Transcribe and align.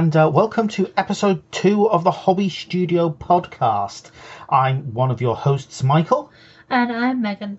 And 0.00 0.16
uh, 0.16 0.30
welcome 0.32 0.66
to 0.68 0.90
episode 0.96 1.42
two 1.52 1.86
of 1.86 2.04
the 2.04 2.10
Hobby 2.10 2.48
Studio 2.48 3.10
podcast. 3.10 4.10
I'm 4.48 4.94
one 4.94 5.10
of 5.10 5.20
your 5.20 5.36
hosts, 5.36 5.82
Michael. 5.82 6.32
And 6.70 6.90
I'm 6.90 7.20
Megan. 7.20 7.58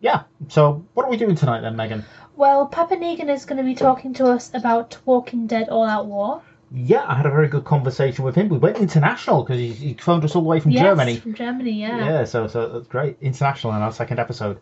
Yeah, 0.00 0.22
so 0.48 0.86
what 0.94 1.04
are 1.04 1.10
we 1.10 1.18
doing 1.18 1.34
tonight 1.36 1.60
then, 1.60 1.76
Megan? 1.76 2.02
Well, 2.34 2.66
Papa 2.66 2.96
Negan 2.96 3.28
is 3.28 3.44
going 3.44 3.58
to 3.58 3.62
be 3.62 3.74
talking 3.74 4.14
to 4.14 4.28
us 4.28 4.52
about 4.54 4.96
Walking 5.04 5.46
Dead 5.46 5.68
All 5.68 5.84
Out 5.84 6.06
War. 6.06 6.40
Yeah, 6.72 7.04
I 7.06 7.14
had 7.14 7.26
a 7.26 7.30
very 7.30 7.48
good 7.48 7.66
conversation 7.66 8.24
with 8.24 8.36
him. 8.36 8.48
We 8.48 8.56
went 8.56 8.78
international 8.78 9.42
because 9.42 9.58
he, 9.58 9.70
he 9.74 9.92
phoned 9.92 10.24
us 10.24 10.34
all 10.34 10.40
the 10.40 10.48
way 10.48 10.60
from 10.60 10.70
yes, 10.70 10.82
Germany. 10.82 11.16
From 11.18 11.34
Germany, 11.34 11.72
yeah. 11.72 11.98
Yeah, 11.98 12.24
so 12.24 12.46
so 12.46 12.70
that's 12.70 12.86
great. 12.86 13.18
International 13.20 13.74
in 13.74 13.82
our 13.82 13.92
second 13.92 14.18
episode. 14.18 14.60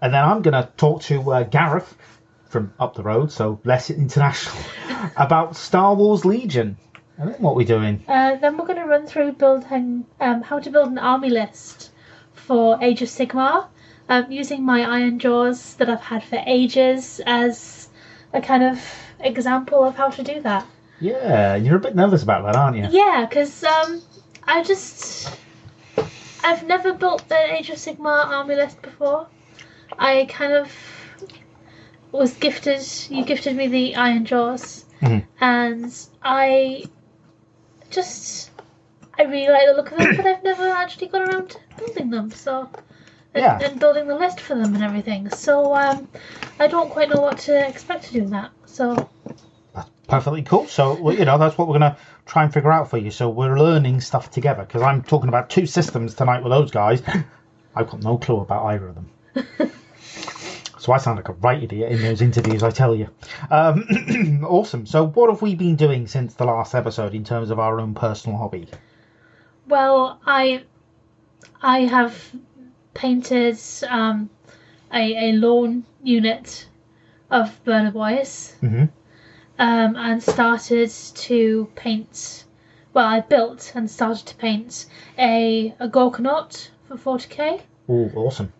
And 0.00 0.14
then 0.14 0.24
I'm 0.24 0.40
going 0.40 0.54
to 0.54 0.72
talk 0.78 1.02
to 1.02 1.32
uh, 1.32 1.42
Gareth 1.42 1.98
from 2.48 2.72
up 2.78 2.94
the 2.94 3.02
road, 3.02 3.30
so 3.30 3.60
less 3.64 3.90
international, 3.90 4.58
about 5.16 5.56
Star 5.56 5.94
Wars 5.94 6.24
Legion. 6.24 6.76
And 7.16 7.34
then 7.34 7.42
what 7.42 7.56
we 7.56 7.64
doing? 7.64 8.04
Uh, 8.06 8.36
then 8.36 8.56
we're 8.56 8.66
going 8.66 8.78
to 8.78 8.86
run 8.86 9.06
through 9.06 9.32
building 9.32 10.06
um, 10.20 10.42
how 10.42 10.60
to 10.60 10.70
build 10.70 10.88
an 10.88 10.98
army 10.98 11.30
list 11.30 11.90
for 12.32 12.78
Age 12.80 13.02
of 13.02 13.08
Sigmar, 13.08 13.66
um, 14.08 14.30
using 14.30 14.64
my 14.64 14.80
Ironjawz 14.80 15.76
that 15.78 15.90
I've 15.90 16.00
had 16.00 16.22
for 16.22 16.40
ages 16.46 17.20
as 17.26 17.88
a 18.32 18.40
kind 18.40 18.62
of 18.62 18.80
example 19.20 19.84
of 19.84 19.96
how 19.96 20.08
to 20.10 20.22
do 20.22 20.40
that. 20.42 20.64
Yeah, 21.00 21.56
you're 21.56 21.76
a 21.76 21.80
bit 21.80 21.94
nervous 21.94 22.22
about 22.22 22.44
that, 22.44 22.56
aren't 22.56 22.76
you? 22.76 22.86
Yeah, 22.90 23.26
because 23.28 23.64
um, 23.64 24.00
I 24.44 24.62
just 24.62 25.36
I've 26.42 26.64
never 26.64 26.92
built 26.92 27.24
an 27.30 27.50
Age 27.50 27.70
of 27.70 27.76
Sigmar 27.76 28.26
army 28.26 28.54
list 28.54 28.80
before. 28.80 29.26
I 29.98 30.26
kind 30.28 30.52
of 30.52 30.72
was 32.12 32.34
gifted. 32.36 32.80
You 33.10 33.24
gifted 33.24 33.56
me 33.56 33.68
the 33.68 33.94
Ironjawz, 33.94 34.84
Mhm. 35.00 35.24
and 35.40 35.94
I 36.22 36.84
just 37.90 38.50
I 39.18 39.24
really 39.24 39.48
like 39.52 39.66
the 39.66 39.74
look 39.74 39.90
of 39.92 39.98
them, 39.98 40.16
but 40.16 40.26
I've 40.26 40.44
never 40.44 40.68
actually 40.68 41.08
got 41.08 41.22
around 41.22 41.50
to 41.50 41.58
building 41.76 42.10
them. 42.10 42.30
So. 42.30 42.68
And, 43.34 43.42
Yeah. 43.42 43.58
and 43.62 43.78
building 43.78 44.08
the 44.08 44.14
list 44.14 44.40
for 44.40 44.54
them 44.54 44.74
and 44.74 44.82
everything. 44.82 45.28
So 45.28 45.74
um, 45.74 46.08
I 46.58 46.66
don't 46.66 46.88
quite 46.88 47.10
know 47.10 47.20
what 47.20 47.36
to 47.40 47.68
expect 47.68 48.04
to 48.04 48.12
do 48.14 48.26
that. 48.28 48.50
So 48.64 49.08
That's 49.74 49.90
perfectly 50.08 50.42
cool. 50.42 50.66
So, 50.66 50.94
well, 50.94 51.14
you 51.14 51.26
know, 51.26 51.36
that's 51.36 51.58
what 51.58 51.68
we're 51.68 51.78
going 51.78 51.92
to 51.92 51.96
try 52.24 52.42
and 52.44 52.52
figure 52.52 52.72
out 52.72 52.88
for 52.88 52.96
you. 52.96 53.10
So, 53.10 53.28
we're 53.28 53.58
learning 53.58 54.00
stuff 54.00 54.30
together 54.30 54.62
because 54.64 54.80
I'm 54.80 55.02
talking 55.02 55.28
about 55.28 55.50
two 55.50 55.66
systems 55.66 56.14
tonight 56.14 56.42
with 56.42 56.52
those 56.52 56.70
guys. 56.70 57.02
I've 57.76 57.90
got 57.90 58.02
no 58.02 58.16
clue 58.16 58.40
about 58.40 58.64
either 58.64 58.88
of 58.88 58.94
them. 58.94 59.10
so, 60.88 60.94
I 60.94 60.96
sound 60.96 61.16
like 61.16 61.28
a 61.28 61.34
right 61.34 61.62
idiot 61.62 61.92
in 61.92 62.00
those 62.00 62.22
interviews, 62.22 62.62
I 62.62 62.70
tell 62.70 62.94
you. 62.94 63.10
Um, 63.50 64.42
awesome. 64.48 64.86
So, 64.86 65.08
what 65.08 65.28
have 65.28 65.42
we 65.42 65.54
been 65.54 65.76
doing 65.76 66.06
since 66.06 66.32
the 66.32 66.46
last 66.46 66.74
episode 66.74 67.14
in 67.14 67.24
terms 67.24 67.50
of 67.50 67.58
our 67.58 67.78
own 67.78 67.92
personal 67.92 68.38
hobby? 68.38 68.68
Well, 69.66 70.18
I 70.24 70.64
I 71.60 71.80
have 71.80 72.34
painted 72.94 73.58
um, 73.86 74.30
a, 74.90 75.28
a 75.28 75.32
lawn 75.32 75.84
unit 76.02 76.66
of 77.30 77.62
Burner 77.64 77.90
Boys 77.90 78.54
hmm 78.60 78.84
um, 79.58 79.94
and 79.94 80.22
started 80.22 80.90
to 80.90 81.70
paint. 81.74 82.44
Well, 82.94 83.04
I 83.04 83.20
built 83.20 83.72
and 83.74 83.90
started 83.90 84.26
to 84.28 84.36
paint 84.36 84.86
a 85.18 85.74
a 85.78 85.86
Gorkanaut 85.86 86.70
for 86.86 86.96
40k. 86.96 87.60
Oh, 87.90 88.10
awesome. 88.16 88.54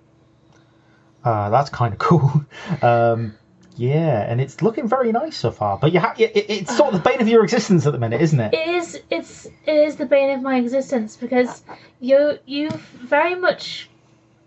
Uh, 1.24 1.50
that's 1.50 1.70
kind 1.70 1.92
of 1.92 1.98
cool. 2.08 2.44
Um, 2.82 3.34
yeah, 3.76 4.22
and 4.28 4.40
it's 4.40 4.60
looking 4.60 4.88
very 4.88 5.12
nice 5.12 5.36
so 5.36 5.50
far. 5.52 5.78
But 5.78 5.92
you 5.92 6.00
ha- 6.00 6.14
it, 6.18 6.32
it- 6.36 6.50
it's 6.50 6.76
sort 6.76 6.92
of 6.94 7.02
the 7.02 7.08
bane 7.10 7.20
of 7.20 7.28
your 7.28 7.44
existence 7.44 7.86
at 7.86 7.92
the 7.92 7.98
minute, 7.98 8.20
isn't 8.20 8.40
it? 8.40 8.54
It 8.54 8.68
is 8.68 9.00
it's 9.10 9.46
it 9.46 9.72
is 9.72 9.96
the 9.96 10.06
bane 10.06 10.30
of 10.30 10.42
my 10.42 10.56
existence 10.58 11.16
because 11.16 11.62
you 12.00 12.38
you've 12.46 12.72
very 12.74 13.34
much 13.36 13.88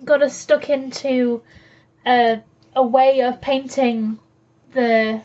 got 0.04 0.22
us 0.22 0.36
stuck 0.36 0.70
into 0.70 1.42
a 2.06 2.42
a 2.76 2.86
way 2.86 3.22
of 3.22 3.40
painting 3.42 4.20
the 4.74 5.22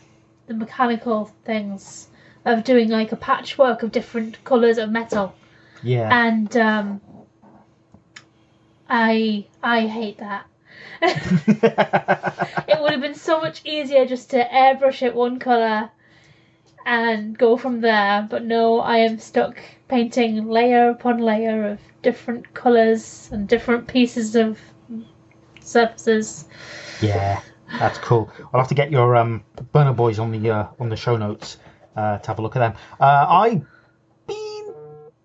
the 0.47 0.53
mechanical 0.53 1.33
things 1.43 2.07
of 2.45 2.63
doing 2.63 2.87
like 2.89 3.11
a 3.11 3.15
patchwork 3.17 3.83
of 3.83 3.91
different 3.91 4.41
colours 4.45 4.77
of 4.77 4.89
metal 4.89 5.33
Yeah. 5.83 6.07
and 6.25 6.55
um 6.55 7.01
I 8.89 9.45
I 9.61 9.87
hate 9.87 10.19
that. 10.19 10.45
it 11.01 12.81
would 12.81 12.91
have 12.91 13.01
been 13.01 13.15
so 13.15 13.39
much 13.39 13.61
easier 13.65 14.05
just 14.05 14.31
to 14.31 14.43
airbrush 14.43 15.01
it 15.01 15.13
one 15.13 15.39
colour 15.39 15.89
and 16.85 17.37
go 17.37 17.57
from 17.57 17.81
there, 17.81 18.25
but 18.29 18.45
no, 18.45 18.79
I 18.79 18.99
am 18.99 19.19
stuck 19.19 19.59
painting 19.89 20.47
layer 20.47 20.89
upon 20.89 21.17
layer 21.17 21.71
of 21.71 21.79
different 22.01 22.53
colours 22.53 23.29
and 23.31 23.47
different 23.47 23.87
pieces 23.87 24.35
of 24.37 24.57
surfaces. 25.59 26.45
Yeah, 27.01 27.41
that's 27.77 27.97
cool. 27.97 28.31
I'll 28.53 28.61
have 28.61 28.69
to 28.69 28.75
get 28.75 28.89
your 28.89 29.17
um, 29.17 29.43
Burner 29.73 29.93
Boys 29.93 30.17
on 30.17 30.31
the 30.31 30.49
uh, 30.49 30.67
on 30.79 30.87
the 30.87 30.95
show 30.95 31.17
notes 31.17 31.57
uh, 31.97 32.19
to 32.19 32.27
have 32.27 32.39
a 32.39 32.41
look 32.41 32.55
at 32.55 32.59
them. 32.59 32.73
Uh, 32.99 33.25
I've 33.29 33.65
been 34.25 34.73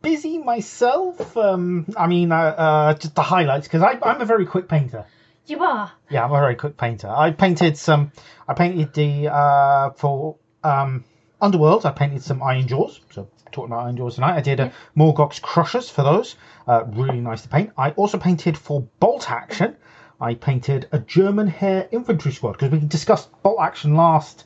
busy 0.02 0.38
myself. 0.38 1.36
Um, 1.36 1.86
I 1.96 2.08
mean, 2.08 2.32
uh, 2.32 2.36
uh, 2.36 2.94
just 2.94 3.14
the 3.14 3.22
highlights 3.22 3.68
because 3.68 3.82
I'm 4.02 4.20
a 4.20 4.24
very 4.24 4.46
quick 4.46 4.68
painter. 4.68 5.06
You 5.46 5.62
are. 5.64 5.90
Yeah, 6.08 6.24
I'm 6.24 6.32
a 6.32 6.40
very 6.40 6.54
quick 6.54 6.76
painter. 6.76 7.08
I 7.08 7.30
painted 7.32 7.76
some. 7.76 8.12
I 8.46 8.54
painted 8.54 8.92
the 8.94 9.28
uh, 9.32 9.90
for 9.90 10.36
um, 10.62 11.04
Underworld. 11.40 11.84
I 11.84 11.90
painted 11.90 12.22
some 12.22 12.40
Ironjawz. 12.40 13.00
So 13.10 13.28
talking 13.50 13.72
about 13.72 13.86
Ironjawz 13.86 14.14
tonight. 14.14 14.36
I 14.36 14.40
did 14.40 14.60
a 14.60 14.72
Morgok's 14.96 15.40
Krushas 15.40 15.90
for 15.90 16.02
those. 16.02 16.36
Uh, 16.66 16.84
really 16.86 17.20
nice 17.20 17.42
to 17.42 17.48
paint. 17.48 17.70
I 17.76 17.90
also 17.90 18.18
painted 18.18 18.56
for 18.56 18.82
Bolt 19.00 19.30
Action. 19.30 19.76
I 20.20 20.34
painted 20.34 20.88
a 20.92 21.00
German 21.00 21.48
Heer 21.48 21.88
Infantry 21.90 22.30
Squad 22.30 22.52
because 22.52 22.70
we 22.70 22.78
discussed 22.78 23.28
Bolt 23.42 23.58
Action 23.60 23.96
last 23.96 24.44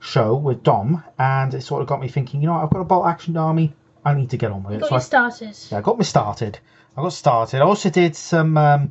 show 0.00 0.34
with 0.34 0.62
Dom, 0.62 1.04
and 1.18 1.52
it 1.52 1.60
sort 1.62 1.82
of 1.82 1.88
got 1.88 2.00
me 2.00 2.08
thinking. 2.08 2.40
You 2.40 2.46
know, 2.46 2.54
I've 2.54 2.70
got 2.70 2.80
a 2.80 2.84
Bolt 2.84 3.06
Action 3.06 3.36
army. 3.36 3.74
I 4.04 4.14
need 4.14 4.30
to 4.30 4.38
get 4.38 4.50
on 4.50 4.62
with 4.62 4.74
it. 4.76 4.80
Got 4.80 4.88
So 4.88 4.94
you 4.94 5.00
I 5.00 5.02
started. 5.02 5.58
yeah, 5.70 5.78
I 5.78 5.80
got 5.82 5.98
me 5.98 6.04
started. 6.04 6.58
I 6.98 7.02
got 7.02 7.12
started. 7.12 7.60
I 7.60 7.64
also 7.64 7.90
did 7.90 8.16
some 8.16 8.56
um, 8.56 8.90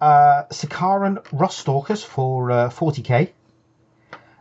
uh, 0.00 0.42
Sicarian 0.50 1.24
Rust 1.30 1.58
Stalkers 1.58 2.02
for 2.02 2.50
uh, 2.50 2.68
40k. 2.68 3.30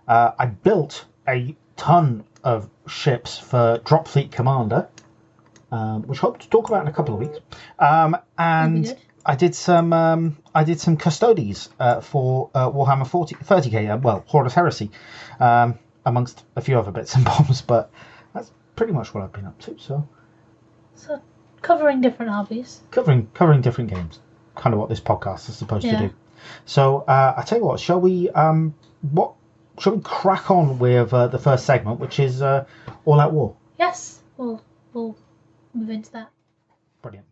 Uh, 0.07 0.31
I 0.39 0.47
built 0.47 1.05
a 1.27 1.55
ton 1.75 2.23
of 2.43 2.67
ships 2.87 3.37
for 3.37 3.79
Drop 3.85 4.07
Fleet 4.07 4.31
Commander, 4.31 4.89
um, 5.71 6.01
which 6.07 6.17
I 6.17 6.21
hope 6.21 6.39
to 6.39 6.49
talk 6.49 6.69
about 6.69 6.81
in 6.81 6.87
a 6.87 6.91
couple 6.91 7.13
of 7.13 7.19
weeks. 7.19 7.37
Um, 7.77 8.17
and. 8.37 8.97
I 9.25 9.37
did 9.37 9.55
some 9.55 9.93
um, 9.93 10.35
I 10.53 10.65
did 10.65 10.81
some 10.81 10.97
Custodes 10.97 11.69
uh, 11.79 12.01
for 12.01 12.49
uh, 12.53 12.69
Warhammer 12.69 13.07
40, 13.07 13.35
30k. 13.35 13.93
Uh, 13.93 13.97
well, 13.97 14.25
Horus 14.27 14.53
Heresy, 14.53 14.91
um, 15.39 15.79
amongst 16.05 16.43
a 16.57 16.61
few 16.61 16.77
other 16.77 16.91
bits 16.91 17.15
and 17.15 17.23
bobs. 17.31 17.61
But 17.61 17.89
that's 18.33 18.51
pretty 18.75 18.91
much 18.91 19.13
what 19.13 19.23
I've 19.23 19.31
been 19.31 19.45
up 19.45 19.57
to. 19.61 19.79
So 19.79 20.09
So 20.95 21.21
covering 21.63 22.01
different 22.01 22.31
hobbies. 22.31 22.81
covering 22.91 23.27
covering 23.33 23.61
different 23.61 23.89
games. 23.89 24.19
Kind 24.55 24.73
of 24.75 24.79
what 24.79 24.89
this 24.89 24.99
podcast 24.99 25.49
is 25.49 25.57
supposed 25.57 25.85
Yeah. 25.85 25.99
to 25.99 26.07
do. 26.09 26.13
So 26.65 26.99
uh, 27.07 27.33
I 27.35 27.41
tell 27.41 27.57
you 27.57 27.65
what, 27.65 27.79
shall 27.79 27.99
we? 27.99 28.29
Um, 28.29 28.75
what 29.01 29.33
shall 29.79 29.95
we 29.95 30.01
crack 30.01 30.51
on 30.51 30.77
with 30.77 31.11
uh, 31.13 31.27
the 31.27 31.39
first 31.39 31.65
segment, 31.65 31.99
which 31.99 32.19
is 32.19 32.41
uh, 32.43 32.65
All 33.05 33.19
Out 33.19 33.33
War? 33.33 33.55
Yes, 33.79 34.21
we'll 34.37 34.61
we'll 34.93 35.17
move 35.73 35.89
into 35.89 36.11
that. 36.11 36.29
Brilliant. 37.01 37.25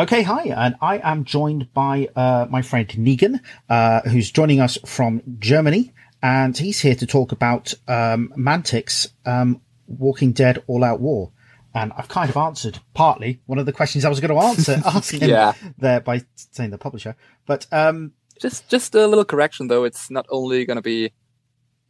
Okay, 0.00 0.22
hi, 0.22 0.44
and 0.44 0.76
I 0.80 0.96
am 1.04 1.24
joined 1.26 1.74
by 1.74 2.08
uh, 2.16 2.46
my 2.48 2.62
friend 2.62 2.88
Negan, 2.88 3.38
uh, 3.68 4.00
who's 4.08 4.30
joining 4.30 4.58
us 4.58 4.78
from 4.86 5.20
Germany, 5.38 5.92
and 6.22 6.56
he's 6.56 6.80
here 6.80 6.94
to 6.94 7.04
talk 7.06 7.32
about 7.32 7.74
um, 7.86 8.32
Mantic's 8.34 9.08
um, 9.26 9.60
Walking 9.88 10.32
Dead 10.32 10.62
All 10.68 10.84
Out 10.84 11.00
War. 11.00 11.32
And 11.74 11.92
I've 11.98 12.08
kind 12.08 12.30
of 12.30 12.38
answered 12.38 12.78
partly 12.94 13.42
one 13.44 13.58
of 13.58 13.66
the 13.66 13.74
questions 13.74 14.06
I 14.06 14.08
was 14.08 14.20
going 14.20 14.30
to 14.34 14.42
answer, 14.42 14.80
ask 14.86 15.12
him 15.12 15.28
Yeah. 15.28 15.52
there 15.76 16.00
by 16.00 16.22
saying 16.34 16.70
the 16.70 16.78
publisher. 16.78 17.14
But 17.44 17.66
um, 17.70 18.12
Just 18.40 18.70
just 18.70 18.94
a 18.94 19.06
little 19.06 19.26
correction 19.26 19.68
though. 19.68 19.84
It's 19.84 20.10
not 20.10 20.24
only 20.30 20.64
going 20.64 20.76
to 20.78 20.82
be 20.82 21.12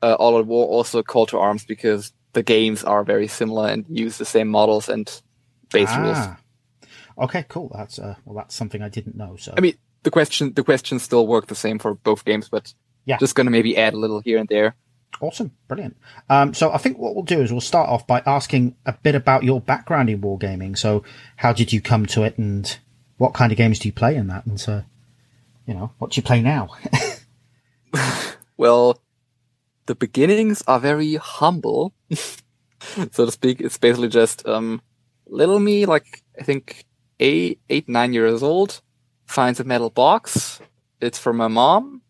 uh, 0.03 0.15
All 0.15 0.37
Out 0.37 0.47
War, 0.47 0.67
also 0.67 1.05
Call 1.05 1.27
to 1.27 1.39
Arms 1.39 1.65
because 1.65 2.13
the 2.33 2.43
games 2.43 2.83
are 2.83 3.05
very 3.05 3.29
similar 3.29 3.69
and 3.69 3.85
use 3.89 4.19
the 4.19 4.25
same 4.25 4.49
models 4.49 4.89
and 4.89 5.09
base 5.73 5.95
rules. 5.97 6.19
Okay, 7.19 7.45
cool. 7.49 7.71
That's 7.75 7.99
uh, 7.99 8.15
well, 8.25 8.37
that's 8.37 8.55
something 8.55 8.83
I 8.83 8.89
didn't 8.89 9.17
know. 9.17 9.37
So 9.37 9.55
I 9.57 9.61
mean, 9.61 9.75
the 10.03 10.11
question 10.11 10.53
the 10.55 10.65
questions 10.65 11.03
still 11.03 11.27
work 11.27 11.47
the 11.47 11.55
same 11.55 11.79
for 11.79 11.95
both 11.95 12.25
games, 12.25 12.49
but 12.49 12.73
Yeah. 13.05 13.19
just 13.19 13.35
going 13.35 13.47
to 13.47 13.51
maybe 13.51 13.77
add 13.77 13.95
a 13.95 13.99
little 13.99 14.21
here 14.21 14.39
and 14.39 14.49
there. 14.49 14.75
Awesome, 15.21 15.51
brilliant. 15.69 15.97
Um, 16.29 16.55
so 16.55 16.73
I 16.73 16.79
think 16.79 16.97
what 16.99 17.15
we'll 17.15 17.25
do 17.25 17.41
is 17.43 17.51
we'll 17.51 17.61
start 17.61 17.89
off 17.89 18.07
by 18.07 18.23
asking 18.25 18.77
a 18.87 18.93
bit 18.93 19.15
about 19.15 19.43
your 19.43 19.61
background 19.61 20.09
in 20.09 20.21
wargaming. 20.21 20.79
So 20.79 21.03
how 21.37 21.53
did 21.53 21.73
you 21.73 21.81
come 21.81 22.07
to 22.07 22.23
it, 22.23 22.39
and 22.39 22.79
what 23.19 23.35
kind 23.35 23.51
of 23.53 23.59
games 23.59 23.79
do 23.81 23.89
you 23.89 23.93
play 23.93 24.15
in 24.17 24.29
that? 24.29 24.47
And 24.47 24.59
so, 24.61 24.85
you 25.67 25.75
know, 25.75 25.93
what 25.99 26.13
do 26.13 26.19
you 26.19 26.23
play 26.23 26.41
now? 26.41 26.71
Well, 28.57 29.01
the 29.87 29.95
beginnings 29.95 30.63
are 30.67 30.79
very 30.79 31.15
humble, 31.15 31.95
so 33.11 33.25
to 33.25 33.33
speak. 33.33 33.61
It's 33.63 33.79
basically 33.79 34.09
just 34.09 34.47
um, 34.47 34.83
little 35.27 35.59
me, 35.59 35.87
like 35.87 36.23
I 36.39 36.43
think 36.45 36.85
eight, 37.21 37.61
eight, 37.69 37.89
nine 37.89 38.13
years 38.13 38.43
old, 38.43 38.81
finds 39.27 39.61
a 39.61 39.65
metal 39.65 39.91
box. 39.91 40.61
It's 41.01 41.19
from 41.19 41.37
my 41.37 41.47
mom. 41.49 42.03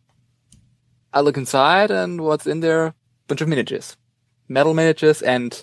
I 1.13 1.21
look 1.21 1.37
inside, 1.37 1.91
and 1.91 2.21
what's 2.23 2.47
in 2.47 2.61
there? 2.61 2.95
Bunch 3.29 3.41
of 3.43 3.49
miniatures, 3.49 3.97
metal 4.49 4.73
miniatures, 4.75 5.21
and 5.23 5.63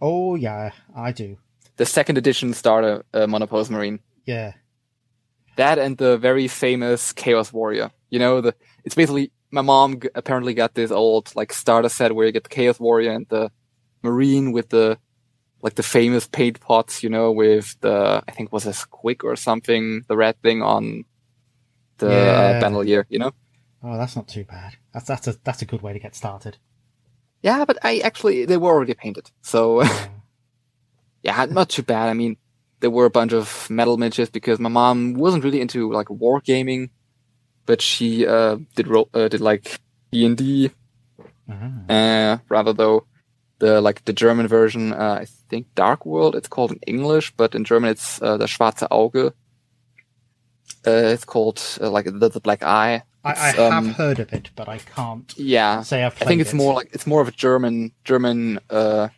oh 0.00 0.34
yeah, 0.34 0.70
I 0.94 1.12
do. 1.12 1.38
the 1.76 1.86
second 1.86 2.18
edition 2.18 2.52
starter 2.52 3.04
uh, 3.14 3.26
monopose 3.26 3.70
marine 3.70 4.00
Yeah, 4.26 4.52
that 5.56 5.78
and 5.78 5.96
the 5.96 6.18
very 6.18 6.48
famous 6.48 7.12
chaos 7.12 7.52
warrior 7.52 7.90
you 8.10 8.18
know 8.18 8.40
the 8.40 8.54
it's 8.84 8.94
basically 8.94 9.32
my 9.50 9.62
mom 9.62 10.00
g- 10.00 10.08
apparently 10.14 10.54
got 10.54 10.74
this 10.74 10.90
old 10.90 11.34
like 11.34 11.52
starter 11.52 11.88
set 11.88 12.14
where 12.14 12.26
you 12.26 12.32
get 12.32 12.44
the 12.44 12.48
chaos 12.50 12.78
warrior 12.80 13.12
and 13.12 13.26
the 13.28 13.50
marine 14.02 14.52
with 14.52 14.68
the 14.70 14.98
like 15.62 15.74
the 15.74 15.82
famous 15.82 16.26
paint 16.26 16.60
pots 16.60 17.02
you 17.02 17.10
know 17.10 17.30
with 17.32 17.76
the 17.80 18.22
i 18.28 18.30
think 18.32 18.46
it 18.48 18.52
was 18.52 18.66
a 18.66 18.70
squig 18.72 19.22
or 19.24 19.36
something 19.36 20.02
the 20.08 20.16
red 20.16 20.40
thing 20.42 20.62
on 20.62 21.04
the 21.98 22.06
Yeah. 22.10 22.32
uh, 22.56 22.60
bandolier 22.60 23.06
you 23.08 23.18
know 23.18 23.32
Oh, 23.82 23.96
that's 23.96 24.14
not 24.14 24.28
too 24.28 24.44
bad. 24.44 24.76
That's 24.92 25.06
that's 25.06 25.26
a 25.26 25.36
that's 25.42 25.62
a 25.62 25.64
good 25.64 25.80
way 25.80 25.94
to 25.94 25.98
get 25.98 26.14
started. 26.14 26.58
yeah 27.42 27.64
but 27.64 27.78
i 27.82 27.98
actually 28.00 28.44
they 28.44 28.58
were 28.58 28.72
already 28.74 28.94
painted 28.94 29.30
so 29.42 29.82
Yeah. 29.82 30.06
yeah, 31.22 31.44
not 31.50 31.68
too 31.68 31.82
bad. 31.82 32.08
I 32.08 32.14
mean, 32.14 32.36
there 32.80 32.90
were 32.90 33.04
a 33.04 33.10
bunch 33.10 33.32
of 33.34 33.68
metal 33.68 33.96
miniatures 33.98 34.30
because 34.30 34.58
my 34.58 34.70
mom 34.70 35.14
wasn't 35.14 35.44
really 35.44 35.60
into 35.60 35.92
like 35.92 36.06
wargaming, 36.08 36.90
but 37.70 37.80
she 37.80 38.26
uh, 38.26 38.56
did 38.74 38.88
ro- 38.88 39.08
uh, 39.14 39.28
did 39.28 39.40
like 39.40 39.78
D 40.10 40.26
and 40.26 40.36
D. 40.36 40.70
Ah. 41.48 41.92
Uh, 41.94 42.38
rather 42.48 42.72
though, 42.74 43.06
the 43.62 43.80
like 43.80 44.04
the 44.06 44.12
German 44.24 44.48
version, 44.48 44.92
uh, 44.92 45.18
I 45.22 45.26
think 45.50 45.66
Dark 45.76 46.04
World. 46.04 46.34
It's 46.34 46.48
called 46.48 46.72
in 46.72 46.80
English, 46.94 47.30
but 47.36 47.54
in 47.54 47.62
German 47.64 47.90
it's 47.94 48.20
uh, 48.22 48.36
das 48.38 48.50
Schwarze 48.50 48.86
Auge. 48.90 49.30
Uh, 50.86 51.12
it's 51.14 51.24
called 51.24 51.58
uh, 51.80 51.90
like 51.90 52.06
the, 52.06 52.28
the 52.28 52.40
Black 52.40 52.62
Eye. 52.62 53.02
I, 53.22 53.32
I 53.32 53.50
It's, 53.50 53.58
um, 53.58 53.86
have 53.86 53.96
heard 53.96 54.18
of 54.18 54.32
it, 54.32 54.50
but 54.56 54.68
I 54.68 54.78
can't 54.78 55.32
Yeah, 55.36 55.82
say 55.82 56.02
I've 56.04 56.20
I 56.22 56.24
think 56.26 56.40
it's 56.40 56.54
it. 56.54 56.56
more 56.56 56.74
like 56.74 56.88
it's 56.92 57.06
more 57.06 57.20
of 57.22 57.28
a 57.28 57.36
German 57.46 57.92
German 58.04 58.58
uh 58.70 59.08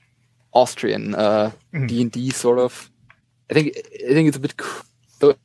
Austrian 0.52 1.14
uh 1.14 1.50
Mhm. 1.72 1.88
D 1.88 2.02
and 2.02 2.12
D 2.12 2.31
sort 2.31 2.58
of. 2.58 2.90
I 3.50 3.55
think 3.55 3.66
I 4.10 4.12
think 4.14 4.28
it's 4.28 4.37
a 4.37 4.40
bit 4.40 4.55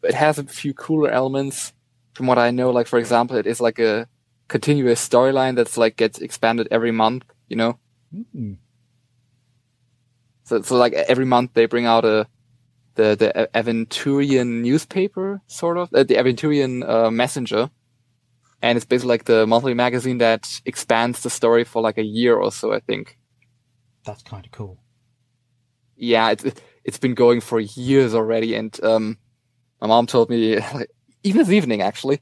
it 0.03 0.13
has 0.15 0.39
a 0.39 0.43
few 0.43 0.73
cooler 0.73 1.09
elements 1.09 1.71
from 2.17 2.27
what 2.27 2.37
I 2.39 2.51
know. 2.51 2.71
Like 2.71 2.87
for 2.87 2.99
example, 2.99 3.37
it 3.37 3.47
is 3.47 3.61
like 3.61 3.79
a 3.79 4.07
continuous 4.49 5.07
storyline 5.07 5.55
that's 5.55 5.77
like 5.77 5.95
gets 5.97 6.19
expanded 6.19 6.67
every 6.71 6.91
month. 6.91 7.23
You 7.47 7.55
know, 7.57 7.79
Hmm. 8.33 8.53
so 10.43 10.61
so 10.61 10.75
like 10.77 10.93
every 10.93 11.25
month 11.25 11.51
they 11.53 11.65
bring 11.65 11.85
out 11.85 12.05
a 12.05 12.27
the 12.95 13.15
the 13.15 13.49
Aventurian 13.53 14.61
newspaper 14.61 15.41
sort 15.47 15.77
of 15.77 15.93
uh, 15.93 16.03
the 16.03 16.15
Aventurian 16.15 16.87
uh, 16.87 17.11
messenger. 17.11 17.69
And 18.61 18.75
it's 18.75 18.85
basically 18.87 19.09
like 19.09 19.25
the 19.25 19.45
monthly 19.45 19.75
magazine 19.75 20.17
that 20.17 20.61
expands 20.65 21.21
the 21.21 21.29
story 21.29 21.63
for 21.63 21.79
like 21.83 21.99
a 21.99 22.03
year 22.03 22.35
or 22.35 22.51
so, 22.51 22.73
I 22.73 22.79
think. 22.79 23.15
That's 24.03 24.23
kind 24.23 24.43
of 24.45 24.51
cool. 24.51 24.79
yeah, 25.95 26.31
it's 26.31 26.43
it's 26.83 26.97
been 26.99 27.13
going 27.13 27.41
for 27.41 27.59
years 27.59 28.15
already, 28.15 28.55
and 28.55 28.73
um, 28.83 29.17
my 29.81 29.87
mom 29.87 30.07
told 30.07 30.29
me 30.29 30.55
like, 30.73 30.89
even 31.27 31.39
this 31.39 31.51
evening 31.51 31.81
actually, 31.81 32.21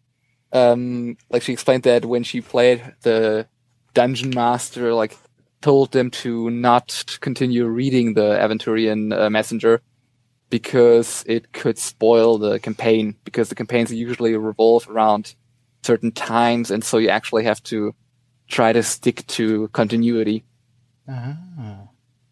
um, 0.51 1.17
like 1.29 1.41
she 1.41 1.53
explained 1.53 1.83
that 1.83 2.05
when 2.05 2.23
she 2.23 2.41
played 2.41 2.81
the 3.01 3.47
dungeon 3.93 4.31
master, 4.31 4.93
like 4.93 5.17
told 5.61 5.91
them 5.91 6.11
to 6.11 6.49
not 6.49 7.17
continue 7.21 7.65
reading 7.65 8.13
the 8.13 8.37
Aventurian 8.39 9.17
uh, 9.17 9.29
Messenger 9.29 9.81
because 10.49 11.23
it 11.27 11.53
could 11.53 11.77
spoil 11.77 12.37
the 12.37 12.59
campaign 12.59 13.15
because 13.23 13.49
the 13.49 13.55
campaigns 13.55 13.91
usually 13.91 14.35
revolve 14.37 14.87
around 14.89 15.35
certain 15.83 16.11
times, 16.11 16.71
and 16.71 16.83
so 16.83 16.97
you 16.97 17.09
actually 17.09 17.43
have 17.43 17.61
to 17.63 17.93
try 18.47 18.73
to 18.73 18.83
stick 18.83 19.25
to 19.27 19.67
continuity. 19.69 20.43
Ah. 21.07 21.37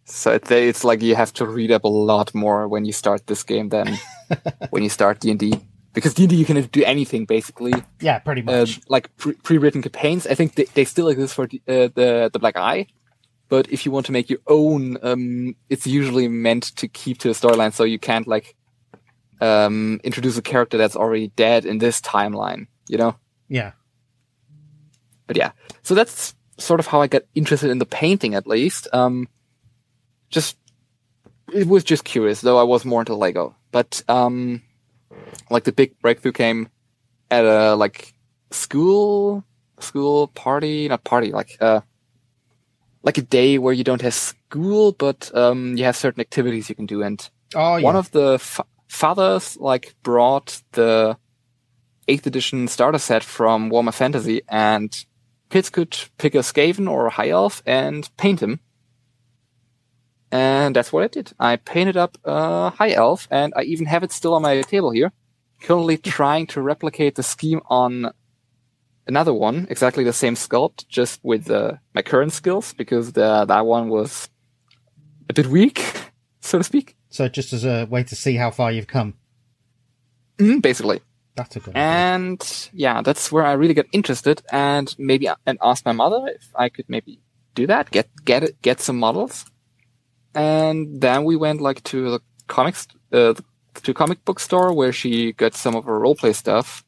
So 0.05 0.33
it's, 0.33 0.51
it's 0.51 0.83
like 0.83 1.01
you 1.01 1.15
have 1.15 1.33
to 1.33 1.45
read 1.45 1.71
up 1.71 1.85
a 1.85 1.87
lot 1.87 2.35
more 2.35 2.67
when 2.67 2.85
you 2.85 2.93
start 2.93 3.25
this 3.27 3.43
game 3.43 3.69
than 3.69 3.97
when 4.69 4.83
you 4.83 4.89
start 4.89 5.19
D 5.19 5.31
and 5.31 5.39
D, 5.39 5.53
because 5.93 6.13
D 6.13 6.23
and 6.23 6.29
D 6.29 6.35
you 6.35 6.45
can 6.45 6.61
do 6.61 6.83
anything 6.83 7.25
basically, 7.25 7.73
Yeah, 8.01 8.19
pretty 8.19 8.41
uh, 8.47 8.61
much. 8.61 8.81
like 8.89 9.15
pre- 9.17 9.33
pre-written 9.43 9.81
campaigns. 9.81 10.25
I 10.27 10.35
think 10.35 10.55
they, 10.55 10.65
they 10.73 10.85
still 10.85 11.07
exist 11.07 11.33
for 11.35 11.47
the, 11.47 11.61
uh, 11.67 11.89
the 11.95 12.29
the 12.33 12.39
Black 12.39 12.57
Eye, 12.57 12.87
but 13.49 13.69
if 13.71 13.85
you 13.85 13.91
want 13.91 14.05
to 14.07 14.11
make 14.11 14.29
your 14.29 14.39
own, 14.47 14.97
um, 15.03 15.55
it's 15.69 15.85
usually 15.87 16.27
meant 16.27 16.75
to 16.77 16.87
keep 16.87 17.17
to 17.19 17.27
the 17.27 17.33
storyline, 17.33 17.73
so 17.73 17.83
you 17.83 17.99
can't 17.99 18.27
like 18.27 18.55
um, 19.41 19.99
introduce 20.03 20.37
a 20.37 20.41
character 20.41 20.77
that's 20.77 20.95
already 20.95 21.27
dead 21.35 21.65
in 21.65 21.77
this 21.79 22.01
timeline, 22.01 22.67
you 22.87 22.97
know. 22.97 23.15
yeah. 23.49 23.71
but 25.27 25.37
yeah, 25.37 25.51
so 25.81 25.93
that's 25.95 26.35
sort 26.57 26.79
of 26.79 26.87
how 26.87 27.01
I 27.01 27.07
got 27.07 27.23
interested 27.35 27.69
in 27.69 27.79
the 27.79 27.85
painting, 27.85 28.35
at 28.35 28.47
least. 28.47 28.87
Um, 28.93 29.27
just 30.29 30.57
it 31.53 31.67
was 31.67 31.83
just 31.83 32.03
curious, 32.03 32.41
though 32.41 32.57
I 32.59 32.63
was 32.63 32.85
more 32.85 33.01
into 33.01 33.15
Lego. 33.15 33.55
But 33.71 34.01
um, 34.07 34.61
like 35.49 35.63
the 35.63 35.71
big 35.71 35.99
breakthrough 35.99 36.31
came 36.31 36.69
at 37.31 37.45
a 37.45 37.75
like 37.75 38.13
school 38.51 39.43
school 39.79 40.27
party, 40.27 40.87
not 40.87 41.03
party, 41.03 41.31
like 41.31 41.57
uh, 41.61 41.81
like 43.03 43.17
a 43.17 43.21
day 43.21 43.57
where 43.57 43.73
you 43.73 43.83
don't 43.83 44.01
have 44.01 44.13
school, 44.13 44.91
but 44.93 45.29
um, 45.35 45.75
you 45.77 45.83
have 45.83 45.95
certain 45.95 46.21
activities 46.21 46.69
you 46.69 46.75
can 46.75 46.85
do, 46.85 47.01
and 47.03 47.29
Oh, 47.55 47.75
yeah. 47.75 47.83
one 47.83 47.95
of 47.95 48.09
the 48.11 48.39
fa- 48.39 48.65
fathers 48.87 49.57
like 49.57 49.93
brought 50.03 50.61
the 50.71 51.17
eighth 52.07 52.25
edition 52.25 52.67
starter 52.67 52.97
set 52.97 53.23
from 53.23 53.69
Warhammer 53.69 53.93
Fantasy, 53.93 54.41
and 54.49 55.05
kids 55.49 55.69
could 55.69 55.97
pick 56.17 56.33
a 56.35 56.39
Skaven 56.39 56.89
or 56.89 57.07
a 57.07 57.11
High 57.11 57.29
Elf 57.29 57.61
and 57.65 58.09
paint 58.17 58.41
him. 58.41 58.59
And 60.33 60.75
that's 60.75 60.91
what 60.91 61.03
I 61.03 61.07
did. 61.09 61.31
I 61.39 61.57
painted 61.57 61.95
up 61.95 62.17
a 62.23 62.71
High 62.71 62.93
Elf, 62.93 63.27
and 63.29 63.53
I 63.55 63.61
even 63.61 63.85
have 63.85 64.01
it 64.01 64.11
still 64.11 64.33
on 64.33 64.41
my 64.41 64.59
table 64.63 64.89
here. 64.89 65.11
Currently 65.61 65.97
trying 65.97 66.47
to 66.47 66.61
replicate 66.61 67.13
the 67.13 67.21
scheme 67.21 67.61
on 67.67 68.11
another 69.05 69.31
one, 69.31 69.67
exactly 69.69 70.03
the 70.03 70.11
same 70.11 70.33
sculpt, 70.33 70.87
just 70.87 71.19
with 71.23 71.51
uh, 71.51 71.73
my 71.93 72.01
current 72.01 72.33
skills, 72.33 72.73
because 72.73 73.11
the, 73.11 73.45
that 73.45 73.67
one 73.67 73.89
was 73.89 74.27
a 75.29 75.33
bit 75.33 75.45
weak, 75.45 75.85
so 76.39 76.57
to 76.57 76.63
speak. 76.63 76.95
so 77.09 77.27
just 77.27 77.53
as 77.53 77.63
a 77.63 77.85
way 77.85 78.03
to 78.03 78.15
see 78.15 78.35
how 78.35 78.49
far 78.49 78.71
you've 78.71 78.87
come. 78.87 79.13
Mm, 80.39 80.63
basically. 80.63 81.01
That's 81.35 81.55
a 81.57 81.59
good 81.59 81.75
idea. 81.75 81.83
And 81.83 82.69
yeah, 82.73 83.03
that's 83.03 83.31
where 83.31 83.45
I 83.45 83.53
really 83.53 83.75
got 83.75 83.85
interested 83.91 84.41
and 84.51 84.95
maybe 84.97 85.29
and 85.45 85.59
asked 85.61 85.85
my 85.85 85.91
mother 85.91 86.27
if 86.27 86.49
I 86.55 86.69
could 86.69 86.85
maybe 86.87 87.19
do 87.53 87.67
that, 87.67 87.91
get 87.91 88.09
get 88.25 88.43
it, 88.43 88.61
get 88.63 88.79
some 88.81 88.97
models. 88.97 89.45
And 90.35 91.01
then 91.01 91.23
we 91.25 91.35
went 91.35 91.61
like 91.61 91.83
to 91.83 92.09
the 92.11 92.19
comics 92.47 92.87
uh, 93.11 93.33
to 93.83 93.93
comic 93.93 94.25
book 94.25 94.39
store 94.39 94.73
where 94.73 94.91
she 94.91 95.33
got 95.33 95.53
some 95.53 95.75
of 95.75 95.85
her 95.85 95.99
roleplay 95.99 96.33
stuff. 96.33 96.83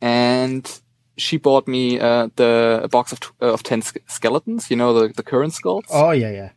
And 0.00 0.80
she 1.16 1.36
bought 1.36 1.66
me 1.66 1.98
uh, 1.98 2.28
the 2.36 2.80
a 2.84 2.88
box 2.88 3.12
of 3.12 3.20
t- 3.20 3.28
uh, 3.42 3.52
of 3.52 3.62
10 3.62 3.82
sk- 3.82 3.98
skeletons, 4.06 4.70
you 4.70 4.76
know, 4.76 4.94
the 4.94 5.08
the 5.08 5.22
current 5.22 5.52
sculpts. 5.52 5.88
Oh, 5.90 6.12
yeah, 6.12 6.30
yeah. 6.30 6.50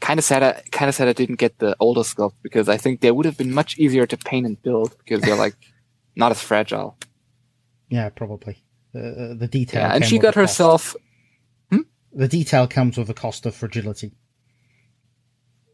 Kind 0.00 0.18
of 0.18 0.24
sad 0.24 0.42
I 0.42 0.62
kind 0.72 0.88
of 0.88 0.94
sad 0.94 1.08
I 1.08 1.12
didn't 1.12 1.36
get 1.38 1.58
the 1.58 1.76
older 1.80 2.00
sculpt 2.02 2.34
because 2.42 2.68
I 2.68 2.76
think 2.76 3.00
they 3.00 3.10
would 3.10 3.26
have 3.26 3.36
been 3.36 3.52
much 3.52 3.78
easier 3.78 4.06
to 4.06 4.16
paint 4.16 4.46
and 4.46 4.60
build 4.62 4.96
because 4.98 5.20
they're 5.20 5.36
like 5.36 5.56
not 6.16 6.30
as 6.32 6.42
fragile. 6.42 6.96
Yeah, 7.88 8.08
probably. 8.08 8.56
Uh, 8.94 9.34
the 9.34 9.48
detail. 9.50 9.82
Yeah, 9.82 9.94
and 9.94 10.04
she 10.04 10.18
got 10.18 10.34
the 10.34 10.40
herself. 10.40 10.96
The 12.16 12.28
detail 12.28 12.68
comes 12.68 12.96
with 12.96 13.10
a 13.10 13.14
cost 13.14 13.44
of 13.44 13.56
fragility. 13.56 14.12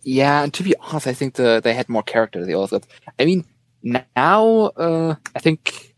Yeah, 0.02 0.42
and 0.42 0.54
to 0.54 0.62
be 0.62 0.74
honest, 0.76 1.06
I 1.06 1.12
think 1.12 1.34
the 1.34 1.60
they 1.62 1.74
had 1.74 1.88
more 1.88 2.02
character. 2.02 2.44
They 2.44 2.54
also, 2.54 2.80
I 3.18 3.24
mean, 3.24 3.44
now 3.82 4.72
uh, 4.76 5.16
I 5.34 5.38
think, 5.38 5.94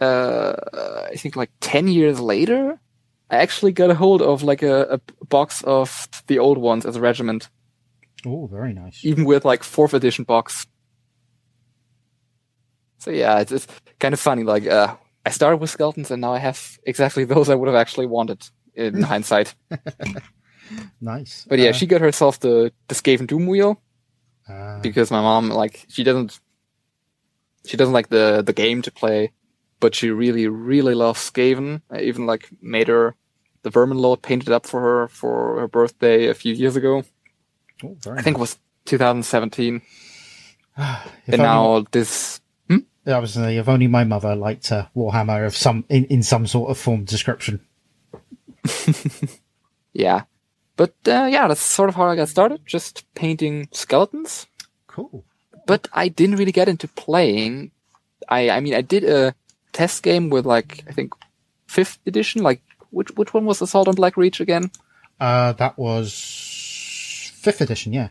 uh, 0.00 0.54
I 1.12 1.16
think 1.16 1.36
like 1.36 1.50
ten 1.60 1.88
years 1.88 2.20
later, 2.20 2.78
I 3.30 3.36
actually 3.36 3.72
got 3.72 3.90
a 3.90 3.94
hold 3.94 4.22
of 4.22 4.42
like 4.42 4.62
a, 4.62 4.82
a 4.82 5.24
box 5.26 5.62
of 5.64 6.08
the 6.28 6.38
old 6.38 6.58
ones 6.58 6.86
as 6.86 6.96
a 6.96 7.00
regiment. 7.00 7.48
Oh, 8.24 8.46
very 8.46 8.72
nice. 8.72 9.04
even 9.04 9.24
with 9.24 9.44
like 9.44 9.62
fourth 9.62 9.94
edition 9.94 10.24
box. 10.24 10.66
So 12.98 13.10
yeah, 13.10 13.38
it's, 13.40 13.52
it's 13.52 13.66
kind 14.00 14.14
of 14.14 14.20
funny. 14.20 14.42
Like 14.42 14.66
uh, 14.66 14.96
I 15.24 15.30
started 15.30 15.58
with 15.58 15.70
skeletons, 15.70 16.10
and 16.10 16.20
now 16.20 16.32
I 16.32 16.38
have 16.38 16.78
exactly 16.84 17.24
those 17.32 17.50
I 17.50 17.54
would 17.54 17.68
have 17.68 17.76
actually 17.76 18.06
wanted 18.06 18.48
in 18.74 19.02
hindsight. 19.12 19.54
Nice. 21.00 21.46
But 21.48 21.58
yeah, 21.58 21.70
Uh, 21.70 21.72
she 21.72 21.86
got 21.86 22.00
herself 22.00 22.38
the 22.40 22.72
the 22.88 22.94
Skaven 22.94 23.26
Doom 23.26 23.46
wheel 23.46 23.80
uh, 24.48 24.80
because 24.80 25.10
my 25.10 25.20
mom 25.20 25.50
like 25.50 25.84
she 25.88 26.02
doesn't 26.04 26.40
she 27.66 27.76
doesn't 27.76 27.94
like 27.94 28.08
the 28.08 28.42
the 28.42 28.52
game 28.52 28.82
to 28.82 28.90
play, 28.90 29.32
but 29.80 29.94
she 29.94 30.10
really 30.10 30.48
really 30.48 30.94
loves 30.94 31.20
Skaven. 31.30 31.82
I 31.90 32.00
even 32.00 32.26
like 32.26 32.48
made 32.62 32.88
her 32.88 33.14
the 33.62 33.70
Vermin 33.70 33.98
Lord 33.98 34.22
painted 34.22 34.50
up 34.50 34.66
for 34.66 34.80
her 34.80 35.08
for 35.08 35.60
her 35.60 35.68
birthday 35.68 36.28
a 36.28 36.34
few 36.34 36.54
years 36.54 36.76
ago. 36.76 37.04
oh, 37.84 37.96
I 38.16 38.22
think 38.22 38.36
it 38.36 38.40
was 38.40 38.58
2017. 38.86 39.82
If 40.78 41.34
and 41.34 41.42
only- 41.42 41.42
now 41.42 41.84
this 41.90 42.40
I 43.08 43.18
was 43.18 43.34
saying, 43.34 43.56
if 43.58 43.68
only 43.68 43.86
my 43.86 44.02
mother 44.04 44.34
liked 44.34 44.72
uh, 44.72 44.86
Warhammer 44.96 45.46
of 45.46 45.56
some 45.56 45.84
in, 45.88 46.04
in 46.06 46.22
some 46.22 46.46
sort 46.46 46.70
of 46.70 46.78
form 46.78 47.04
description. 47.04 47.60
Yeah. 49.92 50.24
But 50.76 50.94
uh, 51.08 51.28
yeah, 51.30 51.48
that's 51.48 51.60
sort 51.62 51.88
of 51.88 51.94
how 51.94 52.04
I 52.06 52.16
got 52.16 52.28
started, 52.28 52.60
just 52.66 53.04
painting 53.14 53.68
skeletons. 53.72 54.46
Cool. 54.86 55.24
But 55.66 55.88
I 55.92 56.08
didn't 56.08 56.36
really 56.36 56.52
get 56.52 56.68
into 56.68 56.86
playing. 56.88 57.70
I 58.28 58.50
I 58.50 58.60
mean, 58.60 58.74
I 58.74 58.82
did 58.82 59.04
a 59.04 59.34
test 59.72 60.02
game 60.02 60.30
with 60.30 60.46
like 60.46 60.84
I 60.88 60.92
think 60.92 61.12
fifth 61.66 61.98
edition. 62.06 62.42
Like 62.42 62.62
which 62.90 63.10
which 63.16 63.32
one 63.34 63.46
was 63.46 63.62
Assault 63.62 63.88
on 63.88 63.94
Black 63.94 64.16
Reach 64.16 64.40
again? 64.40 64.70
Uh, 65.18 65.52
that 65.54 65.78
was 65.78 66.12
fifth 67.34 67.60
edition. 67.60 67.92
Yeah. 67.92 68.08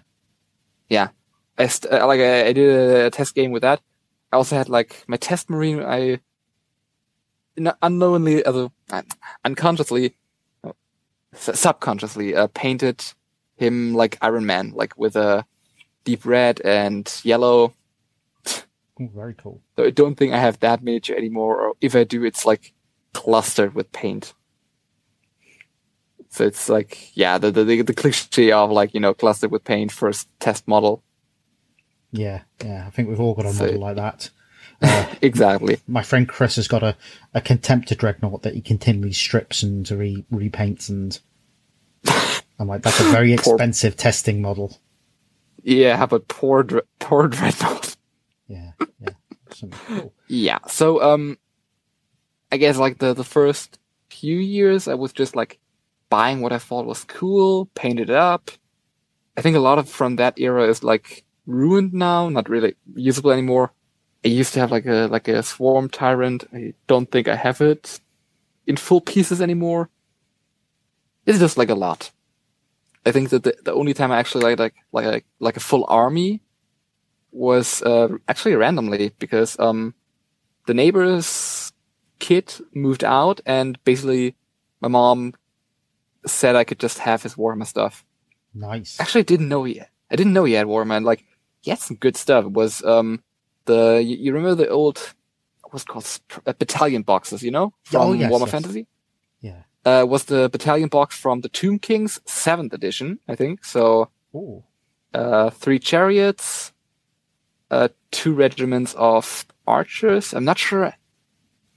Yeah, 0.90 1.10
I 1.58 1.68
st- 1.68 1.92
uh, 1.94 2.06
like 2.06 2.20
I, 2.20 2.48
I 2.48 2.54
did 2.54 2.70
a 3.06 3.10
test 3.10 3.34
game 3.36 3.52
with 3.52 3.62
that. 3.64 3.82
I 4.32 4.38
also 4.38 4.56
had 4.56 4.70
like 4.70 5.04
my 5.08 5.18
test 5.18 5.50
marine. 5.50 5.82
I 5.82 6.20
unknowingly, 7.82 8.44
uh, 8.44 8.68
unconsciously, 9.44 10.06
uh, 10.06 10.12
s- 10.12 10.16
subconsciously 11.36 12.36
uh, 12.36 12.48
painted 12.54 13.04
him 13.58 13.94
like 13.94 14.18
Iron 14.22 14.46
Man, 14.46 14.72
like 14.74 14.98
with 14.98 15.16
a 15.16 15.46
deep 16.04 16.26
red 16.26 16.62
and 16.62 17.12
yellow. 17.24 17.74
Oh, 19.00 19.10
very 19.14 19.34
cool. 19.34 19.62
So 19.76 19.84
I 19.86 19.90
don't 19.90 20.16
think 20.16 20.34
I 20.34 20.40
have 20.40 20.60
that 20.62 20.82
miniature 20.84 21.18
anymore. 21.18 21.60
Or 21.62 21.74
if 21.82 21.96
I 21.96 22.04
do, 22.06 22.24
it's 22.24 22.46
like 22.46 22.74
clustered 23.14 23.76
with 23.76 23.92
paint. 23.92 24.34
So 26.30 26.46
it's 26.46 26.68
like, 26.70 27.16
yeah, 27.16 27.38
the, 27.38 27.52
the 27.52 27.82
the 27.82 27.94
cliche 27.94 28.52
of 28.52 28.72
like 28.72 28.94
you 28.94 29.00
know 29.00 29.14
clustered 29.14 29.52
with 29.52 29.64
paint 29.64 29.92
first 29.92 30.28
test 30.40 30.68
model. 30.68 31.02
Yeah, 32.12 32.42
yeah. 32.64 32.86
I 32.88 32.90
think 32.90 33.10
we've 33.10 33.20
all 33.20 33.34
got 33.34 33.46
a 33.46 33.54
So- 33.54 33.66
model 33.66 33.80
like 33.82 33.96
that. 33.98 34.30
Uh, 34.82 35.06
Exactly. 35.22 35.78
my 35.88 36.04
friend 36.04 36.28
Chris 36.28 36.58
has 36.58 36.68
got 36.68 36.84
a, 36.84 36.96
a 37.34 37.42
contemptor 37.42 37.98
dreadnought 37.98 38.44
that 38.44 38.54
he 38.54 38.62
continually 38.62 39.14
strips 39.14 39.64
and 39.64 39.90
re- 39.90 40.26
repaints, 40.32 40.90
and 40.90 41.20
I'm 42.60 42.68
like, 42.68 42.84
that's 42.84 43.00
a 43.00 43.04
very 43.06 43.36
Poor- 43.38 43.56
expensive 43.56 43.96
testing 43.96 44.42
model. 44.42 44.78
Yeah, 45.64 46.06
but 46.06 46.28
poor 46.28 46.64
poor 47.00 47.28
Dreadnought. 47.28 47.96
Yeah, 48.48 48.74
yeah. 49.00 49.10
Cool. 49.88 50.14
Yeah. 50.28 50.60
So 50.68 51.02
um, 51.02 51.40
I 52.52 52.58
guess 52.58 52.78
like 52.78 53.00
the 53.00 53.16
the 53.16 53.24
first 53.24 53.80
few 54.12 54.38
years, 54.38 54.88
I 54.88 54.94
was 54.94 55.12
just 55.12 55.36
like 55.36 55.58
buying 56.12 56.42
what 56.42 56.54
I 56.54 56.60
thought 56.60 56.86
was 56.86 57.04
cool, 57.06 57.66
painted 57.74 58.12
it 58.12 58.16
up. 58.16 58.52
I 59.36 59.42
think 59.42 59.56
a 59.56 59.60
lot 59.60 59.80
of 59.80 59.90
from 59.90 60.18
that 60.18 60.40
era 60.40 60.68
is 60.70 60.84
like 60.84 61.24
ruined 61.48 61.92
now, 61.94 62.30
not 62.30 62.48
really 62.50 62.76
usable 62.94 63.32
anymore. 63.32 63.72
I 64.26 64.30
used 64.30 64.54
to 64.54 64.60
have 64.60 64.72
like 64.72 64.88
a 64.88 65.08
like 65.12 65.28
a 65.28 65.44
swarm 65.44 65.88
tyrant. 65.88 66.46
I 66.52 66.74
don't 66.88 67.10
think 67.12 67.28
I 67.28 67.36
have 67.36 67.62
it 67.62 68.00
in 68.66 68.76
full 68.76 69.02
pieces 69.02 69.40
anymore. 69.40 69.90
It's 71.26 71.40
just 71.40 71.58
like 71.58 71.70
a 71.70 71.76
lot. 71.76 72.12
I 73.06 73.12
think 73.12 73.30
that 73.30 73.44
the, 73.44 73.56
the 73.64 73.74
only 73.74 73.94
time 73.94 74.12
I 74.12 74.18
actually 74.18 74.44
like 74.44 74.60
like 74.60 74.76
like 74.92 75.06
a, 75.06 75.22
like 75.40 75.58
a 75.58 75.60
full 75.60 75.86
army 75.88 76.42
was 77.32 77.84
uh, 77.84 78.08
actually 78.28 78.56
randomly 78.56 79.12
because 79.20 79.60
um 79.60 79.94
the 80.66 80.74
neighbor's 80.74 81.72
kid 82.18 82.52
moved 82.74 83.04
out 83.04 83.42
and 83.46 83.78
basically 83.84 84.36
my 84.82 84.88
mom 84.88 85.34
said 86.26 86.56
I 86.56 86.64
could 86.64 86.80
just 86.80 87.00
have 87.00 87.22
his 87.22 87.36
Warhammer 87.36 87.68
stuff. 87.68 88.04
Nice. 88.56 89.00
Actually, 89.00 89.22
I 89.22 89.24
didn't 89.26 89.50
know 89.50 89.66
he. 89.66 89.82
I 89.82 90.16
didn't 90.16 90.34
know 90.34 90.46
he 90.46 90.54
had 90.54 90.66
Warhammer. 90.66 90.98
And, 90.98 91.06
like 91.06 91.24
he 91.62 91.70
had 91.70 91.80
some 91.80 91.98
good 91.98 92.18
stuff. 92.18 92.46
It 92.46 92.52
was 92.54 92.84
um 92.84 93.22
the 93.66 94.02
you, 94.04 94.18
you 94.18 94.34
remember 94.34 94.56
the 94.56 94.70
old 94.70 95.14
what's 95.72 95.84
it 95.84 95.88
called 95.88 96.20
uh, 96.46 96.54
battalion 96.58 97.02
boxes? 97.04 97.44
You 97.44 97.52
know 97.52 97.74
from 97.84 98.02
Oh, 98.02 98.14
yes, 98.14 98.32
Warhammer 98.32 98.42
yes. 98.42 98.52
Fantasy. 98.52 98.88
Yeah. 99.42 99.62
Uh, 99.86 100.06
was 100.08 100.26
the 100.26 100.50
battalion 100.50 100.90
box 100.90 101.16
from 101.18 101.42
the 101.42 101.50
Tomb 101.50 101.80
Kings 101.80 102.20
seventh 102.26 102.74
edition? 102.74 103.20
I 103.28 103.36
think 103.36 103.64
so. 103.66 104.10
Oh, 104.34 104.64
Uh, 105.14 105.50
three 105.50 105.80
chariots, 105.80 106.74
uh, 107.72 107.88
two 108.12 108.34
regiments 108.34 108.94
of 108.98 109.46
archers. 109.68 110.34
I'm 110.34 110.44
not 110.46 110.58
sure. 110.58 110.94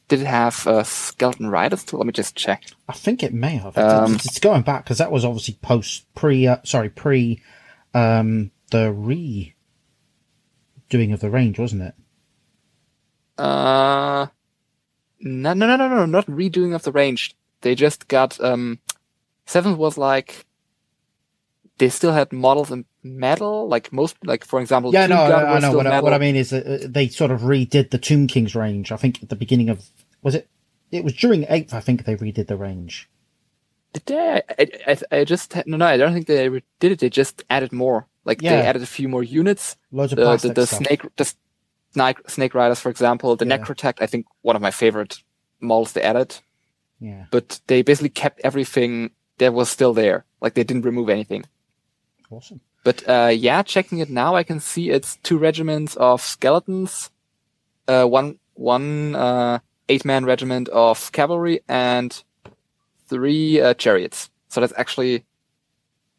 Did 0.09 0.23
it 0.23 0.27
have 0.27 0.67
uh, 0.67 0.83
skeleton 0.85 1.51
riders? 1.51 1.93
Let 1.93 2.07
me 2.07 2.13
just 2.13 2.35
check. 2.35 2.65
I 2.89 2.95
think 2.95 3.23
it 3.23 3.35
may 3.35 3.57
have. 3.59 3.77
Um, 3.77 4.15
it's, 4.15 4.25
it's 4.27 4.41
going 4.41 4.63
back 4.63 4.85
because 4.85 4.99
that 4.99 5.13
was 5.13 5.23
obviously 5.25 5.59
post 5.61 6.07
pre. 6.15 6.47
Uh, 6.47 6.57
sorry, 6.65 6.89
pre 6.89 7.43
um, 7.95 8.51
the 8.71 8.91
re 8.91 9.55
doing 10.89 11.13
of 11.13 11.21
the 11.21 11.31
range, 11.31 11.59
wasn't 11.59 11.83
it? 11.83 11.95
Uh, 13.39 14.27
no, 15.21 15.53
no, 15.55 15.67
no, 15.67 15.77
no, 15.77 15.89
no, 15.89 16.07
not 16.07 16.27
redoing 16.27 16.75
of 16.75 16.83
the 16.83 16.93
range. 16.93 17.37
They 17.61 17.75
just 17.75 18.09
got 18.09 18.41
um, 18.41 18.81
seventh 19.47 19.79
was 19.79 19.99
like 19.99 20.47
they 21.79 21.89
still 21.89 22.13
had 22.13 22.33
models 22.33 22.71
in 22.71 22.85
metal, 23.03 23.69
like 23.69 23.93
most, 23.93 24.17
like 24.25 24.45
for 24.45 24.61
example, 24.61 24.93
Yeah, 24.93 25.07
Tomb 25.07 25.17
no, 25.17 25.29
Gun 25.29 25.47
I, 25.47 25.53
I 25.55 25.59
know. 25.61 25.73
What 25.73 25.87
I, 25.87 26.01
what 26.01 26.13
I 26.13 26.19
mean 26.19 26.37
is 26.37 26.51
that 26.51 26.67
uh, 26.67 26.87
they 26.89 27.09
sort 27.09 27.31
of 27.31 27.43
redid 27.43 27.91
the 27.91 27.99
Tomb 27.99 28.27
Kings 28.27 28.55
range. 28.55 28.93
I 28.93 28.97
think 28.97 29.23
at 29.23 29.29
the 29.29 29.37
beginning 29.37 29.69
of 29.69 29.89
was 30.23 30.35
it? 30.35 30.49
It 30.91 31.05
was 31.05 31.15
during 31.15 31.47
eighth. 31.49 31.75
I 31.75 31.81
think 31.81 32.05
they 32.05 32.17
redid 32.17 32.47
the 32.47 32.57
range. 32.57 33.09
Did 33.93 34.07
they? 34.07 34.43
I, 34.59 34.69
I, 34.87 35.19
I 35.19 35.25
just 35.25 35.55
no, 35.67 35.77
no. 35.77 35.87
I 35.87 35.97
don't 35.97 36.13
think 36.13 36.27
they 36.27 36.49
did 36.81 36.93
it. 36.93 36.99
They 37.01 37.11
just 37.11 37.45
added 37.49 37.73
more. 37.73 38.07
Like 38.29 38.43
Yeah. 38.43 38.51
they 38.61 38.67
added 38.69 38.83
a 38.83 38.87
few 38.99 39.09
more 39.09 39.25
units. 39.41 39.77
Loads 39.91 40.13
of 40.13 40.19
The 40.19 40.49
the, 40.49 40.55
the 40.61 40.67
snake 40.67 41.03
the 41.17 41.27
snake 41.95 42.19
snake 42.29 42.55
riders, 42.55 42.79
for 42.81 42.91
example, 42.91 43.35
the 43.37 43.47
Yeah. 43.47 43.57
Necrotech. 43.59 43.97
I 44.01 44.07
think 44.07 44.27
one 44.43 44.55
of 44.57 44.63
my 44.63 44.71
favorite 44.71 45.13
models 45.61 45.93
they 45.93 46.03
added. 46.03 46.31
Yeah, 47.01 47.25
But 47.31 47.61
they 47.69 47.83
basically 47.83 48.11
kept 48.23 48.41
everything 48.45 49.11
that 49.39 49.55
was 49.55 49.69
still 49.71 49.95
there. 49.95 50.25
Like 50.43 50.55
they 50.55 50.65
didn't 50.65 50.85
remove 50.85 51.09
anything. 51.09 51.45
awesome. 52.31 52.61
But 52.85 53.09
uh, 53.09 53.31
yeah, 53.49 53.63
checking 53.63 53.99
it 54.01 54.11
now, 54.11 54.35
I 54.37 54.45
can 54.45 54.61
see 54.61 54.91
it's 54.91 55.17
two 55.23 55.39
regiments 55.39 55.97
of 55.97 56.21
skeletons, 56.23 57.11
uh, 57.89 58.05
one 58.05 58.39
one 58.55 59.15
uh, 59.15 59.59
eight 59.89 60.05
man 60.05 60.25
regiment 60.25 60.69
of 60.69 61.11
cavalry, 61.13 61.61
and 61.69 62.11
three 63.09 63.61
uh, 63.61 63.75
chariots. 63.75 64.31
So 64.49 64.61
that's 64.61 64.73
actually 64.77 65.25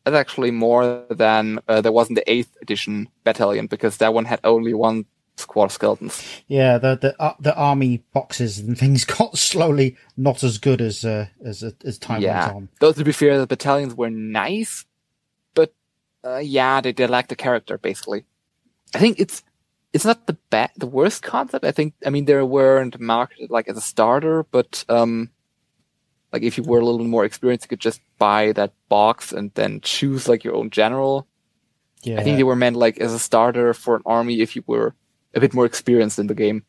that's 0.03 0.15
actually 0.15 0.51
more 0.51 1.05
than 1.09 1.59
uh, 1.67 1.81
there 1.81 1.91
was 1.91 2.09
in 2.09 2.15
the 2.15 2.31
eighth 2.31 2.55
edition 2.61 3.09
battalion 3.23 3.67
because 3.67 3.97
that 3.97 4.13
one 4.13 4.25
had 4.25 4.39
only 4.43 4.73
one 4.73 5.05
squad 5.39 5.65
of 5.65 5.71
skeletons. 5.71 6.23
Yeah, 6.47 6.77
the 6.77 6.95
the 6.95 7.21
uh, 7.21 7.33
the 7.39 7.55
army 7.55 8.03
boxes 8.13 8.59
and 8.59 8.77
things 8.77 9.05
got 9.17 9.37
slowly 9.37 9.97
not 10.17 10.43
as 10.43 10.57
good 10.57 10.81
as 10.81 11.05
uh, 11.05 11.27
as 11.43 11.63
as 11.83 11.97
time 11.97 12.21
yeah, 12.21 12.45
went 12.45 12.55
on. 12.55 12.69
though 12.79 12.91
to 12.91 13.03
be 13.03 13.11
fair, 13.11 13.39
the 13.39 13.47
battalions 13.47 13.95
were 13.95 14.09
nice, 14.09 14.85
but 15.53 15.73
uh, 16.23 16.37
yeah, 16.37 16.81
they, 16.81 16.91
they 16.91 17.07
lacked 17.07 17.29
the 17.29 17.35
character 17.35 17.77
basically. 17.77 18.25
I 18.93 18.99
think 18.99 19.19
it's 19.19 19.43
it's 19.93 20.05
not 20.05 20.27
the 20.27 20.37
bad 20.49 20.71
the 20.77 20.87
worst 20.87 21.23
concept. 21.23 21.65
I 21.65 21.71
think 21.71 21.93
I 22.05 22.09
mean 22.09 22.25
they 22.25 22.41
weren't 22.41 22.99
marketed 22.99 23.49
like 23.49 23.67
as 23.67 23.77
a 23.77 23.81
starter, 23.81 24.43
but 24.43 24.85
um, 24.89 25.31
like 26.33 26.43
if 26.43 26.57
you 26.57 26.63
were 26.63 26.79
a 26.79 26.85
little 26.85 27.03
more 27.05 27.25
experienced, 27.25 27.65
you 27.65 27.69
could 27.69 27.79
just 27.79 28.01
buy 28.17 28.51
that 28.53 28.73
box 28.89 29.31
and 29.31 29.51
then 29.55 29.81
choose 29.81 30.27
like 30.27 30.43
your 30.43 30.55
own 30.55 30.69
general. 30.69 31.27
Yeah, 32.03 32.19
I 32.19 32.23
think 32.23 32.37
they 32.37 32.43
were 32.43 32.55
meant 32.55 32.75
like 32.77 32.97
as 32.99 33.13
a 33.13 33.19
starter 33.19 33.73
for 33.73 33.95
an 33.95 34.03
army 34.05 34.39
if 34.41 34.55
you 34.55 34.63
were 34.67 34.93
a 35.33 35.39
bit 35.39 35.53
more 35.53 35.65
experienced 35.65 36.17
in 36.19 36.27
the 36.27 36.35
game. 36.35 36.63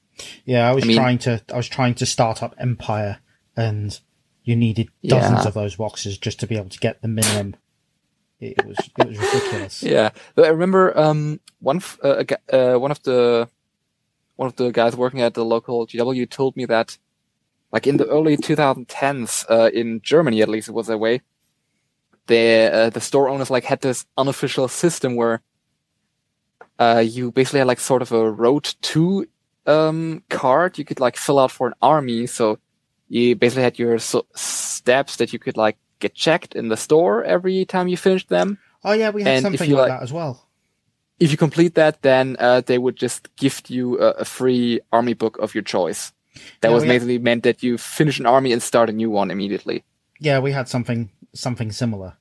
yeah. 0.44 0.68
I 0.68 0.74
was 0.74 0.84
I 0.84 0.88
mean- 0.88 0.96
trying 0.96 1.18
to 1.18 1.42
I 1.52 1.56
was 1.56 1.68
trying 1.68 1.94
to 1.96 2.06
start 2.06 2.42
up 2.42 2.54
Empire, 2.58 3.18
and 3.56 3.98
you 4.44 4.56
needed 4.56 4.88
dozens 5.06 5.42
Yeah. 5.42 5.48
of 5.48 5.54
those 5.54 5.76
boxes 5.76 6.18
just 6.18 6.40
to 6.40 6.46
be 6.46 6.56
able 6.56 6.70
to 6.70 6.78
get 6.78 7.00
the 7.02 7.08
minimum. 7.08 7.56
It 8.40 8.64
was 8.66 8.76
it 8.98 9.06
was 9.08 9.18
ridiculous. 9.18 9.82
Yeah, 9.94 10.10
but 10.34 10.46
I 10.46 10.48
remember 10.48 10.98
um 10.98 11.40
one 11.60 11.76
f- 11.76 11.98
uh, 12.02 12.24
uh, 12.52 12.74
one 12.78 12.90
of 12.90 13.02
the 13.02 13.48
one 14.36 14.46
of 14.48 14.56
the 14.56 14.72
guys 14.72 14.96
working 14.96 15.20
at 15.20 15.34
the 15.34 15.44
local 15.44 15.86
GW 15.86 16.28
told 16.30 16.56
me 16.56 16.64
that 16.64 16.96
like 17.72 17.86
in 17.86 17.96
the 17.96 18.06
early 18.06 18.36
2010s 18.36 19.44
uh, 19.50 19.70
in 19.72 20.00
Germany 20.02 20.42
at 20.42 20.48
least 20.48 20.68
it 20.68 20.72
was 20.72 20.86
that 20.88 20.98
way 20.98 21.20
the 22.26 22.70
uh, 22.72 22.90
the 22.90 23.00
store 23.00 23.28
owners 23.28 23.50
like 23.50 23.64
had 23.64 23.80
this 23.80 24.06
unofficial 24.16 24.68
system 24.68 25.16
where 25.16 25.42
uh, 26.78 27.02
you 27.04 27.30
basically 27.32 27.58
had 27.58 27.66
like 27.68 27.80
sort 27.80 28.02
of 28.02 28.12
a 28.12 28.30
road 28.30 28.74
to 28.82 29.26
um, 29.66 30.22
card 30.30 30.78
you 30.78 30.84
could 30.84 31.00
like 31.00 31.16
fill 31.16 31.38
out 31.38 31.50
for 31.50 31.66
an 31.66 31.74
army. 31.82 32.26
So 32.26 32.58
you 33.08 33.36
basically 33.36 33.64
had 33.64 33.78
your 33.78 33.98
so- 33.98 34.26
steps 34.34 35.16
that 35.16 35.32
you 35.32 35.38
could 35.38 35.56
like 35.56 35.76
get 35.98 36.14
checked 36.14 36.54
in 36.54 36.68
the 36.68 36.76
store 36.76 37.22
every 37.24 37.64
time 37.64 37.88
you 37.88 37.96
finished 37.96 38.28
them. 38.28 38.58
Oh 38.84 38.92
yeah, 38.92 39.10
we 39.10 39.22
had 39.22 39.34
And 39.34 39.42
something 39.42 39.68
you 39.68 39.76
like 39.76 39.90
like- 39.90 39.98
that 39.98 40.02
as 40.02 40.12
well. 40.12 40.46
If 41.18 41.30
you 41.30 41.36
complete 41.36 41.74
that, 41.74 42.00
then 42.00 42.36
uh, 42.38 42.62
they 42.62 42.78
would 42.78 42.96
just 42.96 43.28
gift 43.36 43.68
you 43.68 44.00
a, 44.00 44.12
a 44.12 44.24
free 44.24 44.80
army 44.90 45.12
book 45.12 45.36
of 45.38 45.54
your 45.54 45.62
choice. 45.62 46.14
That 46.60 46.68
Yeah, 46.68 46.74
was 46.74 46.82
we 46.82 46.88
had- 46.88 46.94
basically 46.94 47.18
meant 47.18 47.42
that 47.42 47.62
you 47.62 47.78
finish 47.78 48.18
an 48.20 48.26
army 48.26 48.52
and 48.52 48.62
start 48.62 48.88
a 48.90 48.92
new 48.92 49.10
one 49.10 49.30
immediately. 49.30 49.82
Yeah, 50.20 50.38
we 50.40 50.52
had 50.52 50.68
something 50.68 51.10
something 51.32 51.72
similar. 51.72 52.16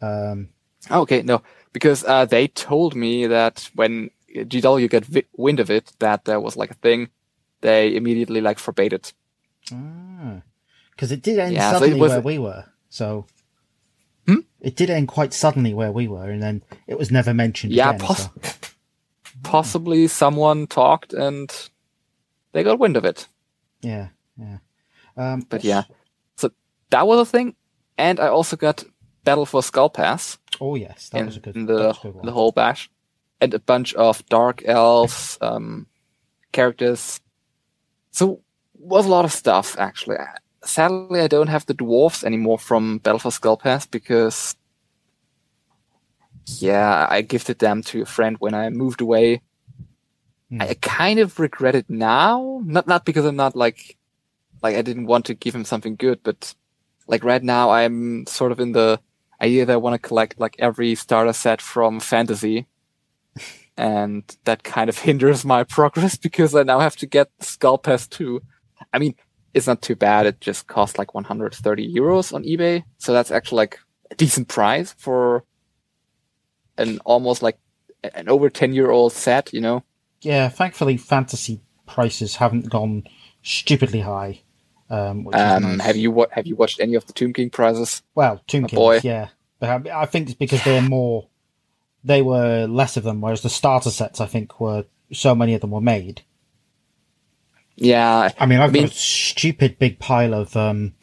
Um, 0.00 0.48
Okay, 0.90 1.22
no, 1.22 1.42
because 1.72 2.04
uh, 2.04 2.24
they 2.26 2.48
told 2.48 2.94
me 2.94 3.26
that 3.26 3.70
when 3.74 4.10
GW 4.34 4.88
got 4.88 5.04
vi- 5.04 5.24
wind 5.36 5.58
of 5.60 5.70
it, 5.70 5.92
that 5.98 6.24
there 6.24 6.38
was 6.40 6.56
like 6.56 6.70
a 6.70 6.74
thing, 6.74 7.08
they 7.60 7.94
immediately 7.96 8.40
like 8.40 8.58
forbade 8.60 8.92
it. 8.92 9.12
because 10.90 11.10
it 11.12 11.22
did 11.22 11.38
end 11.38 11.54
Yeah, 11.54 11.72
so 11.72 11.78
suddenly 11.78 12.00
was- 12.00 12.10
where 12.10 12.20
we 12.20 12.38
were. 12.38 12.64
So 12.88 13.26
Hmm? 14.26 14.40
it 14.60 14.76
did 14.76 14.90
end 14.90 15.08
quite 15.08 15.32
suddenly 15.34 15.74
where 15.74 15.92
we 15.92 16.08
were, 16.08 16.30
and 16.30 16.42
then 16.42 16.62
it 16.86 16.98
was 16.98 17.10
never 17.10 17.34
mentioned. 17.34 17.72
Yeah, 17.72 17.90
again, 17.90 18.00
poss- 18.06 18.24
so- 18.24 18.52
possibly 19.42 20.06
someone 20.08 20.66
talked 20.66 21.12
and 21.12 21.50
they 22.52 22.62
got 22.62 22.78
wind 22.78 22.96
of 22.96 23.04
it. 23.04 23.28
Yeah, 23.86 24.08
yeah. 24.36 24.58
Um, 25.16 25.46
But 25.48 25.64
yeah, 25.64 25.84
so 26.36 26.50
that 26.90 27.06
was 27.06 27.20
a 27.20 27.30
thing, 27.30 27.54
and 27.96 28.18
I 28.20 28.28
also 28.28 28.56
got 28.56 28.84
Battle 29.24 29.46
for 29.46 29.62
Skull 29.62 29.90
Pass 29.90 30.38
Oh 30.60 30.74
yes, 30.74 31.08
that 31.10 31.18
in, 31.18 31.26
was 31.26 31.36
a 31.36 31.40
good. 31.40 31.56
in 31.56 31.66
the 31.66 31.90
a 31.90 31.92
good 32.02 32.14
the 32.22 32.32
whole 32.32 32.52
bash, 32.52 32.90
and 33.40 33.54
a 33.54 33.58
bunch 33.58 33.94
of 33.94 34.24
dark 34.28 34.62
elves 34.64 35.38
um, 35.40 35.86
characters. 36.52 37.20
So 38.10 38.40
was 38.74 39.06
a 39.06 39.10
lot 39.10 39.24
of 39.24 39.32
stuff 39.32 39.76
actually. 39.78 40.16
Sadly, 40.64 41.20
I 41.20 41.28
don't 41.28 41.48
have 41.48 41.66
the 41.66 41.74
dwarves 41.74 42.24
anymore 42.24 42.58
from 42.58 42.98
Battle 42.98 43.20
for 43.20 43.30
Skull 43.30 43.56
Pass 43.56 43.86
because, 43.86 44.56
yeah, 46.58 47.06
I 47.08 47.22
gifted 47.22 47.58
them 47.58 47.82
to 47.82 48.02
a 48.02 48.06
friend 48.06 48.36
when 48.40 48.54
I 48.54 48.70
moved 48.70 49.00
away. 49.00 49.42
Hmm. 50.50 50.62
I 50.62 50.74
kind 50.80 51.18
of 51.18 51.38
regret 51.38 51.74
it 51.74 51.88
now. 51.88 52.62
Not 52.64 52.86
not 52.86 53.04
because 53.04 53.24
I'm 53.24 53.36
not 53.36 53.56
like 53.56 53.96
like 54.62 54.76
I 54.76 54.82
didn't 54.82 55.06
want 55.06 55.24
to 55.26 55.34
give 55.34 55.54
him 55.54 55.64
something 55.64 55.96
good, 55.96 56.20
but 56.22 56.54
like 57.06 57.24
right 57.24 57.42
now 57.42 57.70
I'm 57.70 58.26
sort 58.26 58.52
of 58.52 58.60
in 58.60 58.72
the 58.72 59.00
idea 59.40 59.66
that 59.66 59.72
I 59.72 59.76
want 59.76 59.94
to 59.94 60.08
collect 60.08 60.40
like 60.40 60.56
every 60.58 60.94
starter 60.94 61.32
set 61.32 61.60
from 61.60 62.00
fantasy. 62.00 62.66
and 63.76 64.24
that 64.44 64.62
kind 64.64 64.88
of 64.88 64.98
hinders 65.06 65.44
my 65.44 65.64
progress 65.64 66.16
because 66.26 66.54
I 66.54 66.62
now 66.62 66.80
have 66.80 66.96
to 66.96 67.06
get 67.06 67.30
Skull 67.40 67.78
Pass 67.78 68.06
2. 68.08 68.40
I 68.92 68.98
mean, 68.98 69.14
it's 69.54 69.66
not 69.66 69.82
too 69.82 69.96
bad. 69.96 70.26
It 70.26 70.40
just 70.40 70.66
costs 70.66 70.98
like 70.98 71.14
130 71.14 71.94
euros 71.94 72.32
on 72.32 72.44
eBay. 72.44 72.84
So 72.98 73.12
that's 73.12 73.30
actually 73.30 73.56
like 73.56 73.78
a 74.10 74.14
decent 74.14 74.48
price 74.48 74.94
for 74.98 75.44
an 76.78 76.98
almost 77.04 77.42
like 77.42 77.58
an 78.14 78.28
over 78.28 78.50
10 78.50 78.74
year 78.74 78.90
old 78.90 79.12
set, 79.12 79.52
you 79.52 79.60
know? 79.60 79.82
Yeah, 80.22 80.48
thankfully, 80.48 80.96
fantasy 80.96 81.60
prices 81.86 82.36
haven't 82.36 82.68
gone 82.70 83.04
stupidly 83.42 84.00
high. 84.00 84.40
Um, 84.88 85.28
Um, 85.32 85.62
nice. 85.62 85.80
have 85.82 85.96
you 85.96 86.10
wa- 86.10 86.26
have 86.32 86.46
you 86.46 86.56
watched 86.56 86.80
any 86.80 86.94
of 86.94 87.06
the 87.06 87.12
Tomb 87.12 87.32
King 87.32 87.50
prizes? 87.50 88.02
Well, 88.14 88.40
Tomb 88.46 88.64
boy. 88.64 89.00
yeah, 89.02 89.28
but 89.58 89.88
I, 89.88 90.02
I 90.02 90.06
think 90.06 90.28
it's 90.28 90.38
because 90.38 90.62
they're 90.64 90.82
more. 90.82 91.26
They 92.04 92.22
were 92.22 92.66
less 92.66 92.96
of 92.96 93.02
them, 93.02 93.20
whereas 93.20 93.42
the 93.42 93.50
starter 93.50 93.90
sets, 93.90 94.20
I 94.20 94.26
think, 94.26 94.60
were 94.60 94.84
so 95.12 95.34
many 95.34 95.54
of 95.54 95.60
them 95.60 95.72
were 95.72 95.80
made. 95.80 96.22
Yeah, 97.76 98.30
I 98.38 98.46
mean, 98.46 98.58
I've 98.60 98.70
I 98.70 98.72
mean- 98.72 98.82
got 98.84 98.92
a 98.92 98.96
stupid 98.96 99.78
big 99.78 99.98
pile 99.98 100.34
of. 100.34 100.56
um 100.56 100.94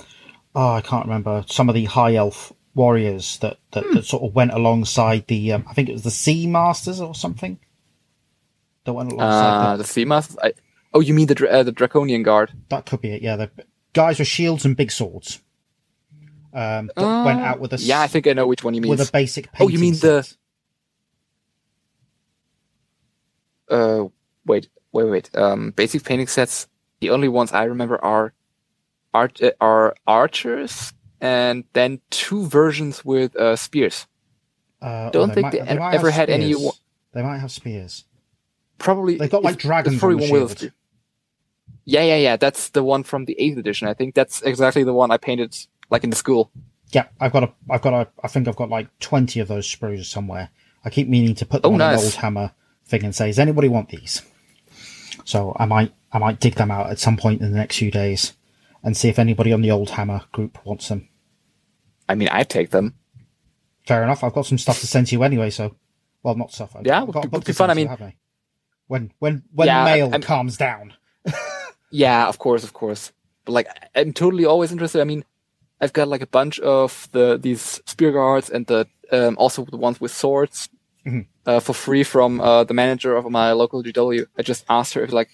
Oh, 0.56 0.73
I 0.73 0.82
can't 0.82 1.06
remember 1.08 1.43
some 1.47 1.67
of 1.67 1.73
the 1.73 1.86
high 1.86 2.13
elf 2.13 2.54
warriors 2.76 3.38
that 3.39 3.58
that, 3.71 3.84
Hmm. 3.86 3.95
that 3.95 4.06
sort 4.06 4.23
of 4.23 4.36
went 4.36 4.52
alongside 4.54 5.26
the. 5.28 5.52
Um, 5.54 5.65
I 5.67 5.73
think 5.73 5.89
it 5.89 5.93
was 5.93 6.04
the 6.04 6.12
Sea 6.12 6.45
Masters 6.47 7.02
or 7.02 7.15
something. 7.15 7.58
That 8.86 8.93
one 8.93 9.08
alongside. 9.08 9.74
uh, 9.74 9.78
the 9.78 9.84
Sea 9.84 10.06
Masters. 10.06 10.38
I, 10.43 10.54
oh, 10.93 11.00
you 11.00 11.13
mean 11.13 11.28
the 11.28 11.50
uh, 11.50 11.63
the 11.63 11.72
Draconian 11.72 12.24
Guard? 12.24 12.52
That 12.69 12.86
could 12.86 13.02
be 13.02 13.12
it. 13.13 13.22
Yeah, 13.22 13.36
the 13.38 13.52
guys 13.93 14.19
with 14.19 14.28
shields 14.28 14.65
and 14.65 14.76
big 14.76 14.91
swords. 14.91 15.41
Um, 16.54 16.91
that 16.96 17.24
went 17.26 17.39
Uh, 17.39 17.43
out 17.43 17.60
with 17.60 17.74
a 17.74 17.78
Yeah, 17.78 18.02
I 18.02 18.08
think 18.08 18.28
I 18.28 18.34
know 18.34 18.46
which 18.46 18.63
one 18.63 18.74
you 18.74 18.82
mean. 18.82 18.89
with 18.89 19.08
a 19.08 19.12
basic. 19.12 19.52
Painting. 19.52 19.65
Oh, 19.65 19.69
you 19.69 19.80
mean 19.80 19.93
the- 19.96 20.28
uh, 23.69 24.06
wait, 24.46 24.69
wait, 24.91 25.06
wait. 25.10 25.30
Um, 25.36 25.72
basic 25.72 26.04
painting 26.04 26.28
sets. 26.28 26.67
The 27.00 27.10
only 27.10 27.28
ones 27.28 27.52
I 27.52 27.63
remember 27.63 28.04
are 28.04 28.34
art 29.13 29.41
uh, 29.41 29.52
are 29.60 29.96
archers, 30.06 30.93
and 31.22 31.63
then 31.74 32.02
two 32.10 32.46
versions 32.48 33.04
with 33.04 33.36
uh, 33.36 33.56
spears. 33.56 34.08
Uh, 34.82 35.10
don't 35.10 35.34
think 35.34 35.43
might- 35.46 35.65
they 35.65 35.78
might 35.78 35.96
ever 35.96 36.12
had 36.12 36.30
any 36.30 36.54
spears. 36.54 36.62
wa- 36.65 36.72
They 37.13 37.24
might 37.24 37.38
have 37.39 37.52
spears. 37.52 38.06
Probably 38.84 39.15
They've 39.15 39.30
got 39.30 39.43
like 39.43 39.58
dragons 39.58 39.98
probably 40.00 40.30
one 40.30 40.41
with. 40.43 40.63
Yeah, 41.86 42.04
yeah, 42.04 42.17
yeah. 42.17 42.36
That's 42.38 42.69
the 42.69 42.84
one 42.84 43.04
from 43.04 43.26
the 43.26 43.36
eighth 43.39 43.58
edition. 43.58 43.88
I 43.88 43.93
think 43.93 44.13
that's 44.13 44.41
exactly 44.41 44.84
the 44.84 44.93
one 44.93 45.10
I 45.10 45.17
painted 45.17 45.56
like 45.89 46.04
in 46.04 46.10
the 46.10 46.15
school. 46.15 46.52
Yeah, 46.91 47.08
I've 47.19 47.32
got 47.32 47.43
a, 47.43 47.54
I've 47.69 47.82
got 47.82 47.93
a, 47.93 48.08
I 48.24 48.28
think 48.28 48.48
I've 48.48 48.56
got 48.56 48.69
like 48.69 48.88
twenty 49.00 49.39
of 49.39 49.48
those 49.48 49.67
sprues 49.74 50.06
somewhere. 50.06 50.50
I 50.86 50.89
keep 50.89 51.08
meaning 51.08 51.34
to 51.36 51.46
put 51.46 51.62
them 51.63 51.72
Oh, 51.72 51.76
on 51.76 51.82
an 51.82 51.98
old 51.98 52.13
hammer 52.15 52.52
thing 52.86 53.04
and 53.06 53.15
say, 53.15 53.28
"Does 53.28 53.39
anybody 53.39 53.69
want 53.69 53.89
these?" 53.89 54.22
So 55.26 55.56
I 55.58 55.65
might, 55.65 55.93
I 56.12 56.19
might 56.19 56.41
dig 56.41 56.56
them 56.56 56.69
out 56.69 56.89
at 56.89 57.00
some 57.00 57.15
point 57.15 57.41
in 57.41 57.52
the 57.52 57.58
next 57.58 57.78
few 57.78 57.89
days 57.89 58.34
and 58.84 58.98
see 58.98 59.08
if 59.08 59.17
anybody 59.17 59.54
on 59.54 59.62
the 59.62 59.72
old 59.72 59.91
hammer 59.91 60.24
group 60.34 60.63
wants 60.65 60.89
them. 60.89 61.08
I 62.10 62.15
mean, 62.15 62.28
I 62.32 62.43
take 62.43 62.72
them. 62.72 62.96
Fair 63.88 64.04
enough. 64.04 64.24
I've 64.26 64.34
got 64.34 64.46
some 64.46 64.58
stuff 64.58 64.82
to 64.82 64.88
send 64.88 65.08
to 65.08 65.15
you 65.15 65.24
anyway. 65.24 65.50
So, 65.50 65.76
well, 66.22 66.36
not 66.36 66.52
stuff. 66.52 66.76
I've 66.76 66.86
Yeah, 66.86 67.02
I've 67.02 67.08
would 67.08 67.13
got 67.13 67.22
be- 67.24 67.28
a 67.28 67.30
book 67.32 67.39
would 67.39 67.46
be 67.46 67.54
to 67.54 67.58
fun, 67.58 67.69
send 67.69 67.89
I 67.89 67.96
mean-? 67.96 68.13
When 68.88 69.12
when 69.19 69.43
when 69.54 69.67
Yeah, 69.67 69.84
the 69.86 69.91
mail 69.96 70.10
I'm- 70.12 70.22
calms 70.22 70.58
down. 70.58 70.93
Yeah, 71.96 72.28
of 72.28 72.39
course, 72.39 72.63
of 72.63 72.74
course. 72.74 73.12
But 73.46 73.52
like, 73.52 73.67
I'm 73.96 74.13
totally 74.13 74.46
always 74.46 74.72
interested. 74.72 75.00
I 75.00 75.04
mean, 75.04 75.24
I've 75.80 75.93
got 75.93 76.08
like 76.08 76.24
a 76.24 76.28
bunch 76.28 76.60
of 76.60 77.08
the 77.12 77.38
these 77.38 77.82
spear 77.86 78.12
guards 78.12 78.50
and 78.50 78.65
the 78.65 78.88
um, 79.12 79.36
also 79.38 79.63
the 79.65 79.78
ones 79.78 80.02
with 80.02 80.12
swords 80.12 80.69
Mhm. 81.06 81.26
uh, 81.46 81.60
for 81.60 81.74
free 81.74 82.04
from 82.04 82.39
uh, 82.41 82.63
the 82.63 82.74
manager 82.74 83.15
of 83.15 83.30
my 83.30 83.52
local 83.52 83.84
GW. 83.84 84.26
I 84.39 84.41
just 84.41 84.65
asked 84.69 84.93
her 84.96 85.04
if 85.04 85.12
like 85.13 85.30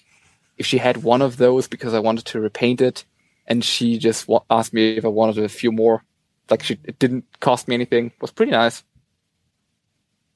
if 0.58 0.66
she 0.66 0.78
had 0.78 1.02
one 1.02 1.22
of 1.22 1.36
those 1.38 1.66
because 1.68 1.94
I 1.94 2.00
wanted 2.00 2.26
to 2.26 2.40
repaint 2.40 2.80
it, 2.82 3.04
and 3.46 3.64
she 3.64 3.96
just 3.96 4.28
wa- 4.28 4.44
asked 4.50 4.74
me 4.74 4.98
if 4.98 5.04
I 5.04 5.08
wanted 5.08 5.38
a 5.42 5.48
few 5.48 5.72
more. 5.72 6.02
Like, 6.50 6.62
she, 6.64 6.78
it 6.84 6.98
didn't 6.98 7.24
cost 7.40 7.68
me 7.68 7.74
anything. 7.74 8.06
It 8.06 8.20
was 8.20 8.32
pretty 8.32 8.52
nice. 8.52 8.84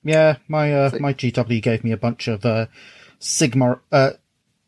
Yeah, 0.05 0.37
my 0.49 0.73
uh, 0.73 0.91
my 1.01 1.13
GW 1.13 1.61
gave 1.63 1.83
me 1.85 1.93
a 1.93 1.97
bunch 1.97 2.29
of 2.29 2.45
uh, 2.45 2.67
Sigmar. 3.25 3.81
Uh, 3.91 4.11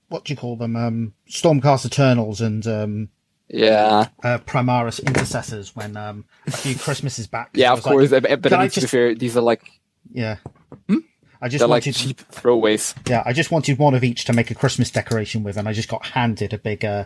what 0.08 0.24
do 0.24 0.32
you 0.32 0.36
call 0.36 0.56
them? 0.56 0.74
Um, 0.76 1.14
Stormcast 1.28 1.84
Eternals 1.86 2.40
and 2.40 2.66
um, 2.66 3.08
Yeah, 3.48 4.08
uh, 4.24 4.38
Primaris 4.38 5.04
Intercessors 5.04 5.74
when 5.76 5.96
um, 5.96 6.24
a 6.46 6.50
few 6.52 6.74
Christmases 6.76 7.26
back. 7.26 7.50
yeah, 7.54 7.72
of 7.72 7.78
was 7.78 7.86
like, 7.86 7.92
course. 7.92 8.10
but 8.10 8.52
I 8.52 8.56
I 8.56 8.60
mean, 8.60 8.70
to 8.70 8.74
be 8.76 8.80
just- 8.80 8.90
fair, 8.90 9.14
these 9.14 9.36
are 9.36 9.40
like 9.42 9.62
yeah. 10.12 10.36
I 11.42 11.48
just 11.48 11.58
they're 11.60 11.68
like 11.68 11.82
wanted, 11.84 11.94
cheap 11.94 12.22
throwaways. 12.32 12.94
yeah, 13.08 13.22
I 13.26 13.34
just 13.34 13.50
wanted 13.50 13.78
one 13.78 13.94
of 13.94 14.02
each 14.02 14.24
to 14.24 14.32
make 14.32 14.50
a 14.50 14.54
Christmas 14.54 14.90
decoration 14.90 15.42
with, 15.42 15.58
and 15.58 15.68
I 15.68 15.74
just 15.74 15.88
got 15.88 16.06
handed 16.06 16.54
a 16.54 16.58
big, 16.58 16.82
uh, 16.84 17.04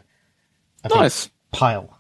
a 0.85 0.89
big 0.89 0.97
Nice. 0.99 1.31
pile. 1.51 1.99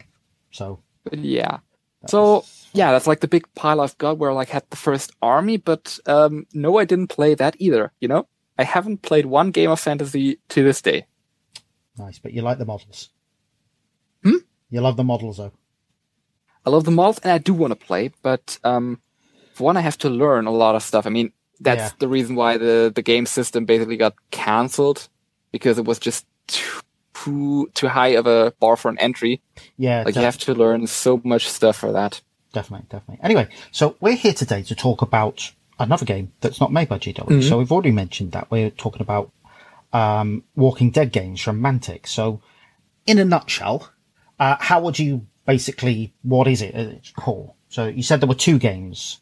So 0.52 0.78
yeah. 1.12 1.58
So 2.06 2.44
yeah, 2.72 2.92
that's 2.92 3.06
like 3.08 3.18
the 3.20 3.26
big 3.28 3.52
pile 3.56 3.80
I've 3.80 3.98
got 3.98 4.16
where 4.18 4.30
I 4.30 4.34
like 4.34 4.48
had 4.50 4.62
the 4.70 4.76
first 4.76 5.10
army, 5.20 5.56
but 5.56 5.98
um 6.06 6.46
no 6.54 6.78
I 6.78 6.84
didn't 6.84 7.08
play 7.08 7.34
that 7.34 7.56
either, 7.58 7.92
you 8.00 8.06
know? 8.08 8.26
I 8.60 8.64
haven't 8.64 9.02
played 9.08 9.26
one 9.26 9.50
game 9.50 9.70
of 9.70 9.80
fantasy 9.80 10.38
to 10.52 10.62
this 10.68 10.80
day. 10.82 11.06
nice, 11.98 12.18
but 12.22 12.32
you 12.34 12.42
like 12.42 12.58
the 12.58 12.64
models. 12.64 13.10
Hmm? 14.22 14.40
You 14.70 14.80
love 14.80 14.96
the 14.96 15.04
models, 15.04 15.36
though. 15.38 15.52
I 16.66 16.70
love 16.70 16.84
the 16.84 16.90
models 17.00 17.18
and 17.22 17.32
I 17.32 17.38
do 17.38 17.54
want 17.54 17.72
to 17.72 17.86
play, 17.86 18.04
but 18.22 18.58
um 18.64 19.00
for 19.54 19.64
one 19.64 19.76
I 19.76 19.80
have 19.88 19.98
to 19.98 20.10
learn 20.10 20.46
a 20.46 20.50
lot 20.62 20.74
of 20.76 20.82
stuff. 20.82 21.06
I 21.06 21.10
mean, 21.10 21.32
that's 21.68 21.88
Yeah. 21.92 21.98
the 22.02 22.08
reason 22.16 22.36
why 22.36 22.58
the 22.58 22.92
the 22.94 23.02
game 23.12 23.26
system 23.26 23.64
basically 23.64 23.96
got 23.96 24.14
cancelled 24.30 25.08
because 25.52 25.78
it 25.80 25.86
was 25.90 25.98
just 25.98 26.26
too 26.46 26.80
too, 27.74 27.88
high 27.88 28.14
of 28.20 28.26
a 28.26 28.52
bar 28.60 28.76
for 28.76 28.88
an 28.90 28.98
entry. 28.98 29.34
Yeah, 29.76 30.04
Like 30.06 30.14
you 30.16 30.22
have 30.22 30.38
to 30.38 30.54
learn 30.54 30.86
so 30.86 31.20
much 31.24 31.44
stuff 31.48 31.76
for 31.76 31.92
that. 31.92 32.22
definitely, 32.52 32.86
definitely. 32.88 33.22
Anyway, 33.22 33.46
so 33.72 33.96
we're 34.00 34.16
here 34.24 34.32
today 34.32 34.62
to 34.70 34.74
talk 34.74 35.02
about 35.02 35.52
another 35.80 36.04
game 36.04 36.32
that's 36.40 36.60
not 36.60 36.72
made 36.72 36.88
by 36.88 36.98
GW. 36.98 37.14
Mm-hmm. 37.26 37.48
So 37.48 37.58
we've 37.58 37.72
already 37.72 37.90
mentioned 37.90 38.32
that 38.32 38.50
we're 38.50 38.70
talking 38.70 39.02
about 39.02 39.32
um, 39.92 40.44
Walking 40.54 40.90
Dead 40.90 41.10
games 41.10 41.40
from 41.40 41.60
Mantic. 41.60 42.06
So, 42.06 42.40
in 43.06 43.18
a 43.18 43.24
nutshell, 43.24 43.90
uh, 44.38 44.56
how 44.60 44.80
would 44.82 44.98
you 44.98 45.26
basically? 45.46 46.12
What 46.22 46.46
is 46.46 46.62
it 46.62 46.74
at 46.74 46.86
its 46.86 47.10
core? 47.10 47.54
So 47.68 47.86
you 47.86 48.02
said 48.02 48.20
there 48.20 48.28
were 48.28 48.34
two 48.34 48.58
games. 48.58 49.20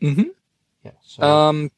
Mm-hmm. 0.00 0.28
Yeah. 0.84 0.92
So, 1.02 1.22
Um, 1.22 1.70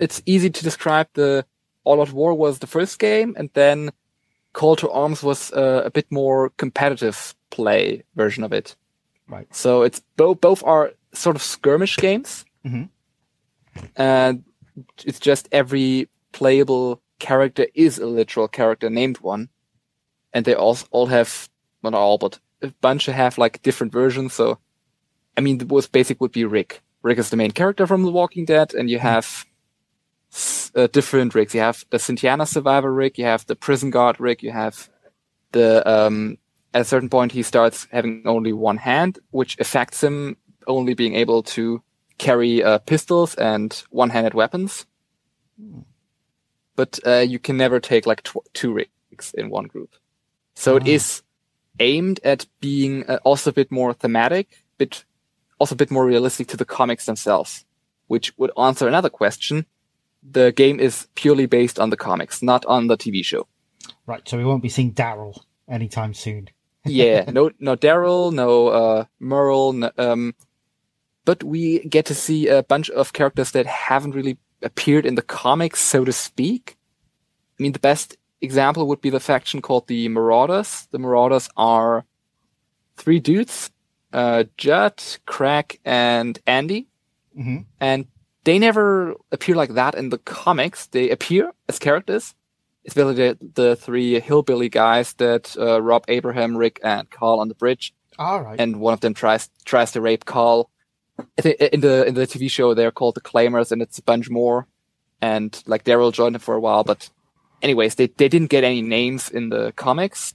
it's 0.00 0.22
easy 0.26 0.50
to 0.50 0.62
describe. 0.64 1.06
The 1.14 1.44
All 1.84 2.00
Out 2.00 2.12
War 2.12 2.34
was 2.34 2.58
the 2.58 2.66
first 2.66 2.98
game, 2.98 3.34
and 3.38 3.50
then 3.54 3.90
Call 4.52 4.76
to 4.76 4.90
Arms 4.90 5.22
was 5.22 5.52
uh, 5.52 5.82
a 5.84 5.90
bit 5.90 6.06
more 6.10 6.50
competitive 6.56 7.34
play 7.50 8.02
version 8.16 8.44
of 8.44 8.52
it. 8.52 8.76
right. 9.28 9.46
So 9.54 9.82
it's 9.82 10.02
both 10.16 10.40
both 10.40 10.62
are 10.64 10.92
sort 11.12 11.36
of 11.36 11.42
skirmish 11.42 11.96
games, 11.96 12.44
Mhm. 12.64 12.88
And 13.96 14.44
it's 15.04 15.20
just 15.20 15.48
every 15.52 16.08
playable 16.32 17.00
character 17.18 17.66
is 17.74 17.98
a 17.98 18.06
literal 18.06 18.48
character 18.48 18.90
named 18.90 19.18
one, 19.20 19.48
and 20.32 20.44
they 20.44 20.54
all 20.54 20.78
all 20.90 21.06
have 21.06 21.48
well, 21.82 21.92
not 21.92 21.98
all, 21.98 22.18
but 22.18 22.38
a 22.62 22.68
bunch 22.80 23.06
have 23.06 23.38
like 23.38 23.62
different 23.62 23.92
versions. 23.92 24.32
So, 24.32 24.58
I 25.36 25.40
mean, 25.40 25.58
the 25.58 25.66
most 25.66 25.92
basic 25.92 26.20
would 26.20 26.32
be 26.32 26.44
Rick. 26.44 26.82
Rick 27.02 27.18
is 27.18 27.30
the 27.30 27.36
main 27.36 27.50
character 27.50 27.86
from 27.86 28.02
The 28.02 28.10
Walking 28.10 28.46
Dead, 28.46 28.74
and 28.74 28.88
you 28.88 28.98
have 28.98 29.44
s- 30.32 30.72
uh, 30.74 30.86
different 30.86 31.34
Ricks. 31.34 31.54
You 31.54 31.60
have 31.60 31.84
the 31.90 31.98
Cynthiana 31.98 32.46
survivor 32.46 32.92
Rick, 32.92 33.18
you 33.18 33.26
have 33.26 33.46
the 33.46 33.56
prison 33.56 33.90
guard 33.90 34.18
Rick, 34.20 34.42
you 34.42 34.50
have 34.50 34.88
the 35.52 35.86
um, 35.88 36.38
at 36.72 36.82
a 36.82 36.84
certain 36.84 37.08
point 37.08 37.32
he 37.32 37.42
starts 37.42 37.86
having 37.92 38.22
only 38.26 38.52
one 38.52 38.78
hand, 38.78 39.18
which 39.30 39.58
affects 39.60 40.02
him 40.02 40.36
only 40.66 40.94
being 40.94 41.14
able 41.14 41.42
to 41.42 41.82
carry 42.18 42.62
uh, 42.62 42.78
pistols 42.78 43.34
and 43.34 43.82
one-handed 43.90 44.34
weapons. 44.34 44.86
But 46.76 46.98
uh, 47.06 47.18
you 47.20 47.38
can 47.38 47.56
never 47.56 47.80
take 47.80 48.06
like 48.06 48.22
tw- 48.22 48.46
two 48.52 48.72
Ricks 48.72 49.32
in 49.34 49.48
one 49.50 49.66
group. 49.66 49.94
So 50.54 50.76
it 50.76 50.82
Ah. 50.84 50.90
is 50.90 51.22
aimed 51.80 52.20
at 52.24 52.46
being 52.60 53.04
uh, 53.08 53.18
also 53.24 53.50
a 53.50 53.52
bit 53.52 53.70
more 53.70 53.92
thematic, 53.94 54.64
bit 54.78 55.04
also 55.58 55.74
a 55.74 55.78
bit 55.78 55.90
more 55.90 56.04
realistic 56.06 56.48
to 56.48 56.56
the 56.56 56.64
comics 56.64 57.06
themselves, 57.06 57.64
which 58.08 58.32
would 58.38 58.50
answer 58.58 58.88
another 58.88 59.10
question. 59.10 59.66
The 60.22 60.52
game 60.52 60.80
is 60.80 61.06
purely 61.14 61.46
based 61.46 61.78
on 61.78 61.90
the 61.90 61.96
comics, 61.96 62.42
not 62.42 62.64
on 62.66 62.86
the 62.88 62.96
TV 62.96 63.24
show. 63.24 63.46
Right. 64.06 64.26
So 64.28 64.36
we 64.38 64.44
won't 64.44 64.62
be 64.62 64.68
seeing 64.68 64.92
Daryl 64.92 65.40
anytime 65.68 66.14
soon. 66.14 66.48
yeah, 66.84 67.24
no, 67.32 67.50
no 67.60 67.76
Daryl, 67.76 68.32
no 68.32 68.68
uh, 68.68 69.04
Merle, 69.20 69.72
no, 69.74 69.90
um, 69.98 70.34
but 71.24 71.42
we 71.42 71.80
get 71.88 72.06
to 72.06 72.14
see 72.14 72.48
a 72.48 72.62
bunch 72.62 72.90
of 72.90 73.12
characters 73.12 73.52
that 73.52 73.66
haven't 73.66 74.14
really 74.14 74.38
appeared 74.62 75.06
in 75.06 75.14
the 75.14 75.22
comics, 75.22 75.80
so 75.80 76.04
to 76.04 76.12
speak. 76.12 76.76
I 77.58 77.62
mean, 77.62 77.72
the 77.72 77.78
best 77.78 78.16
example 78.40 78.86
would 78.88 79.00
be 79.00 79.10
the 79.10 79.20
faction 79.20 79.62
called 79.62 79.86
the 79.86 80.08
Marauders. 80.08 80.88
The 80.90 80.98
Marauders 80.98 81.48
are 81.56 82.04
three 82.96 83.20
dudes, 83.20 83.70
uh, 84.12 84.44
Judd, 84.56 85.02
Crack, 85.26 85.78
and 85.84 86.38
Andy, 86.46 86.88
hmm 87.34 87.58
and 87.80 88.06
they 88.44 88.58
never 88.58 89.14
appear 89.32 89.54
like 89.56 89.72
that 89.74 89.94
in 89.94 90.10
the 90.10 90.18
comics. 90.18 90.86
They 90.88 91.08
appear 91.10 91.52
as 91.68 91.78
characters. 91.78 92.34
Especially 92.86 93.14
the, 93.14 93.38
the 93.54 93.76
three 93.76 94.20
hillbilly 94.20 94.68
guys 94.68 95.14
that 95.14 95.56
uh, 95.58 95.80
rob 95.80 96.04
Abraham, 96.08 96.54
Rick, 96.54 96.78
and 96.84 97.08
Carl 97.08 97.40
on 97.40 97.48
the 97.48 97.54
bridge, 97.54 97.94
All 98.18 98.42
right. 98.42 98.60
and 98.60 98.78
one 98.78 98.92
of 98.92 99.00
them 99.00 99.14
tries 99.14 99.48
tries 99.64 99.92
to 99.92 100.02
rape 100.02 100.26
Carl. 100.26 100.68
I 101.38 101.42
think 101.42 101.56
in 101.60 101.80
the 101.80 102.06
in 102.06 102.14
the 102.14 102.26
TV 102.26 102.50
show 102.50 102.74
they're 102.74 102.90
called 102.90 103.14
the 103.14 103.20
Claimers, 103.20 103.70
and 103.72 103.80
it's 103.82 103.98
a 103.98 104.02
bunch 104.02 104.30
more. 104.30 104.66
And 105.20 105.60
like 105.66 105.84
Daryl 105.84 106.12
joined 106.12 106.34
them 106.34 106.40
for 106.42 106.54
a 106.54 106.60
while, 106.60 106.84
but 106.84 107.08
anyways, 107.62 107.94
they 107.94 108.06
they 108.08 108.28
didn't 108.28 108.50
get 108.50 108.64
any 108.64 108.82
names 108.82 109.30
in 109.30 109.48
the 109.50 109.72
comics, 109.76 110.34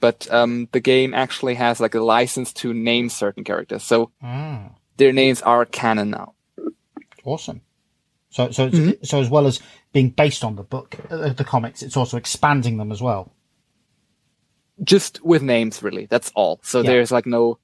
but 0.00 0.26
um, 0.32 0.68
the 0.72 0.80
game 0.80 1.14
actually 1.14 1.54
has 1.56 1.80
like 1.80 1.94
a 1.94 2.00
license 2.00 2.52
to 2.54 2.72
name 2.72 3.08
certain 3.08 3.44
characters, 3.44 3.82
so 3.82 4.10
ah, 4.22 4.70
their 4.96 5.12
names 5.12 5.42
are 5.42 5.64
canon 5.66 6.10
now. 6.10 6.34
awesome. 7.24 7.60
So, 8.32 8.50
so, 8.52 8.66
it's, 8.68 8.78
Mhm. 8.78 9.04
so 9.06 9.20
as 9.20 9.28
well 9.28 9.46
as 9.48 9.58
being 9.92 10.10
based 10.10 10.44
on 10.44 10.54
the 10.54 10.62
book, 10.62 10.96
uh, 11.10 11.32
the 11.32 11.42
comics, 11.44 11.82
it's 11.82 11.96
also 11.96 12.16
expanding 12.16 12.76
them 12.78 12.92
as 12.92 13.02
well. 13.02 13.32
just 14.82 15.22
with 15.22 15.42
names 15.42 15.82
really 15.82 16.06
that's 16.06 16.32
all 16.34 16.58
so 16.62 16.78
Yeah. 16.80 16.90
there's 16.90 17.10
like 17.10 17.26
no 17.26 17.58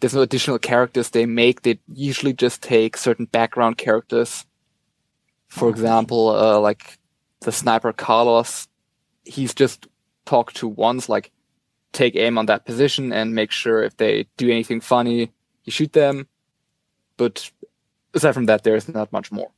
there's 0.00 0.14
no 0.14 0.22
additional 0.22 0.58
characters 0.58 1.10
they 1.10 1.26
make 1.26 1.62
they 1.62 1.78
usually 1.88 2.32
just 2.32 2.62
take 2.62 2.96
certain 2.96 3.26
background 3.26 3.78
characters 3.78 4.46
for 5.48 5.68
example 5.68 6.28
uh, 6.30 6.58
like 6.58 6.98
the 7.40 7.52
sniper 7.52 7.92
carlos 7.92 8.68
he's 9.24 9.54
just 9.54 9.86
talked 10.24 10.56
to 10.56 10.68
once 10.68 11.08
like 11.08 11.30
take 11.92 12.16
aim 12.16 12.36
on 12.36 12.46
that 12.46 12.66
position 12.66 13.12
and 13.12 13.34
make 13.34 13.50
sure 13.50 13.82
if 13.82 13.96
they 13.96 14.26
do 14.36 14.50
anything 14.50 14.80
funny 14.80 15.32
you 15.64 15.72
shoot 15.72 15.92
them 15.92 16.28
but 17.16 17.50
aside 18.14 18.32
from 18.32 18.46
that 18.46 18.62
there's 18.62 18.88
not 18.88 19.12
much 19.12 19.32
more 19.32 19.50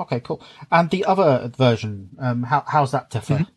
Okay, 0.00 0.20
cool. 0.20 0.42
And 0.72 0.88
the 0.88 1.04
other 1.04 1.52
version, 1.54 2.08
um, 2.18 2.42
how 2.42 2.64
how's 2.66 2.92
that 2.92 3.10
differ? 3.10 3.34
Mm-hmm. 3.34 3.52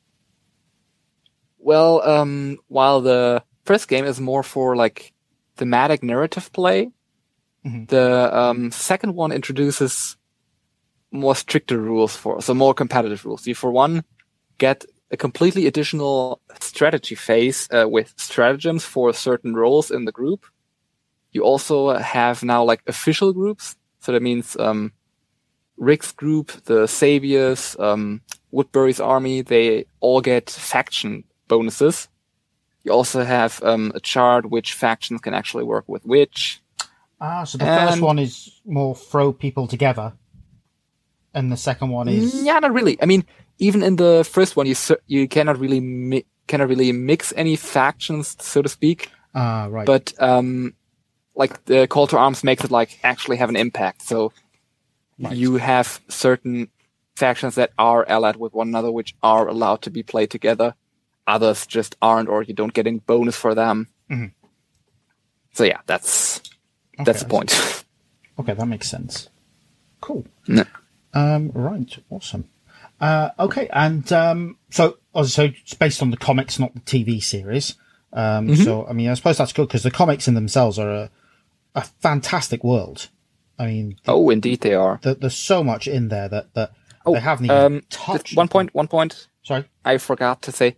Well, 1.57 2.01
um, 2.01 2.57
while 2.67 2.99
the 2.99 3.43
first 3.63 3.87
game 3.87 4.03
is 4.03 4.19
more 4.19 4.43
for 4.43 4.75
like 4.75 5.12
thematic 5.55 6.03
narrative 6.03 6.51
play, 6.51 6.91
Mhm. 7.65 7.87
the 7.87 8.29
um, 8.37 8.71
second 8.71 9.15
one 9.15 9.31
introduces 9.31 10.17
more 11.11 11.35
stricter 11.35 11.77
rules 11.77 12.15
for, 12.15 12.41
so 12.41 12.53
more 12.53 12.73
competitive 12.73 13.23
rules. 13.25 13.47
You, 13.47 13.55
for 13.55 13.71
one, 13.71 14.03
get 14.57 14.85
a 15.11 15.17
completely 15.17 15.67
additional 15.67 16.41
strategy 16.59 17.15
phase 17.15 17.69
uh, 17.71 17.87
with 17.87 18.13
stratagems 18.17 18.83
for 18.83 19.13
certain 19.13 19.53
roles 19.55 19.91
in 19.91 20.05
the 20.05 20.11
group. 20.11 20.45
You 21.31 21.43
also 21.43 21.95
have 21.97 22.43
now 22.43 22.63
like 22.63 22.81
official 22.87 23.31
groups. 23.31 23.75
So 23.99 24.11
that 24.11 24.21
means 24.21 24.57
um, 24.57 24.91
Rick's 25.77 26.11
group, 26.11 26.51
the 26.65 26.87
Saviors, 26.87 27.75
um, 27.79 28.21
Woodbury's 28.51 28.99
army, 28.99 29.41
they 29.41 29.85
all 29.99 30.21
get 30.21 30.49
faction 30.49 31.23
bonuses. 31.47 32.09
You 32.83 32.91
also 32.91 33.23
have 33.23 33.61
um, 33.63 33.91
a 33.95 33.99
chart 33.99 34.45
which 34.49 34.73
factions 34.73 35.21
can 35.21 35.33
actually 35.33 35.63
work 35.63 35.85
with 35.87 36.05
which. 36.05 36.61
Ah, 37.19 37.43
so 37.45 37.57
the 37.57 37.65
first 37.65 38.01
one 38.01 38.19
is 38.19 38.61
more 38.65 38.95
throw 38.95 39.31
people 39.31 39.67
together, 39.67 40.13
and 41.33 41.51
the 41.51 41.57
second 41.57 41.89
one 41.89 42.09
is 42.09 42.43
Yeah, 42.43 42.59
not 42.59 42.73
really. 42.73 42.97
I 43.01 43.05
mean, 43.05 43.23
even 43.59 43.81
in 43.83 43.95
the 43.95 44.23
first 44.29 44.55
one, 44.57 44.67
you 44.67 44.75
you 45.07 45.27
cannot 45.27 45.59
really 45.59 45.79
mi- 45.79 46.25
cannot 46.47 46.67
really 46.67 46.91
mix 46.91 47.31
any 47.37 47.55
factions, 47.55 48.35
so 48.39 48.61
to 48.61 48.69
speak. 48.69 49.09
ah 49.33 49.67
right. 49.71 49.85
But 49.85 50.13
um, 50.19 50.73
like 51.35 51.63
the 51.65 51.87
call 51.87 52.07
to 52.07 52.17
arms 52.17 52.43
makes 52.43 52.63
it 52.65 52.71
like 52.71 52.99
actually 53.03 53.37
have 53.37 53.49
an 53.49 53.55
impact. 53.55 54.01
So 54.01 54.31
Right. 55.19 55.37
you 55.37 55.57
have 55.57 56.01
certain 56.09 56.67
factions 57.15 57.55
that 57.55 57.71
are 57.77 58.03
allied 58.09 58.35
with 58.35 58.53
one 58.53 58.67
another, 58.67 58.91
which 58.91 59.13
are 59.21 59.47
allowed 59.47 59.81
to 59.83 59.91
be 59.91 60.03
played 60.03 60.31
together. 60.31 60.73
Others 61.27 61.65
just 61.67 61.95
aren't, 62.01 62.29
or 62.29 62.43
you 62.43 62.53
don't 62.53 62.73
get 62.73 62.87
any 62.87 62.99
bonus 62.99 63.35
for 63.35 63.55
them. 63.55 63.87
Mhm. 64.09 64.31
So 65.53 65.63
yeah, 65.63 65.79
that's 65.85 66.39
Okay, 66.95 67.03
that's 67.05 67.23
the 67.23 67.29
point. 67.29 67.51
Okay, 68.39 68.53
that 68.55 68.65
makes 68.65 68.89
sense. 68.89 69.29
Cool. 70.01 70.25
No. 70.47 70.63
Um, 71.13 71.51
right, 71.53 71.95
awesome. 72.09 72.45
Uh, 72.99 73.29
okay, 73.37 73.69
and 73.71 74.11
um, 74.11 74.57
so 74.71 74.97
oh, 75.13 75.23
so 75.25 75.43
it's 75.43 75.75
based 75.75 76.01
on 76.01 76.09
the 76.09 76.17
comics, 76.17 76.57
not 76.57 76.73
the 76.73 76.79
TV 76.79 77.21
series. 77.21 77.75
Um, 78.11 78.47
Mm-hmm. 78.47 78.63
So 78.63 78.87
I 78.87 78.93
mean, 78.93 79.09
I 79.09 79.13
suppose 79.13 79.37
that's 79.37 79.53
good 79.53 79.67
because 79.67 79.83
the 79.83 79.91
comics 79.91 80.27
in 80.27 80.33
themselves 80.33 80.79
are 80.79 80.89
a, 80.89 81.09
a 81.75 81.81
fantastic 82.01 82.63
world. 82.63 83.09
I 83.59 83.67
mean, 83.67 83.97
oh, 84.07 84.31
indeed 84.31 84.61
they 84.61 84.73
are. 84.73 84.97
th- 84.97 85.19
there's 85.19 85.37
so 85.37 85.63
much 85.63 85.87
in 85.87 86.07
there 86.09 86.27
that 86.29 86.55
that 86.55 86.71
Oh, 87.05 87.13
they 87.13 87.19
haven't 87.19 87.45
even 87.45 87.57
Um, 87.57 87.81
touched. 87.91 88.35
one 88.35 88.47
point. 88.47 88.73
One 88.73 88.87
point. 88.87 89.27
Sorry. 89.43 89.65
I 89.85 89.99
forgot 89.99 90.41
to 90.43 90.51
say. 90.51 90.75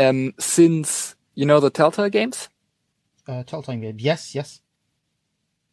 Um, 0.00 0.32
since 0.38 1.14
you 1.34 1.44
know 1.46 1.60
the 1.60 1.70
Telltale 1.70 2.08
games, 2.10 2.48
Uh, 3.28 3.42
Telltale 3.44 3.76
game. 3.80 3.96
Yes, 3.98 4.34
yes. 4.34 4.60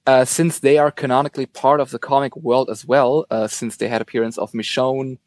uh, 0.05 0.25
since 0.25 0.59
they 0.59 0.77
are 0.77 0.91
canonically 0.91 1.45
part 1.45 1.79
of 1.79 1.91
the 1.91 1.99
comic 1.99 2.35
world 2.35 2.69
as 2.69 2.85
well, 2.85 3.25
uh, 3.29 3.47
since 3.47 3.77
they 3.77 3.87
had 3.89 4.01
appearance 4.01 4.37
of 4.37 4.51
Michonne, 4.53 5.17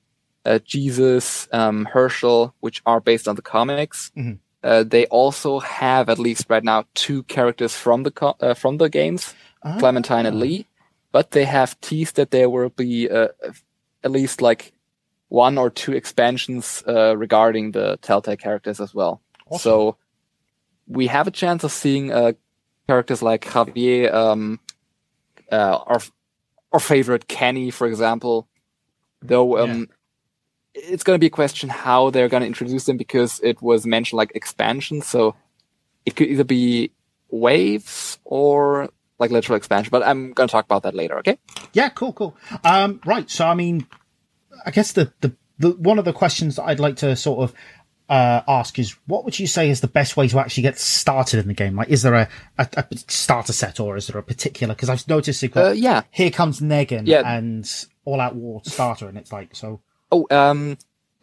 uh, 0.45 0.59
Jesus, 0.65 1.49
um, 1.53 1.87
Herschel, 1.93 2.55
which 2.61 2.81
are 2.87 3.01
based 3.01 3.29
on 3.29 3.37
the 3.37 3.43
comics, 3.43 4.11
Mhm. 4.17 4.39
uh, 4.63 4.83
they 4.85 5.07
also 5.07 5.61
have 5.61 6.09
at 6.09 6.19
least 6.19 6.47
right 6.49 6.65
now 6.65 6.85
two 6.95 7.23
characters 7.25 7.75
from 7.77 8.05
the 8.05 8.11
co- 8.11 8.37
uh, 8.41 8.55
from 8.55 8.79
the 8.79 8.89
games, 8.89 9.35
Ah, 9.63 9.77
Clementine 9.79 10.27
and 10.27 10.39
Lee, 10.41 10.67
but 11.13 11.31
they 11.33 11.45
have 11.45 11.79
teased 11.81 12.17
that 12.17 12.31
there 12.31 12.49
will 12.49 12.71
be 12.71 13.09
uh, 13.11 13.29
at 14.03 14.11
least 14.11 14.41
like 14.41 14.73
one 15.31 15.57
or 15.57 15.71
two 15.71 15.93
expansions 15.93 16.83
uh, 16.87 17.17
regarding 17.17 17.71
the 17.71 17.99
Telltale 18.03 18.37
characters 18.37 18.81
as 18.81 18.93
well. 18.93 19.23
Awesome. 19.49 19.61
So 19.61 19.97
we 20.87 21.07
have 21.07 21.27
a 21.27 21.31
chance 21.31 21.65
of 21.65 21.73
seeing 21.73 22.13
uh, 22.13 22.33
characters 22.89 23.23
like 23.23 23.45
Javier, 23.45 24.13
um, 24.13 24.61
uh, 25.51 25.79
our 25.87 26.01
our 26.73 26.81
favorite 26.81 27.29
Kenny, 27.29 27.71
for 27.71 27.87
example. 27.87 28.49
Though 29.23 29.59
um, 29.59 29.89
it's 30.75 31.05
going 31.05 31.15
to 31.15 31.21
be 31.21 31.29
a 31.29 31.31
question 31.31 31.69
how 31.69 32.11
they're 32.11 32.29
going 32.29 32.41
to 32.43 32.47
introduce 32.47 32.85
them 32.85 32.97
because 32.97 33.41
it 33.43 33.63
was 33.63 33.87
mentioned 33.87 34.19
like 34.19 34.33
expansion, 34.35 35.01
so 35.01 35.37
it 36.05 36.17
could 36.17 36.29
either 36.29 36.45
be 36.45 36.91
waves 37.31 38.19
or 38.25 38.89
like 39.21 39.31
literal 39.31 39.57
expansion. 39.57 39.91
But 39.91 40.03
I'm 40.03 40.33
gonna 40.33 40.49
talk 40.49 40.65
about 40.65 40.83
that 40.83 40.95
later. 40.95 41.19
Okay. 41.19 41.39
Yeah, 41.73 41.91
cool, 41.91 42.13
cool. 42.13 42.37
Um, 42.65 43.01
right. 43.05 43.31
So, 43.31 43.47
I 43.47 43.55
mean, 43.55 43.87
I 44.67 44.71
guess 44.71 44.93
the, 44.93 45.13
the, 45.21 45.33
the 45.59 45.71
one 45.73 45.99
of 45.99 46.05
the 46.05 46.13
questions 46.13 46.57
that 46.57 46.65
I'd 46.65 46.81
like 46.81 46.97
to 46.97 47.15
sort 47.17 47.41
of 47.51 47.55
uh, 48.09 48.43
ask 48.49 48.79
is, 48.79 48.97
what 49.07 49.25
would 49.25 49.39
you 49.39 49.47
say 49.47 49.71
is 49.71 49.81
the 49.81 49.87
best 49.87 50.17
way 50.17 50.27
to 50.29 50.39
actually 50.41 50.65
get 50.65 50.79
started 50.79 51.39
in 51.41 51.47
the 51.49 51.55
game? 51.55 51.77
Like, 51.77 51.89
is 51.89 52.03
there 52.03 52.15
a, 52.15 52.29
a, 52.59 52.69
a 52.77 52.97
starter 53.09 53.53
set 53.53 53.79
or 53.79 53.97
is 53.97 54.09
there 54.09 54.19
a 54.19 54.23
particular? 54.23 54.75
Because 54.75 54.89
I've 54.89 55.07
noticed 55.07 55.43
you've 55.43 55.53
got 55.53 55.67
Uh, 55.67 55.71
yeah. 55.73 56.03
Here 56.11 56.31
Comes 56.31 56.61
Negan 56.61 57.07
Yeah. 57.07 57.23
and 57.25 57.71
All 58.05 58.21
Out 58.21 58.35
War 58.35 58.63
starter, 58.65 59.09
and 59.09 59.17
it's 59.17 59.31
like 59.33 59.55
so. 59.55 59.81
Oh, 60.11 60.27
um, 60.31 60.77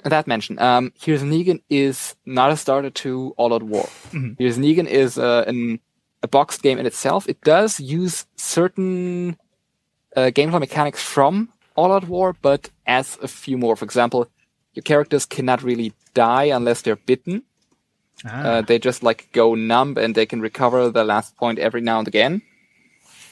that 0.03 0.27
mention. 0.27 0.59
Um, 0.59 0.93
Here's 0.97 1.23
Negan 1.23 1.61
is 1.69 2.15
not 2.25 2.51
a 2.51 2.55
starter 2.57 2.89
to 2.89 3.33
All 3.35 3.53
Out 3.53 3.63
War. 3.63 3.89
Here's 4.37 4.57
Negan 4.57 4.87
is 4.87 5.17
uh, 5.17 5.43
an, 5.45 5.81
a 6.23 6.27
boxed 6.29 6.61
game 6.63 6.79
in 6.79 6.85
itself. 6.85 7.27
It 7.27 7.41
does 7.41 7.81
use 7.81 8.25
certain 8.37 9.37
uh, 10.15 10.31
gameplay 10.33 10.61
mechanics 10.61 11.01
from 11.03 11.49
All 11.77 11.91
Out 11.93 12.07
War, 12.07 12.33
but 12.41 12.69
as 12.85 13.17
a 13.21 13.27
few 13.27 13.57
more. 13.57 13.75
For 13.75 13.85
example, 13.85 14.27
your 14.73 14.83
characters 14.83 15.25
cannot 15.25 15.61
really 15.63 15.93
die 16.13 16.55
unless 16.55 16.81
they're 16.81 17.05
bitten. 17.05 17.43
Ah, 18.25 18.29
Uh, 18.43 18.61
they 18.65 18.79
just 18.79 19.03
like 19.03 19.27
go 19.31 19.55
numb 19.55 19.97
and 19.97 20.15
they 20.15 20.25
can 20.25 20.41
recover 20.41 20.89
the 20.91 21.03
last 21.03 21.35
point 21.37 21.59
every 21.59 21.81
now 21.81 21.99
and 21.99 22.07
again 22.07 22.41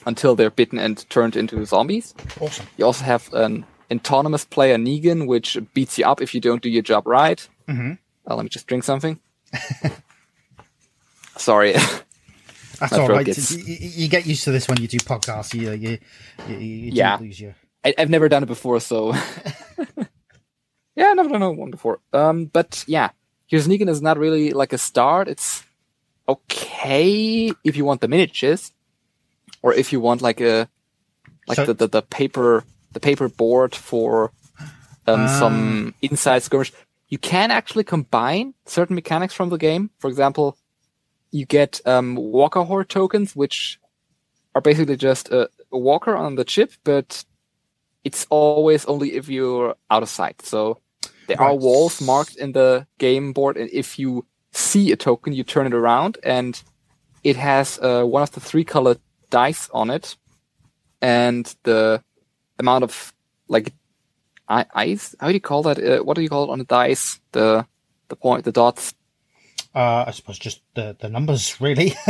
until 0.06 0.36
they're 0.36 0.52
bitten 0.56 0.80
and 0.80 1.06
turned 1.10 1.36
into 1.36 1.66
zombies. 1.66 2.14
awesome. 2.40 2.66
You 2.78 2.86
also 2.86 3.04
have 3.06 3.24
an 3.34 3.66
autonomous 3.92 4.46
player, 4.46 4.78
Negan, 4.78 5.26
which 5.28 5.58
beats 5.74 5.98
you 5.98 6.06
up 6.12 6.22
if 6.22 6.34
you 6.36 6.42
don't 6.42 6.62
do 6.64 6.70
your 6.70 6.84
job 6.84 7.08
right. 7.08 7.50
Mhm. 7.68 7.98
Uh, 8.30 8.36
let 8.36 8.44
me 8.44 8.50
just 8.50 8.68
drink 8.68 8.84
something. 8.84 9.20
Sorry. 11.38 11.74
That's 12.80 12.94
all 12.94 13.08
right. 13.08 13.26
gets- 13.26 13.52
You, 13.52 13.76
you- 13.80 14.08
get 14.10 14.26
used 14.26 14.44
to 14.44 14.52
this 14.52 14.68
when 14.68 14.80
you 14.82 14.88
do 14.88 14.98
podcasts. 15.00 15.54
You 15.54 15.72
you 15.72 15.98
you, 16.48 16.58
you 16.58 16.92
Yeah. 16.94 17.18
lose 17.20 17.40
your. 17.40 17.56
I, 17.86 17.94
I've 17.98 18.10
never 18.10 18.28
done 18.30 18.44
it 18.44 18.48
before, 18.48 18.80
so 18.80 19.14
yeah, 20.96 21.08
I've 21.10 21.16
never 21.16 21.30
done 21.30 21.58
one 21.58 21.72
before. 21.72 22.00
Um, 22.14 22.46
but 22.46 22.84
yeah, 22.88 23.10
here's 23.48 23.68
Negan 23.68 23.90
is 23.90 24.02
not 24.02 24.18
really 24.18 24.52
like 24.52 24.74
a 24.74 24.78
start. 24.78 25.28
It's 25.28 25.64
okay 26.28 27.52
if 27.64 27.76
you 27.78 27.86
want 27.86 28.02
the 28.02 28.08
miniatures, 28.08 28.72
or 29.62 29.74
if 29.74 29.92
you 29.94 30.00
want 30.00 30.22
like 30.22 30.42
a 30.42 30.68
like 31.48 31.58
So- 31.58 31.66
the, 31.66 31.74
the 31.74 31.88
the 31.88 32.02
paper 32.02 32.64
the 32.94 33.00
paper 33.00 33.28
board 33.30 33.76
for 33.76 34.32
um, 35.08 35.22
Ah. 35.22 35.40
some 35.40 35.94
inside 36.02 36.44
skirmish. 36.44 36.72
You 37.10 37.20
can 37.20 37.52
actually 37.52 37.84
combine 37.84 38.56
certain 38.66 38.96
mechanics 38.96 39.34
from 39.34 39.50
the 39.50 39.58
game. 39.58 39.92
For 40.00 40.10
example, 40.10 40.58
you 41.32 41.46
get 41.46 41.80
um, 41.86 42.16
walker 42.16 42.64
horde 42.64 42.90
tokens, 42.90 43.36
which 43.36 43.80
are 44.56 44.62
basically 44.62 44.96
just 44.98 45.30
a, 45.30 45.50
a 45.72 45.78
walker 45.78 46.16
on 46.16 46.36
the 46.36 46.44
chip, 46.44 46.72
but 46.84 47.24
it's 48.06 48.26
always 48.30 48.86
only 48.86 49.16
if 49.16 49.28
you're 49.28 49.76
out 49.90 50.04
of 50.04 50.10
sight. 50.10 50.42
So 50.42 50.80
there 51.28 51.42
are 51.42 51.54
walls 51.56 52.00
marked 52.02 52.36
in 52.38 52.54
the 52.54 52.86
game 53.00 53.34
board, 53.34 53.58
and 53.58 53.70
if 53.74 54.00
you 54.00 54.26
see 54.54 54.92
a 54.92 54.96
token, 54.96 55.34
you 55.34 55.44
turn 55.44 55.66
it 55.68 55.74
around, 55.74 56.18
and 56.24 56.62
it 57.24 57.36
has 57.36 57.80
uh, 57.82 58.04
one 58.04 58.24
of 58.24 58.32
the 58.32 58.40
three 58.40 58.64
colored 58.64 59.00
dice 59.30 59.68
on 59.74 59.90
it, 59.90 60.16
and 61.02 61.54
the 61.64 62.02
amount 62.60 62.84
of 62.84 63.14
like 63.48 63.74
i- 64.48 64.66
ice. 64.74 65.16
How 65.20 65.28
do 65.28 65.34
you 65.34 65.42
call 65.42 65.64
that? 65.64 65.78
Uh, 65.80 66.04
what 66.04 66.16
do 66.16 66.22
you 66.22 66.30
call 66.30 66.44
it 66.46 66.52
on 66.52 66.60
the 66.60 66.66
dice? 66.66 67.20
The 67.32 67.66
the 68.08 68.16
point, 68.16 68.46
the 68.46 68.52
dots. 68.52 68.94
Uh, 69.74 70.06
I 70.08 70.12
suppose 70.12 70.38
just 70.40 70.62
the 70.76 70.96
the 71.00 71.10
numbers 71.10 71.60
really. 71.60 71.94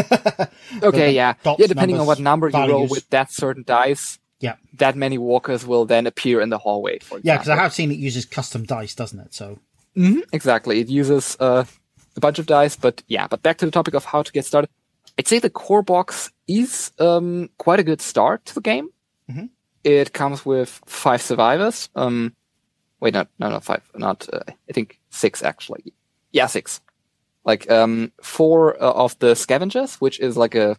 Okay, 0.83 1.07
The 1.07 1.11
yeah, 1.13 1.33
yeah. 1.57 1.67
Depending 1.67 1.95
on 1.99 2.05
what 2.07 2.19
number 2.19 2.49
you 2.49 2.59
roll 2.69 2.87
with 2.91 3.09
that 3.09 3.31
certain 3.31 3.63
dice, 3.65 4.19
Yeah. 4.39 4.55
that 4.77 4.95
many 4.95 5.17
walkers 5.17 5.65
will 5.65 5.85
then 5.85 6.05
appear 6.07 6.41
in 6.41 6.49
the 6.49 6.57
hallway. 6.57 6.99
For 6.99 7.19
Yeah, 7.23 7.37
because 7.37 7.49
I 7.49 7.55
have 7.55 7.73
seen 7.73 7.91
it 7.91 7.97
uses 7.97 8.25
custom 8.25 8.63
dice, 8.65 8.93
doesn't 8.95 9.19
it? 9.19 9.33
So 9.33 9.59
Mhm, 9.95 10.23
exactly. 10.33 10.79
It 10.81 10.89
uses 10.89 11.37
uh, 11.39 11.63
a 12.17 12.19
bunch 12.19 12.37
of 12.39 12.45
dice, 12.45 12.75
but 12.75 13.01
yeah. 13.07 13.27
But 13.27 13.41
back 13.41 13.57
to 13.59 13.65
the 13.65 13.71
topic 13.71 13.93
of 13.93 14.03
how 14.05 14.23
to 14.23 14.31
get 14.31 14.45
started. 14.45 14.69
I'd 15.17 15.27
say 15.27 15.39
the 15.39 15.49
core 15.49 15.81
box 15.83 16.31
is 16.47 16.91
um, 16.99 17.49
quite 17.57 17.79
a 17.79 17.83
good 17.83 18.01
start 18.01 18.45
to 18.45 18.55
the 18.55 18.61
game. 18.61 18.89
Mhm. 19.29 19.49
It 19.85 20.11
comes 20.13 20.45
with 20.45 20.81
five 20.85 21.21
survivors. 21.21 21.89
Um, 21.95 22.33
wait, 22.99 23.13
not 23.13 23.29
no, 23.39 23.49
not 23.49 23.63
five. 23.63 23.81
Not 23.95 24.27
uh, 24.33 24.39
I 24.69 24.73
think 24.73 24.99
six 25.11 25.41
actually. 25.43 25.93
Yeah, 26.31 26.47
six. 26.47 26.81
Like 27.45 27.71
um, 27.71 28.11
four 28.21 28.75
uh, 28.83 28.91
of 28.91 29.17
the 29.19 29.35
scavengers, 29.35 29.95
which 30.01 30.19
is 30.19 30.35
like 30.35 30.55
a 30.55 30.75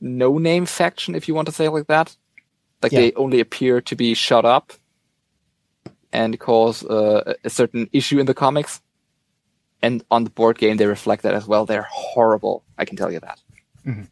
no-name 0.00 0.66
faction, 0.66 1.14
if 1.14 1.28
you 1.28 1.34
want 1.34 1.46
to 1.46 1.52
say 1.52 1.66
it 1.66 1.70
like 1.70 1.86
that. 1.86 2.16
Like 2.84 2.92
Yeah. 2.92 3.00
they 3.00 3.12
only 3.24 3.40
appear 3.40 3.80
to 3.88 3.94
be 3.96 4.14
shut 4.14 4.44
up 4.56 4.66
and 6.12 6.38
cause 6.38 6.84
uh, 6.84 7.34
a 7.44 7.50
certain 7.50 7.88
issue 7.92 8.18
in 8.20 8.26
the 8.26 8.34
comics. 8.34 8.80
And 9.82 10.04
on 10.10 10.24
the 10.24 10.30
board 10.30 10.56
game, 10.58 10.76
they 10.76 10.86
reflect 10.86 11.22
that 11.24 11.34
as 11.34 11.46
well. 11.46 11.64
They're 11.66 11.88
horrible. 11.90 12.62
I 12.78 12.84
can 12.84 12.96
tell 12.96 13.12
you 13.12 13.20
that. 13.20 13.38
Mhm. 13.86 14.06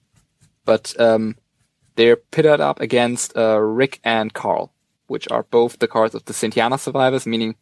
But 0.65 0.85
um, 1.01 1.37
they're 1.97 2.17
pitted 2.35 2.61
up 2.61 2.81
against 2.81 3.37
uh, 3.37 3.59
Rick 3.83 4.01
and 4.05 4.33
Carl, 4.33 4.73
which 5.07 5.27
are 5.31 5.45
both 5.51 5.79
the 5.79 5.89
cards 5.89 6.15
of 6.15 6.25
the 6.25 6.33
Cynthiana 6.33 6.79
survivors, 6.79 7.27
meaning 7.27 7.57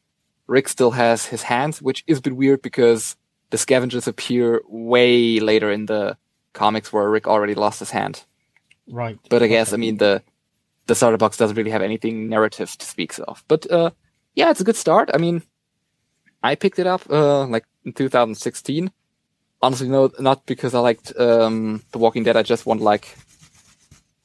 Rick 0.47 0.69
still 0.69 0.93
has 0.93 1.27
his 1.27 1.43
hands, 1.43 1.81
which 1.83 2.03
is 2.07 2.19
a 2.19 2.23
bit 2.23 2.37
weird 2.37 2.63
because 2.63 3.17
the 3.51 3.59
scavengers 3.59 4.07
appear 4.09 4.61
way 4.69 5.41
later 5.41 5.71
in 5.73 5.87
the 5.87 6.17
comics 6.53 6.93
where 6.93 7.09
Rick 7.11 7.27
already 7.27 7.55
lost 7.55 7.79
his 7.81 7.91
hand. 7.91 8.25
right. 8.89 9.19
But 9.29 9.43
I 9.43 9.47
guess 9.49 9.73
I 9.73 9.77
mean 9.77 9.99
the 9.99 10.23
the 10.87 10.95
starter 10.95 11.17
box 11.17 11.37
doesn't 11.37 11.57
really 11.57 11.71
have 11.71 11.83
anything 11.83 12.29
narrative 12.29 12.77
to 12.79 12.87
speak 12.87 13.15
of. 13.29 13.45
But 13.49 13.71
uh, 13.71 13.91
yeah, 14.35 14.51
it's 14.51 14.61
a 14.61 14.65
good 14.65 14.77
start. 14.77 15.11
I 15.15 15.19
mean, 15.19 15.43
I 16.43 16.55
picked 16.55 16.79
it 16.79 16.87
up 16.87 17.03
uh, 17.11 17.47
like 17.47 17.65
in 17.85 17.93
2016. 17.93 18.91
Honestly, 19.63 19.89
no, 19.89 20.11
not 20.19 20.47
because 20.47 20.75
I 20.75 20.81
liked 20.81 21.13
um, 21.19 21.83
The 21.93 21.99
Walking 21.99 22.25
Dead. 22.25 22.37
I 22.37 22.43
just 22.43 22.65
want 22.65 22.81
like, 22.81 23.15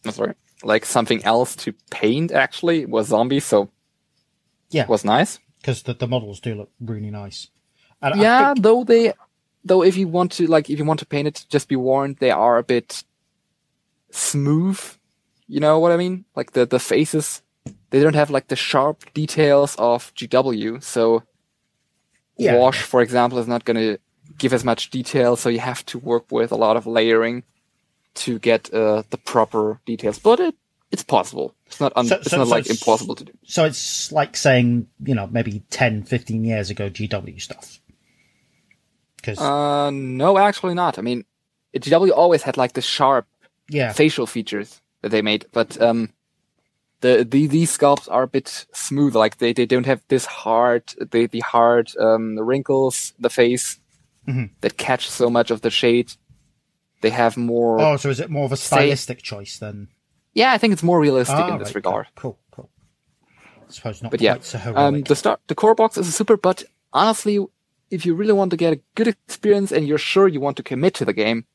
I'm 0.06 0.12
sorry, 0.12 0.34
like 0.64 0.86
something 0.86 1.24
else 1.26 1.56
to 1.58 1.74
paint. 1.92 2.32
Actually, 2.32 2.82
it 2.84 2.90
was 2.90 3.08
zombies, 3.08 3.44
so 3.44 3.70
Yeah. 4.70 4.84
it 4.84 4.90
was 4.90 5.04
nice. 5.04 5.40
because 5.60 5.84
the, 5.84 5.94
the 5.94 6.08
models 6.08 6.40
do 6.40 6.56
look 6.56 6.72
really 6.80 7.12
nice. 7.12 7.50
And 8.02 8.20
yeah, 8.22 8.54
think- 8.54 8.64
though 8.64 8.84
they, 8.86 9.12
though 9.66 9.84
if 9.84 9.98
you 9.98 10.08
want 10.08 10.32
to 10.34 10.48
like, 10.48 10.70
if 10.70 10.80
you 10.80 10.86
want 10.86 11.00
to 11.02 11.06
paint 11.06 11.28
it, 11.28 11.46
just 11.50 11.68
be 11.68 11.76
warned 11.76 12.18
they 12.18 12.32
are 12.32 12.58
a 12.58 12.64
bit 12.64 13.04
smooth. 14.12 14.80
You 15.48 15.60
know 15.60 15.80
what 15.80 15.92
I 15.92 15.98
mean? 15.98 16.26
Like 16.36 16.52
the 16.52 16.66
the 16.66 16.80
faces, 16.80 17.42
they 17.92 18.02
don't 18.02 18.16
have 18.16 18.30
like 18.32 18.48
the 18.48 18.56
sharp 18.56 19.14
details 19.14 19.76
of 19.78 20.14
GW. 20.16 20.82
So 20.84 21.24
Yeah. 22.38 22.58
Wash, 22.58 22.82
for 22.82 23.02
example, 23.02 23.40
is 23.40 23.48
not 23.48 23.64
going 23.66 23.78
to 23.78 23.98
give 24.38 24.54
as 24.54 24.64
much 24.64 24.90
detail. 24.90 25.36
So 25.38 25.50
you 25.50 25.60
have 25.62 25.86
to 25.86 26.00
work 26.00 26.26
with 26.32 26.52
a 26.52 26.58
lot 26.58 26.76
of 26.78 26.86
layering 26.86 27.44
to 28.16 28.40
get 28.40 28.74
uh, 28.74 29.04
the 29.10 29.18
proper 29.18 29.80
details. 29.86 30.20
But 30.20 30.40
it 30.40 30.56
it's 30.92 31.04
possible. 31.04 31.54
It's 31.68 31.80
not 31.80 31.92
un- 31.96 32.08
So- 32.08 32.16
it's 32.18 32.32
so- 32.32 32.38
not 32.38 32.48
so 32.48 32.56
like 32.56 32.68
impossible 32.70 33.16
to 33.16 33.24
do. 33.26 33.32
so 33.44 33.66
it's 33.66 34.12
like 34.12 34.36
saying, 34.38 34.88
you 35.04 35.16
know, 35.16 35.28
maybe 35.28 35.64
10, 35.70 36.04
15 36.04 36.44
years 36.46 36.70
ago 36.70 36.90
GW 36.90 37.40
stuff. 37.42 37.80
Because, 39.18 39.40
Uh, 39.40 39.90
no, 39.92 40.38
actually 40.38 40.74
not. 40.76 40.98
I 41.00 41.02
mean, 41.02 41.26
GW 41.76 42.12
always 42.12 42.44
had 42.44 42.58
like 42.58 42.74
the 42.74 42.82
sharp 42.82 43.26
yeah, 43.70 43.92
facial 43.94 44.28
features 44.28 44.82
that 45.06 45.10
they 45.12 45.22
made, 45.22 45.46
but 45.52 45.80
um, 45.80 46.10
the, 47.02 47.24
the 47.30 47.46
these 47.46 47.78
sculpts 47.78 48.08
are 48.10 48.24
a 48.24 48.28
bit 48.28 48.66
smooth. 48.74 49.14
Like 49.16 49.38
they, 49.38 49.54
they 49.54 49.68
don't 49.68 49.86
have 49.86 50.02
this 50.08 50.26
hard 50.26 50.84
the 51.12 51.28
the 51.28 51.42
hard 51.42 51.92
um 52.00 52.40
wrinkles 52.40 53.14
the 53.20 53.30
face 53.30 53.80
Mhm. 54.28 54.50
that 54.62 54.78
catch 54.78 55.08
so 55.08 55.30
much 55.30 55.52
of 55.52 55.62
the 55.62 55.70
shade. 55.70 56.12
They 57.02 57.12
have 57.12 57.38
more. 57.38 57.80
oh, 57.80 57.98
so 57.98 58.10
is 58.10 58.20
it 58.20 58.32
more 58.32 58.46
of 58.46 58.52
a 58.52 58.58
say- 58.58 58.76
stylistic 58.78 59.22
choice 59.22 59.60
than. 59.60 59.90
Yeah, 60.34 60.52
I 60.52 60.58
think 60.58 60.74
it's 60.74 60.82
more 60.82 61.00
realistic 61.00 61.38
Ah, 61.38 61.54
in 61.54 61.60
this 61.60 61.68
right, 61.70 61.76
regard. 61.76 62.08
Cool, 62.16 62.40
cool. 62.50 62.70
I 63.70 63.72
suppose 63.72 64.02
not 64.02 64.10
But 64.12 64.22
yeah, 64.22 64.34
quite 64.34 64.46
so 64.46 64.58
heroic. 64.58 64.78
Um, 64.80 65.02
the 65.04 65.16
start, 65.16 65.40
the 65.48 65.54
core 65.56 65.76
box 65.76 65.98
is 65.98 66.16
super, 66.16 66.38
but 66.38 66.64
honestly, 66.92 67.38
if 67.92 68.04
you 68.06 68.16
really 68.16 68.34
want 68.34 68.50
to 68.52 68.58
get 68.58 68.74
a 68.74 68.82
good 68.96 69.08
experience 69.08 69.72
and 69.72 69.88
you're 69.88 70.00
sure 70.00 70.28
you 70.28 70.42
want 70.42 70.58
to 70.58 70.64
commit 70.64 70.96
to 70.96 71.06
the 71.06 71.14
game, 71.14 71.46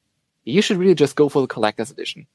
you 0.45 0.63
should 0.63 0.77
really 0.79 0.95
just 0.95 1.17
go 1.17 1.29
for 1.29 1.43
the 1.43 1.49
collector's 1.55 1.91
edition. 1.91 2.27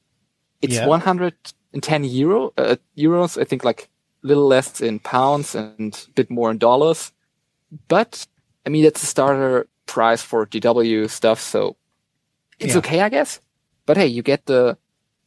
It's 0.66 0.76
Yeah. 0.76 0.86
110 0.86 2.04
euro, 2.04 2.52
uh, 2.56 2.76
euros, 2.96 3.40
I 3.40 3.44
think 3.44 3.64
like 3.64 3.88
a 4.24 4.26
little 4.26 4.46
less 4.46 4.80
in 4.80 4.98
pounds 4.98 5.54
and 5.54 5.94
a 6.08 6.12
bit 6.18 6.28
more 6.30 6.50
in 6.50 6.58
dollars. 6.58 7.12
But, 7.88 8.26
I 8.66 8.70
mean, 8.70 8.82
that's 8.84 9.02
a 9.02 9.06
starter 9.06 9.66
price 9.86 10.22
for 10.22 10.46
GW 10.46 11.08
stuff, 11.08 11.40
so 11.40 11.76
it's 12.58 12.72
Yeah. 12.74 12.78
okay, 12.78 13.00
I 13.02 13.08
guess. 13.08 13.40
But 13.86 13.96
hey, 13.96 14.06
you 14.16 14.22
get 14.22 14.46
the 14.46 14.76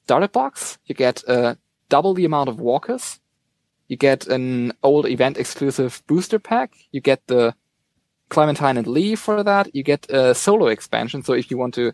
starter 0.04 0.28
box, 0.28 0.78
you 0.86 0.96
get 0.96 1.24
uh, 1.28 1.56
double 1.90 2.14
the 2.14 2.26
amount 2.26 2.50
of 2.50 2.60
walkers, 2.60 3.20
you 3.90 3.98
get 3.98 4.28
an 4.28 4.74
old 4.84 5.06
event 5.08 5.38
exclusive 5.38 6.04
booster 6.08 6.40
pack. 6.40 6.70
You 6.92 7.02
get 7.02 7.26
the 7.28 7.56
Clementine 8.30 8.78
and 8.78 8.86
Lee 8.88 9.16
for 9.16 9.44
that. 9.44 9.74
You 9.74 9.82
get 9.84 10.06
a 10.12 10.36
solo 10.36 10.68
expansion. 10.68 11.24
So 11.24 11.34
if 11.34 11.50
you 11.50 11.58
want 11.58 11.74
to 11.74 11.94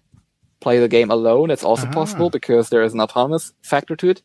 play 0.59 0.79
the 0.79 0.87
game 0.87 1.11
alone, 1.11 1.51
it's 1.51 1.63
also 1.63 1.87
Ah. 1.87 1.91
possible 1.91 2.29
because 2.29 2.69
there 2.69 2.83
is 2.83 2.93
an 2.93 3.01
autonomous 3.01 3.53
factor 3.61 3.95
to 3.95 4.09
it, 4.09 4.21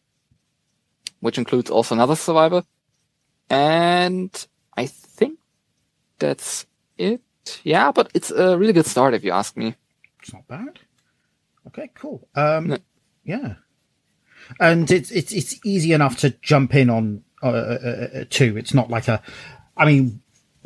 which 1.21 1.39
includes 1.39 1.71
also 1.71 1.95
another 1.95 2.17
survivor. 2.17 2.63
And 3.49 4.47
I 4.77 4.87
think 4.87 5.39
that's 6.19 6.67
it. 6.99 7.21
Yeah, 7.65 7.91
but 7.93 8.11
it's 8.15 8.31
a 8.31 8.57
really 8.57 8.73
good 8.73 8.87
start 8.87 9.15
if 9.15 9.25
you 9.25 9.33
ask 9.33 9.57
me. 9.57 9.75
It's 10.23 10.33
not 10.33 10.47
bad. 10.47 10.79
Okay, 11.67 11.91
cool. 11.95 12.29
Um, 12.35 12.69
No. 12.69 12.79
yeah, 13.25 13.55
and 14.59 14.91
it's 14.91 15.11
it's 15.11 15.33
it's 15.33 15.59
easy 15.65 15.93
enough 15.93 16.17
to 16.19 16.31
jump 16.43 16.75
in 16.75 16.89
on 16.91 17.23
uh, 17.43 17.47
uh, 17.49 18.09
uh, 18.21 18.25
two. 18.31 18.57
It's 18.57 18.73
not 18.75 18.89
like 18.91 19.09
a. 19.09 19.23
I 19.77 19.85
mean, 19.87 20.23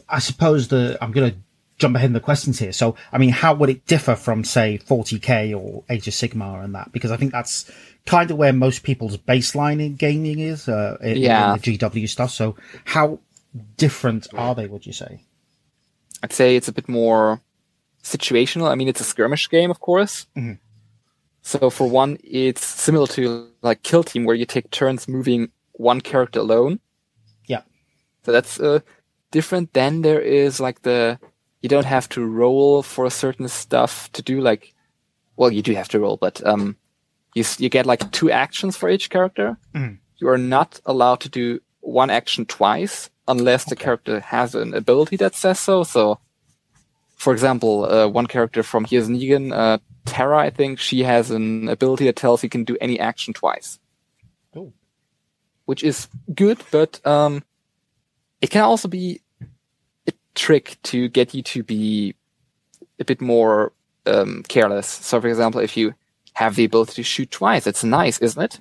I 0.08 0.18
suppose 0.18 0.68
the 0.68 0.98
I'm 1.00 1.12
going 1.12 1.30
to 1.32 1.36
jump 1.78 1.96
ahead 1.96 2.08
in 2.10 2.12
the 2.14 2.20
questions 2.20 2.58
here. 2.58 2.72
So, 2.72 2.94
I 3.12 3.18
mean, 3.18 3.30
how 3.30 3.54
would 3.54 3.68
it 3.70 3.86
differ 3.86 4.14
from 4.14 4.44
say 4.44 4.78
40k 4.86 5.54
or 5.58 5.82
Age 5.90 6.06
of 6.08 6.14
Sigmar 6.14 6.62
and 6.64 6.74
that? 6.74 6.92
Because 6.92 7.10
I 7.10 7.16
think 7.16 7.32
that's 7.32 7.70
kind 8.06 8.30
of 8.30 8.36
where 8.36 8.52
most 8.52 8.82
people's 8.82 9.16
baseline 9.16 9.80
in 9.84 9.96
gaming 9.96 10.38
is. 10.38 10.68
Uh, 10.68 10.96
in, 11.00 11.18
Yeah. 11.18 11.54
in 11.54 11.60
the 11.60 11.78
GW 11.78 12.08
stuff. 12.08 12.30
So, 12.30 12.56
how 12.84 13.18
different 13.76 14.26
are 14.34 14.54
they? 14.54 14.66
Would 14.66 14.86
you 14.86 14.92
say? 14.92 15.20
I'd 16.22 16.32
say 16.32 16.56
it's 16.56 16.68
a 16.68 16.72
bit 16.72 16.88
more 16.88 17.40
situational. 18.02 18.68
I 18.70 18.74
mean, 18.74 18.88
it's 18.88 19.00
a 19.00 19.04
skirmish 19.04 19.48
game, 19.48 19.70
of 19.70 19.80
course. 19.80 20.26
Mhm. 20.36 20.58
So 21.42 21.68
for 21.70 21.86
one, 21.88 22.16
it's 22.24 22.64
similar 22.64 23.06
to 23.08 23.48
like 23.62 23.82
Kill 23.82 24.02
Team, 24.02 24.24
where 24.24 24.34
you 24.36 24.46
take 24.46 24.70
turns 24.70 25.06
moving 25.08 25.50
one 25.72 26.00
character 26.00 26.40
alone. 26.40 26.80
Yeah. 27.46 27.62
So 28.24 28.32
that's 28.32 28.58
uh, 28.58 28.80
different. 29.30 29.74
Then 29.74 30.00
there 30.02 30.20
is 30.20 30.58
like 30.60 30.82
the 30.82 31.18
you 31.64 31.68
don't 31.70 31.86
have 31.86 32.08
to 32.10 32.22
roll 32.22 32.82
for 32.82 33.08
certain 33.08 33.48
stuff 33.48 34.12
to 34.12 34.20
do 34.20 34.42
like, 34.42 34.74
well, 35.38 35.50
you 35.50 35.62
do 35.62 35.74
have 35.74 35.88
to 35.88 35.98
roll, 35.98 36.18
but 36.18 36.46
um, 36.46 36.76
you 37.34 37.42
you 37.58 37.70
get 37.70 37.86
like 37.86 38.12
two 38.12 38.30
actions 38.30 38.76
for 38.76 38.90
each 38.90 39.08
character. 39.08 39.56
Mhm. 39.74 39.96
You 40.20 40.28
are 40.28 40.36
not 40.38 40.78
allowed 40.84 41.20
to 41.20 41.30
do 41.30 41.60
one 41.80 42.10
action 42.10 42.44
twice 42.44 43.08
unless 43.26 43.64
the 43.64 43.76
character 43.76 44.20
has 44.20 44.54
an 44.54 44.74
ability 44.74 45.16
that 45.16 45.34
says 45.34 45.58
so. 45.58 45.84
So, 45.84 46.18
for 47.16 47.32
example, 47.32 47.84
uh, 47.86 48.08
one 48.08 48.26
character 48.26 48.62
from 48.62 48.84
Here's 48.84 49.08
Negan, 49.08 49.50
uh, 49.52 49.78
Tara, 50.04 50.36
I 50.36 50.50
think 50.50 50.78
she 50.78 51.02
has 51.04 51.30
an 51.30 51.68
ability 51.70 52.04
that 52.04 52.16
tells 52.16 52.42
you 52.42 52.50
can 52.50 52.64
do 52.64 52.76
any 52.78 53.00
action 53.00 53.32
twice 53.32 53.78
Cool. 54.52 54.74
which 55.64 55.82
is 55.82 56.08
good, 56.34 56.58
but 56.70 57.00
um, 57.06 57.42
it 58.42 58.50
can 58.50 58.64
also 58.64 58.86
be 58.88 59.20
trick 60.34 60.76
to 60.84 61.08
get 61.08 61.34
you 61.34 61.42
to 61.42 61.62
be 61.62 62.14
a 62.98 63.04
bit 63.04 63.20
more 63.20 63.72
um, 64.06 64.42
careless. 64.48 64.86
So, 64.86 65.20
for 65.20 65.28
example, 65.28 65.60
if 65.60 65.76
you 65.76 65.94
have 66.34 66.56
the 66.56 66.64
ability 66.64 66.94
to 66.94 67.02
shoot 67.02 67.30
twice, 67.30 67.66
it's 67.66 67.84
nice, 67.84 68.18
isn't 68.18 68.42
it? 68.42 68.60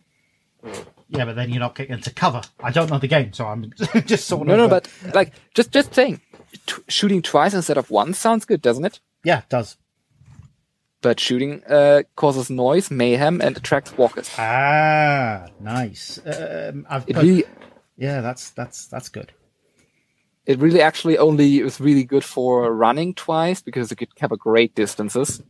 Yeah, 1.09 1.25
but 1.25 1.35
then 1.35 1.49
you're 1.49 1.59
not 1.59 1.75
getting 1.75 1.93
into 1.93 2.11
cover. 2.11 2.41
I 2.61 2.71
don't 2.71 2.89
know 2.89 2.97
the 2.97 3.07
game, 3.07 3.33
so 3.33 3.45
I'm 3.45 3.71
just 4.05 4.25
sort 4.27 4.47
No, 4.47 4.53
of. 4.53 4.57
no, 4.59 4.65
uh, 4.65 4.67
but 4.69 4.89
like 5.13 5.33
just 5.53 5.71
just 5.71 5.93
saying, 5.93 6.21
t- 6.65 6.81
shooting 6.87 7.21
twice 7.21 7.53
instead 7.53 7.77
of 7.77 7.91
once 7.91 8.17
sounds 8.17 8.45
good, 8.45 8.61
doesn't 8.61 8.85
it? 8.85 8.99
yeah, 9.23 9.39
it 9.39 9.49
does. 9.49 9.77
But 11.01 11.19
shooting 11.19 11.61
uh, 11.67 12.03
causes 12.15 12.49
noise, 12.49 12.89
mayhem, 12.89 13.41
and 13.41 13.57
attracts 13.57 13.95
walkers. 13.97 14.29
Ah, 14.37 15.47
nice. 15.59 16.17
Um, 16.25 16.87
I've 16.89 17.05
put- 17.05 17.17
really, 17.17 17.43
yeah, 17.97 18.21
that's 18.21 18.51
that's 18.51 18.87
that's 18.87 19.09
good. 19.09 19.33
It 20.45 20.59
really 20.59 20.81
actually 20.81 21.17
only 21.17 21.59
is 21.59 21.79
really 21.79 22.03
good 22.03 22.23
for 22.23 22.73
running 22.73 23.13
twice 23.13 23.61
because 23.61 23.91
it 23.91 23.95
could 23.97 24.15
cover 24.15 24.35
great 24.35 24.75
distances. 24.75 25.41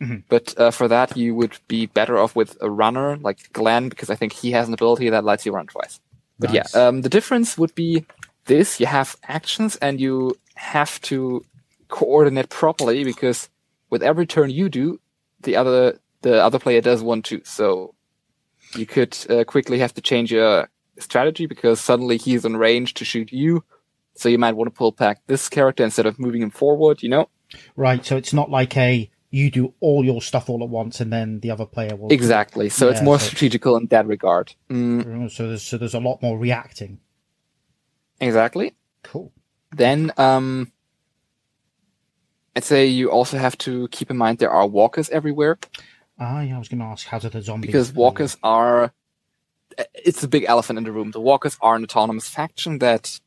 Mhm. 0.00 0.22
But 0.28 0.58
uh, 0.58 0.70
for 0.70 0.88
that, 0.88 1.16
you 1.16 1.34
would 1.34 1.56
be 1.68 1.86
better 1.86 2.18
off 2.18 2.36
with 2.36 2.56
a 2.60 2.70
runner 2.70 3.16
like 3.16 3.50
Glenn 3.52 3.88
because 3.88 4.10
I 4.10 4.14
think 4.14 4.32
he 4.32 4.52
has 4.52 4.68
an 4.68 4.74
ability 4.74 5.08
that 5.10 5.24
lets 5.24 5.46
you 5.46 5.52
run 5.52 5.66
twice. 5.66 6.00
But 6.38 6.52
Nice. 6.52 6.74
yeah, 6.74 6.88
um, 6.88 7.00
the 7.00 7.08
difference 7.08 7.56
would 7.56 7.74
be 7.74 8.04
this: 8.44 8.78
you 8.78 8.86
have 8.86 9.16
actions 9.24 9.76
and 9.80 9.98
you 10.00 10.36
have 10.54 11.00
to 11.02 11.42
coordinate 11.88 12.50
properly 12.50 13.04
because 13.04 13.48
with 13.90 14.02
every 14.02 14.26
turn 14.26 14.50
you 14.50 14.68
do, 14.68 15.00
the 15.40 15.56
other 15.56 15.98
the 16.22 16.42
other 16.44 16.58
player 16.58 16.82
does 16.82 17.02
one 17.02 17.22
too. 17.22 17.40
So 17.44 17.94
you 18.76 18.84
could 18.84 19.16
uh, 19.30 19.44
quickly 19.44 19.78
have 19.78 19.94
to 19.94 20.02
change 20.02 20.30
your 20.30 20.68
strategy 20.98 21.46
because 21.46 21.80
suddenly 21.80 22.16
he's 22.18 22.44
in 22.44 22.56
range 22.56 22.94
to 22.94 23.04
shoot 23.04 23.32
you. 23.32 23.64
So 24.16 24.28
you 24.28 24.38
might 24.38 24.52
want 24.56 24.66
to 24.72 24.76
pull 24.76 24.92
back 24.92 25.20
this 25.26 25.48
character 25.48 25.84
instead 25.84 26.06
of 26.06 26.18
moving 26.18 26.42
him 26.42 26.50
forward. 26.50 27.02
You 27.02 27.08
know 27.10 27.28
Right, 27.76 28.04
so 28.04 28.16
it's 28.16 28.32
not 28.32 28.50
like 28.50 28.76
a 28.76 29.10
you 29.30 29.50
do 29.50 29.74
all 29.80 30.04
your 30.04 30.22
stuff 30.22 30.48
all 30.48 30.62
at 30.62 30.68
once 30.68 31.00
and 31.00 31.12
then 31.12 31.40
the 31.40 31.50
other 31.50 31.66
player 31.66 31.94
will 31.96 32.10
exactly. 32.12 32.68
So 32.68 32.88
it's 32.88 33.02
more 33.02 33.18
so- 33.18 33.26
strategical 33.26 33.76
in 33.76 33.86
that 33.88 34.06
regard. 34.06 34.54
Mm, 34.70 35.30
So 35.30 35.48
there's 35.48 35.62
so 35.62 35.76
there's 35.78 35.94
a 35.94 36.00
lot 36.00 36.22
more 36.22 36.38
reacting. 36.38 36.98
exactly. 38.20 38.74
Cool. 39.02 39.32
Then 39.76 40.12
um, 40.16 40.72
I'd 42.54 42.64
say 42.64 42.86
you 42.86 43.10
also 43.10 43.36
have 43.38 43.56
to 43.58 43.88
keep 43.88 44.10
in 44.10 44.16
mind 44.16 44.38
there 44.38 44.50
are 44.50 44.66
walkers 44.66 45.10
everywhere 45.10 45.58
Ah, 46.18 46.40
yeah, 46.40 46.56
I 46.56 46.58
was 46.58 46.68
going 46.68 46.78
to 46.80 46.86
ask 46.86 47.06
how 47.06 47.18
do 47.18 47.28
the 47.28 47.42
zombies 47.42 47.66
because 47.68 47.92
walkers 47.92 48.38
are. 48.42 48.90
It's 49.94 50.22
a 50.22 50.28
big 50.28 50.44
elephant 50.48 50.78
in 50.78 50.84
the 50.84 50.90
room. 50.92 51.10
The 51.10 51.20
walkers 51.20 51.58
are 51.60 51.76
an 51.76 51.84
autonomous 51.84 52.26
faction 52.26 52.78
that 52.78 53.20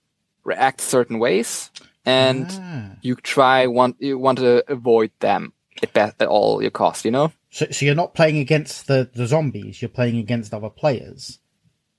react 0.49 0.81
certain 0.81 1.17
ways, 1.19 1.69
and 2.05 2.47
Ah. 2.49 2.97
you 3.01 3.15
try 3.15 3.67
want 3.67 3.95
you 3.99 4.17
want 4.25 4.37
to 4.39 4.63
avoid 4.71 5.11
them 5.19 5.53
at, 5.83 5.93
be- 5.93 5.99
at 6.23 6.27
all 6.35 6.61
your 6.61 6.71
cost. 6.71 7.05
You 7.05 7.11
know, 7.11 7.31
So 7.51 7.65
so 7.71 7.85
you're 7.85 8.01
not 8.03 8.13
playing 8.19 8.37
against 8.47 8.87
the 8.87 9.09
the 9.19 9.27
zombies. 9.27 9.81
You're 9.81 9.95
playing 9.99 10.17
against 10.25 10.53
other 10.53 10.69
players. 10.81 11.39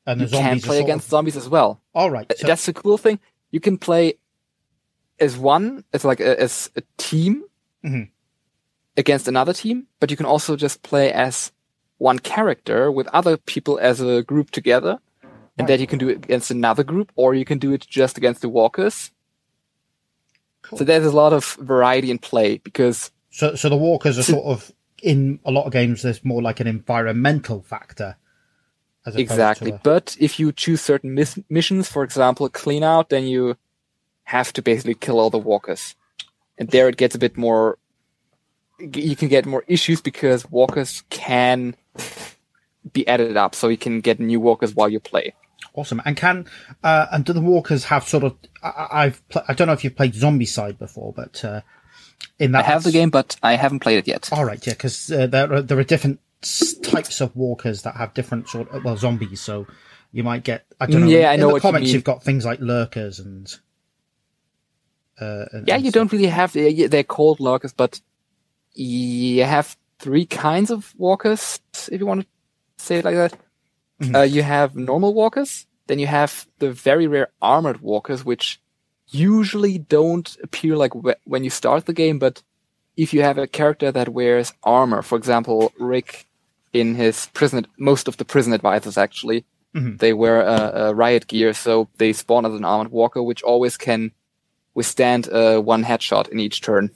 And 0.06 0.20
the 0.20 0.24
you 0.24 0.28
zombies 0.30 0.62
can 0.64 0.68
play 0.70 0.80
against 0.80 1.06
Of, 1.06 1.10
zombies 1.10 1.36
as 1.36 1.48
well. 1.48 1.70
all 1.94 2.10
right. 2.10 2.26
So, 2.38 2.46
That's 2.46 2.66
the 2.66 2.72
cool 2.72 2.98
thing. 2.98 3.18
You 3.52 3.60
can 3.60 3.76
play 3.78 4.14
as 5.20 5.36
one, 5.36 5.84
as 5.92 6.04
like 6.04 6.20
a, 6.20 6.40
as 6.40 6.70
a 6.76 6.82
team 6.96 7.44
Mhm. 7.84 8.08
against 8.96 9.28
another 9.28 9.52
team, 9.52 9.86
but 10.00 10.10
you 10.10 10.16
can 10.16 10.26
also 10.26 10.56
just 10.56 10.82
play 10.82 11.12
as 11.12 11.52
one 11.98 12.18
character 12.18 12.90
with 12.90 13.06
other 13.12 13.36
people 13.36 13.78
as 13.78 14.00
a 14.00 14.22
group 14.22 14.50
together, 14.50 14.98
and 15.60 15.68
Right. 15.68 15.76
that 15.76 15.80
you 15.80 15.86
can 15.86 15.98
do 15.98 16.08
it 16.08 16.24
against 16.24 16.50
another 16.50 16.82
group, 16.84 17.12
or 17.16 17.34
you 17.34 17.44
can 17.44 17.58
do 17.58 17.72
it 17.72 17.86
just 17.88 18.16
against 18.16 18.40
the 18.40 18.48
walkers. 18.48 19.10
Cool. 20.62 20.78
So 20.78 20.84
there's 20.84 21.06
a 21.06 21.10
lot 21.12 21.32
of 21.32 21.54
variety 21.60 22.10
in 22.10 22.18
play 22.18 22.58
because 22.58 23.10
so 23.30 23.54
so 23.54 23.68
the 23.68 23.76
walkers 23.76 24.18
are 24.18 24.22
So- 24.22 24.32
sort 24.34 24.46
of 24.46 24.72
in 25.02 25.38
a 25.44 25.50
lot 25.50 25.64
of 25.66 25.72
games. 25.72 26.02
There's 26.02 26.24
more 26.24 26.42
like 26.42 26.60
an 26.60 26.66
environmental 26.66 27.62
factor. 27.62 28.16
As 29.06 29.16
exactly. 29.16 29.70
A, 29.70 29.80
But 29.82 30.16
if 30.20 30.38
you 30.38 30.52
choose 30.52 30.82
certain 30.82 31.14
mis- 31.14 31.38
missions, 31.48 31.88
for 31.88 32.04
example, 32.04 32.48
clean 32.50 32.82
out, 32.82 33.08
then 33.08 33.24
you 33.26 33.56
have 34.24 34.52
to 34.52 34.62
basically 34.62 34.94
kill 34.94 35.18
all 35.18 35.30
the 35.30 35.38
walkers. 35.38 35.96
And 36.58 36.68
there 36.68 36.86
it 36.88 36.98
gets 36.98 37.14
a 37.14 37.18
bit 37.18 37.36
more. 37.38 37.78
You 38.78 39.16
can 39.16 39.28
get 39.28 39.46
more 39.46 39.64
issues 39.66 40.02
because 40.02 40.50
walkers 40.50 41.02
can 41.08 41.74
be 42.92 43.06
added 43.08 43.36
up, 43.38 43.54
so 43.54 43.68
you 43.68 43.78
can 43.78 44.00
get 44.00 44.20
new 44.20 44.38
walkers 44.40 44.74
while 44.74 44.90
you 44.90 45.00
play. 45.00 45.32
Awesome. 45.74 46.02
And 46.04 46.16
can 46.16 46.46
uh, 46.82 47.06
and 47.12 47.24
do 47.24 47.32
the 47.32 47.40
walkers 47.40 47.84
have 47.84 48.04
sort 48.08 48.24
of? 48.24 48.36
I- 48.62 48.88
I've 48.90 49.28
pl- 49.28 49.44
I 49.48 49.54
don't 49.54 49.66
know 49.68 49.72
if 49.72 49.84
you've 49.84 49.96
played 49.96 50.14
Zombicide 50.14 50.78
before, 50.78 51.12
but 51.12 51.44
uh, 51.44 51.60
in 52.38 52.52
that 52.52 52.64
I 52.64 52.68
have 52.68 52.82
the 52.84 52.90
game, 52.92 53.10
but 53.10 53.36
I 53.42 53.54
haven't 53.56 53.80
played 53.80 53.98
it 53.98 54.08
yet. 54.08 54.28
All 54.32 54.44
right, 54.44 54.64
yeah, 54.66 54.72
because 54.72 55.10
uh, 55.12 55.26
there 55.26 55.52
are 55.52 55.62
there 55.62 55.78
are 55.78 55.84
different 55.84 56.20
types 56.82 57.20
of 57.20 57.34
walkers 57.36 57.82
that 57.82 57.96
have 57.96 58.14
different 58.14 58.48
sort 58.48 58.68
of 58.70 58.84
well 58.84 58.96
zombies. 58.96 59.40
So 59.40 59.66
you 60.12 60.24
might 60.24 60.42
get 60.42 60.66
I 60.80 60.86
don't 60.86 61.02
know. 61.02 61.06
Mm, 61.06 61.20
yeah, 61.20 61.30
I 61.30 61.36
know 61.36 61.44
in 61.44 61.48
the 61.48 61.48
what 61.48 61.54
you 61.56 61.60
comics 61.60 61.84
mean. 61.84 61.94
you've 61.94 62.04
got 62.04 62.24
things 62.24 62.44
like 62.44 62.60
lurkers 62.60 63.18
and. 63.20 63.46
Uh, 65.20 65.44
and- 65.52 65.68
Yeah, 65.68 65.74
and 65.76 65.84
you 65.84 65.90
stuff. 65.90 66.00
don't 66.00 66.12
really 66.12 66.26
have. 66.28 66.52
They're 66.54 67.04
called 67.04 67.40
lurkers, 67.40 67.72
but 67.74 68.00
you 68.72 69.44
have 69.44 69.76
three 69.98 70.24
kinds 70.26 70.70
of 70.70 70.94
walkers, 70.96 71.60
if 71.92 72.00
you 72.00 72.06
want 72.06 72.22
to 72.22 72.26
say 72.78 72.96
it 72.96 73.04
like 73.04 73.14
that. 73.16 73.34
Mhm. 74.00 74.14
Uh, 74.16 74.22
you 74.22 74.42
have 74.42 74.74
normal 74.76 75.12
walkers, 75.14 75.66
then 75.86 75.98
you 75.98 76.06
have 76.06 76.46
the 76.58 76.72
very 76.72 77.06
rare 77.06 77.28
armored 77.42 77.80
walkers, 77.80 78.24
which 78.24 78.60
usually 79.08 79.78
don't 79.78 80.36
appear 80.42 80.76
like 80.76 80.92
wh- 80.94 81.26
when 81.26 81.44
you 81.44 81.50
start 81.50 81.86
the 81.86 81.92
game, 81.92 82.18
but 82.18 82.42
if 82.96 83.12
you 83.14 83.22
have 83.22 83.38
a 83.38 83.46
character 83.46 83.92
that 83.92 84.08
wears 84.08 84.52
armor, 84.62 85.02
for 85.02 85.16
example, 85.18 85.72
Rick 85.78 86.26
in 86.72 86.94
his 86.94 87.28
prison, 87.34 87.66
most 87.78 88.08
of 88.08 88.16
the 88.16 88.24
prison 88.24 88.52
advisors 88.52 88.96
actually, 88.96 89.44
Mhm. 89.74 89.98
they 89.98 90.12
wear 90.12 90.40
a, 90.40 90.88
a 90.88 90.94
riot 90.94 91.26
gear, 91.26 91.52
so 91.52 91.88
they 91.98 92.12
spawn 92.12 92.46
as 92.46 92.54
an 92.54 92.64
armored 92.64 92.90
walker, 92.92 93.22
which 93.22 93.42
always 93.42 93.76
can 93.76 94.12
withstand 94.74 95.28
uh, 95.28 95.58
one 95.60 95.84
headshot 95.84 96.28
in 96.28 96.40
each 96.40 96.60
turn. 96.60 96.90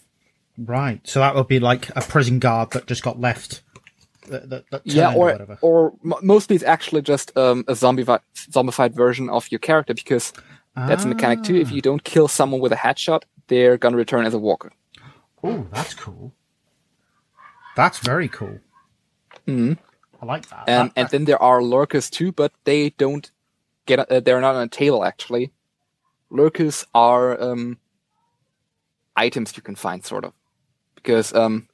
Right, 0.56 1.00
so 1.04 1.18
that 1.20 1.34
would 1.34 1.48
be 1.48 1.58
like 1.60 1.90
a 1.96 2.00
prison 2.00 2.38
guard 2.38 2.70
that 2.72 2.86
just 2.86 3.02
got 3.02 3.20
left. 3.20 3.62
That, 4.28 4.48
that, 4.50 4.70
that 4.70 4.82
yeah, 4.84 5.12
or 5.14 5.32
whatever. 5.32 5.58
or 5.60 5.92
mostly 6.02 6.56
it's 6.56 6.64
actually 6.64 7.02
just 7.02 7.36
um, 7.36 7.64
a 7.68 7.72
zombifi- 7.72 8.20
zombified 8.50 8.92
version 8.94 9.28
of 9.28 9.50
your 9.50 9.58
character 9.58 9.92
because 9.94 10.32
that's 10.74 11.04
a 11.04 11.08
mechanic 11.08 11.42
too. 11.42 11.56
If 11.56 11.70
you 11.70 11.80
don't 11.82 12.02
kill 12.04 12.28
someone 12.28 12.60
with 12.60 12.72
a 12.72 12.76
headshot, 12.76 13.22
they're 13.48 13.76
gonna 13.76 13.96
return 13.96 14.24
as 14.24 14.34
a 14.34 14.38
walker. 14.38 14.72
Oh, 15.42 15.66
that's 15.72 15.92
cool. 15.94 16.32
That's 17.76 17.98
very 17.98 18.28
cool. 18.28 18.60
Mm-hmm. 19.46 19.74
I 20.22 20.26
like 20.26 20.48
that. 20.48 20.68
Um, 20.68 20.86
Uh, 20.86 20.90
and 20.96 21.08
then 21.10 21.24
there 21.26 21.42
are 21.42 21.62
lurkers 21.62 22.08
too, 22.08 22.32
but 22.32 22.52
they 22.64 22.90
don't 22.90 23.30
get. 23.86 23.98
Uh, 23.98 24.20
they're 24.20 24.40
not 24.40 24.54
on 24.54 24.62
a 24.62 24.68
table 24.68 25.04
actually. 25.04 25.52
Lurkers 26.30 26.86
are 26.94 27.40
um, 27.40 27.78
items 29.16 29.56
you 29.56 29.62
can 29.62 29.74
find, 29.76 30.04
sort 30.04 30.24
of, 30.24 30.32
because 30.94 31.34
um, 31.34 31.68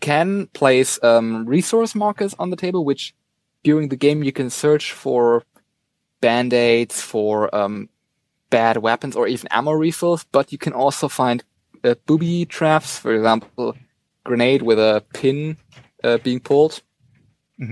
can 0.00 0.46
place 0.48 1.02
um, 1.02 1.46
resource 1.46 1.94
markers 1.94 2.34
on 2.38 2.50
the 2.50 2.56
table, 2.56 2.84
which 2.84 3.14
during 3.62 3.88
the 3.88 3.96
game 3.96 4.22
you 4.22 4.32
can 4.32 4.50
search 4.50 4.92
for 4.92 5.44
band 6.20 6.52
aids, 6.52 7.00
for 7.00 7.54
um, 7.54 7.88
bad 8.50 8.78
weapons, 8.78 9.16
or 9.16 9.26
even 9.28 9.48
ammo 9.50 9.72
refills. 9.72 10.24
But 10.32 10.52
you 10.52 10.58
can 10.58 10.72
also 10.72 11.08
find 11.08 11.44
uh, 11.84 11.94
booby 12.06 12.44
traps, 12.44 12.98
for 12.98 13.14
example, 13.14 13.76
grenade 14.24 14.62
with 14.62 14.78
a 14.78 15.04
pin 15.12 15.56
uh, 16.04 16.18
being 16.18 16.40
pulled 16.40 16.82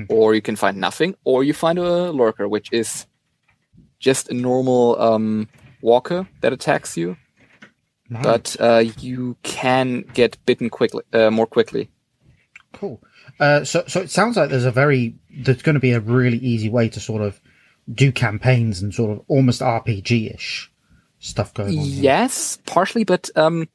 or 0.09 0.35
you 0.35 0.43
can 0.43 0.57
find 0.57 0.79
nothing, 0.79 1.14
or 1.24 1.45
you 1.45 1.53
find 1.53 1.79
a 1.79 2.11
lurker, 2.11 2.49
which 2.49 2.72
is 2.72 3.07
just 3.99 4.29
a 4.29 4.35
normal 4.35 5.01
um, 5.01 5.49
walker 5.81 6.27
that 6.41 6.53
attacks 6.53 6.97
you, 6.97 7.16
nice. 8.09 8.22
but 8.22 8.57
uh, 8.61 8.85
you 8.99 9.37
can 9.43 10.03
get 10.12 10.45
bitten 10.45 10.70
quickly, 10.70 11.03
uh, 11.12 11.31
more 11.31 11.47
quickly. 11.47 11.89
Cool. 12.73 13.01
Uh, 13.41 13.64
so, 13.64 13.85
so 13.87 14.01
it 14.01 14.11
sounds 14.11 14.37
like 14.37 14.51
there's 14.51 14.64
a 14.64 14.71
very 14.71 15.14
there's 15.31 15.62
going 15.62 15.75
to 15.75 15.81
be 15.81 15.93
a 15.93 16.01
really 16.01 16.39
easy 16.39 16.69
way 16.69 16.89
to 16.91 17.01
sort 17.01 17.23
of 17.23 17.41
do 17.93 18.12
campaigns 18.12 18.83
and 18.83 18.95
sort 18.95 19.11
of 19.12 19.25
almost 19.29 19.61
RPG 19.62 20.35
ish 20.35 20.71
stuff 21.21 21.55
going 21.55 21.79
on. 21.79 21.85
here. 21.85 22.03
Yes, 22.03 22.59
partially, 22.67 23.05
but 23.05 23.31
um, 23.37 23.69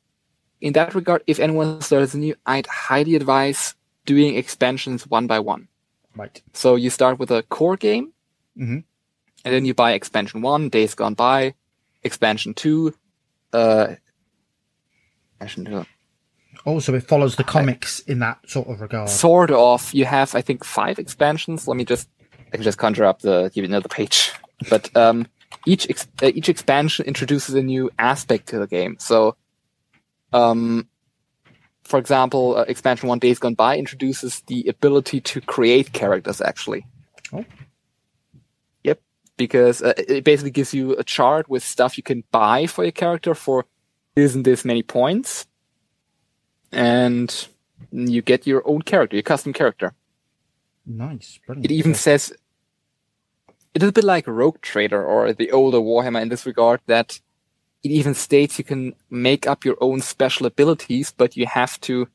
in 0.59 0.73
that 0.73 0.93
regard, 0.93 1.23
if 1.27 1.39
anyone 1.39 1.81
starts 1.81 2.13
new, 2.13 2.35
I'd 2.45 2.67
highly 2.67 3.15
advise 3.15 3.73
doing 4.05 4.35
expansions 4.35 5.07
one 5.07 5.27
by 5.27 5.39
one. 5.39 5.67
Right. 6.15 6.41
So 6.53 6.75
you 6.75 6.89
start 6.89 7.17
with 7.19 7.31
a 7.31 7.41
core 7.43 7.77
game, 7.77 8.11
Mhm. 8.57 8.83
and 9.45 9.53
then 9.53 9.65
you 9.65 9.73
buy 9.73 9.93
expansion 9.93 10.41
one, 10.41 10.69
Days 10.69 10.93
Gone 10.93 11.13
By, 11.15 11.55
expansion 12.03 12.53
two, 12.53 12.93
uh, 13.53 13.95
expansion 15.39 15.65
two. 15.65 15.85
Also, 16.65 16.93
it 16.93 17.07
follows 17.07 17.35
the 17.37 17.43
comics 17.43 17.99
in 18.01 18.19
that 18.19 18.37
sort 18.47 18.67
of 18.67 18.81
regard. 18.81 19.09
sort 19.09 19.49
of. 19.51 19.91
You 19.93 20.05
have, 20.05 20.35
I 20.35 20.41
think, 20.41 20.63
five 20.63 20.99
expansions. 20.99 21.67
Let 21.67 21.75
me 21.75 21.85
just, 21.85 22.07
I 22.53 22.57
can 22.57 22.61
just 22.61 22.77
conjure 22.77 23.05
up 23.05 23.21
the, 23.21 23.49
give 23.53 23.63
you 23.63 23.67
know, 23.67 23.79
the 23.79 23.89
page. 23.89 24.31
But 24.69 24.95
um, 24.95 25.25
each 25.65 25.89
ex- 25.89 26.07
uh, 26.21 26.31
each 26.35 26.49
expansion 26.49 27.05
introduces 27.05 27.55
a 27.55 27.63
new 27.63 27.89
aspect 27.97 28.47
to 28.49 28.59
the 28.59 28.67
game. 28.67 28.97
So, 28.99 29.35
um, 30.33 30.87
for 31.83 31.97
example, 31.97 32.57
uh, 32.57 32.65
expansion 32.67 33.09
one, 33.09 33.17
Days 33.17 33.39
Gone 33.39 33.55
By, 33.55 33.77
introduces 33.77 34.41
the 34.41 34.67
ability 34.67 35.19
to 35.21 35.41
create 35.41 35.93
characters. 35.93 36.41
Actually. 36.41 36.85
Oh. 37.33 37.43
Yep. 38.83 39.01
Because 39.37 39.81
uh, 39.81 39.93
it 39.97 40.23
basically 40.23 40.51
gives 40.51 40.75
you 40.75 40.95
a 40.97 41.03
chart 41.03 41.49
with 41.49 41.63
stuff 41.63 41.97
you 41.97 42.03
can 42.03 42.23
buy 42.31 42.67
for 42.67 42.83
your 42.83 42.91
character 42.91 43.33
for 43.33 43.65
isn't 44.15 44.43
this 44.43 44.63
many 44.63 44.83
points, 44.83 45.47
and 46.71 47.47
you 47.91 48.21
get 48.21 48.47
your 48.47 48.61
own 48.65 48.81
character, 48.81 49.15
your 49.15 49.23
custom 49.23 49.53
character. 49.53 49.93
nice. 50.85 51.39
Brilliant. 51.45 51.65
It 51.65 51.73
even 51.73 51.93
says 51.93 52.33
it 53.73 53.83
is 53.83 53.89
a 53.89 53.93
bit 53.93 54.03
like 54.03 54.27
Rogue 54.27 54.61
Trader 54.61 55.03
or 55.03 55.33
the 55.33 55.51
older 55.51 55.79
Warhammer 55.79 56.21
in 56.21 56.29
this 56.29 56.45
regard 56.45 56.81
that 56.87 57.19
it 57.83 57.91
even 57.91 58.13
states 58.13 58.57
you 58.57 58.63
can 58.63 58.93
make 59.09 59.47
up 59.47 59.65
your 59.65 59.77
own 59.81 60.01
special 60.01 60.45
abilities, 60.45 61.13
but 61.15 61.35
you 61.35 61.45
have 61.45 61.79
to 61.81 62.07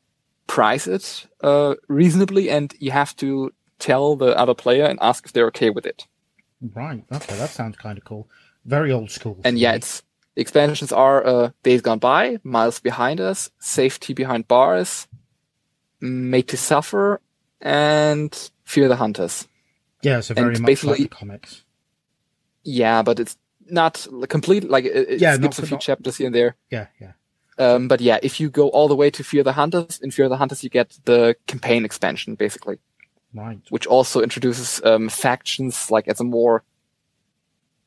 price 0.46 0.86
it 0.86 1.26
uh, 1.40 1.74
reasonably 1.88 2.50
and 2.50 2.74
you 2.78 2.90
have 2.92 3.16
to 3.16 3.52
tell 3.78 4.16
the 4.16 4.36
other 4.38 4.54
player 4.54 4.84
and 4.84 4.98
ask 5.02 5.26
if 5.26 5.32
they're 5.32 5.48
okay 5.48 5.70
with 5.70 5.86
it. 5.86 6.06
right. 6.74 7.04
Okay, 7.12 7.36
that 7.36 7.50
sounds 7.50 7.76
kind 7.76 7.98
of 7.98 8.04
cool. 8.04 8.28
Very 8.64 8.92
old 8.92 9.10
school. 9.10 9.40
And 9.44 9.58
yeah, 9.58 9.72
me. 9.72 9.78
it's 9.78 10.02
the 10.36 10.40
expansions 10.42 10.92
are 10.92 11.26
uh, 11.26 11.50
Days 11.64 11.80
Gone 11.82 11.98
By, 11.98 12.38
Miles 12.44 12.78
Behind 12.78 13.20
Us, 13.20 13.50
Safety 13.58 14.12
Behind 14.14 14.46
Bars, 14.46 15.08
Made 16.00 16.46
to 16.48 16.56
Suffer, 16.56 17.20
and 17.60 18.50
Fear 18.64 18.88
the 18.88 18.96
Hunters. 18.96 19.48
yeah, 20.02 20.20
so 20.20 20.34
very 20.34 20.48
and 20.48 20.52
much 20.52 20.60
like 20.60 20.66
basically- 20.66 21.02
the 21.04 21.08
comics. 21.08 21.64
Yeah, 22.68 23.02
but 23.02 23.18
it's 23.20 23.36
not 23.70 24.06
complete. 24.28 24.68
Like 24.68 24.84
it, 24.84 25.08
it 25.08 25.20
Yeah, 25.20 25.34
skips 25.34 25.58
not- 25.58 25.64
a 25.64 25.66
few 25.68 25.74
not- 25.76 25.80
chapters 25.80 26.16
here 26.16 26.26
and 26.26 26.34
there. 26.34 26.56
Yeah, 26.70 26.86
yeah. 27.00 27.12
Um, 27.58 27.88
but 27.88 28.00
yeah, 28.02 28.18
if 28.22 28.38
you 28.40 28.50
go 28.50 28.68
all 28.68 28.88
the 28.88 28.96
way 28.96 29.08
to 29.10 29.24
Fear 29.24 29.42
the 29.44 29.52
Hunters, 29.52 29.98
in 30.02 30.10
Fear 30.10 30.28
the 30.28 30.36
Hunters 30.36 30.62
you 30.62 30.68
get 30.68 30.98
the 31.06 31.36
campaign 31.46 31.84
expansion 31.86 32.34
basically, 32.34 32.78
Right. 33.32 33.60
which 33.70 33.86
also 33.86 34.20
introduces 34.20 34.84
um, 34.84 35.08
factions 35.08 35.90
like 35.90 36.06
as 36.08 36.20
a 36.20 36.24
more. 36.24 36.62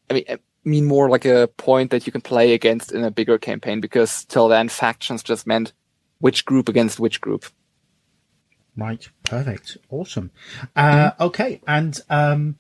I 0.10 0.14
mean, 0.16 0.26
mean 0.70 0.86
more 0.86 1.10
like 1.10 1.26
a 1.26 1.48
point 1.58 1.92
that 1.92 2.06
you 2.06 2.12
can 2.12 2.22
play 2.22 2.54
against 2.54 2.92
in 2.92 3.04
a 3.04 3.12
bigger 3.12 3.38
campaign 3.38 3.82
because 3.82 4.26
till 4.26 4.48
then 4.48 4.70
factions 4.70 5.24
just 5.24 5.46
meant 5.46 5.74
which 6.20 6.46
group 6.46 6.70
against 6.70 7.00
which 7.00 7.22
group. 7.22 7.46
Right. 8.78 9.10
Perfect. 9.24 9.78
Awesome. 9.90 10.32
Uh, 10.76 11.12
okay. 11.20 11.62
And 11.68 12.00
um, 12.10 12.56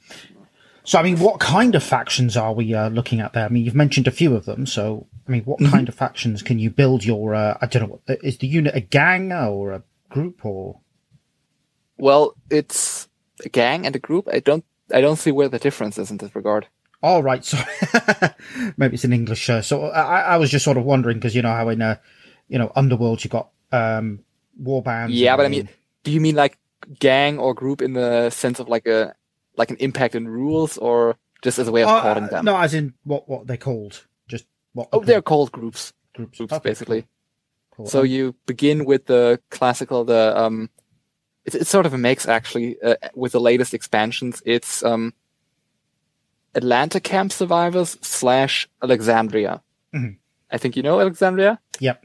so, 0.83 0.99
I 0.99 1.03
mean, 1.03 1.19
what 1.19 1.39
kind 1.39 1.75
of 1.75 1.83
factions 1.83 2.35
are 2.35 2.53
we 2.53 2.73
uh, 2.73 2.89
looking 2.89 3.21
at 3.21 3.33
there? 3.33 3.45
I 3.45 3.49
mean, 3.49 3.63
you've 3.63 3.75
mentioned 3.75 4.07
a 4.07 4.11
few 4.11 4.35
of 4.35 4.45
them. 4.45 4.65
So, 4.65 5.07
I 5.27 5.31
mean, 5.31 5.43
what 5.43 5.59
kind 5.59 5.87
of 5.87 5.95
factions 5.95 6.41
can 6.41 6.59
you 6.59 6.69
build 6.69 7.05
your? 7.05 7.35
Uh, 7.35 7.57
I 7.61 7.67
don't 7.67 7.89
know. 7.89 8.01
Is 8.23 8.39
the 8.39 8.47
unit 8.47 8.75
a 8.75 8.81
gang 8.81 9.31
or 9.31 9.71
a 9.71 9.83
group 10.09 10.43
or? 10.43 10.79
Well, 11.97 12.33
it's 12.49 13.07
a 13.45 13.49
gang 13.49 13.85
and 13.85 13.95
a 13.95 13.99
group. 13.99 14.27
I 14.31 14.39
don't. 14.39 14.65
I 14.91 15.01
don't 15.01 15.17
see 15.17 15.31
where 15.31 15.49
the 15.49 15.59
difference 15.59 15.99
is 15.99 16.09
in 16.09 16.17
this 16.17 16.35
regard. 16.35 16.67
All 17.01 17.23
right. 17.23 17.43
So 17.45 17.57
maybe 18.77 18.95
it's 18.95 19.03
an 19.05 19.13
English. 19.13 19.49
Uh, 19.49 19.61
so 19.61 19.85
I, 19.87 20.21
I 20.21 20.37
was 20.37 20.49
just 20.51 20.65
sort 20.65 20.77
of 20.77 20.83
wondering 20.83 21.17
because 21.17 21.35
you 21.35 21.41
know 21.41 21.51
how 21.51 21.69
in 21.69 21.81
uh, 21.81 21.95
you 22.47 22.57
know 22.59 22.71
Underworld 22.75 23.23
you 23.23 23.29
got 23.29 23.49
um, 23.71 24.19
war 24.57 24.81
bands. 24.81 25.13
Yeah, 25.15 25.37
but 25.37 25.45
I 25.45 25.49
mean, 25.49 25.69
do 26.03 26.11
you 26.11 26.19
mean 26.21 26.35
like 26.35 26.57
gang 26.99 27.39
or 27.39 27.53
group 27.53 27.81
in 27.81 27.93
the 27.93 28.29
sense 28.29 28.59
of 28.59 28.67
like 28.67 28.85
a 28.87 29.15
like 29.55 29.69
an 29.71 29.77
impact 29.77 30.15
in 30.15 30.27
rules, 30.27 30.77
or 30.77 31.17
just 31.41 31.59
as 31.59 31.67
a 31.67 31.71
way 31.71 31.83
of 31.83 31.89
Oh, 31.89 32.01
calling 32.01 32.25
uh, 32.25 32.27
them? 32.27 32.45
No, 32.45 32.57
as 32.57 32.73
in 32.73 32.93
what 33.03 33.29
what 33.29 33.47
they're 33.47 33.57
called. 33.57 34.05
Just 34.27 34.45
what. 34.73 34.89
oh, 34.91 34.99
the 34.99 35.05
they're 35.05 35.21
called 35.21 35.51
groups. 35.51 35.93
groups. 36.13 36.37
Groups, 36.37 36.53
Okay, 36.53 36.69
basically. 36.69 37.05
cool. 37.71 37.85
So 37.85 38.03
you 38.03 38.35
begin 38.45 38.83
with 38.83 39.05
the 39.05 39.39
classical, 39.51 40.03
the 40.03 40.37
um, 40.37 40.69
it's, 41.45 41.55
it's 41.55 41.69
sort 41.69 41.85
of 41.85 41.93
a 41.93 41.97
mix 41.97 42.27
actually. 42.27 42.77
Uh, 42.81 42.95
with 43.15 43.31
the 43.31 43.39
latest 43.39 43.73
expansions, 43.73 44.41
it's 44.45 44.83
um, 44.83 45.13
Atlanta 46.55 46.99
camp 46.99 47.31
survivors 47.31 47.97
slash 48.01 48.67
Alexandria. 48.81 49.61
Mhm. 49.93 50.17
I 50.51 50.57
think 50.57 50.75
you 50.75 50.83
know 50.83 50.99
Alexandria. 50.99 51.59
Yep. 51.79 52.03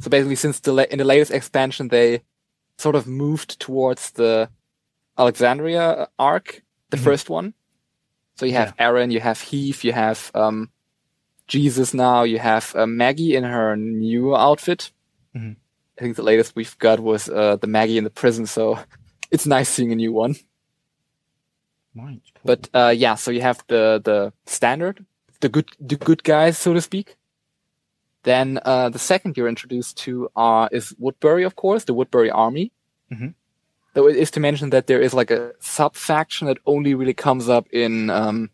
So 0.00 0.10
basically, 0.10 0.36
since 0.36 0.60
the 0.60 0.72
la- 0.72 0.90
in 0.90 0.98
the 0.98 1.04
latest 1.04 1.30
expansion, 1.30 1.88
they 1.88 2.22
sort 2.78 2.94
of 2.96 3.06
moved 3.06 3.60
towards 3.60 4.10
the 4.12 4.48
Alexandria 5.18 6.08
arc, 6.18 6.62
the 6.90 6.96
Mhm. 6.96 7.04
first 7.04 7.30
one. 7.30 7.54
So 8.36 8.46
you 8.46 8.54
have 8.54 8.74
Aaron, 8.78 9.10
you 9.10 9.20
have 9.20 9.40
Heath, 9.40 9.84
you 9.84 9.92
have 9.92 10.30
um, 10.34 10.70
Jesus 11.46 11.92
now, 11.94 12.22
you 12.24 12.38
have 12.38 12.74
uh, 12.74 12.86
Maggie 12.86 13.36
in 13.36 13.44
her 13.44 13.76
new 13.76 14.34
outfit. 14.34 14.90
Mhm. 15.34 15.56
I 15.98 16.00
think 16.02 16.16
the 16.16 16.22
latest 16.22 16.56
we've 16.56 16.76
got 16.78 16.98
was 17.00 17.28
uh, 17.28 17.56
the 17.56 17.66
Maggie 17.66 17.98
in 17.98 18.04
the 18.04 18.10
prison, 18.10 18.46
so 18.46 18.78
it's 19.30 19.46
nice 19.46 19.68
seeing 19.68 19.92
a 19.92 19.96
new 19.96 20.12
one. 20.12 20.34
Right. 21.94 22.20
Cool. 22.34 22.42
But 22.44 22.68
uh, 22.74 22.88
yeah, 22.96 23.14
so 23.16 23.30
you 23.30 23.40
have 23.42 23.62
the 23.68 24.00
the 24.02 24.32
standard, 24.46 25.04
the 25.40 25.48
good 25.48 25.68
the 25.80 25.96
good 25.96 26.24
guys, 26.24 26.58
so 26.58 26.72
to 26.72 26.80
speak. 26.80 27.16
Then 28.24 28.60
uh, 28.64 28.88
the 28.88 28.98
second 28.98 29.36
you're 29.36 29.48
introduced 29.48 29.96
to 30.04 30.30
are 30.36 30.68
is 30.72 30.94
Woodbury, 30.98 31.44
of 31.44 31.56
course, 31.56 31.84
the 31.84 31.94
Woodbury 31.94 32.30
Army. 32.30 32.70
Mhm. 33.12 33.34
Though 33.94 34.08
it 34.08 34.16
is 34.16 34.30
to 34.30 34.40
mention 34.40 34.70
that 34.70 34.86
there 34.86 35.00
is 35.02 35.12
like 35.12 35.30
a 35.30 35.52
sub 35.60 35.96
faction 35.96 36.46
that 36.46 36.58
only 36.64 36.94
really 36.94 37.12
comes 37.14 37.48
up 37.48 37.66
in 37.72 38.08
um, 38.10 38.48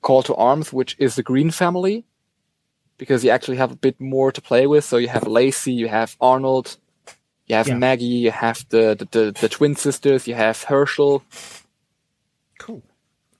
Call 0.00 0.22
to 0.22 0.34
Arms, 0.36 0.72
which 0.72 0.96
is 0.98 1.14
the 1.16 1.22
Greene 1.22 1.50
family, 1.50 2.04
because 2.96 3.22
you 3.24 3.30
actually 3.30 3.58
have 3.58 3.72
a 3.72 3.76
bit 3.76 4.00
more 4.00 4.32
to 4.32 4.40
play 4.40 4.66
with. 4.66 4.84
So 4.84 4.96
you 4.96 5.08
have 5.08 5.26
Lacey, 5.26 5.72
you 5.72 5.88
have 5.88 6.16
Arnold, 6.20 6.78
you 7.48 7.56
have 7.56 7.68
Yeah. 7.68 7.74
Maggie, 7.76 8.04
you 8.24 8.30
have 8.30 8.64
the, 8.70 8.94
the 8.98 9.04
the 9.10 9.32
the 9.40 9.48
twin 9.48 9.74
sisters, 9.76 10.26
you 10.28 10.34
have 10.36 10.64
Hershel. 10.64 11.22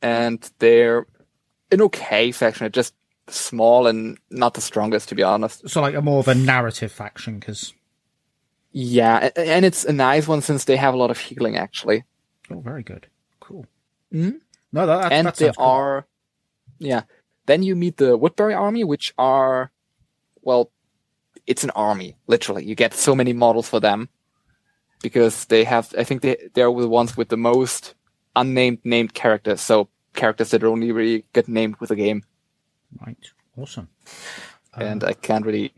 And 0.03 0.49
they're 0.59 1.07
an 1.71 1.83
okay 1.83 2.33
faction. 2.33 2.65
They're 2.65 2.71
just 2.71 2.95
small 3.29 3.87
and 3.87 4.19
not 4.31 4.55
the 4.55 4.61
strongest, 4.61 5.09
to 5.11 5.15
be 5.15 5.23
honest. 5.23 5.69
So 5.69 5.81
like 5.81 5.95
a 5.95 6.03
more 6.03 6.21
of 6.21 6.29
a 6.29 6.35
narrative 6.35 6.91
faction 6.93 7.39
because 7.39 7.75
Yeah, 8.73 9.31
and 9.37 9.65
it's 9.65 9.85
a 9.85 9.93
nice 9.93 10.27
one 10.29 10.41
since 10.43 10.65
they 10.65 10.77
have 10.77 10.95
a 10.95 10.97
lot 10.97 11.11
of 11.11 11.19
healing, 11.19 11.57
actually. 11.57 12.05
oh, 12.51 12.61
very 12.61 12.83
good. 12.83 13.07
Cool. 13.41 13.67
Mhm. 14.13 14.41
No, 14.73 14.87
that, 14.87 15.03
that 15.03 15.13
and 15.13 15.27
that 15.27 15.37
they 15.37 15.51
cool. 15.53 15.65
are, 15.65 16.07
yeah. 16.79 17.03
Then 17.47 17.63
you 17.63 17.75
meet 17.77 17.97
the 17.97 18.17
Woodbury 18.17 18.53
army, 18.55 18.85
which 18.85 19.15
are, 19.17 19.71
well, 20.43 20.71
it's 21.47 21.65
an 21.65 21.71
army, 21.71 22.17
literally. 22.27 22.65
You 22.65 22.75
get 22.75 22.93
so 22.95 23.15
many 23.15 23.33
models 23.33 23.69
for 23.69 23.81
them. 23.81 24.09
because 25.03 25.45
they 25.47 25.65
have. 25.65 25.95
I 25.97 26.05
think 26.05 26.23
they 26.23 26.37
they're 26.55 26.73
the 26.73 26.89
ones 26.89 27.17
with 27.17 27.29
the 27.29 27.37
most 27.37 27.95
unnamed 28.41 28.79
named 28.85 29.13
characters. 29.15 29.61
So 29.61 29.89
characters 30.15 30.51
that 30.51 30.65
only 30.65 30.93
really 30.93 31.25
get 31.33 31.49
named 31.49 31.77
with 31.81 31.89
the 31.91 31.97
game, 31.97 32.23
Right. 33.07 33.33
Awesome. 33.57 33.89
and 34.75 35.03
I 35.05 35.13
can't 35.15 35.47
really 35.47 35.73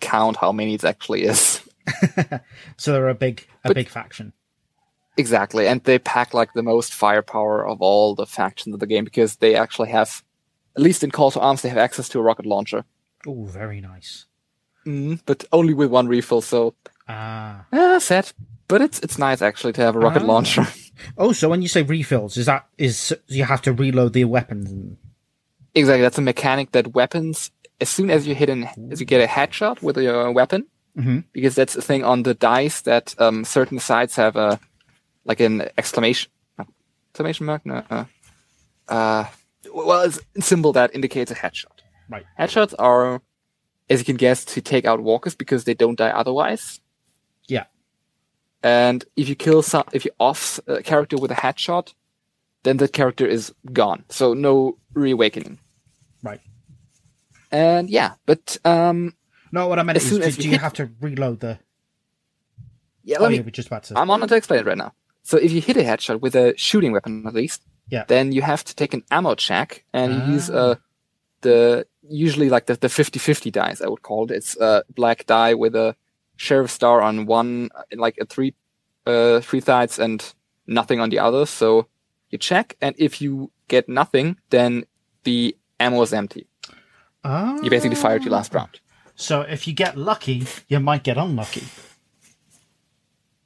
count 0.00 0.36
how 0.36 0.52
many 0.52 0.74
it 0.74 0.84
actually 0.84 1.22
is. 1.24 1.60
So 2.76 2.92
they're 2.92 3.08
a 3.08 3.14
big 3.14 3.46
a 3.64 3.68
But- 3.68 3.74
big 3.76 3.88
faction. 3.88 4.32
Exactly, 5.18 5.66
and 5.68 5.82
they 5.84 5.98
pack 5.98 6.32
like 6.32 6.52
the 6.54 6.62
most 6.62 6.94
firepower 6.94 7.66
of 7.68 7.82
all 7.82 8.14
the 8.14 8.24
factions 8.26 8.72
of 8.74 8.80
the 8.80 8.86
game 8.86 9.04
because 9.04 9.36
they 9.36 9.54
actually 9.54 9.90
have, 9.90 10.22
at 10.74 10.82
least 10.82 11.02
in 11.04 11.10
Call 11.10 11.30
to 11.32 11.40
Arms, 11.40 11.60
they 11.60 11.68
have 11.68 11.76
access 11.84 12.08
to 12.08 12.18
a 12.18 12.22
rocket 12.22 12.46
launcher, 12.46 12.84
Oh, 13.26 13.44
very 13.44 13.80
nice. 13.82 14.26
mm, 14.86 15.20
but 15.26 15.44
only 15.52 15.74
with 15.74 15.90
one 15.90 16.08
refill. 16.08 16.40
So, 16.40 16.74
Ah. 17.08 17.66
eh, 17.72 17.98
sad, 17.98 18.32
but 18.68 18.80
it's 18.80 19.00
it's 19.00 19.18
nice 19.18 19.42
actually 19.42 19.74
to 19.74 19.82
have 19.82 19.96
a 19.96 19.98
rocket 20.00 20.22
Ah. 20.22 20.26
launcher. 20.32 20.66
Oh, 21.18 21.32
so 21.32 21.48
when 21.48 21.62
you 21.62 21.68
say 21.68 21.82
refills, 21.82 22.36
is 22.36 22.46
that 22.46 22.66
is 22.78 23.14
you 23.28 23.44
have 23.44 23.62
to 23.62 23.72
reload 23.72 24.12
the 24.12 24.24
weapons 24.24 24.70
and 24.70 24.96
exactly, 25.74 26.02
that's 26.02 26.18
a 26.18 26.22
mechanic 26.22 26.72
that 26.72 26.94
weapons, 26.94 27.50
as 27.80 27.88
soon 27.88 28.10
as 28.10 28.26
you 28.26 28.34
hit 28.34 28.50
an, 28.50 28.68
as 28.90 29.00
you 29.00 29.06
get 29.06 29.22
a 29.22 29.26
headshot 29.26 29.82
with 29.82 29.96
your 29.96 30.30
weapon, 30.32 30.66
Mhm. 30.98 31.24
because 31.32 31.54
that's 31.54 31.74
a 31.76 31.80
thing 31.82 32.04
on 32.04 32.22
the 32.24 32.34
dice 32.34 32.82
that 32.82 33.14
um, 33.18 33.44
certain 33.44 33.78
sides 33.78 34.16
have 34.16 34.36
a 34.36 34.60
like 35.24 35.40
an 35.40 35.68
exclamation 35.78 36.30
exclamation 37.10 37.46
mark. 37.46 37.64
No, 37.64 37.82
uh, 37.90 38.04
uh, 38.88 39.24
well, 39.72 40.02
it's 40.02 40.20
a 40.36 40.42
symbol 40.42 40.72
that 40.74 40.94
indicates 40.94 41.30
a 41.30 41.34
headshot. 41.34 41.80
Right. 42.10 42.24
Headshots 42.38 42.74
are, 42.78 43.22
as 43.88 44.00
you 44.00 44.04
can 44.04 44.16
guess, 44.16 44.44
to 44.44 44.60
take 44.60 44.84
out 44.84 45.00
walkers 45.00 45.34
because 45.34 45.64
they 45.64 45.72
don't 45.74 45.96
die 45.96 46.10
otherwise. 46.10 46.80
Yeah. 48.64 48.88
And 48.88 49.04
if 49.16 49.28
you 49.28 49.34
kill 49.34 49.62
some, 49.62 49.84
if 49.92 50.04
you 50.04 50.10
off 50.18 50.60
a 50.66 50.82
character 50.82 51.16
with 51.16 51.30
a 51.30 51.34
headshot, 51.34 51.94
then 52.62 52.76
that 52.78 52.92
character 52.92 53.26
is 53.26 53.52
gone. 53.72 54.04
So 54.08 54.34
no 54.34 54.78
reawakening. 54.94 55.58
right? 56.22 56.40
And 57.50 57.90
yeah, 57.90 58.14
but 58.26 58.56
um, 58.64 59.14
No, 59.52 59.66
what 59.68 59.78
I 59.78 59.82
meant 59.82 59.96
As 59.96 60.04
is, 60.04 60.10
soon 60.10 60.20
do, 60.20 60.26
as 60.26 60.36
you 60.36 60.42
do 60.42 60.48
you 60.48 60.52
hit- 60.52 60.60
have 60.62 60.72
to 60.74 60.90
reload 61.00 61.40
the? 61.40 61.58
yeah, 63.04 63.16
Oh, 63.18 63.22
let 63.24 63.30
me 63.30 63.36
you 63.38 63.42
were 63.42 63.50
just 63.50 63.68
about 63.68 63.84
to. 63.84 63.98
I'm 63.98 64.10
on 64.10 64.26
to 64.26 64.34
explain 64.36 64.60
it 64.60 64.66
right 64.66 64.78
now. 64.78 64.92
So 65.24 65.36
if 65.36 65.52
you 65.52 65.60
hit 65.60 65.76
a 65.76 65.80
headshot 65.82 66.20
with 66.20 66.34
a 66.34 66.54
shooting 66.56 66.92
weapon 66.92 67.26
at 67.26 67.34
least, 67.34 67.62
Yeah. 67.90 68.04
then 68.08 68.32
you 68.32 68.42
have 68.42 68.64
to 68.64 68.74
take 68.74 68.94
an 68.94 69.02
ammo 69.10 69.34
check 69.34 69.84
and 69.92 70.14
you 70.14 70.34
use 70.34 70.50
Ah. 70.50 70.54
uh 70.54 70.74
the 71.42 71.86
usually 72.08 72.48
like 72.48 72.66
the 72.66 72.74
the 72.76 72.88
50-50 72.88 73.50
dice 73.50 73.80
I 73.82 73.88
would 73.88 74.02
call 74.02 74.24
it. 74.24 74.30
It's 74.36 74.56
a 74.60 74.84
black 74.94 75.26
die 75.26 75.54
with 75.54 75.74
a 75.74 75.94
sheriff 76.36 76.70
star 76.70 77.00
on 77.02 77.26
one 77.26 77.70
like 77.94 78.16
a 78.20 78.24
three 78.26 78.54
uh 79.06 79.40
three 79.40 79.60
sides 79.60 79.98
and 79.98 80.34
nothing 80.66 81.00
on 81.00 81.10
the 81.10 81.18
other. 81.18 81.46
So 81.46 81.86
you 82.30 82.38
check 82.38 82.76
and 82.80 82.94
if 82.98 83.20
you 83.20 83.50
get 83.68 83.88
nothing, 83.88 84.36
then 84.50 84.84
the 85.24 85.56
ammo 85.80 86.02
is 86.02 86.12
empty. 86.12 86.46
Ah. 87.24 87.58
You 87.62 87.70
basically 87.70 87.96
fired 87.96 88.22
your 88.24 88.32
last 88.32 88.52
round. 88.54 88.80
So 89.14 89.42
if 89.42 89.66
you 89.68 89.74
get 89.74 89.96
lucky, 89.96 90.46
you 90.68 90.80
might 90.80 91.04
get 91.04 91.16
unlucky. 91.18 91.64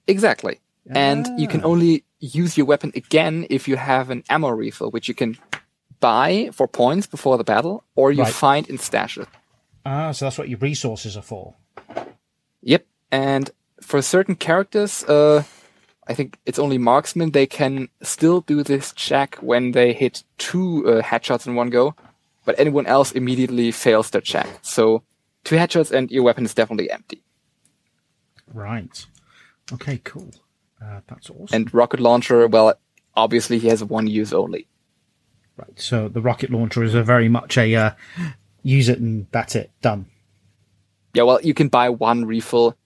Exactly. 0.07 0.61
And 0.95 1.27
you 1.39 1.49
can 1.49 1.63
Ah. 1.63 1.67
only 1.67 2.05
use 2.21 2.57
your 2.57 2.67
weapon 2.67 2.93
again 2.95 3.47
if 3.51 3.67
you 3.69 3.77
have 3.77 4.09
an 4.11 4.23
ammo 4.29 4.49
refill, 4.51 4.91
which 4.91 5.09
you 5.09 5.15
can 5.15 5.37
buy 6.01 6.49
for 6.53 6.69
points 6.69 7.07
before 7.07 7.37
the 7.37 7.45
battle, 7.45 7.83
or 7.97 8.13
you 8.13 8.23
Right. 8.23 8.33
find 8.33 8.69
in 8.69 8.79
stashes. 8.79 9.27
Ah, 9.85 10.13
so 10.13 10.27
that's 10.27 10.39
what 10.39 10.49
your 10.49 10.59
resources 10.61 11.17
are 11.17 11.23
for. 11.23 11.55
And 13.17 13.51
for 13.81 14.03
certain 14.03 14.35
characters, 14.35 15.03
uh, 15.05 15.43
I 16.07 16.13
think 16.13 16.39
it's 16.45 16.59
only 16.59 16.77
marksmen, 16.77 17.31
they 17.31 17.47
can 17.47 17.89
still 18.03 18.43
do 18.43 18.63
this 18.63 18.93
check 18.93 19.37
when 19.37 19.73
they 19.73 19.95
hit 19.95 20.23
two 20.37 20.87
uh, 20.87 21.03
headshots 21.03 21.47
in 21.47 21.55
one 21.55 21.71
go, 21.71 21.95
but 22.45 22.55
anyone 22.59 22.85
else 22.85 23.13
immediately 23.13 23.73
fails 23.73 24.11
their 24.11 24.21
check. 24.21 24.47
So 24.61 25.03
two 25.45 25.57
headshots 25.57 25.91
and 25.91 26.11
your 26.11 26.25
weapon 26.25 26.45
is 26.45 26.53
definitely 26.53 26.91
empty. 26.91 27.23
Right. 28.53 29.07
Okay. 29.73 29.99
Cool. 30.05 30.33
Uh, 30.83 31.01
that's 31.09 31.31
awesome. 31.31 31.49
And 31.53 31.73
rocket 31.73 32.01
launcher, 32.01 32.47
well, 32.47 32.75
obviously 33.15 33.59
he 33.59 33.69
has 33.69 33.83
one 33.83 34.07
use 34.09 34.35
only. 34.35 34.69
right. 35.57 35.81
So 35.81 36.09
the 36.09 36.21
rocket 36.21 36.51
launcher 36.51 36.85
is 36.85 36.95
a 36.95 37.03
very 37.03 37.31
much 37.31 37.57
a 37.57 37.75
uh, 37.75 37.91
use 38.63 38.91
it 38.91 38.99
and 38.99 39.27
that's 39.31 39.55
it 39.57 39.71
done. 39.81 40.05
Yeah, 41.15 41.23
well, 41.23 41.41
you 41.43 41.55
can 41.55 41.69
buy 41.69 41.89
one 41.89 42.27
refill 42.27 42.77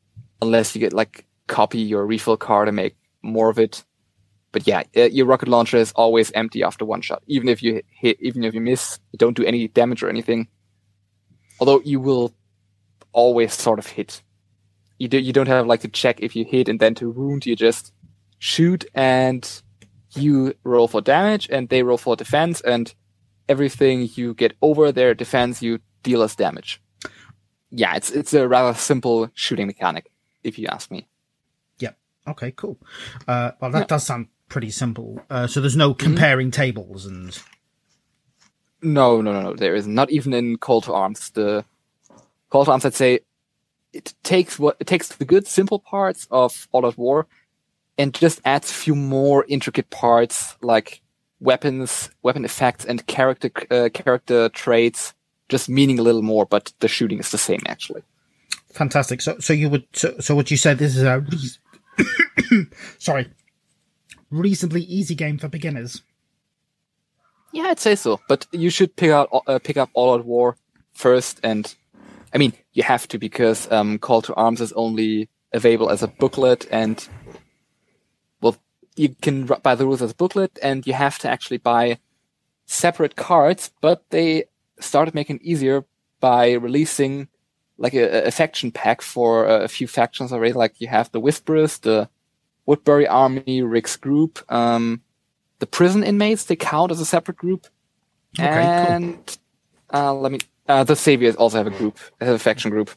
unless 0.43 0.75
you 0.75 0.81
get 0.81 0.93
like 0.93 1.27
copy 1.47 1.79
your 1.79 2.07
refill 2.07 2.37
card 2.37 2.69
and 2.69 2.77
make 2.77 2.97
more 3.23 3.51
of 3.51 3.59
it. 3.59 3.85
But 4.53 4.67
yeah, 4.67 4.83
uh, 4.97 5.03
your 5.03 5.27
rocket 5.27 5.49
launcher 5.49 5.77
is 5.77 5.93
always 5.93 6.33
empty 6.33 6.63
after 6.63 6.85
one 6.85 7.03
shot. 7.03 7.23
Even 7.27 7.49
if 7.49 7.63
you 7.63 7.83
hit, 7.89 8.19
even 8.21 8.43
if 8.45 8.55
you 8.55 8.61
miss, 8.61 8.99
you 9.13 9.19
don't 9.19 9.37
do 9.37 9.45
any 9.45 9.69
damage 9.69 10.03
or 10.03 10.09
anything. 10.09 10.49
Although 11.61 11.81
you 11.85 12.01
will 12.01 12.35
always 13.13 13.55
sort 13.55 13.79
of 13.79 13.87
hit. 13.87 14.23
You 14.99 15.09
do, 15.09 15.19
you 15.19 15.33
don't 15.33 15.47
have 15.47 15.67
like 15.67 15.81
to 15.81 15.89
check 15.89 16.21
if 16.21 16.35
you 16.35 16.45
hit 16.45 16.69
and 16.69 16.81
then 16.81 16.95
to 16.97 17.11
wound. 17.11 17.47
You 17.47 17.55
just 17.55 17.93
shoot 18.39 18.85
and 18.95 19.63
you 20.17 20.55
roll 20.65 20.89
for 20.89 21.01
damage 21.01 21.49
and 21.51 21.69
they 21.69 21.83
roll 21.83 21.99
for 21.99 22.17
defense 22.17 22.61
and 22.63 22.93
everything 23.49 24.09
you 24.15 24.35
get 24.35 24.55
over 24.63 24.91
their 24.91 25.15
defense 25.15 25.63
you 25.63 25.79
deal 26.03 26.23
as 26.23 26.35
damage 26.35 26.81
yeah, 27.71 27.95
it's 27.95 28.11
it's 28.11 28.35
a 28.35 28.49
rather 28.49 28.77
simple 28.77 29.31
shooting 29.35 29.67
mechanic, 29.67 30.11
if 30.45 30.59
you 30.59 30.67
ask 30.69 30.91
me. 30.91 31.07
Yep. 31.79 31.97
Okay. 32.29 32.51
Cool. 32.53 32.79
Uh, 33.29 33.53
well, 33.61 33.71
that 33.71 33.81
Yeah. 33.81 33.85
does 33.87 34.05
sound 34.07 34.29
pretty 34.49 34.71
simple. 34.71 35.21
Uh, 35.31 35.47
so 35.47 35.61
there's 35.61 35.77
no 35.77 35.95
comparing 35.95 36.51
tables 36.51 37.07
and 37.07 37.39
No, 38.83 39.21
no, 39.21 39.33
no, 39.33 39.43
no. 39.43 39.55
There 39.55 39.75
is 39.75 39.87
not 39.87 40.11
even 40.11 40.33
in 40.33 40.57
Call 40.57 40.81
to 40.83 40.93
Arms. 40.95 41.31
The 41.31 41.65
Call 42.49 42.65
to 42.65 42.71
Arms, 42.71 42.85
I'd 42.85 42.95
say, 42.95 43.21
it 43.93 44.15
takes 44.23 44.59
what 44.59 44.77
it 44.81 44.87
takes 44.87 45.09
the 45.09 45.25
good 45.25 45.47
simple 45.47 45.79
parts 45.79 46.27
of 46.31 46.67
All 46.73 46.87
Out 46.87 46.97
War, 46.97 47.27
and 47.99 48.15
just 48.15 48.41
adds 48.45 48.71
a 48.71 48.75
few 48.75 48.95
more 48.95 49.45
intricate 49.49 49.91
parts 49.91 50.57
like 50.63 51.03
weapons, 51.41 52.11
weapon 52.23 52.45
effects, 52.45 52.85
and 52.85 53.07
character 53.07 53.51
uh, 53.71 53.89
character 53.93 54.49
traits, 54.49 55.13
just 55.49 55.69
meaning 55.69 55.99
a 55.99 56.03
little 56.03 56.23
more. 56.23 56.47
But 56.47 56.73
the 56.81 56.89
shooting 56.89 57.19
is 57.19 57.31
the 57.31 57.39
same 57.39 57.61
actually. 57.67 58.03
Fantastic. 58.73 59.21
So, 59.21 59.39
so 59.39 59.53
you 59.53 59.71
would, 59.71 59.87
so, 59.93 60.19
so 60.21 60.35
would 60.35 60.51
you 60.51 60.57
say 60.57 60.75
this 60.75 60.97
is 60.97 61.03
a, 61.03 61.21
rea- 61.21 62.67
sorry, 62.99 63.29
reasonably 64.31 64.83
easy 64.83 65.15
game 65.15 65.39
for 65.39 65.49
beginners? 65.49 66.03
Yeah, 67.53 67.65
I'd 67.65 67.81
say 67.81 67.97
so. 67.97 68.21
But 68.29 68.47
you 68.53 68.71
should 68.71 68.95
pick 68.97 69.11
out 69.11 69.29
uh, 69.47 69.59
pick 69.59 69.77
up 69.77 69.91
All 69.95 70.15
Out 70.15 70.25
War 70.25 70.57
first, 70.93 71.41
and 71.43 71.75
I 72.33 72.39
mean 72.39 72.53
you 72.73 72.83
have 72.83 73.09
to 73.09 73.19
because 73.19 73.71
um, 73.73 73.99
Call 73.99 74.23
to 74.23 74.35
Arms 74.35 74.61
is 74.61 74.73
only 74.75 75.29
available 75.53 75.91
as 75.91 76.03
a 76.03 76.09
booklet, 76.09 76.67
and 76.71 77.07
well, 78.41 78.57
you 78.97 79.11
can 79.21 79.47
buy 79.47 79.75
the 79.75 79.85
rules 79.85 80.03
as 80.03 80.13
a 80.13 80.15
booklet, 80.15 80.59
and 80.63 80.87
you 80.87 80.93
have 80.93 81.19
to 81.21 81.29
actually 81.29 81.59
buy 81.59 81.99
separate 82.67 83.17
cards. 83.17 83.73
But 83.81 84.05
they 84.11 84.45
started 84.79 85.15
making 85.15 85.37
it 85.37 85.43
easier 85.43 85.85
by 86.21 86.53
releasing 86.53 87.29
like 87.81 87.95
a, 87.95 88.27
a 88.27 88.31
faction 88.31 88.71
pack 88.71 89.03
for 89.03 89.47
a 89.47 89.67
few 89.67 89.89
factions 89.89 90.33
already. 90.33 90.53
Like 90.53 90.81
you 90.81 90.87
have 90.87 91.11
the 91.11 91.19
Whisperers, 91.19 91.79
the 91.79 92.09
Woodbury 92.67 93.09
Army, 93.09 93.63
Rick's 93.63 93.97
group. 93.97 94.39
Um, 94.49 95.01
the 95.59 95.67
prison 95.67 96.05
inmates 96.05 96.45
they 96.45 96.57
count 96.57 96.93
as 96.93 97.01
a 97.01 97.05
separate 97.05 97.37
group 97.37 97.67
Okay, 98.39 98.47
cool. 98.47 98.95
and 98.95 99.39
uh, 99.93 100.15
let 100.15 100.31
me 100.31 100.39
uh, 100.69 100.85
the 100.85 100.95
saviors 100.95 101.35
also 101.37 101.59
have 101.59 101.67
a 101.67 101.71
group 101.71 101.99
have 102.21 102.35
a 102.35 102.39
faction 102.39 102.71
group 102.71 102.91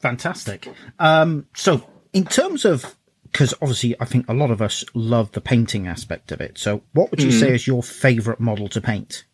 Fantastic. 0.00 0.68
Um, 0.98 1.46
so, 1.54 1.84
in 2.12 2.24
terms 2.24 2.64
of, 2.64 2.96
because 3.24 3.54
obviously 3.60 3.94
I 4.00 4.04
think 4.04 4.28
a 4.28 4.34
lot 4.34 4.50
of 4.50 4.60
us 4.62 4.84
love 4.94 5.32
the 5.32 5.40
painting 5.40 5.86
aspect 5.86 6.32
of 6.32 6.40
it. 6.40 6.58
So, 6.58 6.82
what 6.92 7.10
would 7.10 7.22
you 7.22 7.30
say 7.30 7.54
is 7.54 7.66
your 7.66 7.82
favourite 7.82 8.40
model 8.40 8.68
to 8.68 8.80
paint? 8.80 9.24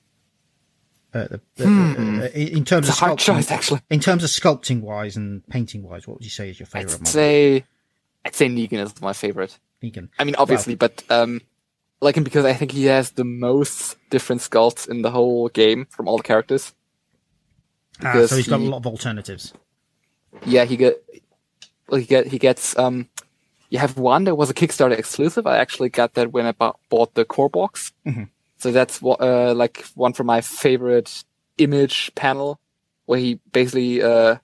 Uh, 1.14 1.28
the, 1.28 1.40
the, 1.56 1.64
uh, 1.64 2.26
in 2.36 2.64
terms 2.64 2.88
it's 2.88 2.96
of 2.98 3.02
a 3.02 3.06
hard 3.06 3.18
sculpting, 3.18 3.24
choice 3.36 3.50
actually 3.50 3.80
in 3.90 4.00
terms 4.00 4.22
of 4.24 4.28
sculpting 4.30 4.80
wise 4.82 5.16
and 5.16 5.46
painting 5.48 5.82
wise, 5.82 6.06
what 6.06 6.14
would 6.18 6.24
you 6.24 6.30
say 6.30 6.50
is 6.50 6.58
your 6.60 6.66
favourite 6.66 6.92
i'd 6.94 7.00
model? 7.00 7.06
say 7.06 7.64
i'd 8.26 8.34
say 8.34 8.48
negan 8.48 8.74
is 8.84 9.00
my 9.00 9.12
favorite 9.14 9.58
Negan. 9.82 10.08
i 10.18 10.24
mean 10.24 10.34
obviously 10.34 10.74
but 10.74 11.02
um 11.08 11.40
like 12.02 12.16
him 12.16 12.24
because 12.24 12.44
i 12.44 12.52
think 12.52 12.72
he 12.72 12.84
has 12.86 13.12
the 13.12 13.24
most 13.24 13.96
different 14.10 14.42
sculpts 14.42 14.86
in 14.88 15.00
the 15.02 15.10
whole 15.10 15.48
game 15.48 15.86
from 15.90 16.06
all 16.08 16.16
the 16.18 16.22
characters 16.22 16.74
Ah, 18.02 18.26
so 18.26 18.36
he's 18.36 18.48
got 18.48 18.60
a 18.60 18.62
lot 18.62 18.78
of 18.78 18.86
alternatives. 18.86 19.54
yeah 20.44 20.64
he 20.66 20.76
get 20.76 21.02
well 21.88 21.98
he 22.00 22.06
get 22.06 22.26
he 22.26 22.38
gets 22.38 22.76
um 22.78 23.08
you 23.70 23.78
have 23.78 23.96
one 23.96 24.24
that 24.24 24.34
was 24.34 24.50
a 24.50 24.54
kickstarter 24.54 24.98
exclusive 24.98 25.46
i 25.46 25.56
actually 25.56 25.88
got 25.88 26.12
that 26.14 26.30
when 26.32 26.44
i 26.46 26.52
bought, 26.52 27.14
the 27.14 27.24
core 27.24 27.48
box 27.48 27.92
Mhm. 28.06 28.28
So 28.58 28.72
that's 28.72 29.00
what 29.02 29.20
uh 29.20 29.52
like 29.54 29.84
one 29.94 30.12
from 30.12 30.26
my 30.26 30.40
favorite 30.40 31.24
image 31.58 32.10
panel 32.14 32.58
where 33.06 33.18
he 33.18 33.38
basically 33.52 34.02
uh 34.02 34.36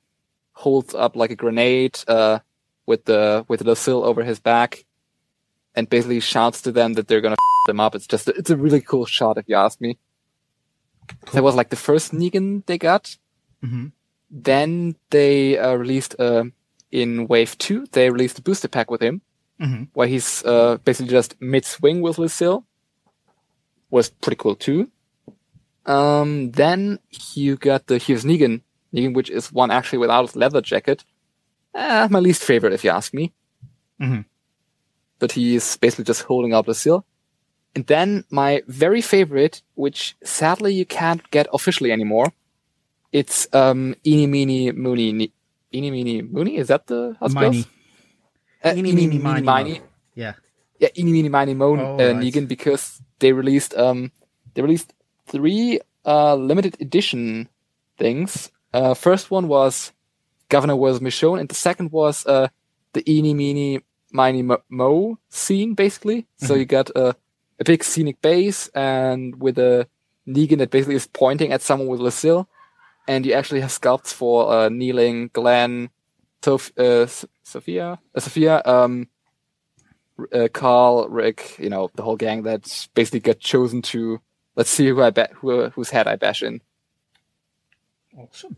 holds 0.52 0.94
up 0.94 1.16
like 1.16 1.30
a 1.30 1.36
grenade 1.36 1.98
uh 2.08 2.38
with 2.86 3.04
the 3.06 3.44
with 3.48 3.62
Lucille 3.62 4.04
over 4.04 4.22
his 4.24 4.40
back, 4.40 4.84
and 5.74 5.88
basically 5.88 6.20
shouts 6.20 6.60
to 6.62 6.72
them 6.72 6.94
that 6.94 7.06
they're 7.08 7.20
gonna 7.20 7.34
f- 7.34 7.66
them 7.66 7.80
up. 7.80 7.94
It's 7.94 8.06
just 8.06 8.28
it's 8.28 8.50
a 8.50 8.56
really 8.56 8.80
cool 8.80 9.06
shot 9.06 9.38
if 9.38 9.48
you 9.48 9.56
ask 9.56 9.80
me. 9.80 9.98
That 11.32 11.42
was 11.42 11.54
like 11.54 11.70
the 11.70 11.76
first 11.76 12.12
Negan 12.12 12.64
they 12.66 12.78
got. 12.78 13.16
hmm 13.62 13.86
Then 14.30 14.96
they 15.10 15.58
uh, 15.58 15.74
released 15.74 16.16
uh, 16.18 16.44
in 16.90 17.26
Wave 17.28 17.56
Two. 17.58 17.86
They 17.92 18.10
released 18.10 18.38
a 18.38 18.42
booster 18.42 18.68
pack 18.68 18.90
with 18.90 19.00
him, 19.02 19.20
Mhm. 19.60 19.88
where 19.94 20.08
he's 20.08 20.44
uh, 20.44 20.78
basically 20.84 21.10
just 21.12 21.40
mid 21.40 21.64
swing 21.64 22.00
with 22.02 22.18
Lucille. 22.18 22.64
Was 23.92 24.08
pretty 24.08 24.36
cool 24.40 24.56
too. 24.56 24.88
Um, 25.84 26.50
then 26.52 26.98
you 27.34 27.56
got 27.56 27.86
the 27.86 27.98
here's 27.98 28.24
Negan, 28.24 28.62
Negan, 28.94 29.14
which 29.14 29.28
is 29.30 29.52
one 29.52 29.70
actually 29.70 29.98
without 29.98 30.22
his 30.26 30.34
leather 30.36 30.62
jacket. 30.62 31.04
Uh, 31.74 32.08
my 32.10 32.18
least 32.18 32.42
favorite, 32.42 32.72
if 32.72 32.84
you 32.84 32.90
ask 32.90 33.12
me. 33.12 33.32
Mhm. 34.00 34.24
But 35.18 35.32
he's 35.32 35.76
basically 35.76 36.04
just 36.04 36.22
holding 36.22 36.54
up 36.54 36.66
Lucille. 36.66 37.04
And 37.74 37.86
then 37.86 38.24
my 38.30 38.62
very 38.66 39.00
favorite, 39.02 39.62
which 39.74 40.16
sadly 40.24 40.72
you 40.74 40.84
can't 40.86 41.22
get 41.30 41.46
officially 41.52 41.92
anymore, 41.92 42.32
it's 43.12 43.46
um 43.52 43.94
Eeny 44.06 44.26
Meeny 44.26 44.72
Moony. 44.72 45.12
Ne- 45.12 45.32
Eeny 45.74 45.90
Meeny 45.90 46.22
Moony? 46.22 46.56
Is 46.56 46.68
that 46.68 46.86
the 46.86 47.16
it 47.20 47.32
Miney. 47.32 47.64
Uh, 48.64 48.74
Eeny, 48.76 48.92
meeny, 48.92 49.18
miny. 49.18 49.80
Yeah. 50.14 50.34
Yeah, 50.78 50.88
Eeny 50.96 51.12
Meeny 51.12 51.28
Miny 51.28 51.54
Moan 51.54 51.80
Oh, 51.80 51.96
uh. 51.96 52.14
Negan 52.14 52.46
because 52.48 53.02
they 53.22 53.32
released 53.32 53.72
um 53.84 54.10
they 54.54 54.62
released 54.66 54.90
three 55.32 55.80
uh 56.04 56.34
limited 56.50 56.74
edition 56.86 57.48
things. 58.02 58.50
Uh, 58.74 58.94
first 58.94 59.30
one 59.30 59.46
was 59.48 59.92
Governor 60.48 60.76
was 60.76 61.00
Michonne, 61.00 61.40
and 61.40 61.48
the 61.48 61.54
second 61.68 61.92
was 61.92 62.26
uh 62.26 62.48
the 62.94 63.02
Eeny 63.08 63.32
Meeny 63.34 63.80
Miny 64.12 64.42
Mo, 64.68 65.16
scene 65.30 65.72
basically. 65.74 66.26
So 66.36 66.52
Mhm. 66.54 66.58
you 66.60 66.64
got 66.66 66.88
uh, 67.02 67.12
a 67.60 67.64
big 67.64 67.80
scenic 67.84 68.20
base 68.20 68.68
and 68.74 69.40
with 69.40 69.56
a 69.58 69.86
Negan 70.28 70.58
that 70.58 70.70
basically 70.70 70.96
is 70.96 71.08
pointing 71.08 71.50
at 71.52 71.62
someone 71.62 71.88
with 71.88 72.00
Lucille, 72.00 72.44
and 73.08 73.24
you 73.26 73.32
actually 73.38 73.62
have 73.64 73.72
sculpts 73.80 74.12
for 74.12 74.52
uh, 74.52 74.68
kneeling 74.68 75.30
Glenn, 75.32 75.88
Soph- 76.44 76.72
uh, 76.78 77.08
S- 77.08 77.24
Sophia, 77.42 77.98
uh, 78.14 78.20
Sophia, 78.20 78.60
um, 78.64 79.08
uh, 80.32 80.48
Carl, 80.52 81.08
Rick, 81.08 81.56
you 81.58 81.70
know, 81.70 81.90
the 81.94 82.02
whole 82.02 82.16
gang 82.16 82.42
that 82.42 82.88
basically 82.94 83.20
got 83.20 83.38
chosen 83.38 83.82
to 83.82 84.20
let's 84.56 84.70
see 84.70 84.88
who 84.88 85.02
I 85.02 85.10
bet 85.10 85.32
who 85.32 85.70
whose 85.70 85.90
head 85.90 86.06
I 86.06 86.16
bash 86.16 86.42
in. 86.42 86.60
Awesome. 88.16 88.56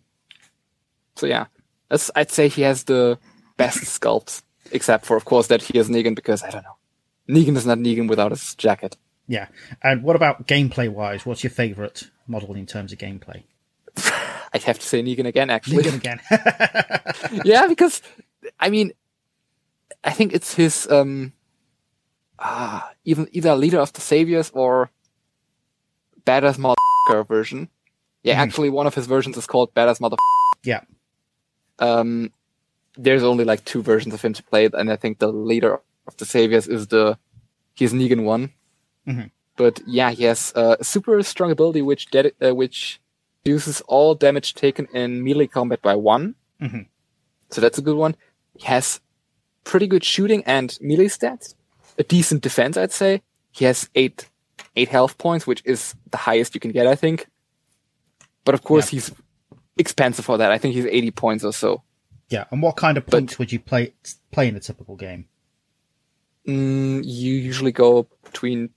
So 1.17 1.27
yeah, 1.27 1.47
that's 1.89 2.11
I'd 2.15 2.31
say 2.31 2.49
he 2.49 2.63
has 2.63 2.85
the 2.85 3.19
best 3.57 3.79
sculpts, 4.01 4.43
except 4.73 5.07
for 5.07 5.17
of 5.17 5.25
course 5.25 5.47
that 5.49 5.63
he 5.63 5.79
is 5.79 5.89
Negan 5.89 6.15
because 6.15 6.43
I 6.43 6.51
don't 6.51 6.65
know, 6.65 6.77
Negan 7.29 7.57
is 7.57 7.67
not 7.67 7.79
Negan 7.79 8.09
without 8.09 8.33
his 8.33 8.55
jacket. 8.55 8.97
Yeah. 9.27 9.49
And 9.83 10.03
what 10.03 10.17
about 10.17 10.47
gameplay 10.47 10.89
wise? 10.89 11.25
What's 11.25 11.43
your 11.43 11.51
favorite 11.51 12.11
model 12.27 12.55
in 12.55 12.67
terms 12.67 12.93
of 12.93 12.99
gameplay? 12.99 13.45
I'd 14.53 14.63
have 14.65 14.79
to 14.79 14.87
say 14.87 15.03
Negan 15.03 15.27
again 15.27 15.51
actually. 15.51 15.83
Negan 15.83 15.97
again. 15.97 17.41
yeah, 17.45 17.67
because 17.67 18.03
I 18.61 18.71
mean, 18.71 18.93
I 20.03 20.11
think 20.11 20.33
it's 20.33 20.55
his 20.55 20.91
um, 20.91 21.33
ah, 22.39 22.93
even 23.05 23.29
either 23.33 23.55
leader 23.55 23.79
of 23.81 23.93
the 23.93 24.01
saviors 24.01 24.51
or 24.55 24.91
badass 26.27 26.57
motherfucker 26.59 27.27
version. 27.29 27.69
Yeah, 28.23 28.37
Mhm. 28.37 28.43
actually, 28.43 28.71
one 28.71 28.87
of 28.87 28.95
his 28.95 29.07
versions 29.07 29.37
is 29.37 29.47
called 29.47 29.75
badass 29.75 30.01
mother. 30.01 30.17
yeah. 30.65 30.81
Um, 31.79 32.33
there's 32.97 33.23
only 33.25 33.45
like 33.45 33.65
two 33.65 33.83
versions 33.83 34.15
of 34.15 34.23
him 34.23 34.33
to 34.33 34.43
play, 34.45 34.69
and 34.73 34.91
I 34.91 34.97
think 34.97 35.19
the 35.19 35.33
leader 35.33 35.81
of 36.07 36.17
the 36.17 36.25
saviors 36.25 36.67
is 36.69 36.87
the 36.89 37.19
Here's 37.77 37.93
Negan 37.93 38.23
one. 38.25 38.53
Mhm. 39.07 39.31
But 39.57 39.81
yeah, 39.87 40.13
he 40.13 40.25
has 40.25 40.53
uh, 40.55 40.77
a 40.79 40.85
super 40.85 41.21
strong 41.25 41.51
ability 41.51 41.83
which 41.83 42.09
dedi- 42.11 42.35
uh, 42.41 42.55
which 42.55 43.01
reduces 43.45 43.81
all 43.83 44.15
damage 44.15 44.55
taken 44.55 44.87
in 44.95 45.25
melee 45.25 45.49
combat 45.49 45.83
by 45.83 45.97
one. 45.97 46.37
Mhm. 46.61 46.87
So 47.51 47.61
that's 47.61 47.77
a 47.79 47.83
good 47.83 47.97
one. 47.97 48.15
He 48.57 48.65
has 48.67 49.01
pretty 49.65 49.89
good 49.89 50.05
shooting 50.05 50.45
and 50.47 50.79
melee 50.81 51.07
stats. 51.09 51.55
A 51.99 52.03
decent 52.03 52.43
defense, 52.43 52.77
I'd 52.77 52.93
say. 52.93 53.23
He 53.53 53.65
has 53.65 53.89
eight 53.95 54.29
eight 54.77 54.89
health 54.89 55.19
points, 55.19 55.47
which 55.47 55.63
is 55.65 55.95
the 56.11 56.17
highest 56.17 56.55
you 56.55 56.61
can 56.61 56.73
get, 56.73 56.87
I 56.87 56.95
think. 56.95 57.27
But 58.45 58.55
of 58.55 58.63
course, 58.63 58.89
he's 58.89 59.13
expensive 59.77 60.25
for 60.25 60.39
that. 60.39 60.51
I 60.51 60.59
think 60.59 60.75
he's 60.75 60.87
80 60.87 61.11
points 61.13 61.45
or 61.45 61.53
so. 61.53 61.83
Yeah. 62.29 62.45
And 62.51 62.63
what 62.63 62.77
kind 62.77 62.97
of 62.99 63.07
points 63.07 63.39
would 63.39 63.53
you 63.53 63.61
play 63.61 63.95
play 64.31 64.49
in 64.49 64.57
a 64.57 64.61
typical 64.61 64.97
game? 64.97 65.27
Mm, 66.47 67.03
you 67.05 67.35
usually 67.35 67.73
go 67.73 68.07
between 68.23 68.71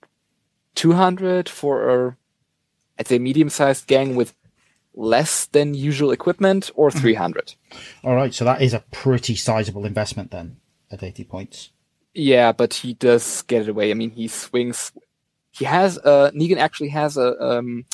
200 0.75 1.49
for 1.49 2.07
a, 2.07 2.17
I'd 2.97 3.07
say, 3.07 3.19
medium-sized 3.19 3.87
gang 3.87 4.15
with 4.15 4.33
less 4.95 5.45
than 5.47 5.73
usual 5.73 6.11
equipment, 6.11 6.71
or 6.75 6.89
300. 6.89 7.53
All 8.03 8.15
right. 8.15 8.33
So 8.33 8.45
that 8.45 8.61
is 8.61 8.73
a 8.73 8.83
pretty 8.91 9.35
sizable 9.35 9.85
investment 9.85 10.31
then 10.31 10.57
at 10.89 11.03
80 11.03 11.25
points. 11.25 11.69
Yeah, 12.19 12.51
but 12.51 12.73
he 12.73 12.93
does 12.95 13.43
get 13.43 13.61
it 13.61 13.69
away. 13.69 13.91
I 13.91 13.93
mean, 13.93 14.09
he 14.09 14.27
swings. 14.27 14.91
He 15.51 15.65
has 15.65 15.97
uh 15.99 16.31
Negan 16.33 16.57
actually 16.57 16.89
has 16.89 17.15
a 17.15 17.29
um 17.39 17.85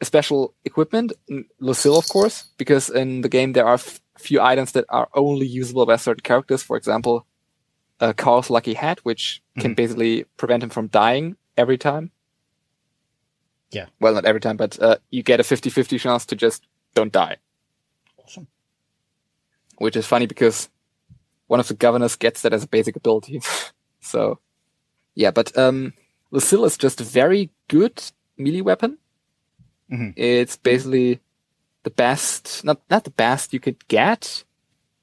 a 0.00 0.04
special 0.06 0.54
equipment, 0.64 1.12
Lucille, 1.60 1.98
of 1.98 2.08
course, 2.08 2.44
because 2.56 2.88
in 2.88 3.20
the 3.20 3.28
game 3.28 3.52
there 3.52 3.66
are 3.66 3.74
f- 3.74 4.00
few 4.18 4.40
items 4.40 4.72
that 4.72 4.86
are 4.88 5.08
only 5.12 5.46
usable 5.46 5.84
by 5.86 5.96
certain 5.96 6.22
characters. 6.22 6.62
For 6.62 6.76
example, 6.76 7.26
uh, 8.00 8.12
Carl's 8.14 8.48
lucky 8.50 8.74
hat, 8.74 8.98
which 9.04 9.42
can 9.60 9.74
basically 9.74 10.24
prevent 10.38 10.62
him 10.62 10.70
from 10.70 10.88
dying 10.88 11.36
every 11.56 11.76
time. 11.78 12.10
Yeah. 13.70 13.86
Well, 14.00 14.14
not 14.14 14.24
every 14.24 14.40
time, 14.40 14.56
but 14.56 14.80
uh, 14.80 14.96
you 15.10 15.22
get 15.22 15.40
a 15.40 15.42
50-50 15.42 16.00
chance 16.00 16.26
to 16.26 16.36
just 16.36 16.66
don't 16.94 17.12
die 17.12 17.36
Awesome. 18.24 18.46
which 19.78 19.96
is 19.96 20.06
funny 20.06 20.26
because 20.26 20.68
one 21.54 21.60
of 21.60 21.68
the 21.68 21.74
governors 21.86 22.16
gets 22.16 22.42
that 22.42 22.52
as 22.52 22.64
a 22.64 22.68
basic 22.76 22.96
ability. 22.96 23.40
so, 24.00 24.40
yeah, 25.14 25.30
but 25.30 25.56
um, 25.56 25.92
Lucille 26.32 26.64
is 26.64 26.76
just 26.76 27.00
a 27.00 27.04
very 27.04 27.50
good 27.68 28.02
melee 28.36 28.60
weapon. 28.62 28.98
Mhm. 29.88 30.14
It's 30.16 30.56
basically 30.56 31.20
the 31.84 31.90
best, 31.90 32.64
not 32.64 32.80
not 32.90 33.04
the 33.04 33.10
best 33.24 33.52
you 33.52 33.60
could 33.60 33.86
get, 33.88 34.44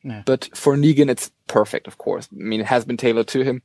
Yeah. 0.03 0.23
but 0.25 0.49
for 0.53 0.75
Negan 0.75 1.09
it's 1.09 1.31
perfect. 1.47 1.87
Of 1.87 1.97
course, 1.97 2.27
I 2.33 2.43
mean 2.49 2.59
it 2.61 2.67
has 2.67 2.83
been 2.85 2.97
tailored 2.97 3.27
to 3.29 3.43
him, 3.43 3.61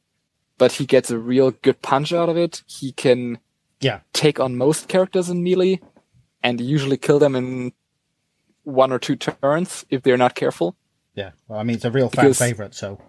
but 0.59 0.73
he 0.79 0.87
gets 0.87 1.11
a 1.11 1.19
real 1.19 1.51
good 1.65 1.81
punch 1.83 2.13
out 2.13 2.29
of 2.29 2.37
it. 2.37 2.63
He 2.67 2.93
can 2.93 3.39
Yeah. 3.81 4.01
take 4.13 4.39
on 4.45 4.57
most 4.57 4.87
characters 4.89 5.29
in 5.31 5.43
melee, 5.43 5.81
and 6.43 6.61
usually 6.61 6.99
kill 6.99 7.19
them 7.19 7.35
in 7.35 7.73
one 8.65 8.93
or 8.95 8.99
two 9.01 9.17
turns 9.17 9.85
if 9.91 10.03
they're 10.03 10.23
not 10.25 10.35
careful. 10.37 10.77
Yeah. 11.17 11.31
Well, 11.49 11.59
I 11.59 11.63
mean, 11.65 11.77
it's 11.77 11.85
a 11.85 11.91
real 11.91 12.09
fan 12.09 12.27
Because- 12.27 12.39
favorite. 12.39 12.75
So 12.75 13.01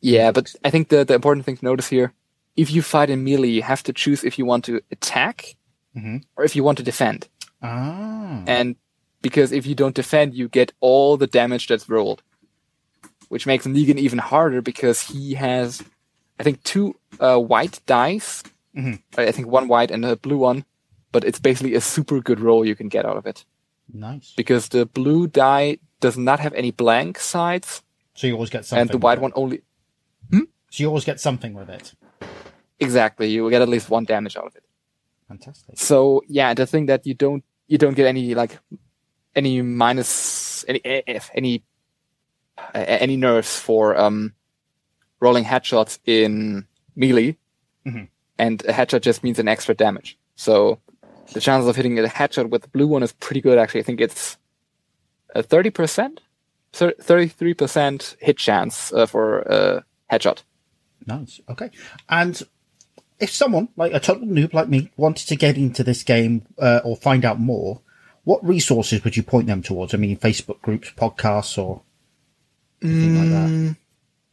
Yeah, 0.00 0.30
but 0.32 0.54
I 0.64 0.70
think 0.70 0.88
the, 0.88 1.04
the 1.04 1.14
important 1.14 1.44
thing 1.44 1.56
to 1.58 1.64
notice 1.64 1.88
here, 1.88 2.12
if 2.56 2.70
you 2.70 2.82
fight 2.82 3.10
in 3.10 3.24
melee, 3.24 3.48
you 3.48 3.62
have 3.62 3.82
to 3.84 3.92
choose 3.92 4.22
if 4.24 4.38
you 4.38 4.46
want 4.46 4.64
to 4.66 4.80
attack 4.90 5.56
Mhm. 5.96 6.22
or 6.36 6.44
if 6.44 6.54
you 6.56 6.62
want 6.64 6.78
to 6.78 6.84
defend. 6.84 7.28
ah, 7.62 8.42
And 8.46 8.76
because 9.20 9.50
if 9.52 9.66
you 9.66 9.74
don't 9.74 9.94
defend, 9.96 10.34
you 10.34 10.48
get 10.48 10.72
all 10.80 11.16
the 11.16 11.26
damage 11.26 11.66
that's 11.66 11.88
rolled. 11.88 12.22
Which 13.28 13.46
makes 13.46 13.66
Negan 13.66 13.98
even 13.98 14.18
harder 14.20 14.62
because 14.62 15.02
he 15.02 15.34
has, 15.34 15.82
I 16.38 16.42
think, 16.44 16.62
two 16.62 16.94
uh, 17.20 17.38
white 17.38 17.80
dice. 17.86 18.42
Mhm. 18.76 19.02
I 19.18 19.32
think 19.32 19.48
one 19.48 19.66
white 19.68 19.90
and 19.90 20.04
a 20.04 20.14
blue 20.16 20.38
one. 20.38 20.64
But 21.10 21.24
it's 21.24 21.40
basically 21.40 21.74
a 21.74 21.80
super 21.80 22.20
good 22.20 22.38
roll 22.40 22.64
you 22.64 22.76
can 22.76 22.88
get 22.88 23.04
out 23.04 23.16
of 23.16 23.26
it. 23.26 23.44
nice. 23.92 24.34
Because 24.36 24.68
the 24.68 24.84
blue 24.86 25.26
die 25.26 25.78
does 26.00 26.16
not 26.16 26.40
have 26.40 26.54
any 26.54 26.70
blank 26.70 27.18
sides, 27.18 27.82
So 28.14 28.26
you 28.26 28.34
always 28.34 28.50
get 28.50 28.64
something. 28.64 28.80
and 28.82 28.90
the 28.90 28.98
white 28.98 29.20
one 29.20 29.32
only. 29.34 29.56
it. 29.58 29.64
So 30.70 30.82
you 30.82 30.88
always 30.88 31.04
get 31.04 31.18
something 31.20 31.54
with 31.54 31.70
it. 31.70 31.94
Exactly, 32.80 33.28
you 33.30 33.42
will 33.42 33.50
get 33.50 33.62
at 33.62 33.68
least 33.68 33.88
one 33.90 34.04
damage 34.04 34.36
out 34.36 34.46
of 34.46 34.54
it. 34.56 34.64
Fantastic. 35.28 35.78
So 35.78 36.22
yeah, 36.28 36.54
the 36.54 36.66
thing 36.66 36.86
that 36.86 37.06
you 37.06 37.14
don't 37.14 37.42
you 37.66 37.78
don't 37.78 37.94
get 37.94 38.06
any 38.06 38.34
like 38.34 38.58
any 39.34 39.62
minus 39.62 40.64
any 40.68 40.80
eh, 40.84 41.20
any 41.34 41.62
uh, 42.58 42.84
any 43.04 43.16
nerfs 43.16 43.58
for 43.58 43.96
um 43.98 44.34
rolling 45.20 45.44
headshots 45.44 45.98
in 46.04 46.66
melee, 46.96 47.36
Mhm. 47.86 48.08
and 48.38 48.62
a 48.66 48.72
headshot 48.72 49.00
just 49.02 49.24
means 49.24 49.38
an 49.38 49.48
extra 49.48 49.74
damage. 49.74 50.18
So 50.36 50.78
the 51.32 51.40
chances 51.40 51.68
of 51.68 51.76
hitting 51.76 51.98
a 51.98 52.02
headshot 52.04 52.50
with 52.50 52.62
the 52.62 52.68
blue 52.68 52.86
one 52.86 53.02
is 53.02 53.12
pretty 53.12 53.40
good. 53.40 53.58
Actually, 53.58 53.80
I 53.80 53.84
think 53.84 54.00
it's 54.00 54.38
thirty 55.42 55.70
percent, 55.70 56.20
thirty-three 56.72 57.54
percent 57.54 58.16
hit 58.20 58.38
chance 58.38 58.92
uh, 58.92 59.06
for 59.06 59.40
a 59.40 59.84
headshot. 60.10 60.42
Nice. 61.06 61.40
Okay. 61.48 61.70
And 62.08 62.42
if 63.18 63.30
someone 63.30 63.68
like 63.76 63.92
a 63.92 64.00
total 64.00 64.26
noob 64.26 64.52
like 64.52 64.68
me 64.68 64.90
wanted 64.96 65.26
to 65.28 65.36
get 65.36 65.56
into 65.56 65.82
this 65.82 66.02
game 66.02 66.46
uh, 66.58 66.80
or 66.84 66.96
find 66.96 67.24
out 67.24 67.40
more, 67.40 67.80
what 68.24 68.44
resources 68.44 69.02
would 69.04 69.16
you 69.16 69.22
point 69.22 69.46
them 69.46 69.62
towards? 69.62 69.94
I 69.94 69.96
mean, 69.96 70.16
Facebook 70.16 70.60
groups, 70.60 70.92
podcasts, 70.96 71.56
or 71.58 71.82
anything 72.82 73.18
like 73.18 73.30
that. 73.30 73.48
Mm, 73.48 73.76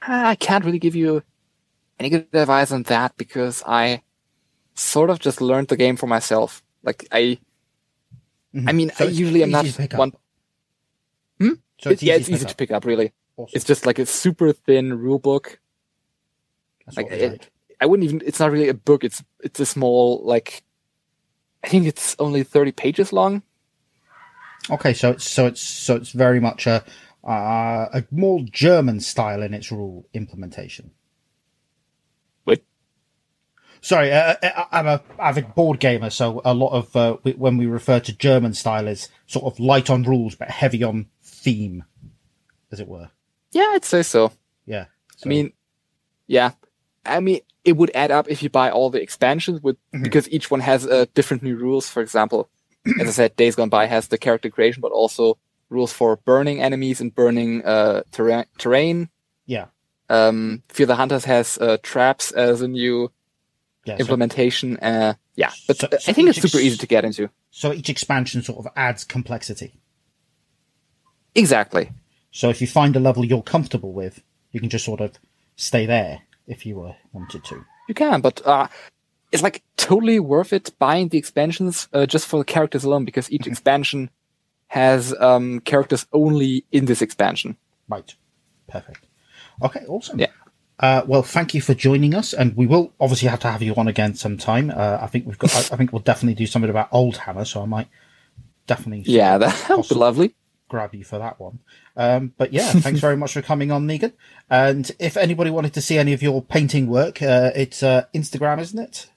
I 0.01 0.35
can't 0.35 0.65
really 0.65 0.79
give 0.79 0.95
you 0.95 1.23
any 1.99 2.09
good 2.09 2.27
advice 2.33 2.71
on 2.71 2.83
that 2.83 3.15
because 3.17 3.63
I 3.65 4.01
sort 4.75 5.09
of 5.09 5.19
just 5.19 5.41
learned 5.41 5.69
the 5.69 5.77
game 5.77 5.95
for 5.95 6.07
myself. 6.07 6.61
Like 6.83 7.07
I, 7.11 7.39
I 8.67 8.73
mean, 8.73 8.89
Mm-hmm. 8.89 8.97
So 8.97 9.05
I 9.05 9.07
usually 9.09 9.43
am 9.43 9.51
not 9.51 9.65
up. 9.93 10.13
One. 11.39 11.61
So 11.79 11.89
it's 11.89 12.01
yeah, 12.03 12.15
it's 12.15 12.29
easy 12.29 12.45
up. 12.45 12.49
to 12.51 12.55
pick 12.55 12.71
up. 12.71 12.85
Really, 12.85 13.11
Awesome. 13.37 13.51
it's 13.53 13.65
just 13.65 13.85
like 13.85 13.99
a 13.99 14.05
super 14.05 14.53
thin 14.53 14.97
rule 14.97 15.19
book. 15.19 15.59
That's 16.85 16.97
like 16.97 17.07
what 17.09 17.13
we 17.19 17.25
it- 17.25 17.31
like. 17.31 17.51
I 17.81 17.85
wouldn't 17.87 18.05
even. 18.07 18.21
It's 18.25 18.39
not 18.39 18.51
really 18.51 18.69
a 18.69 18.73
book. 18.73 19.03
It's 19.03 19.21
it's 19.43 19.59
a 19.59 19.65
small 19.65 20.21
like. 20.23 20.63
I 21.63 21.67
think 21.67 21.85
it's 21.87 22.15
only 22.19 22.43
thirty 22.43 22.71
pages 22.71 23.11
long. 23.11 23.41
Okay, 24.69 24.93
so 24.93 25.11
it's 25.11 25.25
so 25.25 25.47
it's 25.47 25.61
so 25.61 25.95
it's 25.97 26.11
very 26.11 26.39
much 26.39 26.65
a 26.67 26.83
uh, 27.27 27.87
a 27.93 28.03
more 28.11 28.39
German 28.49 29.01
style 29.01 29.41
in 29.43 29.53
its 29.53 29.71
rule 29.71 30.07
implementation. 30.13 30.91
What? 32.45 32.61
Sorry, 33.81 34.11
uh, 34.11 34.35
uh, 34.41 34.65
I'm 34.71 34.87
a 34.87 35.01
avid 35.19 35.53
board 35.53 35.79
gamer, 35.79 36.09
so 36.09 36.41
a 36.45 36.53
lot 36.53 36.69
of 36.71 36.95
uh, 36.95 37.17
when 37.35 37.57
we 37.57 37.65
refer 37.65 37.99
to 37.99 38.15
German 38.15 38.53
style 38.53 38.87
is 38.87 39.09
sort 39.27 39.45
of 39.51 39.59
light 39.59 39.89
on 39.89 40.03
rules 40.03 40.35
but 40.35 40.49
heavy 40.49 40.81
on 40.83 41.07
theme, 41.45 41.83
as 42.71 42.79
it 42.79 42.87
were. 42.87 43.09
Yeah, 43.51 43.69
I'd 43.73 43.85
say 43.85 44.03
so. 44.03 44.31
Yeah. 44.65 44.85
I 45.23 45.27
mean, 45.29 45.53
yeah. 46.27 46.51
I 47.05 47.19
mean, 47.19 47.39
it 47.63 47.77
would 47.77 47.91
add 47.95 48.11
up 48.11 48.27
if 48.29 48.41
you 48.43 48.49
buy 48.49 48.69
all 48.71 48.89
the 48.89 49.01
expansions 49.01 49.61
with 49.61 49.77
because 50.03 50.27
each 50.29 50.49
one 50.51 50.59
has 50.59 50.85
uh, 50.87 51.05
different 51.13 51.43
new 51.43 51.55
rules. 51.55 51.87
For 51.89 52.01
example, 52.01 52.49
as 52.99 53.07
I 53.07 53.11
said, 53.11 53.35
Days 53.35 53.55
Gone 53.55 53.69
By 53.69 53.85
has 53.85 54.07
the 54.09 54.17
character 54.17 54.49
creation, 54.49 54.81
but 54.81 54.91
also 54.91 55.37
rules 55.69 55.93
for 55.93 56.17
burning 56.25 56.61
enemies 56.61 56.99
and 57.01 57.13
burning 57.13 57.63
uh, 57.65 58.01
terra- 58.11 58.45
terrain. 58.57 59.09
yeah, 59.45 59.65
Um, 60.09 60.61
Fear 60.69 60.85
the 60.87 60.95
Hunters 60.95 61.25
has 61.25 61.57
uh, 61.59 61.77
traps 61.81 62.31
as 62.31 62.61
a 62.61 62.67
new 62.67 63.11
yeah. 63.85 63.95
So, 63.97 64.01
implementation. 64.01 64.77
Uh, 64.77 65.13
yeah, 65.35 65.51
but 65.67 65.77
so- 65.77 65.87
uh, 65.91 65.97
so 65.97 66.09
I 66.09 66.13
think 66.13 66.29
it's 66.29 66.41
super 66.41 66.57
ex- 66.57 66.65
easy 66.65 66.77
to 66.77 66.87
get 66.87 67.05
into. 67.05 67.29
so 67.51 67.71
each 67.73 67.89
expansion 67.89 68.41
sort 68.43 68.59
of 68.65 68.71
adds 68.75 69.03
complexity. 69.03 69.79
Exactly. 71.35 71.91
So 72.31 72.49
if 72.49 72.61
you 72.61 72.67
find 72.67 72.95
a 72.95 72.99
level 72.99 73.23
you're 73.25 73.41
comfortable 73.41 73.93
with, 73.93 74.21
you 74.51 74.59
can 74.59 74.69
just 74.69 74.85
sort 74.85 75.01
of 75.01 75.13
stay 75.55 75.85
there 75.85 76.21
if 76.47 76.65
you 76.65 76.75
were 76.75 76.95
wanted 77.13 77.43
to. 77.45 77.65
You 77.87 77.93
can, 77.93 78.21
but 78.21 78.45
uh, 78.45 78.67
it's 79.31 79.43
like 79.43 79.63
totally 79.77 80.19
worth 80.19 80.53
it 80.53 80.71
buying 80.79 81.09
the 81.09 81.17
expansions 81.17 81.87
uh, 81.93 82.05
just 82.05 82.25
for 82.25 82.37
the 82.39 82.45
characters 82.45 82.83
alone 82.83 83.05
because 83.05 83.31
each 83.31 83.47
expansion 83.53 84.09
has 84.67 85.13
um, 85.19 85.59
characters 85.61 86.07
only 86.11 86.65
in 86.71 86.85
this 86.85 87.01
expansion. 87.01 87.57
Right. 87.87 88.15
Perfect. 88.67 89.05
Okay, 89.61 89.85
awesome. 89.87 90.19
Yeah. 90.19 90.27
Uh, 90.79 91.03
well, 91.07 91.23
thank 91.23 91.53
you 91.53 91.61
for 91.61 91.73
joining 91.73 92.13
us, 92.13 92.33
and 92.33 92.55
we 92.57 92.65
will 92.65 92.91
obviously 92.99 93.29
have 93.29 93.39
to 93.39 93.47
have 93.47 93.61
you 93.61 93.73
on 93.75 93.87
again 93.87 94.13
sometime. 94.13 94.69
Uh, 94.69 94.97
I 94.99 95.07
think 95.07 95.25
we've 95.25 95.37
got. 95.37 95.55
I, 95.55 95.59
I 95.59 95.77
think 95.77 95.93
we'll 95.93 96.01
definitely 96.01 96.35
do 96.35 96.45
something 96.45 96.69
about 96.69 96.89
Old 96.91 97.15
Hammer, 97.17 97.45
so 97.45 97.61
I 97.61 97.65
might 97.65 97.87
definitely 98.67 99.03
Yeah, 99.11 99.37
that 99.37 99.69
would 99.69 99.87
be 99.87 99.95
lovely. 99.95 100.35
Grab 100.67 100.93
you 100.95 101.03
for 101.03 101.19
that 101.19 101.39
one. 101.39 101.59
Um, 101.95 102.33
but 102.37 102.53
yeah, 102.53 102.71
thanks 102.71 102.99
very 102.99 103.17
much 103.17 103.33
for 103.33 103.41
coming 103.41 103.71
on, 103.71 103.87
Negan. 103.87 104.13
And 104.49 104.89
if 104.99 105.17
anybody 105.17 105.51
wanted 105.51 105.73
to 105.75 105.81
see 105.81 105.97
any 105.97 106.13
of 106.13 106.21
your 106.21 106.41
painting 106.41 106.87
work, 106.87 107.21
uh, 107.21 107.51
it's 107.55 107.83
uh, 107.83 108.05
Instagram, 108.13 108.59
isn't 108.59 108.79
it? 108.79 109.09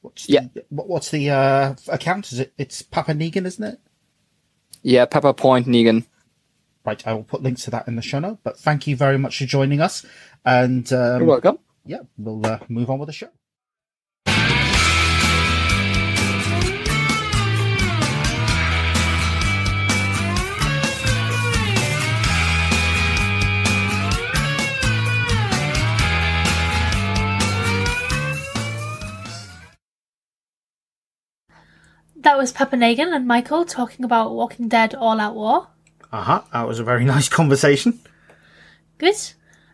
What's 0.00 0.26
the, 0.26 0.32
Yeah. 0.32 0.46
What, 0.68 0.88
what's 0.88 1.10
the 1.10 1.30
uh, 1.30 1.74
account? 1.88 2.32
Is 2.32 2.40
it? 2.40 2.52
It's 2.58 2.82
Papa 2.82 3.12
Negan, 3.12 3.46
isn't 3.46 3.64
it? 3.64 3.78
Yeah, 4.82 5.06
Papa 5.06 5.32
Point 5.34 5.66
Negan. 5.66 6.06
Right, 6.84 7.06
I 7.06 7.12
will 7.12 7.22
put 7.22 7.42
links 7.42 7.62
to 7.64 7.70
that 7.70 7.86
in 7.86 7.94
the 7.94 8.02
show 8.02 8.18
note. 8.18 8.38
But 8.42 8.58
thank 8.58 8.88
you 8.88 8.96
very 8.96 9.16
much 9.16 9.38
for 9.38 9.44
joining 9.44 9.80
us, 9.80 10.04
and 10.44 10.90
You're 10.90 11.16
um, 11.16 11.26
welcome. 11.26 11.58
yeah, 11.86 12.00
we'll 12.18 12.44
uh, 12.44 12.58
move 12.68 12.90
on 12.90 12.98
with 12.98 13.06
the 13.06 13.12
show. 13.12 13.28
That 32.22 32.36
was 32.38 32.52
Papa 32.52 32.76
Negan 32.76 33.14
and 33.14 33.26
Michael 33.26 33.64
talking 33.64 34.04
about 34.04 34.32
Walking 34.34 34.68
Dead 34.68 34.94
All 34.94 35.20
Out 35.20 35.34
War. 35.34 35.68
Uh 36.12 36.22
huh. 36.22 36.42
That 36.52 36.66
was 36.68 36.78
a 36.78 36.84
very 36.84 37.04
nice 37.14 37.28
conversation. 37.28 38.00
Good. 38.98 39.14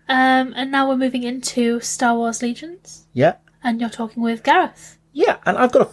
Um, 0.08 0.54
and 0.56 0.70
now 0.70 0.88
we're 0.88 0.96
moving 0.96 1.22
into 1.22 1.80
Star 1.80 2.14
Wars 2.16 2.40
Legions, 2.42 3.06
Yeah, 3.12 3.34
and 3.62 3.78
you're 3.78 3.90
talking 3.90 4.22
with 4.22 4.42
Gareth. 4.42 4.96
yeah. 5.12 5.36
And 5.44 5.58
I've 5.58 5.72
got 5.72 5.88
a. 5.88 5.90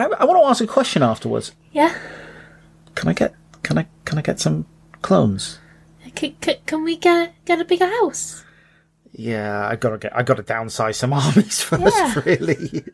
I, 0.00 0.04
I 0.04 0.24
want 0.24 0.42
to 0.42 0.48
ask 0.48 0.62
a 0.62 0.66
question 0.66 1.02
afterwards. 1.02 1.52
Yeah. 1.72 1.94
Can 2.94 3.08
I 3.08 3.12
get? 3.12 3.34
Can 3.62 3.76
I? 3.76 3.86
Can 4.06 4.16
I 4.18 4.22
get 4.22 4.40
some 4.40 4.64
clones? 5.02 5.58
C- 6.16 6.36
c- 6.42 6.56
can 6.64 6.82
we 6.82 6.96
get 6.96 7.34
get 7.44 7.60
a 7.60 7.64
bigger 7.66 7.86
house? 8.00 8.42
Yeah, 9.12 9.68
I 9.68 9.76
gotta 9.76 9.98
get. 9.98 10.16
I 10.16 10.22
gotta 10.22 10.42
downsize 10.42 10.94
some 10.94 11.12
armies 11.12 11.60
first. 11.60 11.82
Yeah. 11.94 12.14
Really. 12.24 12.84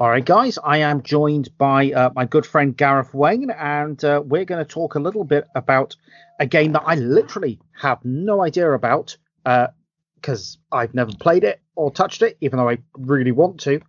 All 0.00 0.08
right, 0.08 0.24
guys, 0.24 0.58
I 0.64 0.78
am 0.78 1.02
joined 1.02 1.50
by 1.58 1.92
uh, 1.92 2.08
my 2.14 2.24
good 2.24 2.46
friend 2.46 2.74
Gareth 2.74 3.12
Wayne, 3.12 3.50
and 3.50 4.02
uh, 4.02 4.22
we're 4.24 4.46
going 4.46 4.64
to 4.64 4.64
talk 4.64 4.94
a 4.94 4.98
little 4.98 5.24
bit 5.24 5.46
about 5.54 5.94
a 6.38 6.46
game 6.46 6.72
that 6.72 6.84
I 6.86 6.94
literally 6.94 7.60
have 7.78 8.02
no 8.02 8.42
idea 8.42 8.72
about 8.72 9.18
because 9.44 10.56
I've 10.72 10.94
never 10.94 11.12
played 11.20 11.44
it 11.44 11.60
or 11.76 11.90
touched 11.90 12.22
it, 12.22 12.38
even 12.40 12.56
though 12.56 12.70
I 12.70 12.78
really 12.94 13.32
want 13.32 13.60
to. 13.60 13.82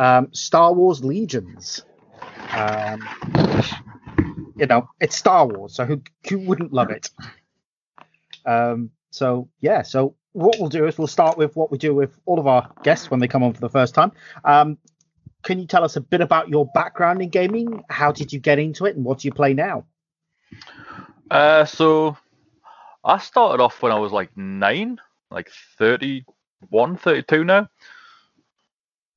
Um, 0.00 0.30
Star 0.32 0.72
Wars 0.72 1.04
Legions. 1.04 1.84
Um, 2.50 3.08
you 4.56 4.66
know, 4.66 4.88
it's 4.98 5.14
Star 5.14 5.46
Wars, 5.46 5.76
so 5.76 5.84
who, 5.84 6.02
who 6.28 6.40
wouldn't 6.40 6.72
love 6.72 6.90
it? 6.90 7.08
Um, 8.44 8.90
so, 9.12 9.48
yeah, 9.60 9.82
so 9.82 10.16
what 10.32 10.56
we'll 10.58 10.70
do 10.70 10.86
is 10.86 10.98
we'll 10.98 11.06
start 11.06 11.38
with 11.38 11.54
what 11.54 11.70
we 11.70 11.78
do 11.78 11.94
with 11.94 12.18
all 12.24 12.40
of 12.40 12.48
our 12.48 12.68
guests 12.82 13.12
when 13.12 13.20
they 13.20 13.28
come 13.28 13.44
on 13.44 13.52
for 13.52 13.60
the 13.60 13.68
first 13.68 13.94
time. 13.94 14.10
Um, 14.44 14.78
can 15.42 15.58
you 15.58 15.66
tell 15.66 15.84
us 15.84 15.96
a 15.96 16.00
bit 16.00 16.20
about 16.20 16.48
your 16.48 16.66
background 16.74 17.22
in 17.22 17.28
gaming? 17.28 17.82
How 17.88 18.12
did 18.12 18.32
you 18.32 18.40
get 18.40 18.58
into 18.58 18.86
it, 18.86 18.96
and 18.96 19.04
what 19.04 19.20
do 19.20 19.28
you 19.28 19.32
play 19.32 19.54
now? 19.54 19.84
Uh, 21.30 21.64
so 21.64 22.16
I 23.04 23.18
started 23.18 23.62
off 23.62 23.82
when 23.82 23.92
I 23.92 23.98
was 23.98 24.12
like 24.12 24.36
nine, 24.36 25.00
like 25.30 25.50
31, 25.78 26.96
32 26.96 27.44
now. 27.44 27.68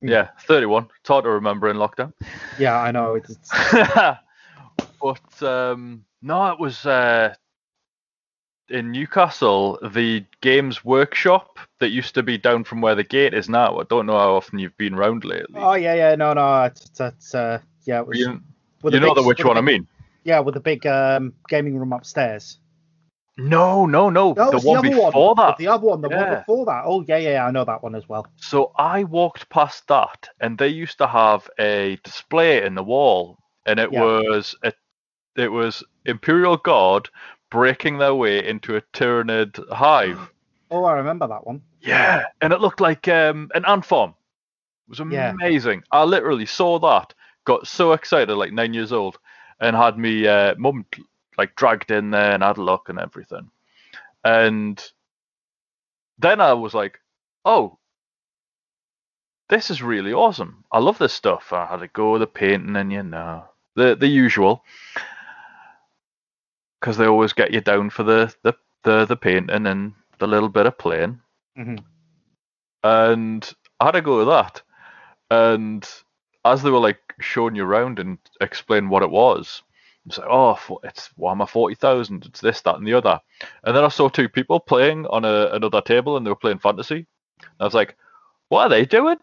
Hmm. 0.00 0.08
Yeah, 0.08 0.28
31. 0.46 0.88
It's 1.00 1.08
hard 1.08 1.24
to 1.24 1.30
remember 1.30 1.68
in 1.68 1.76
lockdown. 1.76 2.12
Yeah, 2.58 2.76
I 2.76 2.90
know. 2.90 3.14
It's, 3.14 3.50
but 5.00 5.42
um, 5.42 6.04
no, 6.22 6.48
it 6.48 6.58
was 6.58 6.84
uh, 6.86 7.34
in 8.68 8.90
Newcastle, 8.90 9.78
the 9.82 10.24
Games 10.40 10.84
Workshop 10.84 11.58
that 11.80 11.90
used 11.90 12.14
to 12.14 12.22
be 12.22 12.38
down 12.38 12.64
from 12.64 12.80
where 12.80 12.94
the 12.94 13.04
gate 13.04 13.34
is 13.34 13.48
now. 13.48 13.78
I 13.78 13.84
don't 13.84 14.06
know 14.06 14.18
how 14.18 14.34
often 14.34 14.58
you've 14.58 14.76
been 14.76 14.94
round 14.96 15.24
lately. 15.24 15.60
oh 15.60 15.74
yeah, 15.74 15.94
yeah, 15.94 16.14
no, 16.14 16.32
no, 16.32 16.64
it's, 16.64 16.98
it's 17.00 17.34
uh, 17.34 17.60
yeah, 17.84 18.00
it 18.00 18.06
was, 18.06 18.18
you 18.18 18.40
with 18.82 18.94
you 18.94 19.00
know 19.00 19.14
big- 19.14 19.22
the 19.22 19.28
which 19.28 19.38
the 19.38 19.46
one 19.46 19.58
I 19.58 19.62
mean? 19.62 19.86
Yeah, 20.24 20.40
with 20.40 20.54
the 20.54 20.60
big 20.60 20.84
um, 20.86 21.34
gaming 21.48 21.78
room 21.78 21.92
upstairs. 21.92 22.58
No, 23.38 23.84
no, 23.86 24.08
no. 24.08 24.32
No, 24.32 24.50
the 24.50 24.58
one 24.66 24.78
other 24.78 24.88
before 24.88 25.34
one. 25.34 25.46
that. 25.46 25.56
The 25.58 25.68
other 25.68 25.86
one, 25.86 26.00
the 26.00 26.08
one 26.08 26.30
before 26.38 26.64
that. 26.66 26.82
Oh 26.86 27.04
yeah, 27.06 27.18
yeah, 27.18 27.30
yeah, 27.30 27.46
I 27.46 27.50
know 27.50 27.64
that 27.64 27.82
one 27.82 27.94
as 27.94 28.08
well. 28.08 28.26
So 28.36 28.72
I 28.76 29.04
walked 29.04 29.48
past 29.50 29.86
that, 29.88 30.28
and 30.40 30.56
they 30.56 30.68
used 30.68 30.98
to 30.98 31.06
have 31.06 31.48
a 31.58 31.98
display 32.02 32.64
in 32.64 32.74
the 32.74 32.82
wall, 32.82 33.38
and 33.66 33.78
it 33.78 33.92
Yeah. 33.92 34.02
was 34.02 34.56
a, 34.64 34.72
it 35.36 35.52
was 35.52 35.84
Imperial 36.06 36.56
Guard 36.56 37.10
breaking 37.56 37.96
their 37.96 38.14
way 38.14 38.46
into 38.46 38.76
a 38.76 38.82
Tyranid 38.92 39.56
hive. 39.72 40.20
Oh, 40.70 40.82
I 40.84 40.94
remember 40.94 41.26
that 41.28 41.46
one. 41.46 41.62
yeah, 41.80 42.24
and 42.40 42.52
it 42.52 42.60
looked 42.60 42.80
like 42.80 43.06
um, 43.06 43.48
an 43.54 43.64
ant 43.66 43.84
farm. 43.84 44.10
It 44.10 44.90
was 44.90 44.98
Yeah. 44.98 45.30
amazing. 45.40 45.84
I 45.92 46.02
literally 46.02 46.44
saw 46.44 46.78
that, 46.80 47.14
got 47.44 47.68
so 47.68 47.92
excited, 47.92 48.34
like 48.34 48.52
nine 48.52 48.74
years 48.74 48.92
old, 48.92 49.16
and 49.60 49.76
had 49.76 49.96
me 49.96 50.26
uh, 50.26 50.56
mum 50.58 50.84
like 51.38 51.54
dragged 51.54 51.92
in 51.92 52.10
there 52.10 52.32
and 52.32 52.42
had 52.42 52.58
a 52.58 52.62
look 52.62 52.88
and 52.88 52.98
everything. 52.98 53.48
And 54.24 54.84
then 56.18 56.40
I 56.40 56.52
was 56.54 56.74
like, 56.74 56.98
oh, 57.44 57.78
this 59.48 59.70
is 59.70 59.82
really 59.82 60.12
awesome. 60.12 60.64
I 60.72 60.80
love 60.80 60.98
this 60.98 61.12
stuff. 61.12 61.52
I 61.52 61.64
had 61.66 61.78
to 61.80 61.88
go 61.88 62.10
with 62.12 62.22
the 62.22 62.26
painting 62.26 62.74
and 62.74 62.92
you 62.92 63.04
know 63.04 63.44
the 63.76 63.94
the 63.94 64.08
usual. 64.08 64.64
Because 66.86 66.98
they 66.98 67.06
always 67.06 67.32
get 67.32 67.52
you 67.52 67.60
down 67.60 67.90
for 67.90 68.04
the 68.04 68.32
the 68.44 68.54
the, 68.84 69.06
the 69.06 69.16
painting 69.16 69.66
and 69.66 69.92
the 70.20 70.26
little 70.28 70.48
bit 70.48 70.66
of 70.66 70.78
playing. 70.78 71.20
Mhm. 71.58 71.82
And 72.84 73.52
I 73.80 73.86
had 73.86 73.90
to 73.92 74.02
go 74.02 74.18
with 74.18 74.28
that. 74.28 74.62
And 75.28 75.84
as 76.44 76.62
they 76.62 76.70
were 76.70 76.78
like 76.78 77.00
showing 77.18 77.56
you 77.56 77.64
around 77.64 77.98
and 77.98 78.18
explain 78.40 78.88
what 78.88 79.02
it 79.02 79.10
was, 79.10 79.64
it's 80.06 80.18
like, 80.18 80.28
oh, 80.30 80.56
it's 80.84 81.10
Warhammer 81.18 81.48
40,000, 81.48 82.26
it's 82.26 82.40
this, 82.40 82.60
that, 82.60 82.76
and 82.76 82.86
the 82.86 82.94
other. 82.94 83.20
And 83.64 83.76
then 83.76 83.82
I 83.82 83.88
saw 83.88 84.08
two 84.08 84.28
people 84.28 84.60
playing 84.60 85.06
on 85.06 85.24
a, 85.24 85.48
another 85.54 85.80
table 85.80 86.16
and 86.16 86.24
they 86.24 86.30
were 86.30 86.36
playing 86.36 86.60
fantasy. 86.60 87.04
I 87.58 87.64
was 87.64 87.74
like, 87.74 87.96
what 88.48 88.66
are 88.66 88.68
they 88.68 88.84
doing? 88.84 89.16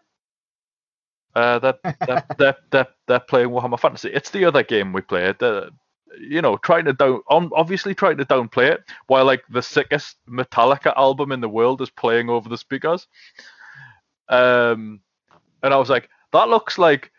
Uh, 1.34 1.60
they're, 1.60 1.78
they're, 2.06 2.24
they're, 2.38 2.56
they're, 2.70 2.88
they're 3.06 3.20
playing 3.20 3.48
Warhammer 3.48 3.80
Fantasy. 3.80 4.10
It's 4.10 4.28
the 4.28 4.44
other 4.44 4.62
game 4.62 4.92
we 4.92 5.00
played. 5.00 5.36
You 6.20 6.42
know, 6.42 6.56
trying 6.58 6.84
to 6.86 6.92
down, 6.92 7.20
obviously 7.28 7.94
trying 7.94 8.16
to 8.18 8.24
downplay 8.24 8.70
it, 8.70 8.84
while 9.06 9.24
like 9.24 9.42
the 9.50 9.62
sickest 9.62 10.16
Metallica 10.28 10.96
album 10.96 11.32
in 11.32 11.40
the 11.40 11.48
world 11.48 11.80
is 11.82 11.90
playing 11.90 12.28
over 12.28 12.48
the 12.48 12.58
speakers. 12.58 13.06
Um, 14.28 15.00
and 15.62 15.74
I 15.74 15.76
was 15.76 15.90
like, 15.90 16.08
that 16.32 16.48
looks 16.48 16.78
like 16.78 17.10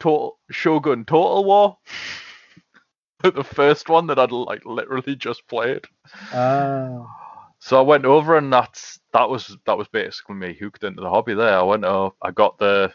Total 0.00 0.38
Shogun 0.50 1.04
Total 1.04 1.44
War, 1.44 1.78
the 3.22 3.44
first 3.44 3.88
one 3.88 4.06
that 4.08 4.18
I'd 4.18 4.32
like 4.32 4.64
literally 4.64 5.16
just 5.16 5.46
played. 5.48 5.84
Uh, 6.32 7.04
So 7.60 7.78
I 7.78 7.82
went 7.82 8.04
over, 8.04 8.36
and 8.38 8.52
that's 8.52 9.00
that 9.12 9.28
was 9.28 9.56
that 9.66 9.76
was 9.76 9.88
basically 9.88 10.36
me 10.36 10.54
hooked 10.54 10.84
into 10.84 11.00
the 11.00 11.10
hobby. 11.10 11.34
There, 11.34 11.58
I 11.58 11.62
went. 11.62 11.84
Oh, 11.84 12.14
I 12.22 12.30
got 12.30 12.58
the 12.58 12.92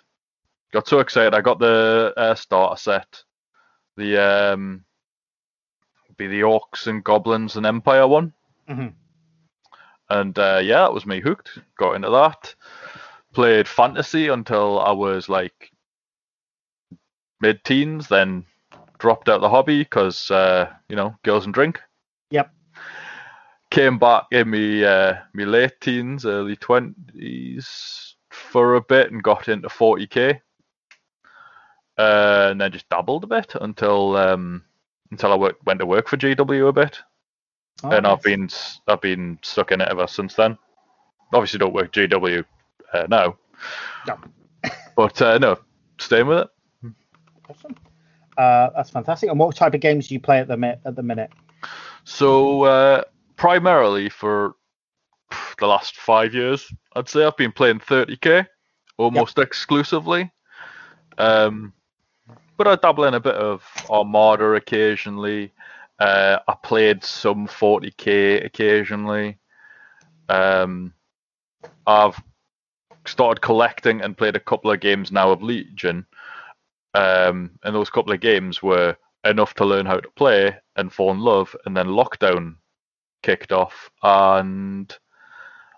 got 0.71 0.87
so 0.87 0.99
excited. 0.99 1.33
I 1.33 1.41
got 1.41 1.59
the 1.59 2.13
uh, 2.15 2.35
starter 2.35 2.77
set, 2.77 3.23
the 3.97 4.17
um, 4.17 4.85
be 6.17 6.27
the 6.27 6.41
orcs 6.41 6.87
and 6.87 7.03
goblins 7.03 7.55
and 7.55 7.65
empire 7.65 8.07
one, 8.07 8.33
Mhm. 8.69 8.93
and 10.09 10.37
uh, 10.37 10.59
yeah, 10.63 10.79
that 10.81 10.93
was 10.93 11.05
me 11.05 11.19
hooked. 11.19 11.57
Got 11.77 11.95
into 11.95 12.09
that. 12.09 12.55
Played 13.33 13.67
fantasy 13.67 14.27
until 14.27 14.79
I 14.79 14.91
was 14.91 15.27
like 15.29 15.71
mid-teens, 17.41 18.07
then 18.07 18.45
dropped 18.99 19.27
out 19.27 19.41
the 19.41 19.49
hobby 19.49 19.79
because 19.79 20.29
uh, 20.31 20.71
you 20.87 20.95
know 20.95 21.15
girls 21.23 21.45
and 21.45 21.53
drink 21.53 21.81
Yep. 22.29 22.51
came 23.69 23.97
back 23.99 24.25
in 24.31 24.49
me 24.49 24.85
uh, 24.85 25.15
me 25.33 25.45
late 25.45 25.79
teens, 25.81 26.25
early 26.25 26.55
twenties 26.55 28.15
for 28.29 28.75
a 28.75 28.81
bit 28.81 29.11
and 29.11 29.21
got 29.23 29.47
into 29.49 29.67
40k, 29.69 30.39
uh, 31.97 32.47
and 32.51 32.61
then 32.61 32.71
just 32.71 32.89
dabbled 32.89 33.23
a 33.23 33.27
bit 33.27 33.53
until 33.61 34.15
um, 34.15 34.63
until 35.13 35.31
I 35.31 35.35
work, 35.35 35.57
went 35.65 35.79
to 35.79 35.85
work 35.85 36.07
for 36.07 36.17
GW 36.17 36.67
a 36.67 36.73
bit, 36.73 36.99
oh, 37.83 37.91
and 37.91 38.05
I've 38.05 38.21
been 38.23 38.49
I've 38.87 38.99
been 39.01 39.37
stuck 39.43 39.71
in 39.71 39.79
it 39.79 39.87
ever 39.87 40.07
since 40.07 40.33
then. 40.33 40.57
Obviously, 41.33 41.59
don't 41.59 41.73
work 41.73 41.93
GW 41.93 42.43
uh, 42.93 43.05
now, 43.09 43.37
No. 44.07 44.17
but 44.95 45.21
uh, 45.21 45.37
no, 45.37 45.57
staying 45.99 46.27
with 46.27 46.39
it. 46.39 46.49
Awesome. 47.49 47.75
Uh, 48.37 48.69
that's 48.75 48.89
fantastic. 48.89 49.29
And 49.29 49.39
what 49.39 49.55
type 49.55 49.73
of 49.75 49.81
games 49.81 50.07
do 50.07 50.15
you 50.15 50.19
play 50.19 50.39
at 50.39 50.47
the 50.47 50.57
mi- 50.57 50.75
at 50.85 50.95
the 50.95 51.03
minute? 51.03 51.31
So 52.03 52.63
uh, 52.63 53.03
primarily 53.35 54.09
for 54.09 54.55
the 55.59 55.67
last 55.67 55.95
five 55.97 56.33
years, 56.33 56.71
I'd 56.95 57.07
say 57.07 57.23
I've 57.23 57.37
been 57.37 57.51
playing 57.51 57.79
30k 57.79 58.47
almost 58.97 59.37
exclusively. 59.37 60.31
Um, 61.17 61.73
but 62.57 62.67
I 62.67 62.75
dabble 62.75 63.05
in 63.05 63.13
a 63.13 63.19
bit 63.19 63.35
of 63.35 63.63
Armada 63.89 64.53
occasionally. 64.53 65.51
Uh, 65.99 66.39
I 66.47 66.55
played 66.63 67.03
some 67.03 67.47
40k 67.47 68.45
occasionally. 68.45 69.37
Um, 70.29 70.93
I've 71.85 72.21
started 73.05 73.41
collecting 73.41 74.01
and 74.01 74.17
played 74.17 74.35
a 74.35 74.39
couple 74.39 74.71
of 74.71 74.79
games 74.79 75.11
now 75.11 75.31
of 75.31 75.43
Legion. 75.43 76.05
Um, 76.93 77.51
and 77.63 77.75
those 77.75 77.89
couple 77.89 78.13
of 78.13 78.19
games 78.19 78.61
were 78.61 78.95
enough 79.23 79.53
to 79.55 79.65
learn 79.65 79.85
how 79.85 79.99
to 79.99 80.09
play 80.15 80.55
and 80.75 80.91
fall 80.91 81.11
in 81.11 81.19
love. 81.19 81.55
And 81.65 81.75
then 81.75 81.87
lockdown 81.87 82.55
kicked 83.23 83.51
off, 83.51 83.89
and 84.03 84.95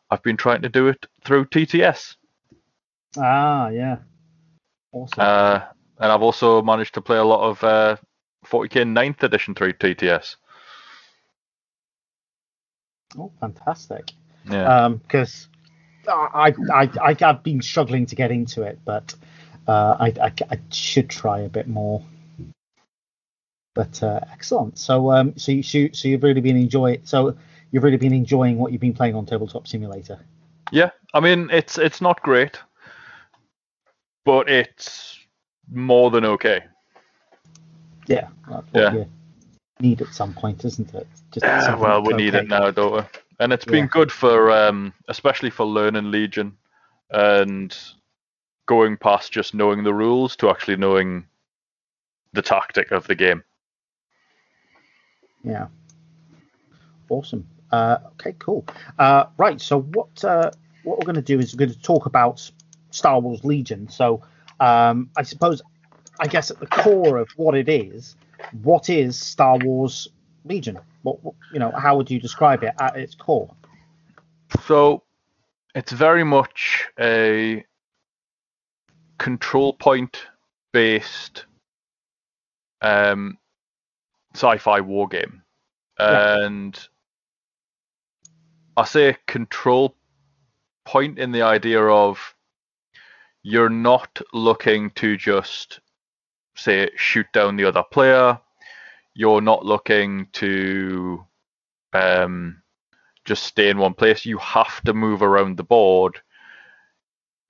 I've 0.09 0.23
been 0.23 0.37
trying 0.37 0.63
to 0.63 0.69
do 0.69 0.87
it 0.87 1.05
through 1.23 1.45
TTS. 1.45 2.15
Ah, 3.17 3.69
yeah. 3.69 3.97
Awesome. 4.91 5.19
Uh, 5.19 5.61
and 5.99 6.11
I've 6.11 6.21
also 6.21 6.61
managed 6.61 6.93
to 6.95 7.01
play 7.01 7.17
a 7.17 7.23
lot 7.23 7.41
of 7.49 7.63
uh, 7.63 7.97
40k 8.45 8.83
9th 8.83 9.23
edition 9.23 9.55
through 9.55 9.73
TTS. 9.73 10.35
oh, 13.17 13.31
fantastic. 13.39 14.11
Yeah. 14.49 14.85
Um, 14.85 14.97
because 14.97 15.47
I, 16.07 16.53
I, 16.73 16.89
I, 17.01 17.15
I've 17.21 17.43
been 17.43 17.61
struggling 17.61 18.05
to 18.07 18.15
get 18.15 18.31
into 18.31 18.61
it, 18.63 18.79
but 18.85 19.15
uh, 19.67 19.95
I, 19.99 20.07
I, 20.21 20.31
I 20.51 20.59
should 20.71 21.09
try 21.09 21.39
a 21.39 21.49
bit 21.49 21.67
more. 21.67 22.03
But 23.73 24.01
uh, 24.03 24.19
excellent. 24.31 24.77
So, 24.77 25.11
um, 25.11 25.33
so 25.37 25.51
you, 25.51 25.63
so, 25.63 25.77
you- 25.79 25.93
so 25.93 26.07
you've 26.07 26.23
really 26.23 26.41
been 26.41 26.57
enjoying. 26.57 27.01
So 27.05 27.35
you've 27.71 27.83
really 27.83 27.97
been 27.97 28.13
enjoying 28.13 28.57
what 28.57 28.71
you've 28.71 28.81
been 28.81 28.93
playing 28.93 29.15
on 29.15 29.25
Tabletop 29.25 29.67
Simulator. 29.67 30.19
yeah. 30.71 30.91
I 31.13 31.19
mean, 31.19 31.49
it's 31.51 31.77
it's 31.77 32.01
not 32.01 32.21
great, 32.21 32.59
but 34.25 34.49
it's 34.49 35.14
more 35.71 36.11
than 36.11 36.25
okay. 36.25 36.63
Yeah. 38.07 38.27
That's 38.49 38.71
what 38.71 38.81
Yeah. 38.81 38.93
you 38.93 39.09
need 39.79 40.01
at 40.01 40.13
some 40.13 40.33
point, 40.33 40.63
isn't 40.65 40.93
it? 40.93 41.07
Just 41.31 41.45
Yeah, 41.45 41.75
well, 41.75 42.01
we 42.01 42.09
that's 42.13 42.21
need 42.21 42.35
it 42.35 42.47
now, 42.47 42.71
don't 42.71 42.93
we? 42.95 43.01
And 43.39 43.51
it's 43.51 43.65
been 43.65 43.87
good 43.87 44.11
for, 44.11 44.51
um, 44.51 44.93
especially 45.09 45.49
for 45.49 45.65
learning 45.65 46.11
Legion 46.11 46.57
and 47.09 47.75
going 48.65 48.97
past 48.97 49.31
just 49.31 49.53
knowing 49.53 49.83
the 49.83 49.93
rules 49.93 50.35
to 50.37 50.49
actually 50.49 50.77
knowing 50.77 51.25
the 52.33 52.41
tactic 52.41 52.91
of 52.91 53.07
the 53.07 53.15
game. 53.15 53.43
Yeah. 55.43 55.67
Awesome. 57.09 57.47
Uh, 57.71 57.97
okay, 58.13 58.35
cool. 58.39 58.65
Uh, 58.97 59.25
right. 59.37 59.59
So 59.61 59.81
what 59.81 60.23
uh, 60.23 60.51
what 60.83 60.97
we're 60.97 61.05
going 61.05 61.15
to 61.15 61.21
do 61.21 61.39
is 61.39 61.53
we're 61.53 61.65
going 61.65 61.73
to 61.77 61.81
talk 61.81 62.05
about 62.05 62.49
Star 62.91 63.19
Wars 63.19 63.43
Legion. 63.43 63.89
So 63.89 64.21
um, 64.59 65.09
I 65.17 65.23
suppose, 65.23 65.61
I 66.19 66.27
guess 66.27 66.51
at 66.51 66.59
the 66.59 66.67
core 66.67 67.17
of 67.17 67.29
what 67.35 67.55
it 67.55 67.69
is, 67.69 68.15
what 68.63 68.89
is 68.89 69.17
Star 69.17 69.57
Wars 69.57 70.07
Legion? 70.45 70.79
What, 71.03 71.23
what 71.23 71.35
you 71.53 71.59
know? 71.59 71.71
How 71.71 71.97
would 71.97 72.09
you 72.09 72.19
describe 72.19 72.63
it 72.63 72.73
at 72.79 72.95
its 72.95 73.15
core? 73.15 73.49
So 74.65 75.03
it's 75.73 75.91
very 75.91 76.23
much 76.23 76.87
a 76.99 77.65
control 79.17 79.73
point 79.73 80.25
based 80.71 81.45
um, 82.81 83.37
sci-fi 84.33 84.81
war 84.81 85.07
game, 85.07 85.41
Yeah. 85.99 86.45
and 86.45 86.87
I 88.77 88.85
say 88.85 89.17
control 89.25 89.95
point 90.83 91.17
in 91.17 91.31
the 91.31 91.41
idea 91.41 91.81
of 91.81 92.34
you're 93.47 93.69
not 93.69 94.19
looking 94.33 94.89
to 94.89 95.15
just 95.15 95.79
say 96.55 96.89
shoot 96.95 97.27
down 97.31 97.55
the 97.55 97.65
other 97.65 97.83
player. 97.91 98.39
You're 99.13 99.39
not 99.39 99.63
looking 99.63 100.27
to 100.33 101.23
um, 101.93 102.63
just 103.23 103.43
stay 103.43 103.69
in 103.69 103.77
one 103.77 103.93
place. 103.93 104.25
You 104.25 104.39
have 104.39 104.83
to 104.85 104.95
move 104.95 105.21
around 105.21 105.57
the 105.57 105.63
board. 105.63 106.19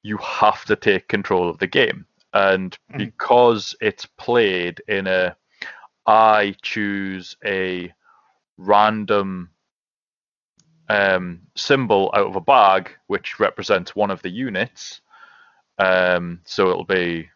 You 0.03 0.17
have 0.17 0.65
to 0.65 0.75
take 0.75 1.07
control 1.07 1.49
of 1.49 1.59
the 1.59 1.67
game. 1.67 2.05
And 2.33 2.77
Mhm. 2.91 2.97
because 2.97 3.73
it's 3.79 4.05
played 4.05 4.81
in 4.89 5.07
a, 5.07 5.37
I 6.05 6.55
choose 6.61 7.37
a 7.45 7.93
random 8.57 9.49
um, 10.89 11.43
symbol 11.55 12.11
out 12.13 12.27
of 12.27 12.35
a 12.35 12.41
bag, 12.41 12.91
which 13.07 13.39
represents 13.39 13.95
one 13.95 14.11
of 14.11 14.21
the 14.23 14.29
units. 14.29 14.99
Um, 15.77 16.41
so 16.45 16.69
it'll 16.69 16.85
be 16.85 17.29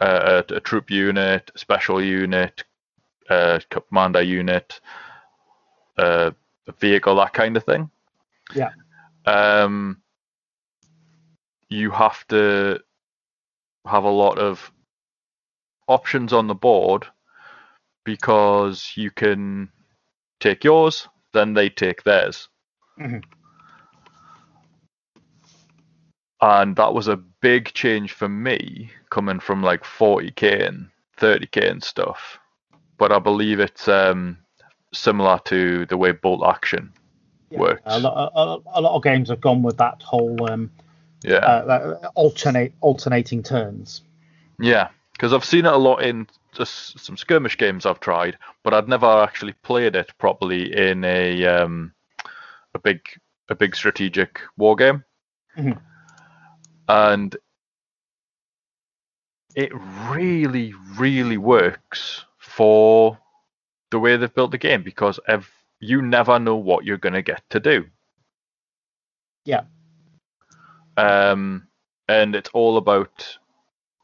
a, 0.00 0.44
a, 0.50 0.54
a 0.56 0.60
troop 0.60 0.90
unit, 0.90 1.50
a 1.54 1.58
special 1.58 2.02
unit, 2.02 2.64
a 3.28 3.62
commander 3.70 4.22
unit, 4.22 4.80
uh, 5.98 6.30
a 6.66 6.72
vehicle, 6.72 7.16
that 7.16 7.32
kind 7.32 7.56
of 7.56 7.64
thing. 7.64 7.90
Yeah. 8.54 8.70
Um, 9.26 10.02
you 11.68 11.90
have 11.90 12.26
to 12.28 12.80
have 13.86 14.04
a 14.04 14.10
lot 14.10 14.38
of 14.38 14.70
options 15.88 16.32
on 16.32 16.46
the 16.46 16.54
board 16.54 17.06
because 18.04 18.92
you 18.96 19.10
can 19.10 19.70
take 20.40 20.64
yours, 20.64 21.08
then 21.32 21.54
they 21.54 21.68
take 21.68 22.02
theirs. 22.02 22.48
Mhm. 22.98 23.22
And 26.42 26.76
that 26.76 26.94
was 26.94 27.08
a 27.08 27.16
big 27.16 27.72
change 27.74 28.12
for 28.12 28.28
me 28.28 28.90
coming 29.10 29.40
from 29.40 29.62
like 29.62 29.84
40k 29.84 30.66
and 30.66 30.88
30k 31.18 31.70
and 31.70 31.84
stuff. 31.84 32.38
But 32.96 33.12
I 33.12 33.18
believe 33.18 33.60
it's 33.60 33.88
um, 33.88 34.38
similar 34.92 35.38
to 35.46 35.86
the 35.86 35.96
way 35.96 36.12
bolt 36.12 36.42
action 36.46 36.92
works. 37.50 37.82
A 37.84 37.98
lot, 37.98 38.32
a, 38.34 38.78
a 38.78 38.80
lot 38.80 38.96
of 38.96 39.02
games 39.02 39.28
have 39.28 39.40
gone 39.40 39.62
with 39.62 39.76
that 39.78 40.02
whole 40.02 40.50
um, 40.50 40.70
yeah, 41.22 41.36
uh, 41.36 41.64
that 41.66 42.10
alternate 42.14 42.72
alternating 42.80 43.42
turns. 43.42 44.02
yeah, 44.58 44.88
because 45.12 45.32
I've 45.32 45.44
seen 45.44 45.66
it 45.66 45.72
a 45.72 45.76
lot 45.76 46.02
in 46.02 46.26
just 46.52 46.98
some 46.98 47.16
skirmish 47.16 47.58
games 47.58 47.84
I've 47.86 48.00
tried, 48.00 48.38
but 48.62 48.72
I'd 48.72 48.88
never 48.88 49.06
actually 49.06 49.52
played 49.62 49.96
it 49.96 50.10
properly 50.18 50.74
in 50.74 51.04
a 51.04 51.44
um, 51.46 51.92
a 52.74 52.78
big 52.78 53.00
a 53.48 53.54
big 53.54 53.76
strategic 53.76 54.40
war 54.56 54.76
game, 54.76 55.04
Mhm. 55.56 55.78
And 56.90 57.36
it 59.54 59.70
really 60.08 60.74
really 60.98 61.36
works 61.36 62.24
for 62.38 63.16
the 63.90 63.98
way 63.98 64.16
they've 64.16 64.34
built 64.34 64.50
the 64.50 64.58
game 64.58 64.82
because 64.82 65.20
ev- 65.28 65.50
you 65.78 66.02
never 66.02 66.38
know 66.38 66.56
what 66.56 66.84
you're 66.84 66.96
going 66.96 67.12
to 67.12 67.22
get 67.22 67.42
to 67.50 67.60
do. 67.60 67.86
Yeah. 69.44 69.62
Um, 70.96 71.68
and 72.08 72.34
it's 72.34 72.50
all 72.52 72.76
about 72.76 73.38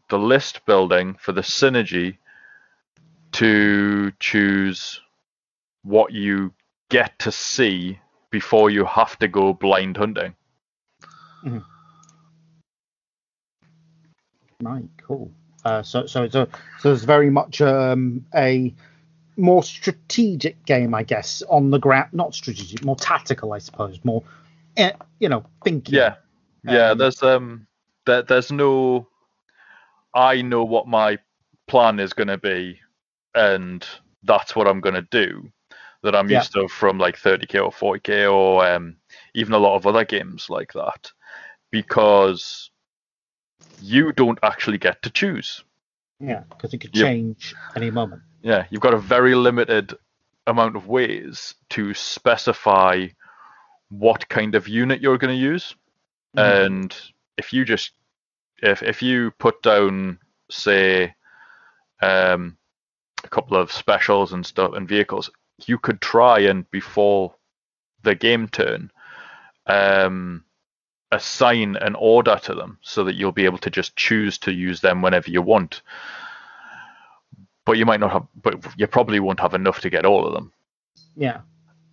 the 0.08 0.18
list 0.18 0.64
building 0.64 1.16
for 1.20 1.32
the 1.32 1.42
synergy 1.42 2.18
to 3.32 4.12
choose 4.20 5.00
what 5.82 6.12
you 6.12 6.52
get 6.88 7.18
to 7.18 7.32
see 7.32 7.98
before 8.30 8.70
you 8.70 8.84
have 8.84 9.18
to 9.18 9.28
go 9.28 9.52
blind 9.52 9.96
hunting. 9.96 10.34
Right, 14.62 14.84
cool. 14.98 15.30
Uh, 15.64 15.82
so, 15.82 16.06
so, 16.06 16.28
so, 16.28 16.46
so 16.80 16.92
it's 16.92 17.04
very 17.04 17.28
much 17.30 17.60
um, 17.60 18.24
a 18.34 18.72
more 19.36 19.62
strategic 19.62 20.64
game, 20.64 20.94
I 20.94 21.02
guess, 21.02 21.42
on 21.48 21.70
the 21.70 21.78
ground. 21.78 22.10
Not 22.12 22.34
strategic, 22.34 22.84
more 22.84 22.96
tactical, 22.96 23.52
I 23.52 23.58
suppose. 23.58 23.98
More, 24.04 24.22
eh, 24.76 24.92
you 25.18 25.28
know, 25.28 25.44
thinking. 25.64 25.96
Yeah, 25.96 26.14
yeah. 26.64 26.90
Um, 26.90 26.98
there's 26.98 27.22
um, 27.22 27.66
there, 28.06 28.22
there's 28.22 28.50
no. 28.50 29.08
I 30.14 30.40
know 30.40 30.64
what 30.64 30.88
my 30.88 31.18
plan 31.66 32.00
is 32.00 32.14
going 32.14 32.28
to 32.28 32.38
be, 32.38 32.80
and 33.34 33.86
that's 34.22 34.56
what 34.56 34.66
I'm 34.66 34.80
going 34.80 34.94
to 34.94 35.02
do. 35.10 35.50
That 36.02 36.16
I'm 36.16 36.30
Yeah. 36.30 36.38
used 36.38 36.52
to 36.52 36.68
from 36.68 36.98
like 36.98 37.18
30k 37.18 37.62
or 37.62 37.72
40k 37.72 38.32
or 38.32 38.64
um, 38.66 38.96
even 39.34 39.52
a 39.52 39.58
lot 39.58 39.76
of 39.76 39.86
other 39.86 40.04
games 40.04 40.48
like 40.48 40.72
that, 40.74 41.10
because 41.70 42.70
you 43.80 44.12
don't 44.12 44.38
actually 44.42 44.78
get 44.78 45.02
to 45.02 45.10
choose. 45.10 45.64
Yeah, 46.20 46.44
because 46.48 46.72
it 46.74 46.78
could 46.78 46.94
Yep. 46.94 47.06
change 47.06 47.54
any 47.74 47.90
moment. 47.90 48.22
Yeah, 48.42 48.66
you've 48.70 48.80
got 48.80 48.94
a 48.94 48.98
very 48.98 49.34
limited 49.34 49.94
amount 50.46 50.76
of 50.76 50.86
ways 50.86 51.54
to 51.70 51.92
specify 51.94 53.08
what 53.88 54.28
kind 54.28 54.54
of 54.54 54.68
unit 54.68 55.00
you're 55.00 55.18
going 55.18 55.34
to 55.34 55.40
use. 55.40 55.74
Mhm. 56.36 56.44
And 56.44 56.96
if 57.36 57.52
you 57.52 57.64
just 57.64 57.92
if 58.62 58.82
if 58.82 59.02
you 59.02 59.30
put 59.32 59.62
down 59.62 60.18
say 60.50 61.14
um 62.00 62.56
a 63.24 63.28
couple 63.28 63.56
of 63.56 63.72
specials 63.72 64.32
and 64.32 64.44
stuff 64.46 64.72
and 64.74 64.88
vehicles, 64.88 65.30
you 65.66 65.78
could 65.78 66.00
try 66.00 66.40
and 66.40 66.70
before 66.70 67.34
the 68.02 68.14
game 68.14 68.48
turn 68.48 68.90
um 69.66 70.44
assign 71.12 71.76
an 71.76 71.94
order 71.94 72.38
to 72.42 72.54
them 72.54 72.78
so 72.82 73.04
that 73.04 73.14
you'll 73.14 73.32
be 73.32 73.44
able 73.44 73.58
to 73.58 73.70
just 73.70 73.94
choose 73.96 74.38
to 74.38 74.52
use 74.52 74.80
them 74.80 75.02
whenever 75.02 75.30
you 75.30 75.40
want 75.40 75.82
but 77.64 77.78
you 77.78 77.86
might 77.86 78.00
not 78.00 78.12
have 78.12 78.26
but 78.42 78.54
you 78.76 78.86
probably 78.86 79.20
won't 79.20 79.40
have 79.40 79.54
enough 79.54 79.80
to 79.80 79.90
get 79.90 80.04
all 80.04 80.26
of 80.26 80.32
them 80.34 80.52
Yeah, 81.16 81.40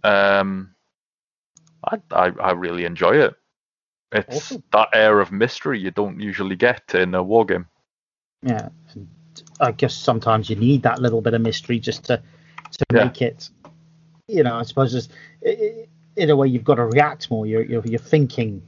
um 0.03 0.73
i 1.83 1.97
i, 2.11 2.31
I 2.39 2.51
really 2.51 2.85
enjoy 2.85 3.17
it 3.17 3.35
it's 4.11 4.35
Awesome. 4.51 4.63
that 4.71 4.89
air 4.93 5.19
of 5.19 5.31
mystery 5.31 5.79
you 5.79 5.91
don't 5.91 6.19
usually 6.19 6.55
get 6.55 6.95
in 6.95 7.13
a 7.15 7.21
war 7.23 7.45
game 7.45 7.67
yeah. 8.43 8.69
And 8.93 9.07
I 9.59 9.71
guess 9.71 9.95
sometimes 9.95 10.49
you 10.49 10.55
need 10.57 10.83
that 10.83 11.01
little 11.01 11.21
bit 11.21 11.33
of 11.33 11.41
mystery 11.41 11.79
just 11.79 12.03
to 12.05 12.17
to 12.17 12.85
Yeah. 12.91 13.05
make 13.05 13.21
it. 13.21 13.49
You 14.27 14.43
know, 14.43 14.55
I 14.57 14.63
suppose 14.63 15.09
i- 15.45 15.87
in 16.15 16.29
a 16.29 16.35
way 16.35 16.47
you've 16.47 16.63
got 16.63 16.75
to 16.75 16.85
react 16.85 17.31
more. 17.31 17.45
You're 17.45 17.63
you're, 17.63 17.85
you're 17.85 17.99
thinking. 17.99 18.61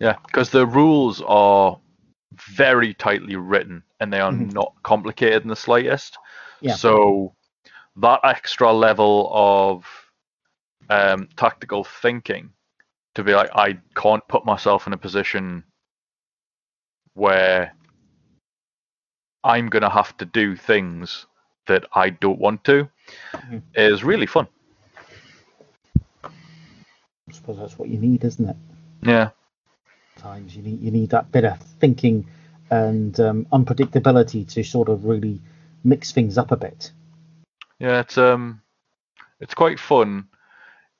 Yeah 0.00 0.16
because 0.26 0.50
the 0.50 0.66
rules 0.66 1.22
are 1.26 1.78
very 2.56 2.92
tightly 2.94 3.36
written 3.36 3.82
and 4.00 4.12
they 4.12 4.20
are 4.20 4.32
Mhm. 4.32 4.52
not 4.52 4.74
complicated 4.82 5.42
in 5.42 5.48
the 5.48 5.56
slightest 5.56 6.18
Yeah. 6.60 6.74
so 6.74 7.34
that 7.96 8.20
extra 8.24 8.72
level 8.72 9.30
of 9.32 9.84
um, 10.88 11.28
tactical 11.36 11.84
thinking 11.84 12.52
to 13.14 13.22
be 13.22 13.32
like 13.34 13.50
i 13.54 13.78
can't 13.94 14.26
put 14.28 14.44
myself 14.44 14.86
in 14.86 14.92
a 14.92 14.96
position 14.98 15.62
where 17.14 17.72
i'm 19.44 19.68
going 19.68 19.82
to 19.82 19.90
have 19.90 20.16
to 20.16 20.24
do 20.24 20.56
things 20.56 21.26
that 21.66 21.84
i 21.94 22.10
don't 22.10 22.38
want 22.40 22.64
to 22.64 22.88
Mhm. 23.34 23.62
is 23.74 24.02
really 24.02 24.26
fun 24.26 24.48
I 26.24 27.32
suppose 27.32 27.58
that's 27.58 27.78
what 27.78 27.88
you 27.88 27.98
need, 27.98 28.24
isn't 28.24 28.48
it? 28.48 28.56
yeah 29.02 29.30
Times 30.20 30.54
you 30.54 30.62
need 30.62 30.80
you 30.82 30.90
need 30.90 31.10
that 31.10 31.32
bit 31.32 31.44
of 31.44 31.58
thinking 31.80 32.26
and 32.70 33.18
um, 33.18 33.46
unpredictability 33.52 34.46
to 34.52 34.62
sort 34.62 34.88
of 34.88 35.04
really 35.04 35.40
mix 35.82 36.12
things 36.12 36.36
up 36.36 36.52
a 36.52 36.56
bit. 36.56 36.92
Yeah, 37.78 38.00
it's 38.00 38.18
um, 38.18 38.60
it's 39.40 39.54
quite 39.54 39.80
fun 39.80 40.28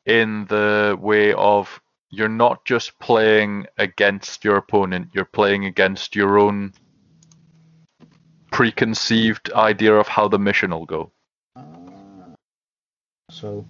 in 0.07 0.47
the 0.47 0.99
way 0.99 1.35
of 1.35 1.81
you're 2.09 2.29
not 2.29 2.65
just 2.65 2.99
playing 2.99 3.67
against 3.77 4.43
your 4.43 4.57
opponent; 4.57 5.11
you're 5.13 5.27
playing 5.27 5.67
against 5.67 6.17
your 6.17 6.39
own 6.39 6.73
preconceived 8.51 9.53
idea 9.53 9.95
of 9.95 10.09
how 10.09 10.29
the 10.29 10.39
mission 10.39 10.71
will 10.71 10.87
go. 10.87 11.13
So 13.31 13.65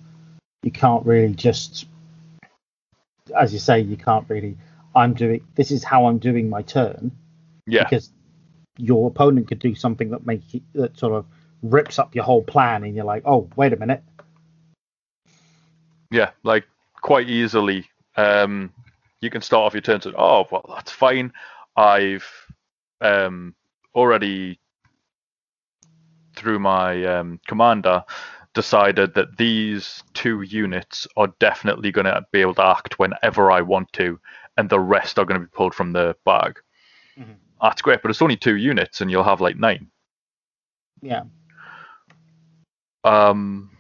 you 0.63 0.71
can't 0.71 1.05
really 1.05 1.35
just, 1.35 1.87
as 3.39 3.53
you 3.53 3.59
say, 3.59 3.81
you 3.81 3.97
can't 3.97 4.25
really. 4.29 4.57
I'm 4.95 5.15
doing 5.15 5.45
this 5.55 5.71
is 5.71 5.85
how 5.85 6.07
I'm 6.07 6.19
doing 6.19 6.49
my 6.49 6.63
turn 6.63 7.13
Yeah, 7.67 7.85
because 7.85 8.11
your 8.77 9.09
opponent 9.09 9.49
could 9.49 9.59
do 9.59 9.75
something 9.75 10.11
that 10.11 10.27
make 10.27 10.55
it, 10.55 10.63
that 10.75 10.99
sort 10.99 11.13
of 11.13 11.27
rips 11.63 11.99
up 11.99 12.15
your 12.15 12.25
whole 12.25 12.43
plan, 12.43 12.85
and 12.85 12.95
you're 12.95 13.05
like, 13.05 13.23
oh, 13.27 13.49
wait 13.57 13.73
a 13.73 13.77
minute. 13.77 14.03
yeah, 16.11 16.31
like 16.43 16.65
quite 17.03 17.29
easily. 17.29 17.87
Um, 18.17 18.73
you 19.21 19.31
can 19.31 19.43
start 19.43 19.67
off 19.67 19.75
your 19.75 19.83
turn 19.83 20.01
saying, 20.01 20.15
"Oh, 20.19 20.47
well, 20.51 20.65
that's 20.75 20.91
fine. 20.91 21.33
I've 21.77 22.27
um 23.01 23.55
already 23.95 24.59
through 26.35 26.59
my 26.59 27.05
um, 27.05 27.41
commander 27.47 28.05
decided 28.55 29.15
that 29.15 29.37
these 29.37 30.03
two 30.15 30.43
units 30.43 31.07
are 31.17 31.29
definitely 31.39 31.93
going 31.93 32.05
to 32.07 32.25
be 32.33 32.41
able 32.41 32.55
to 32.55 32.65
act 32.65 32.99
whenever 32.99 33.51
I 33.51 33.61
want 33.61 33.93
to, 33.95 34.19
and 34.61 34.69
the 34.71 34.81
rest 34.81 35.19
are 35.19 35.25
going 35.27 35.41
to 35.41 35.47
be 35.47 35.57
pulled 35.57 35.75
from 35.75 35.93
the 35.93 36.17
bag. 36.25 36.61
Mhm. 37.19 37.39
That's 37.63 37.83
great, 37.83 38.03
but 38.03 38.11
it's 38.11 38.23
only 38.23 38.37
two 38.37 38.57
units, 38.57 39.01
and 39.01 39.11
you'll 39.11 39.25
have 39.25 39.41
like 39.41 39.57
nine. 39.57 39.91
Yeah, 41.03 41.25
Um, 43.05 43.71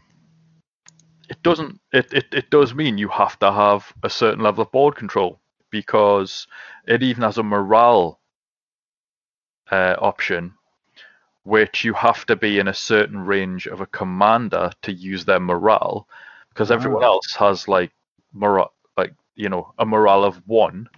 it 1.28 1.42
doesn't. 1.42 1.80
It, 1.92 2.12
it 2.12 2.26
it 2.32 2.50
does 2.50 2.74
mean 2.74 2.98
you 2.98 3.08
have 3.08 3.38
to 3.40 3.52
have 3.52 3.92
a 4.02 4.10
certain 4.10 4.42
level 4.42 4.62
of 4.62 4.72
board 4.72 4.96
control 4.96 5.40
because 5.70 6.46
it 6.86 7.02
even 7.02 7.22
has 7.22 7.38
a 7.38 7.42
morale 7.42 8.20
uh, 9.70 9.96
option, 9.98 10.54
which 11.44 11.84
you 11.84 11.94
have 11.94 12.26
to 12.26 12.36
be 12.36 12.58
in 12.58 12.68
a 12.68 12.74
certain 12.74 13.20
range 13.20 13.66
of 13.66 13.80
a 13.80 13.86
commander 13.86 14.70
to 14.82 14.92
use 14.92 15.24
their 15.24 15.40
morale, 15.40 16.08
because 16.50 16.70
everyone 16.70 17.04
Ah. 17.04 17.06
else 17.06 17.34
has 17.36 17.68
like 17.68 17.92
morale, 18.32 18.72
you 19.40 19.48
know, 19.48 19.72
a 19.78 19.86
morale 19.86 20.24
of 20.24 20.36
one. 20.46 20.88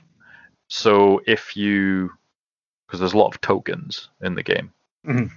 So 0.68 1.20
if 1.26 1.56
you, 1.56 2.10
because 2.86 2.98
there's 2.98 3.12
a 3.12 3.18
lot 3.18 3.32
of 3.34 3.40
tokens 3.40 4.08
in 4.20 4.34
the 4.34 4.42
game, 4.42 4.72
Mhm. 5.04 5.30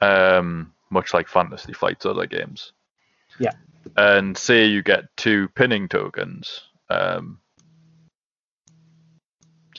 um, 0.00 0.72
much 0.90 1.12
like 1.12 1.28
Fantasy 1.28 1.72
Flight's 1.72 2.06
other 2.06 2.26
games. 2.26 2.72
Yeah. 3.40 3.52
And 3.96 4.36
say 4.38 4.66
you 4.66 4.82
get 4.82 5.04
two 5.16 5.48
pinning 5.48 5.88
tokens, 5.88 6.68
um, 6.88 7.40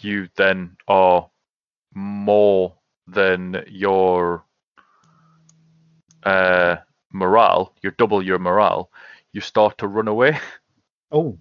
you 0.02 0.30
then 0.36 0.76
are 0.88 1.30
more 1.94 2.76
than 3.08 3.64
your 3.68 4.44
uh, 6.24 6.78
morale, 7.14 7.74
you 7.82 7.92
double 7.92 8.22
your 8.22 8.40
morale, 8.40 8.92
you 9.32 9.42
start 9.42 9.78
to 9.78 9.88
run 9.88 10.08
away. 10.08 10.38
oh, 11.12 11.38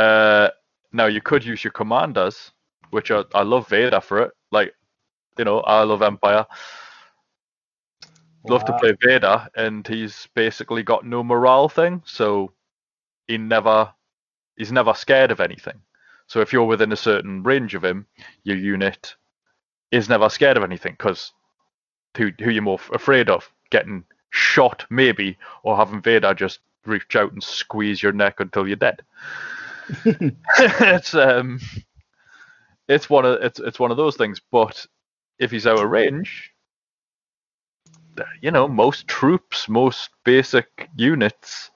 Uh, 0.00 0.48
now 0.92 1.06
you 1.06 1.20
could 1.20 1.44
use 1.44 1.62
your 1.62 1.72
commanders, 1.72 2.52
which 2.90 3.10
are, 3.10 3.26
I 3.34 3.42
love 3.42 3.68
Vader 3.68 4.00
for 4.00 4.22
it. 4.22 4.32
Like, 4.50 4.74
you 5.36 5.44
know, 5.44 5.60
I 5.60 5.82
love 5.82 6.00
Empire. 6.00 6.46
love 8.48 8.64
to 8.64 8.78
play 8.78 8.94
Vader, 9.02 9.46
and 9.54 9.86
he's 9.86 10.26
basically 10.34 10.82
got 10.82 11.04
no 11.04 11.22
morale 11.22 11.68
thing, 11.68 12.02
so 12.06 12.50
he 13.28 13.36
never 13.36 13.92
he's 14.56 14.72
never 14.72 14.94
scared 14.94 15.30
of 15.30 15.40
anything. 15.40 15.78
So 16.26 16.40
if 16.40 16.52
you're 16.52 16.64
within 16.64 16.92
a 16.92 16.96
certain 16.96 17.42
range 17.42 17.74
of 17.74 17.84
him, 17.84 18.06
your 18.44 18.56
unit 18.56 19.14
is 19.90 20.08
never 20.08 20.30
scared 20.30 20.56
of 20.56 20.64
anything 20.64 20.92
because 20.92 21.32
who 22.16 22.30
who 22.40 22.50
you're 22.50 22.62
more 22.62 22.80
f- 22.80 22.90
afraid 22.92 23.28
of 23.28 23.52
getting 23.70 24.04
shot 24.30 24.86
maybe 24.88 25.36
or 25.62 25.76
having 25.76 26.00
Vader 26.00 26.32
just 26.32 26.60
reach 26.86 27.16
out 27.16 27.32
and 27.32 27.42
squeeze 27.42 28.02
your 28.02 28.12
neck 28.12 28.40
until 28.40 28.66
you're 28.66 28.76
dead. 28.76 29.02
it's 30.58 31.14
um 31.14 31.60
it's 32.88 33.08
one 33.10 33.24
of 33.24 33.42
it's 33.42 33.60
it's 33.60 33.78
one 33.78 33.90
of 33.90 33.96
those 33.96 34.16
things. 34.16 34.40
But 34.50 34.86
if 35.38 35.50
he's 35.50 35.66
out 35.66 35.82
of 35.82 35.90
range, 35.90 36.52
you 38.40 38.50
know, 38.50 38.68
most 38.68 39.08
troops, 39.08 39.68
most 39.68 40.10
basic 40.24 40.88
units, 40.96 41.70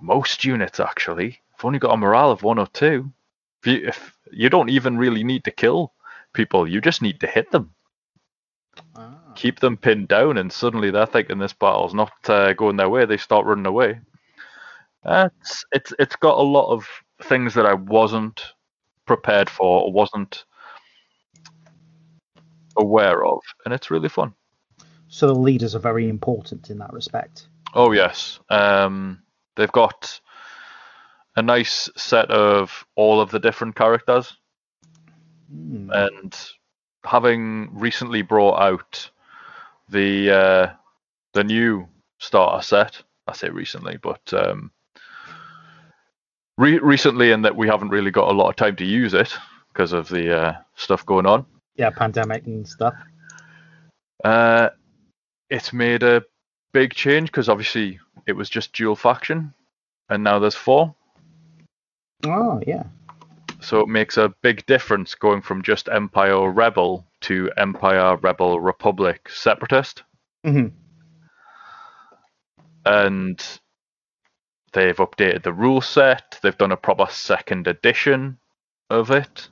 most 0.00 0.44
units 0.44 0.80
actually, 0.80 1.40
have 1.56 1.64
only 1.64 1.78
got 1.78 1.94
a 1.94 1.96
morale 1.96 2.30
of 2.30 2.42
one 2.42 2.58
or 2.58 2.66
two. 2.68 3.10
If 3.62 3.66
you, 3.66 3.88
if 3.88 4.14
you 4.32 4.48
don't 4.50 4.70
even 4.70 4.98
really 4.98 5.24
need 5.24 5.44
to 5.44 5.50
kill 5.50 5.92
people, 6.32 6.68
you 6.68 6.80
just 6.80 7.02
need 7.02 7.20
to 7.20 7.26
hit 7.26 7.50
them, 7.50 7.74
Ah. 8.96 9.32
keep 9.34 9.60
them 9.60 9.76
pinned 9.76 10.08
down, 10.08 10.38
and 10.38 10.52
suddenly 10.52 10.90
they're 10.90 11.06
thinking 11.06 11.38
this 11.38 11.52
battle's 11.54 11.94
not 11.94 12.12
uh, 12.28 12.52
going 12.54 12.76
their 12.76 12.88
way. 12.90 13.06
They 13.06 13.16
start 13.16 13.46
running 13.46 13.66
away. 13.66 14.00
Uh, 15.04 15.28
it's 15.40 15.64
it's 15.72 15.94
it's 15.98 16.16
got 16.16 16.38
a 16.38 16.42
lot 16.42 16.70
of 16.70 16.86
things 17.22 17.54
that 17.54 17.66
I 17.66 17.74
wasn't 17.74 18.42
prepared 19.06 19.50
for 19.50 19.82
or 19.82 19.92
wasn't 19.92 20.44
aware 22.76 23.24
of, 23.24 23.40
and 23.64 23.74
it's 23.74 23.90
really 23.90 24.08
fun. 24.08 24.34
So 25.08 25.26
the 25.26 25.34
leaders 25.34 25.74
are 25.74 25.80
very 25.80 26.08
important 26.08 26.70
in 26.70 26.78
that 26.78 26.92
respect. 26.92 27.48
Oh 27.74 27.92
yes, 27.92 28.40
um, 28.50 29.22
they've 29.56 29.72
got 29.72 30.20
a 31.36 31.42
nice 31.42 31.88
set 31.96 32.30
of 32.30 32.86
all 32.94 33.20
of 33.20 33.30
the 33.30 33.38
different 33.40 33.74
characters, 33.76 34.36
Hmm. 35.50 35.90
and 35.92 36.38
having 37.04 37.70
recently 37.72 38.20
brought 38.22 38.60
out 38.60 39.10
the 39.88 40.30
uh, 40.30 40.70
the 41.32 41.44
new 41.44 41.88
starter 42.18 42.62
set, 42.62 43.02
I 43.26 43.32
say 43.32 43.48
recently, 43.48 43.96
but 43.96 44.20
um, 44.34 44.70
re- 46.58 46.78
recently 46.80 47.30
in 47.30 47.42
that 47.42 47.56
we 47.56 47.66
haven't 47.68 47.88
really 47.88 48.10
got 48.10 48.28
a 48.28 48.36
lot 48.36 48.50
of 48.50 48.56
time 48.56 48.76
to 48.76 48.84
use 48.84 49.14
it 49.14 49.32
because 49.72 49.94
of 49.94 50.08
the 50.08 50.36
uh, 50.36 50.52
stuff 50.74 51.06
going 51.06 51.24
on. 51.24 51.46
Yeah, 51.76 51.90
pandemic 51.90 52.44
and 52.46 52.68
stuff. 52.68 52.94
Uh, 54.22 54.70
it's 55.48 55.72
made 55.72 56.02
a 56.02 56.24
big 56.72 56.92
change 56.92 57.30
because 57.30 57.48
obviously 57.48 57.98
it 58.26 58.32
was 58.32 58.50
just 58.50 58.74
dual 58.74 58.96
faction, 58.96 59.54
and 60.10 60.22
now 60.22 60.38
there's 60.38 60.56
four. 60.56 60.94
Oh 62.26 62.60
yeah. 62.66 62.82
So 63.60 63.80
it 63.80 63.88
makes 63.88 64.16
a 64.16 64.34
big 64.42 64.66
difference 64.66 65.14
going 65.14 65.40
from 65.42 65.62
just 65.62 65.88
Empire 65.88 66.50
Rebel 66.50 67.06
to 67.22 67.50
Empire 67.56 68.16
Rebel 68.16 68.60
Republic 68.60 69.28
Separatist. 69.28 70.02
Mhm. 70.44 70.72
And 72.84 73.60
they've 74.72 74.96
updated 74.96 75.42
the 75.42 75.52
rule 75.52 75.80
set. 75.80 76.38
They've 76.42 76.56
done 76.56 76.72
a 76.72 76.76
proper 76.76 77.06
second 77.10 77.66
edition 77.66 78.38
of 78.90 79.10
it. 79.10 79.48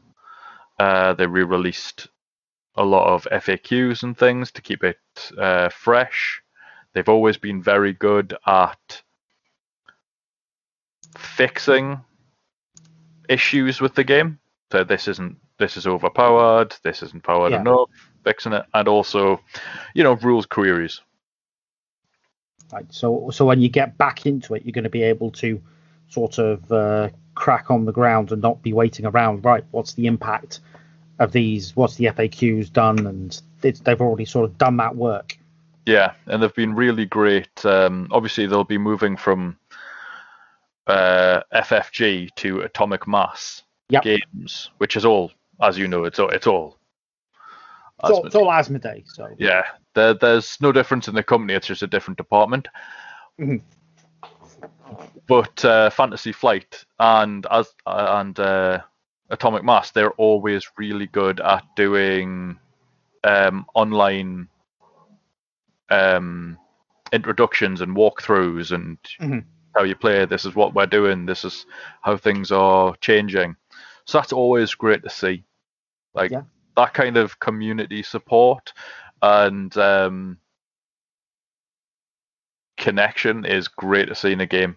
Uh, 0.78 1.14
they 1.14 1.26
re 1.26 1.42
released 1.42 2.08
a 2.76 2.84
lot 2.84 3.06
of 3.08 3.26
FAQs 3.32 4.02
and 4.02 4.16
things 4.16 4.52
to 4.52 4.62
keep 4.62 4.84
it 4.84 4.98
uh, 5.38 5.70
fresh. 5.70 6.42
They've 6.92 7.08
always 7.08 7.36
been 7.36 7.62
very 7.62 7.92
good 7.92 8.36
at 8.46 9.02
fixing 11.16 12.00
issues 13.28 13.80
with 13.80 13.94
the 13.94 14.04
game. 14.04 14.38
So 14.72 14.84
this 14.84 15.08
isn't 15.08 15.36
this 15.58 15.76
is 15.78 15.86
overpowered, 15.86 16.76
this 16.82 17.02
isn't 17.02 17.22
powered 17.22 17.52
Yeah. 17.52 17.60
enough, 17.60 17.88
fixing 18.24 18.52
it, 18.52 18.66
and 18.74 18.88
also, 18.88 19.40
you 19.94 20.02
know, 20.02 20.14
rules 20.16 20.44
queries. 20.44 21.00
Right. 22.72 22.86
So 22.90 23.30
so 23.30 23.44
when 23.44 23.60
you 23.60 23.68
get 23.68 23.96
back 23.96 24.26
into 24.26 24.54
it, 24.54 24.64
you're 24.64 24.72
going 24.72 24.84
to 24.84 24.90
be 24.90 25.02
able 25.02 25.30
to 25.32 25.60
sort 26.08 26.38
of 26.38 26.70
uh, 26.72 27.08
crack 27.34 27.70
on 27.70 27.84
the 27.84 27.92
ground 27.92 28.32
and 28.32 28.42
not 28.42 28.62
be 28.62 28.72
waiting 28.72 29.06
around. 29.06 29.44
Right. 29.44 29.64
What's 29.70 29.94
the 29.94 30.06
impact 30.06 30.60
of 31.18 31.32
these? 31.32 31.76
What's 31.76 31.96
the 31.96 32.06
FAQs 32.06 32.72
done? 32.72 33.06
And 33.06 33.40
it's, 33.62 33.80
they've 33.80 34.00
already 34.00 34.24
sort 34.24 34.44
of 34.44 34.58
done 34.58 34.76
that 34.78 34.96
work. 34.96 35.38
Yeah, 35.86 36.12
and 36.26 36.42
they've 36.42 36.54
been 36.54 36.74
really 36.74 37.06
great. 37.06 37.64
Um, 37.64 38.08
obviously, 38.10 38.46
they'll 38.46 38.64
be 38.64 38.78
moving 38.78 39.16
from 39.16 39.56
uh, 40.88 41.42
FFG 41.54 42.34
to 42.36 42.60
Atomic 42.62 43.06
Mass 43.06 43.62
Yep. 43.88 44.02
games, 44.02 44.70
which 44.78 44.96
is 44.96 45.04
all, 45.04 45.30
as 45.62 45.78
you 45.78 45.86
know, 45.86 46.04
it's 46.04 46.18
all 46.18 46.28
it's 46.30 46.48
all. 46.48 46.76
It's 48.02 48.10
all, 48.10 48.26
it's 48.26 48.34
all 48.34 48.48
Asmodee. 48.48 49.04
So 49.06 49.28
Yeah, 49.38 49.62
there, 49.96 50.14
there's 50.14 50.58
no 50.60 50.70
difference 50.70 51.08
in 51.08 51.14
the 51.16 51.22
company. 51.24 51.54
It's 51.54 51.66
just 51.66 51.82
a 51.82 51.88
different 51.88 52.18
department. 52.18 52.68
Mhm. 53.40 53.62
But 55.26 55.64
uh, 55.64 55.90
Fantasy 55.90 56.30
Flight 56.32 56.84
and 57.00 57.44
as 57.50 57.74
and 57.86 58.38
uh, 58.38 58.80
Atomic 59.30 59.64
Mass, 59.64 59.90
they're 59.90 60.12
always 60.12 60.70
really 60.78 61.06
good 61.08 61.40
at 61.40 61.64
doing 61.74 62.58
um, 63.24 63.66
online 63.74 64.48
um, 65.90 66.56
introductions 67.12 67.80
and 67.80 67.96
walkthroughs 67.96 68.70
and 68.72 68.98
Mhm. 69.20 69.44
how 69.74 69.82
you 69.82 69.96
play. 69.96 70.24
This 70.26 70.44
is 70.44 70.54
what 70.54 70.74
we're 70.74 70.86
doing. 70.86 71.26
This 71.26 71.44
is 71.44 71.66
how 72.02 72.16
things 72.16 72.52
are 72.52 72.94
changing. 73.00 73.56
So 74.04 74.18
that's 74.18 74.32
always 74.32 74.74
great 74.74 75.02
to 75.02 75.10
see. 75.10 75.44
Like 76.14 76.30
Yeah. 76.30 76.42
that 76.76 76.94
kind 76.94 77.16
of 77.16 77.38
community 77.40 78.02
support 78.02 78.72
and 79.22 79.76
um, 79.76 80.38
connection 82.76 83.44
is 83.44 83.68
great 83.68 84.08
to 84.08 84.14
see 84.14 84.32
in 84.32 84.40
a 84.40 84.46
game. 84.46 84.76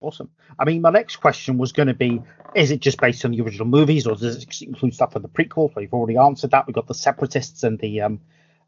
awesome. 0.00 0.30
I 0.58 0.64
mean, 0.64 0.82
my 0.82 0.90
next 0.90 1.16
question 1.16 1.58
was 1.58 1.72
going 1.72 1.88
to 1.88 1.94
be: 1.94 2.22
Is 2.54 2.70
it 2.70 2.80
just 2.80 3.00
based 3.00 3.24
on 3.24 3.32
the 3.32 3.40
original 3.40 3.66
movies, 3.66 4.06
or 4.06 4.16
does 4.16 4.42
it 4.42 4.62
include 4.62 4.94
stuff 4.94 5.12
from 5.12 5.22
the 5.22 5.28
prequels? 5.28 5.74
Well, 5.74 5.82
you've 5.82 5.94
already 5.94 6.16
answered 6.16 6.50
that. 6.52 6.66
We've 6.66 6.74
got 6.74 6.86
the 6.86 6.94
Separatists 6.94 7.62
and 7.62 7.78
the 7.78 8.02
um 8.02 8.20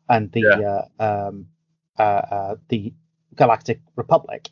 and 0.08 0.30
the 0.32 0.88
uh, 1.00 1.02
um 1.02 1.46
uh, 1.98 2.02
uh 2.02 2.56
the 2.68 2.92
Galactic 3.36 3.80
Republic, 3.96 4.48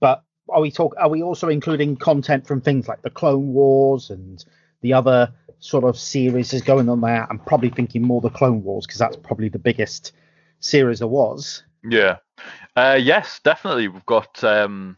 but 0.00 0.24
are 0.48 0.60
we 0.60 0.70
talk? 0.70 0.94
Are 0.98 1.08
we 1.08 1.22
also 1.22 1.48
including 1.48 1.96
content 1.96 2.46
from 2.46 2.60
things 2.60 2.88
like 2.88 3.02
the 3.02 3.10
Clone 3.10 3.52
Wars 3.52 4.10
and 4.10 4.44
the 4.80 4.94
other 4.94 5.32
sort 5.62 5.84
of 5.84 5.96
series 5.96 6.52
is 6.52 6.60
going 6.60 6.88
on 6.88 7.00
there? 7.00 7.26
I'm 7.30 7.38
probably 7.38 7.70
thinking 7.70 8.02
more 8.02 8.20
the 8.20 8.30
Clone 8.30 8.62
Wars 8.64 8.84
because 8.84 8.98
that's 8.98 9.16
probably 9.16 9.48
the 9.48 9.60
biggest 9.60 10.12
series 10.58 10.98
there 10.98 11.08
was. 11.08 11.62
Yeah. 11.84 12.16
Uh, 12.74 12.98
yes, 13.00 13.40
definitely. 13.44 13.86
We've 13.86 14.04
got 14.04 14.42
um, 14.42 14.96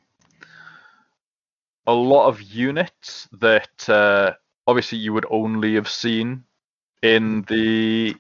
a 1.87 1.93
lot 1.93 2.29
of 2.29 2.41
units 2.41 3.29
that 3.41 3.89
uh, 3.89 4.33
obviously 4.67 4.99
you 4.99 5.13
would 5.13 5.27
only 5.31 5.75
have 5.75 5.89
seen 5.89 6.45
in 7.03 7.43
the 7.43 8.15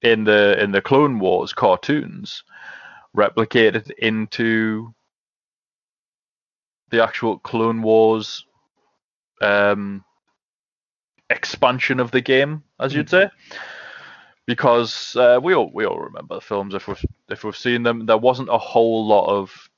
in 0.00 0.24
the 0.24 0.62
in 0.62 0.72
the 0.72 0.80
Clone 0.80 1.18
Wars 1.18 1.52
cartoons 1.52 2.44
replicated 3.14 3.90
into 3.98 4.94
the 6.88 7.02
actual 7.02 7.38
Clone 7.38 7.82
Wars 7.82 8.46
um, 9.42 10.02
expansion 11.34 12.00
of 12.00 12.10
the 12.10 12.20
game, 12.20 12.62
as 12.78 12.94
you'd 12.94 13.10
say 13.10 13.28
because 14.46 15.16
uh, 15.16 15.40
we 15.42 15.54
all 15.54 15.70
we 15.72 15.86
all 15.86 15.98
remember 15.98 16.34
the 16.34 16.40
films 16.40 16.74
if 16.74 16.86
we've 16.86 17.04
if 17.30 17.44
we've 17.44 17.56
seen 17.56 17.82
them. 17.82 18.06
There 18.06 18.18
wasn't 18.18 18.50
a 18.50 18.58
whole 18.58 19.06
lot 19.06 19.26
of 19.26 19.70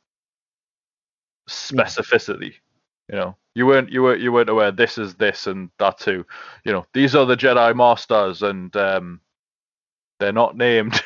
specificity. 1.49 2.55
You 3.09 3.17
know, 3.17 3.37
you 3.55 3.67
weren't 3.67 3.91
you 3.91 4.03
weren't 4.03 4.21
you 4.21 4.33
weren't 4.33 4.51
aware 4.51 4.73
this 4.73 4.99
is 4.99 5.15
this 5.15 5.47
and 5.47 5.71
that 5.79 5.99
too. 5.99 6.27
You 6.65 6.73
know, 6.73 6.87
these 6.93 7.15
are 7.15 7.27
the 7.27 7.37
Jedi 7.37 7.75
Masters 7.77 8.43
and 8.43 8.75
um, 8.77 9.21
they're 10.19 10.33
not 10.33 10.57
named. 10.57 11.01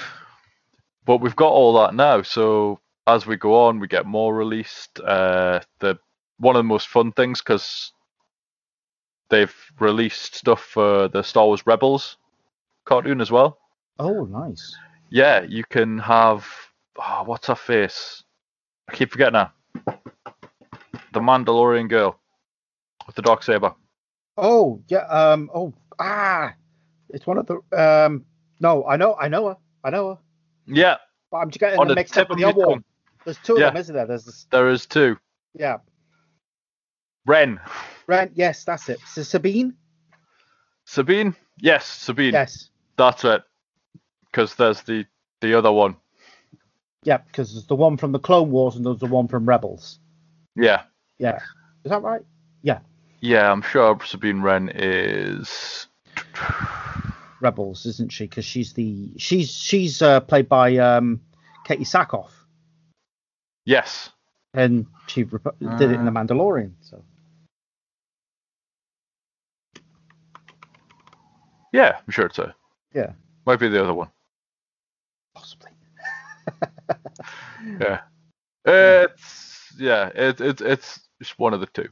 but 1.04 1.18
we've 1.18 1.36
got 1.36 1.50
all 1.50 1.80
that 1.80 1.94
now. 1.94 2.22
So 2.22 2.78
as 3.06 3.26
we 3.26 3.36
go 3.36 3.66
on, 3.66 3.80
we 3.80 3.88
get 3.88 4.06
more 4.06 4.34
released. 4.34 5.00
Uh, 5.00 5.60
the 5.80 5.98
one 6.38 6.54
of 6.54 6.60
the 6.60 6.64
most 6.64 6.88
fun 6.88 7.12
things 7.12 7.40
because 7.40 7.92
they've 9.30 9.54
released 9.78 10.34
stuff 10.34 10.62
for 10.62 11.08
the 11.08 11.22
Star 11.22 11.46
Wars 11.46 11.66
Rebels 11.66 12.16
cartoon 12.84 13.20
as 13.20 13.30
well. 13.30 13.58
Oh, 13.98 14.24
nice. 14.24 14.76
Yeah, 15.10 15.42
you 15.42 15.64
can 15.64 15.98
have 15.98 16.46
oh, 16.98 17.22
what's 17.24 17.46
her 17.48 17.54
face? 17.54 18.22
I 18.88 18.94
keep 18.94 19.10
forgetting 19.10 19.34
her. 19.40 19.52
The 21.12 21.20
Mandalorian 21.20 21.88
girl 21.88 22.18
with 23.06 23.16
the 23.16 23.22
dark 23.22 23.42
saber. 23.42 23.74
Oh 24.36 24.80
yeah. 24.88 25.04
Um. 25.06 25.50
Oh 25.54 25.72
ah. 25.98 26.54
It's 27.10 27.26
one 27.26 27.38
of 27.38 27.46
the. 27.46 27.60
Um. 27.76 28.24
No, 28.60 28.84
I 28.86 28.96
know. 28.96 29.16
I 29.20 29.28
know 29.28 29.48
her. 29.48 29.56
I 29.82 29.90
know 29.90 30.10
her. 30.10 30.18
Yeah, 30.66 30.96
But 31.32 31.38
I'm 31.38 31.50
just 31.50 31.58
getting 31.58 31.80
On 31.80 31.88
the 31.88 31.94
mixed 31.94 32.14
tip 32.14 32.24
up 32.24 32.28
with 32.30 32.38
of 32.44 32.54
the 32.54 32.60
other 32.62 32.68
one. 32.68 32.84
There's 33.24 33.38
two 33.38 33.56
Yeah. 33.58 33.68
of 33.68 33.74
them, 33.74 33.80
isn't 33.80 33.94
there? 33.94 34.06
There's 34.06 34.24
this, 34.24 34.46
there 34.52 34.68
is 34.68 34.86
two. 34.86 35.18
yeah. 35.58 35.78
Wren, 37.26 37.60
Right, 38.06 38.30
yes, 38.34 38.64
that's 38.64 38.88
it. 38.88 38.98
So 39.06 39.22
Sabine? 39.22 39.74
Sabine. 40.86 41.36
Yes, 41.58 41.86
Sabine. 41.86 42.32
Yes. 42.32 42.70
That's 42.96 43.24
it. 43.24 43.42
Because 44.26 44.54
there's 44.56 44.82
the 44.82 45.06
the 45.40 45.54
other 45.56 45.70
one. 45.72 45.96
Yeah, 47.04 47.18
because 47.18 47.52
there's 47.52 47.66
the 47.66 47.76
one 47.76 47.96
from 47.96 48.12
the 48.12 48.18
Clone 48.18 48.50
Wars 48.50 48.76
and 48.76 48.84
there's 48.84 48.98
the 48.98 49.06
one 49.06 49.28
from 49.28 49.46
Rebels. 49.46 49.98
Yeah, 50.56 50.82
Yeah. 51.18 51.38
Is 51.84 51.90
that 51.90 52.02
right? 52.02 52.22
yeah. 52.62 52.80
Yeah, 53.20 53.50
I'm 53.52 53.62
sure 53.62 53.98
Sabine 54.04 54.40
Wren 54.42 54.70
is. 54.74 55.86
Rebels, 57.40 57.86
isn't 57.86 58.12
she? 58.12 58.24
Because 58.24 58.44
she's 58.44 58.72
the 58.74 59.12
she's 59.18 59.50
she's 59.50 60.02
uh, 60.02 60.20
played 60.20 60.48
by 60.48 60.76
um, 60.78 61.20
Katee 61.66 61.86
Sackhoff, 61.86 62.30
Yes. 63.64 64.10
and 64.54 64.86
she 65.06 65.22
rep- 65.24 65.58
did 65.58 65.90
it 65.90 65.94
in 65.94 66.04
The. 66.04 66.10
Mandalorian. 66.10 66.72
So 66.82 67.02
Yeah, 71.72 71.96
I'm 71.98 72.10
sure 72.10 72.26
it's 72.26 72.38
a. 72.38 72.54
Yeah. 72.94 73.12
Might 73.46 73.60
be 73.60 73.68
the 73.68 73.82
other 73.82 73.94
one. 73.94 74.08
possibly. 75.34 75.70
Yeah. 77.78 78.00
It's 78.64 79.72
yeah. 79.78 80.10
It's 80.14 80.40
it 80.40 80.60
it's 80.60 81.00
just 81.20 81.38
one 81.38 81.54
of 81.54 81.60
the 81.60 81.66
two. 81.66 81.88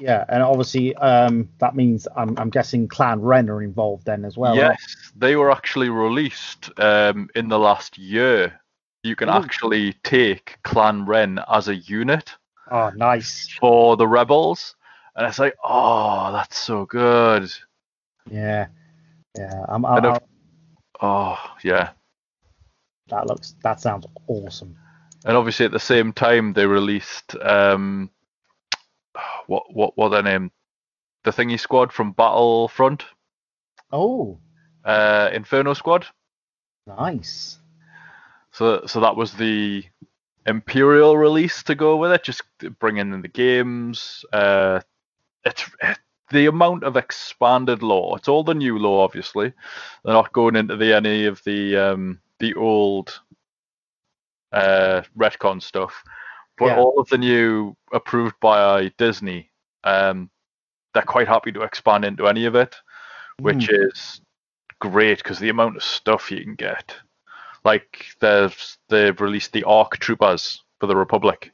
Yeah, 0.00 0.24
and 0.28 0.42
obviously 0.42 0.94
um, 0.96 1.48
that 1.58 1.74
means 1.74 2.06
I'm, 2.16 2.36
I'm 2.38 2.50
guessing 2.50 2.88
Clan 2.88 3.20
Wren 3.20 3.48
are 3.48 3.62
involved 3.62 4.04
then 4.06 4.24
as 4.24 4.36
well. 4.36 4.54
yes, 4.56 4.78
they 5.16 5.36
were 5.36 5.50
actually 5.50 5.88
released 5.88 6.70
um, 6.78 7.28
in 7.34 7.48
the 7.48 7.58
last 7.58 7.96
year. 7.96 8.60
You 9.02 9.16
can 9.16 9.28
Ooh. 9.28 9.32
actually 9.32 9.94
take 10.04 10.58
Clan 10.62 11.06
Wren 11.06 11.40
as 11.50 11.68
a 11.68 11.76
unit 11.76 12.34
Oh, 12.70 12.90
nice. 12.96 13.48
for 13.60 13.96
the 13.96 14.06
rebels, 14.08 14.74
and 15.16 15.26
it's 15.26 15.38
like, 15.38 15.56
oh, 15.62 16.32
that's 16.32 16.58
so 16.58 16.84
good. 16.86 17.50
Yeah, 18.30 18.66
yeah. 19.36 19.64
I'm, 19.68 19.84
I'm, 19.84 20.18
Oh 21.00 21.38
yeah. 21.62 21.90
that 23.08 23.26
looks 23.26 23.54
that 23.62 23.80
sounds 23.80 24.06
awesome. 24.28 24.76
And 25.26 25.36
obviously 25.36 25.66
at 25.66 25.72
the 25.72 25.78
same 25.80 26.12
time 26.12 26.52
they 26.52 26.66
released 26.66 27.34
um, 27.42 28.10
what 29.46 29.64
what 29.74 29.96
what 29.96 30.10
their 30.10 30.22
name, 30.22 30.50
the 31.24 31.30
Thingy 31.32 31.58
Squad 31.58 31.92
from 31.92 32.12
Battlefront, 32.12 33.04
Oh, 33.92 34.38
uh, 34.84 35.30
Inferno 35.32 35.74
Squad. 35.74 36.06
nice. 36.86 37.58
So 38.52 38.86
so 38.86 39.00
that 39.00 39.16
was 39.16 39.34
the 39.34 39.84
Imperial 40.46 41.16
release 41.16 41.62
to 41.64 41.74
go 41.74 41.96
with 41.96 42.12
it, 42.12 42.22
just 42.22 42.42
bringing 42.78 43.12
in 43.12 43.20
the 43.22 43.28
games. 43.28 44.24
Uh, 44.32 44.80
it's 45.44 45.64
the 46.30 46.46
amount 46.46 46.84
of 46.84 46.96
expanded 46.96 47.82
lore. 47.82 48.16
It's 48.16 48.28
all 48.28 48.44
the 48.44 48.54
new 48.54 48.78
lore, 48.78 49.04
obviously. 49.04 49.52
They're 50.04 50.14
not 50.14 50.32
going 50.32 50.56
into 50.56 50.76
the 50.76 50.94
any 50.94 51.26
of 51.26 51.42
the 51.44 51.76
um, 51.76 52.20
the 52.40 52.54
old 52.54 53.20
uh, 54.52 55.02
retcon 55.16 55.62
stuff, 55.62 56.02
but 56.58 56.66
Yeah. 56.66 56.78
all 56.78 56.98
of 56.98 57.08
the 57.08 57.18
new 57.18 57.76
approved 57.92 58.36
by 58.40 58.88
Disney. 58.98 59.50
Um, 59.84 60.30
they're 60.92 61.02
quite 61.02 61.28
happy 61.28 61.52
to 61.52 61.62
expand 61.62 62.04
into 62.04 62.26
any 62.28 62.44
of 62.46 62.54
it, 62.54 62.76
which 63.40 63.68
is 63.70 64.20
great 64.80 65.18
because 65.18 65.38
the 65.38 65.48
amount 65.48 65.76
of 65.76 65.82
stuff 65.82 66.30
you 66.30 66.42
can 66.42 66.54
get. 66.54 66.94
Like 67.64 68.06
they've 68.20 68.76
they've 68.88 69.20
released 69.20 69.52
the 69.52 69.64
Arc 69.64 69.98
Troopers 69.98 70.62
for 70.80 70.86
the 70.86 70.96
Republic, 70.96 71.50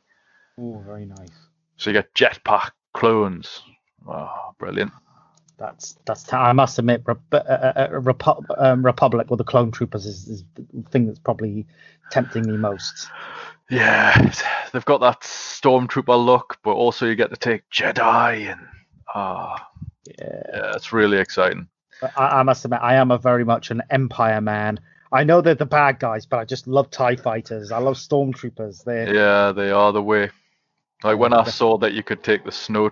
Oh, 0.59 0.83
very 0.85 1.07
nice. 1.07 1.31
so 1.77 1.91
you 1.91 1.95
get 1.95 2.12
jetpack 2.15 2.71
clones. 2.95 3.62
Oh, 4.09 4.55
brilliant! 4.59 4.93
That's 5.59 5.97
that's. 6.07 6.23
t- 6.25 6.37
I 6.37 6.53
must 6.53 6.79
admit, 6.79 7.03
Rep- 7.05 7.21
uh, 7.33 7.37
uh, 7.37 7.73
uh, 7.77 7.89
Repu- 7.91 8.45
um, 8.59 8.85
Republic 8.85 9.31
or 9.31 9.37
the 9.37 9.45
Clone 9.45 9.71
Troopers 9.71 10.07
is, 10.07 10.27
is 10.29 10.45
the 10.57 10.83
thing 10.91 11.07
that's 11.07 11.19
probably 11.19 11.67
tempting 12.11 12.47
me 12.47 12.57
most. 12.57 13.09
Yeah, 13.69 14.33
they've 14.73 14.85
got 14.85 15.01
that 15.03 15.21
stormtrooper 15.21 16.25
look, 16.25 16.59
but 16.65 16.73
also 16.73 17.07
you 17.07 17.15
get 17.15 17.31
to 17.31 17.37
take 17.37 17.69
Jedi, 17.71 18.51
and 18.51 18.61
ah, 19.15 19.69
Yeah. 20.07 20.43
yeah, 20.53 20.73
it's 20.75 20.93
really 20.93 21.19
exciting. 21.19 21.69
I, 22.17 22.41
I 22.41 22.43
must 22.43 22.65
admit, 22.65 22.81
I 22.83 22.95
am 22.97 23.11
a 23.11 23.19
very 23.19 23.45
much 23.45 23.71
an 23.71 23.83
Empire 23.91 24.41
man. 24.41 24.81
I 25.13 25.25
know 25.25 25.41
they're 25.41 25.55
the 25.55 25.67
bad 25.67 25.99
guys, 25.99 26.25
but 26.25 26.39
I 26.39 26.45
just 26.45 26.67
love 26.67 26.91
Tie 26.91 27.17
Fighters. 27.17 27.71
I 27.73 27.79
love 27.79 27.97
Stormtroopers. 27.97 28.85
They're 28.85 29.13
Yeah, 29.13 29.53
they 29.53 29.71
are 29.71 29.93
the 29.93 30.03
way. 30.03 30.31
Like 31.03 31.19
when 31.19 31.33
I 31.33 31.45
saw 31.45 31.79
that 31.79 31.95
you 31.95 32.03
could 32.03 32.23
take 32.23 32.45
the 32.45 32.53
snow 32.53 32.89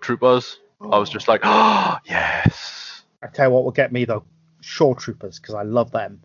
troopers, 0.80 0.94
I 0.94 0.98
was 0.98 1.10
just 1.10 1.28
like, 1.28 1.40
oh 1.44 1.96
yes. 2.04 3.02
I 3.22 3.26
tell 3.28 3.48
you 3.48 3.54
what 3.54 3.64
will 3.64 3.72
get 3.72 3.92
me 3.92 4.04
though, 4.04 4.24
Shore 4.60 4.94
Troopers, 4.94 5.38
because 5.40 5.54
I 5.54 5.62
love 5.62 5.90
them. 5.90 6.20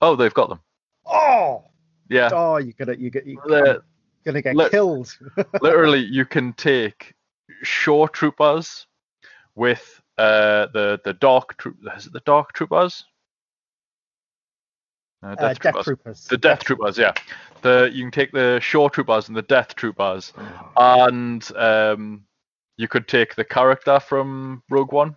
Oh, 0.00 0.16
they've 0.16 0.32
got 0.34 0.48
them. 0.48 0.60
Oh, 1.06 1.64
Yeah, 2.08 2.30
oh, 2.32 2.56
you're 2.58 2.74
gonna 2.78 2.94
you 2.98 3.10
get 3.10 3.26
you're 3.26 3.42
They're- 3.46 3.82
gonna 4.24 4.42
get 4.42 4.54
let- 4.54 4.70
killed. 4.70 5.16
literally 5.62 6.00
you 6.04 6.24
can 6.24 6.52
take 6.52 7.14
shore 7.62 8.08
troopers 8.08 8.86
with 9.54 10.00
uh 10.18 10.66
the 10.72 11.00
the 11.04 11.12
dark 11.14 11.56
troop 11.58 11.76
is 11.96 12.06
it 12.06 12.12
the 12.12 12.20
dark 12.20 12.52
troopers 12.52 13.04
uh, 15.22 15.34
Uh, 15.38 15.52
Death 15.54 15.84
Troopers. 15.84 16.24
the 16.26 16.36
death 16.38 16.64
troopers 16.64 16.96
yeah 16.98 17.12
the 17.62 17.90
you 17.92 18.04
can 18.04 18.10
take 18.10 18.32
the 18.32 18.60
shore 18.60 18.88
troopers 18.90 19.28
and 19.28 19.36
the 19.36 19.42
death 19.42 19.74
troopers 19.74 20.32
and 20.76 21.50
um 21.56 22.24
you 22.80 22.88
could 22.88 23.06
take 23.06 23.34
the 23.34 23.44
character 23.44 24.00
from 24.00 24.62
rogue 24.70 24.92
one 24.92 25.14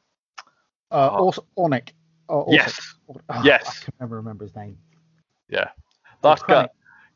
Uh, 0.91 1.07
also 1.07 1.45
Ornick. 1.57 1.89
Oh, 2.29 2.41
also- 2.41 2.51
yes 2.51 2.79
oh, 3.09 3.41
yes. 3.43 3.65
I 3.81 3.85
can 3.85 3.93
never 4.01 4.15
remember 4.17 4.43
his 4.45 4.55
name. 4.55 4.77
yeah 5.49 5.69
Oh, 6.25 6.29
that 6.35 6.41
guy 6.47 6.69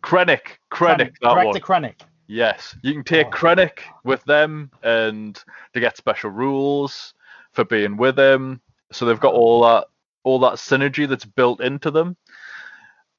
krennic 0.04 0.58
krennic 0.72 1.14
that 1.22 1.34
Director 1.34 1.48
one 1.48 1.62
Krennic. 1.62 2.02
Yes, 2.30 2.76
you 2.84 2.92
can 2.94 3.04
take 3.06 3.28
Oh. 3.28 3.30
Krennic 3.30 3.80
with 4.04 4.22
them, 4.26 4.70
and 4.84 5.42
they 5.74 5.80
get 5.80 5.96
special 5.96 6.30
rules 6.30 7.14
for 7.54 7.64
being 7.64 7.96
with 7.96 8.20
him. 8.20 8.60
So 8.92 9.06
they've 9.06 9.18
got 9.20 9.34
all 9.34 9.62
that 9.64 9.88
all 10.26 10.40
that 10.40 10.56
synergy 10.56 11.08
that's 11.08 11.24
built 11.24 11.62
into 11.62 11.90
them. 11.90 12.18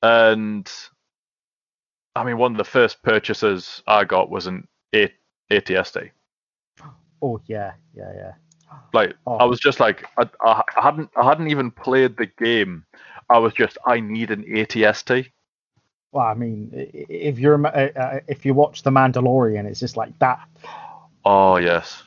And 0.02 0.70
I 2.14 2.22
mean, 2.24 2.36
one 2.36 2.52
of 2.52 2.58
the 2.58 2.64
first 2.64 3.02
purchases 3.02 3.82
I 3.86 4.04
got 4.04 4.28
was 4.28 4.46
an 4.46 4.68
A- 4.94 5.14
ATST. 5.50 6.10
Oh 7.22 7.40
yeah, 7.46 7.72
yeah, 7.94 8.12
yeah. 8.14 8.32
Like 8.92 9.14
Oh. 9.26 9.36
I 9.36 9.44
was 9.44 9.60
just 9.60 9.80
like 9.80 10.04
I, 10.18 10.28
I, 10.42 10.62
hadn't 10.74 11.10
I 11.16 11.24
hadn't 11.24 11.48
even 11.48 11.70
played 11.70 12.16
the 12.16 12.26
game. 12.26 12.84
I 13.30 13.38
was 13.38 13.52
just 13.54 13.78
I 13.86 14.00
need 14.00 14.30
an 14.30 14.44
ATST. 14.44 15.30
Well, 16.12 16.26
I 16.26 16.34
mean, 16.34 16.70
if 16.72 17.38
you're 17.38 17.66
uh, 17.66 18.20
if 18.28 18.46
you 18.46 18.54
watch 18.54 18.82
The 18.82 18.90
Mandalorian, 18.90 19.66
it's 19.66 19.80
just 19.80 19.96
like 19.96 20.18
that. 20.20 20.40
Oh 21.24 21.56
yes, 21.56 22.02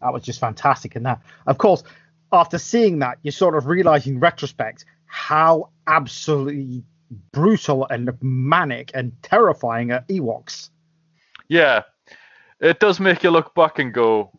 That 0.00 0.12
was 0.12 0.22
just 0.24 0.40
fantastic. 0.40 0.96
And 0.96 1.06
that, 1.06 1.20
of 1.46 1.58
course, 1.58 1.84
after 2.32 2.58
seeing 2.58 2.98
that, 3.00 3.18
you 3.22 3.30
sort 3.30 3.54
of 3.56 3.66
realize 3.66 4.06
in 4.06 4.18
retrospect 4.18 4.84
how 5.06 5.70
absolutely 5.86 6.82
brutal 7.32 7.86
and 7.88 8.10
manic 8.20 8.90
and 8.94 9.12
terrifying 9.22 9.92
are 9.92 10.04
Ewoks. 10.08 10.70
Yeah, 11.48 11.82
it 12.62 12.78
does 12.80 13.00
make 13.00 13.22
you 13.22 13.30
look 13.30 13.54
back 13.54 13.78
and 13.78 13.92
go, 13.92 14.30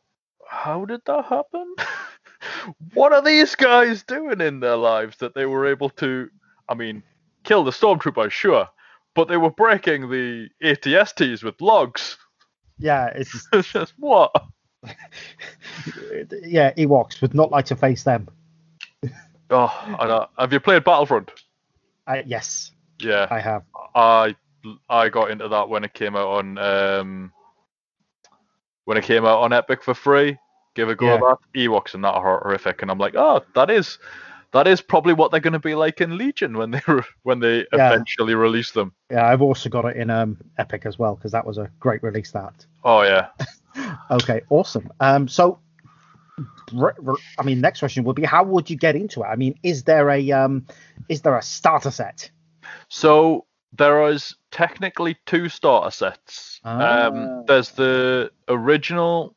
how 0.48 0.86
did 0.86 1.02
that 1.06 1.26
happen? 1.26 1.76
what 2.94 3.12
are 3.12 3.22
these 3.22 3.54
guys 3.54 4.02
doing 4.04 4.40
in 4.40 4.62
their 4.62 4.78
lives 4.78 5.18
that 5.18 5.36
they 5.36 5.46
were 5.46 5.68
able 5.68 5.90
to, 5.90 6.30
I 6.70 6.74
mean, 6.74 7.04
kill 7.44 7.66
the 7.66 7.72
stormtroopers, 7.72 8.32
sure, 8.32 8.68
but 9.14 9.28
they 9.28 9.38
were 9.38 9.52
breaking 9.52 10.10
the 10.10 10.48
ATSTs 10.64 11.44
with 11.44 11.60
logs. 11.60 12.18
Yeah, 12.80 13.08
it's 13.08 13.32
just, 13.34 13.48
It's 13.54 13.72
just 13.72 13.94
what? 14.00 14.32
yeah, 16.44 16.74
Ewoks 16.74 17.22
would 17.22 17.34
not 17.34 17.52
like 17.52 17.66
to 17.66 17.76
face 17.76 18.04
them. 18.04 18.28
Oh, 19.50 19.96
I 20.00 20.08
know. 20.08 20.28
Have 20.38 20.54
you 20.54 20.60
played 20.60 20.84
Battlefront? 20.84 21.30
I, 22.08 22.24
yes, 22.26 22.72
Yeah, 23.00 23.28
I 23.30 23.40
have. 23.40 23.64
I 23.96 24.36
I 24.90 25.10
got 25.10 25.30
into 25.30 25.48
that 25.50 25.68
when 25.70 25.84
it 25.84 25.94
came 25.94 26.16
out 26.16 26.28
on 26.28 26.58
um 26.58 27.34
when 28.86 28.98
it 28.98 29.04
came 29.04 29.26
out 29.26 29.40
on 29.40 29.54
Epic 29.54 29.84
for 29.84 29.94
free. 29.94 30.38
Give 30.76 30.90
a 30.90 30.96
go 30.96 31.06
Yeah. 31.08 31.14
at 31.16 31.20
that. 31.22 31.38
Ewoks 31.56 31.94
and 31.94 32.04
that 32.04 32.10
are 32.14 32.40
horrific, 32.42 32.82
and 32.82 32.90
I'm 32.90 32.98
like, 32.98 33.16
oh, 33.16 33.44
that 33.56 33.70
is 33.70 34.00
that 34.54 34.68
is 34.68 34.82
probably 34.82 35.14
what 35.14 35.32
they're 35.32 35.40
going 35.40 35.54
to 35.54 35.60
be 35.60 35.74
like 35.74 36.00
in 36.02 36.16
Legion 36.18 36.58
when 36.58 36.72
they 36.72 36.82
re- 36.88 37.04
when 37.24 37.40
they 37.40 37.66
Yeah. 37.74 37.92
eventually 37.94 38.36
release 38.36 38.72
them. 38.72 38.94
Yeah, 39.12 39.28
I've 39.28 39.42
also 39.42 39.70
got 39.70 39.86
it 39.86 39.98
in 39.98 40.10
um, 40.10 40.38
Epic 40.58 40.86
as 40.86 40.98
well 41.00 41.16
because 41.16 41.32
that 41.32 41.46
was 41.46 41.58
a 41.58 41.70
great 41.80 42.02
release. 42.04 42.32
That. 42.32 42.66
Oh 42.84 43.02
yeah, 43.04 43.28
Okay, 44.12 44.42
awesome. 44.50 44.90
Um, 45.00 45.28
so 45.28 45.60
r- 46.76 46.96
r- 47.06 47.16
I 47.38 47.44
mean, 47.44 47.62
next 47.62 47.80
question 47.80 48.04
would 48.06 48.16
be, 48.16 48.24
how 48.24 48.44
would 48.44 48.70
you 48.70 48.76
get 48.76 48.96
into 48.96 49.22
it? 49.22 49.26
I 49.28 49.36
mean, 49.36 49.56
is 49.64 49.84
there 49.84 50.10
a 50.10 50.32
um, 50.32 50.66
is 51.10 51.22
there 51.22 51.38
a 51.38 51.42
starter 51.44 51.92
set? 51.92 52.30
So 52.90 53.46
there 53.76 54.08
is 54.10 54.36
technically 54.54 55.18
two 55.26 55.50
starter 55.50 55.92
sets. 55.92 56.62
Ah. 56.64 57.08
Um, 57.08 57.44
there's 57.48 57.72
the 57.72 58.32
original 58.48 59.36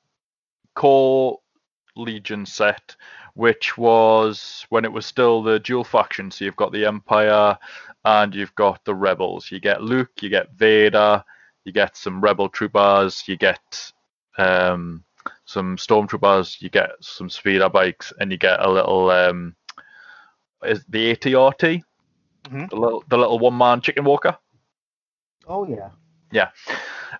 core 0.74 1.40
Legion 1.96 2.44
set, 2.44 2.94
which 3.34 3.78
was 3.78 4.66
when 4.68 4.84
it 4.84 4.92
was 4.92 5.06
still 5.06 5.42
the 5.42 5.58
dual 5.58 5.84
faction. 5.84 6.30
So 6.30 6.44
you've 6.44 6.56
got 6.56 6.70
the 6.70 6.84
Empire 6.84 7.58
and 8.04 8.34
you've 8.34 8.54
got 8.54 8.84
the 8.84 8.94
Rebels. 8.94 9.50
You 9.50 9.58
get 9.58 9.82
Luke, 9.82 10.10
you 10.20 10.28
get 10.28 10.52
Vader, 10.52 11.24
you 11.64 11.72
get 11.72 11.96
some 11.96 12.20
Rebel 12.20 12.50
troopers, 12.50 13.24
you 13.26 13.36
get 13.36 13.92
um, 14.36 15.02
some 15.46 15.78
Stormtroopers, 15.78 16.60
you 16.60 16.68
get 16.68 16.90
some 17.00 17.30
speeder 17.30 17.70
bikes, 17.70 18.12
and 18.20 18.30
you 18.30 18.36
get 18.36 18.60
a 18.60 18.70
little 18.70 19.10
um, 19.10 19.56
is 20.62 20.84
the 20.90 21.14
ATRT, 21.16 21.82
Mhm. 22.44 22.68
the 22.70 22.76
little 22.76 23.02
the 23.08 23.16
little 23.18 23.38
one 23.38 23.56
man 23.56 23.80
chicken 23.80 24.04
walker. 24.04 24.36
Oh 25.46 25.66
yeah. 25.66 25.90
Yeah, 26.32 26.50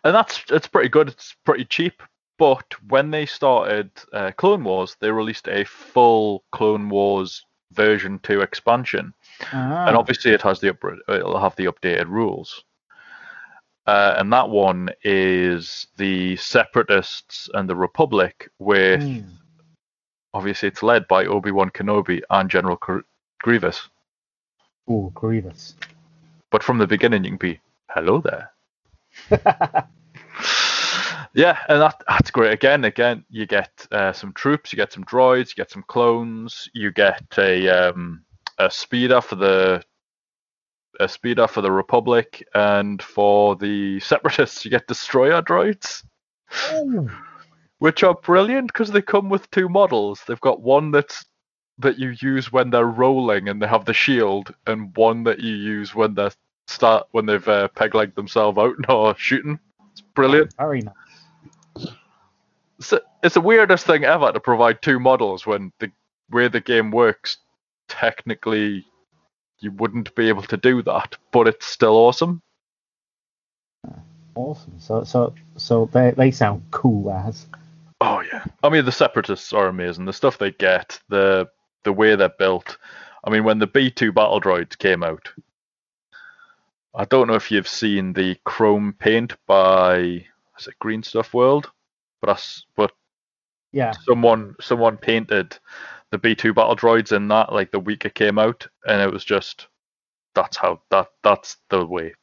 and 0.03 0.15
that's 0.15 0.43
it's 0.51 0.67
pretty 0.67 0.89
good. 0.89 1.09
It's 1.09 1.35
pretty 1.45 1.65
cheap. 1.65 2.03
But 2.39 2.65
when 2.89 3.11
they 3.11 3.25
started 3.25 3.91
uh, 4.13 4.33
Clone 4.37 4.65
Wars, 4.65 4.97
they 5.01 5.11
released 5.11 5.49
a 5.49 5.65
full 5.65 6.43
Clone 6.53 6.89
Wars 6.89 7.45
version 7.73 8.19
two 8.25 8.41
expansion, 8.41 9.15
Ah. 9.53 9.87
and 9.87 9.97
obviously 9.97 10.33
it 10.33 10.43
has 10.43 10.61
the 10.61 10.71
up- 10.71 10.85
it'll 11.09 11.39
have 11.39 11.55
the 11.57 11.67
updated 11.67 12.09
rules. 12.09 12.65
Uh, 13.87 14.17
and 14.19 14.33
that 14.33 14.49
one 14.51 14.91
is 15.05 15.87
the 15.97 16.35
Separatists 16.37 17.49
and 17.55 17.69
the 17.71 17.77
Republic, 17.77 18.51
with 18.59 19.03
Hmm. 19.03 19.21
obviously 20.35 20.67
it's 20.69 20.83
led 20.83 21.07
by 21.07 21.25
Obi 21.27 21.53
Wan 21.53 21.71
Kenobi 21.71 22.21
and 22.31 22.51
General 22.51 22.77
Gr- 22.77 23.01
Grievous. 23.41 23.89
Oh, 24.89 25.11
Grievous. 25.15 25.77
But 26.51 26.65
from 26.65 26.79
the 26.79 26.87
beginning, 26.89 27.23
you 27.25 27.31
can 27.31 27.39
be 27.39 27.61
hello 27.97 28.21
there. 28.21 28.53
Yeah, 31.35 31.59
and 31.69 31.83
that 31.83 32.03
that's 32.09 32.31
great. 32.31 32.55
Again, 32.55 32.85
again, 32.85 33.23
you 33.29 33.45
get 33.45 33.87
uh, 33.93 34.15
some 34.15 34.33
troops, 34.33 34.73
you 34.73 34.79
get 34.79 34.91
some 34.91 35.05
droids, 35.05 35.51
you 35.51 35.55
get 35.57 35.71
some 35.71 35.85
clones, 35.87 36.67
you 36.73 36.91
get 36.91 37.27
a 37.37 37.69
um, 37.69 38.25
a 38.59 38.71
speeder 38.71 39.21
for 39.21 39.37
the 39.37 39.85
a 40.99 41.07
speeder 41.07 41.47
for 41.47 41.61
the 41.61 41.71
Republic, 41.71 42.43
and 42.55 43.03
for 43.03 43.55
the 43.55 44.01
Separatists, 44.01 44.65
you 44.65 44.71
get 44.71 44.87
destroyer 44.87 45.43
droids, 45.43 46.05
Ooh. 46.73 47.11
which 47.81 48.03
are 48.03 48.15
brilliant 48.15 48.69
because 48.69 48.91
they 48.91 49.03
come 49.03 49.29
with 49.29 49.51
two 49.51 49.69
models. 49.69 50.23
They've 50.27 50.41
got 50.41 50.63
one 50.63 50.91
that's 50.91 51.23
that 51.81 51.99
you 51.99 52.15
use 52.23 52.51
when 52.51 52.71
they're 52.71 52.87
rolling 52.87 53.51
and 53.51 53.61
they 53.61 53.67
have 53.67 53.85
the 53.85 53.93
shield, 53.93 54.55
and 54.67 54.97
one 54.97 55.25
that 55.25 55.41
you 55.41 55.55
use 55.55 55.95
when 55.95 56.15
they 56.15 56.31
start 56.67 57.07
when 57.13 57.27
they've 57.27 57.47
uh, 57.49 57.69
peg 57.69 57.95
legged 57.95 58.15
themselves 58.17 58.59
out 58.59 58.75
and 58.77 58.87
are 58.89 59.15
shooting. 59.19 59.59
It's 59.93 60.01
brilliant. 60.01 60.55
Very 60.59 60.83
nice. 60.83 61.93
it's, 62.79 62.93
it's 63.23 63.35
the 63.35 63.41
weirdest 63.41 63.87
thing 63.87 64.05
ever 64.05 64.33
to 64.33 64.41
provide 64.41 64.83
two 64.83 64.99
models 65.01 65.47
when 65.47 65.73
the 65.79 65.91
way 66.31 66.49
the 66.49 66.61
game 66.61 66.91
works 66.91 67.39
technically 67.89 68.85
you 69.61 69.71
wouldn't 69.73 70.13
be 70.17 70.29
able 70.29 70.43
to 70.43 70.57
do 70.57 70.83
that 70.83 71.17
but 71.33 71.47
it's 71.49 71.67
still 71.67 71.95
awesome 71.95 72.43
Awesome. 74.35 74.79
So 74.79 75.05
so 75.05 75.35
so 75.57 75.89
they 75.93 76.11
they 76.11 76.31
sound 76.31 76.63
cool 76.71 77.11
as. 77.11 77.47
oh 78.03 78.21
yeah 78.21 78.45
i 78.63 78.69
mean 78.69 78.85
the 78.85 78.93
separatists 78.93 79.53
are 79.55 79.69
amazing 79.69 80.05
the 80.05 80.13
stuff 80.13 80.37
they 80.37 80.51
get 80.51 81.01
the 81.09 81.49
the 81.85 81.93
way 81.93 82.17
they're 82.17 82.29
built 82.29 82.77
i 83.25 83.31
mean 83.31 83.45
when 83.45 83.59
the 83.61 83.69
b2 83.69 84.13
battle 84.15 84.41
droids 84.41 84.77
came 84.77 85.03
out 85.03 85.33
i 86.97 87.05
don't 87.05 87.29
know 87.29 87.35
if 87.35 87.51
you've 87.51 87.69
seen 87.69 88.13
the 88.13 88.37
chrome 88.45 88.93
paint 88.99 89.35
by 89.47 90.25
is 90.59 90.67
it 90.67 90.79
green 90.81 91.03
stuff 91.03 91.33
world 91.35 91.71
but 92.23 92.63
but 92.77 92.93
Yeah. 93.73 93.93
someone 94.09 94.55
someone 94.61 94.97
painted 94.97 95.59
the 96.11 96.19
B2 96.19 96.55
battle 96.55 96.77
droids 96.77 97.13
in 97.15 97.29
that 97.29 97.53
like 97.53 97.71
the 97.73 97.81
week 97.81 98.05
it 98.05 98.15
came 98.15 98.39
out, 98.39 98.67
and 98.87 99.03
it 99.03 99.13
was 99.13 99.25
just 99.25 99.67
that's 100.35 100.57
how 100.57 100.81
that 100.91 101.09
that's 101.23 101.57
the 101.69 101.85
way. 101.85 102.15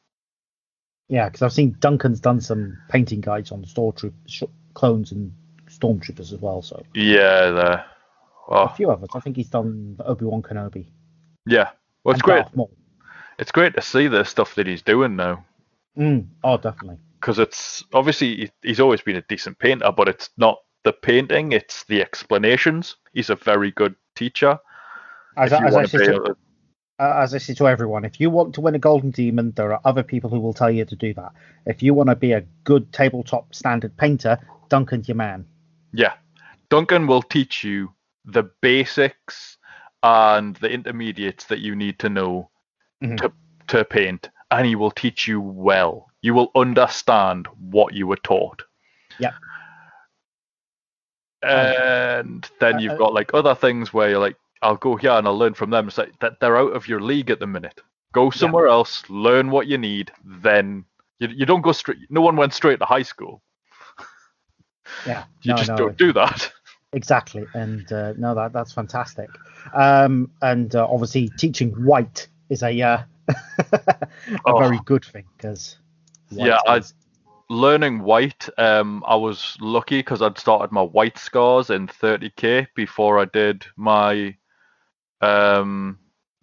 Yeah, 1.08 1.26
because 1.28 1.42
I've 1.42 1.52
seen 1.52 1.76
Duncan's 1.80 2.18
done 2.18 2.40
some 2.40 2.78
painting 2.88 3.20
guides 3.20 3.52
on 3.52 3.62
stormtroop 3.64 4.14
sh- 4.26 4.44
clones 4.72 5.12
and 5.12 5.32
stormtroopers 5.68 6.32
as 6.32 6.38
well. 6.40 6.62
So 6.62 6.82
Yeah, 6.94 7.50
the 7.50 7.72
a 7.74 7.84
oh 8.48 8.68
few 8.68 8.90
others. 8.90 9.10
I 9.14 9.20
think 9.20 9.36
he's 9.36 9.50
done 9.50 9.96
Obi 10.04 10.24
Wan 10.24 10.42
Kenobi. 10.42 10.86
yeah. 11.46 11.70
Well, 12.04 12.14
it's 12.14 12.22
and 12.22 12.22
great. 12.22 12.46
It's 13.38 13.52
great 13.52 13.74
to 13.74 13.82
see 13.82 14.08
the 14.08 14.24
stuff 14.24 14.54
that 14.54 14.66
he's 14.66 14.82
doing 14.82 15.16
now 15.16 15.44
Mm. 15.96 16.26
Oh, 16.42 16.56
definitely. 16.56 16.98
because 17.20 17.38
it's 17.38 17.84
obviously 17.92 18.50
he's 18.62 18.80
always 18.80 19.00
been 19.00 19.16
a 19.16 19.22
decent 19.22 19.58
painter, 19.60 19.92
but 19.92 20.08
it's 20.08 20.28
not 20.36 20.58
the 20.82 20.92
painting; 20.92 21.52
it's 21.52 21.84
the 21.84 22.02
explanations. 22.02 22.96
He's 23.12 23.30
a 23.30 23.36
very 23.36 23.70
good 23.70 23.94
teacher. 24.16 24.58
As, 25.36 25.52
if 25.52 25.62
as 25.62 25.76
I 25.76 25.84
say 25.84 25.98
to, 25.98 26.04
to- 26.12 26.36
uh, 26.98 27.20
as 27.22 27.34
I 27.34 27.38
say 27.38 27.54
to 27.54 27.68
everyone, 27.68 28.04
if 28.04 28.20
you 28.20 28.28
want 28.30 28.54
to 28.56 28.60
win 28.60 28.74
a 28.74 28.78
golden 28.78 29.10
demon, 29.12 29.52
there 29.52 29.72
are 29.72 29.80
other 29.84 30.02
people 30.02 30.30
who 30.30 30.40
will 30.40 30.52
tell 30.52 30.70
you 30.70 30.84
to 30.84 30.96
do 30.96 31.14
that. 31.14 31.32
If 31.66 31.82
you 31.82 31.94
want 31.94 32.08
to 32.08 32.16
be 32.16 32.32
a 32.32 32.42
good 32.64 32.92
tabletop 32.92 33.54
standard 33.54 33.96
painter, 33.96 34.38
Duncan's 34.68 35.08
your 35.08 35.16
man. 35.16 35.46
Yeah. 35.92 36.14
Duncan 36.70 37.06
will 37.06 37.22
teach 37.22 37.62
you 37.64 37.92
the 38.24 38.44
basics 38.60 39.58
and 40.02 40.56
the 40.56 40.70
intermediates 40.70 41.44
that 41.46 41.60
you 41.60 41.74
need 41.74 41.98
to 42.00 42.08
know 42.08 42.50
Mhm. 43.02 43.16
to 43.18 43.32
to 43.68 43.84
paint, 43.84 44.30
and 44.50 44.66
he 44.66 44.74
will 44.76 44.90
teach 44.90 45.26
you 45.26 45.40
well. 45.40 46.06
You 46.22 46.34
will 46.34 46.50
understand 46.54 47.46
what 47.58 47.94
you 47.94 48.06
were 48.06 48.16
taught. 48.16 48.62
Yeah. 49.18 49.32
And 51.42 52.48
then 52.60 52.76
Uh, 52.76 52.78
you've 52.78 52.92
uh, 52.92 52.96
got 52.98 53.12
like 53.14 53.34
other 53.34 53.54
things 53.54 53.92
where 53.92 54.10
you're 54.10 54.18
like, 54.18 54.36
I'll 54.62 54.76
go 54.76 54.96
here 54.96 55.10
and 55.12 55.26
I'll 55.26 55.36
learn 55.38 55.54
from 55.54 55.70
them. 55.70 55.88
It's 55.88 55.98
like 55.98 56.18
that 56.20 56.40
they're 56.40 56.56
out 56.56 56.72
of 56.74 56.88
your 56.88 57.00
league 57.00 57.30
at 57.30 57.40
the 57.40 57.46
minute. 57.46 57.80
Go 58.12 58.30
somewhere 58.30 58.68
else, 58.68 59.02
learn 59.10 59.50
what 59.50 59.66
you 59.66 59.76
need, 59.76 60.12
then 60.24 60.84
you, 61.18 61.28
you 61.28 61.44
don't 61.46 61.60
go 61.62 61.72
straight. 61.72 61.98
No 62.10 62.20
one 62.22 62.36
went 62.36 62.54
straight 62.54 62.78
to 62.78 62.84
high 62.86 63.02
school. 63.02 63.42
Yeah, 65.06 65.24
You 65.42 65.50
no, 65.52 65.56
just 65.56 65.68
no, 65.70 65.76
don't 65.76 65.98
do 65.98 66.12
that. 66.12 66.50
Exactly, 66.92 67.44
and 67.54 67.92
uh, 67.92 68.12
no, 68.16 68.36
that 68.36 68.52
that's 68.52 68.72
fantastic. 68.72 69.28
Um, 69.74 70.30
and 70.40 70.72
uh, 70.76 70.86
obviously, 70.88 71.28
teaching 71.28 71.70
white 71.84 72.28
is 72.48 72.62
a 72.62 72.80
uh, 72.82 73.02
a 73.72 74.08
Oh. 74.46 74.58
very 74.58 74.78
good 74.84 75.04
thing 75.04 75.24
because 75.36 75.76
Yeah, 76.30 76.58
I- 76.66 76.82
learning 77.50 78.00
white 78.00 78.48
um 78.56 79.04
i 79.06 79.14
was 79.14 79.56
lucky 79.60 79.98
because 79.98 80.22
i'd 80.22 80.38
started 80.38 80.72
my 80.72 80.80
white 80.80 81.18
scars 81.18 81.68
in 81.68 81.86
30k 81.86 82.66
before 82.74 83.18
i 83.18 83.26
did 83.26 83.66
my 83.76 84.34
um 85.20 85.98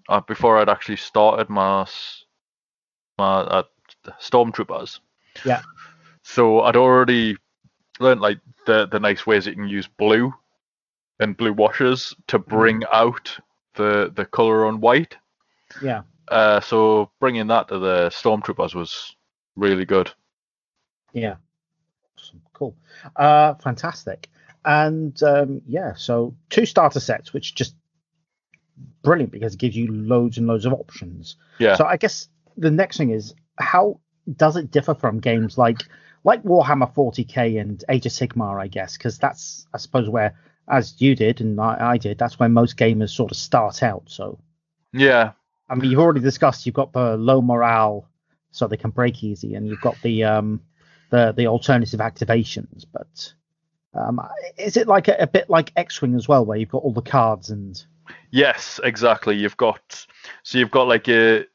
uh, 0.08 0.22
before 0.22 0.58
i'd 0.60 0.70
actually 0.70 0.98
started 0.98 1.50
my 1.50 1.86
my 3.18 3.40
uh, 3.42 3.64
stormtroopers 4.20 5.00
Yeah. 5.44 5.62
so 6.24 6.62
i'd 6.62 6.76
already 6.76 7.36
learned 8.00 8.22
like 8.22 8.40
the 8.68 8.88
the 8.88 9.00
nice 9.00 9.26
ways 9.26 9.48
you 9.48 9.54
can 9.54 9.68
use 9.68 9.88
blue 9.88 10.32
and 11.20 11.36
blue 11.36 11.54
washes 11.54 12.16
to 12.28 12.38
bring 12.38 12.84
out 12.94 13.36
the 13.74 14.12
the 14.16 14.26
color 14.26 14.66
on 14.68 14.80
white 14.82 15.18
yeah, 15.82 16.02
uh 16.30 16.60
so 16.60 17.10
bringing 17.20 17.48
that 17.48 17.68
to 17.68 17.80
the 17.80 18.10
stormtroopers 18.10 18.76
was 18.76 19.16
really 19.56 19.86
good 19.86 20.12
yeah, 21.14 21.36
awesome, 22.18 22.42
cool, 22.54 22.76
uh, 23.16 23.56
fantastic. 23.56 24.30
And 24.64 25.22
um, 25.24 25.62
yeah, 25.68 25.94
so 25.96 26.36
two 26.50 26.66
starter 26.66 27.00
sets, 27.00 27.34
which 27.34 27.56
just 27.56 27.76
brilliant 29.02 29.32
because 29.32 29.56
it 29.56 29.60
gives 29.60 29.76
you 29.76 29.92
loads 29.92 30.38
and 30.38 30.48
loads 30.48 30.66
of 30.66 30.74
options. 30.74 31.36
yeah 31.60 31.76
So 31.76 31.86
I 31.86 31.98
guess 31.98 32.30
the 32.58 32.72
next 32.72 32.98
thing 32.98 33.10
is 33.10 33.34
how 33.58 34.00
does 34.36 34.56
it 34.56 34.72
differ 34.72 34.94
from 34.94 35.20
games 35.20 35.58
like 35.58 35.82
like 36.24 36.44
Warhammer 36.44 36.94
40k 36.94 37.60
and 37.60 37.84
Age 37.90 38.06
of 38.06 38.12
Sigmar? 38.12 38.62
I 38.62 38.68
guess 38.68 38.98
because 38.98 39.18
that's 39.18 39.66
I 39.74 39.78
suppose 39.78 40.08
where 40.08 40.38
as 40.70 41.02
you 41.02 41.16
did 41.16 41.42
and 41.42 41.60
I, 41.60 41.78
I 41.80 41.98
did 41.98 42.20
that's 42.20 42.40
where 42.40 42.50
most 42.50 42.78
gamers 42.78 43.10
sort 43.10 43.32
of 43.32 43.38
start 43.38 43.82
out. 43.82 44.04
So 44.06 44.40
yeah 44.94 45.32
I 45.72 45.76
mean 45.76 45.90
you've 45.90 46.00
already 46.00 46.20
discussed 46.20 46.66
you've 46.66 46.76
got 46.76 46.94
the 46.94 47.18
low 47.18 47.42
morale 47.42 48.08
so 48.52 48.68
they 48.68 48.78
can 48.78 48.92
break 48.92 49.24
easy 49.24 49.56
and 49.56 49.68
you've 49.68 49.82
got 49.82 49.96
the 50.04 50.24
um 50.26 50.62
the 51.10 51.32
the 51.32 51.48
alternative 51.48 52.00
activations, 52.00 52.86
but. 52.92 53.34
Um, 53.94 54.22
is 54.58 54.78
it 54.78 54.88
like 54.88 55.10
a, 55.10 55.18
a 55.20 55.28
bit 55.28 55.50
like 55.50 55.74
X-wing 55.76 56.16
as 56.16 56.26
well, 56.26 56.46
where 56.46 56.58
you've 56.58 56.70
got 56.70 56.84
all 56.84 56.94
the 56.94 57.02
cards 57.02 57.50
and 57.50 57.84
Yes, 58.30 58.80
exactly. 58.86 59.36
You've 59.36 59.58
got 59.58 60.06
so 60.44 60.58
you've 60.58 60.72
got 60.72 60.88
like 60.88 61.10
a 61.10 61.46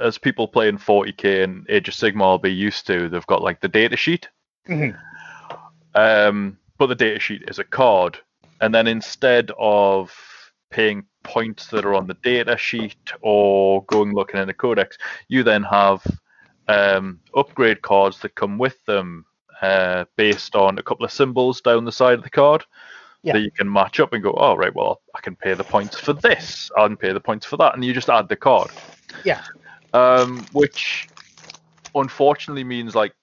as 0.00 0.18
people 0.18 0.46
playing 0.48 0.76
40k 0.76 1.44
and 1.44 1.66
Age 1.70 1.88
of 1.88 1.94
Sigmar 1.94 2.32
will 2.32 2.38
be 2.38 2.52
used 2.52 2.86
to, 2.88 3.08
they've 3.08 3.26
got 3.26 3.40
like 3.42 3.60
the 3.62 3.68
data 3.68 3.96
sheet. 3.96 4.28
Mhm. 4.68 4.98
Um, 5.94 6.58
but 6.78 6.86
the 6.88 6.94
data 6.94 7.18
sheet 7.20 7.44
is 7.48 7.58
a 7.58 7.64
card. 7.64 8.18
and 8.60 8.74
then 8.74 8.86
instead 8.86 9.50
of 9.58 10.14
paying 10.74 11.04
points 11.22 11.68
that 11.68 11.84
are 11.84 11.94
on 11.94 12.08
the 12.08 12.16
data 12.24 12.56
sheet 12.56 13.12
or 13.20 13.84
going 13.84 14.12
looking 14.12 14.40
in 14.40 14.48
the 14.48 14.52
codex, 14.52 14.98
you 15.28 15.44
then 15.44 15.62
have 15.62 16.04
um, 16.66 17.20
upgrade 17.36 17.80
cards 17.80 18.18
that 18.20 18.34
come 18.34 18.58
with 18.58 18.84
them 18.84 19.24
uh, 19.62 20.04
based 20.16 20.56
on 20.56 20.76
a 20.76 20.82
couple 20.82 21.04
of 21.04 21.12
symbols 21.12 21.60
down 21.60 21.84
the 21.84 21.92
side 21.92 22.18
of 22.18 22.24
the 22.24 22.30
card 22.30 22.64
Yeah. 23.22 23.34
that 23.34 23.42
you 23.42 23.52
can 23.52 23.72
match 23.72 24.00
up 24.00 24.12
and 24.12 24.22
go, 24.22 24.32
oh, 24.32 24.56
right, 24.56 24.74
well, 24.74 25.00
I 25.14 25.20
can 25.20 25.36
pay 25.36 25.54
the 25.54 25.62
points 25.62 25.96
for 25.96 26.12
this, 26.12 26.72
I 26.76 26.88
can 26.88 26.96
pay 26.96 27.12
the 27.12 27.20
points 27.20 27.46
for 27.46 27.56
that, 27.58 27.74
and 27.74 27.84
you 27.84 27.94
just 27.94 28.10
add 28.10 28.28
the 28.28 28.36
card. 28.36 28.70
Yeah. 29.24 29.42
Um, 29.92 30.44
which 30.52 31.08
unfortunately 31.94 32.64
means 32.64 32.96
like 32.96 33.14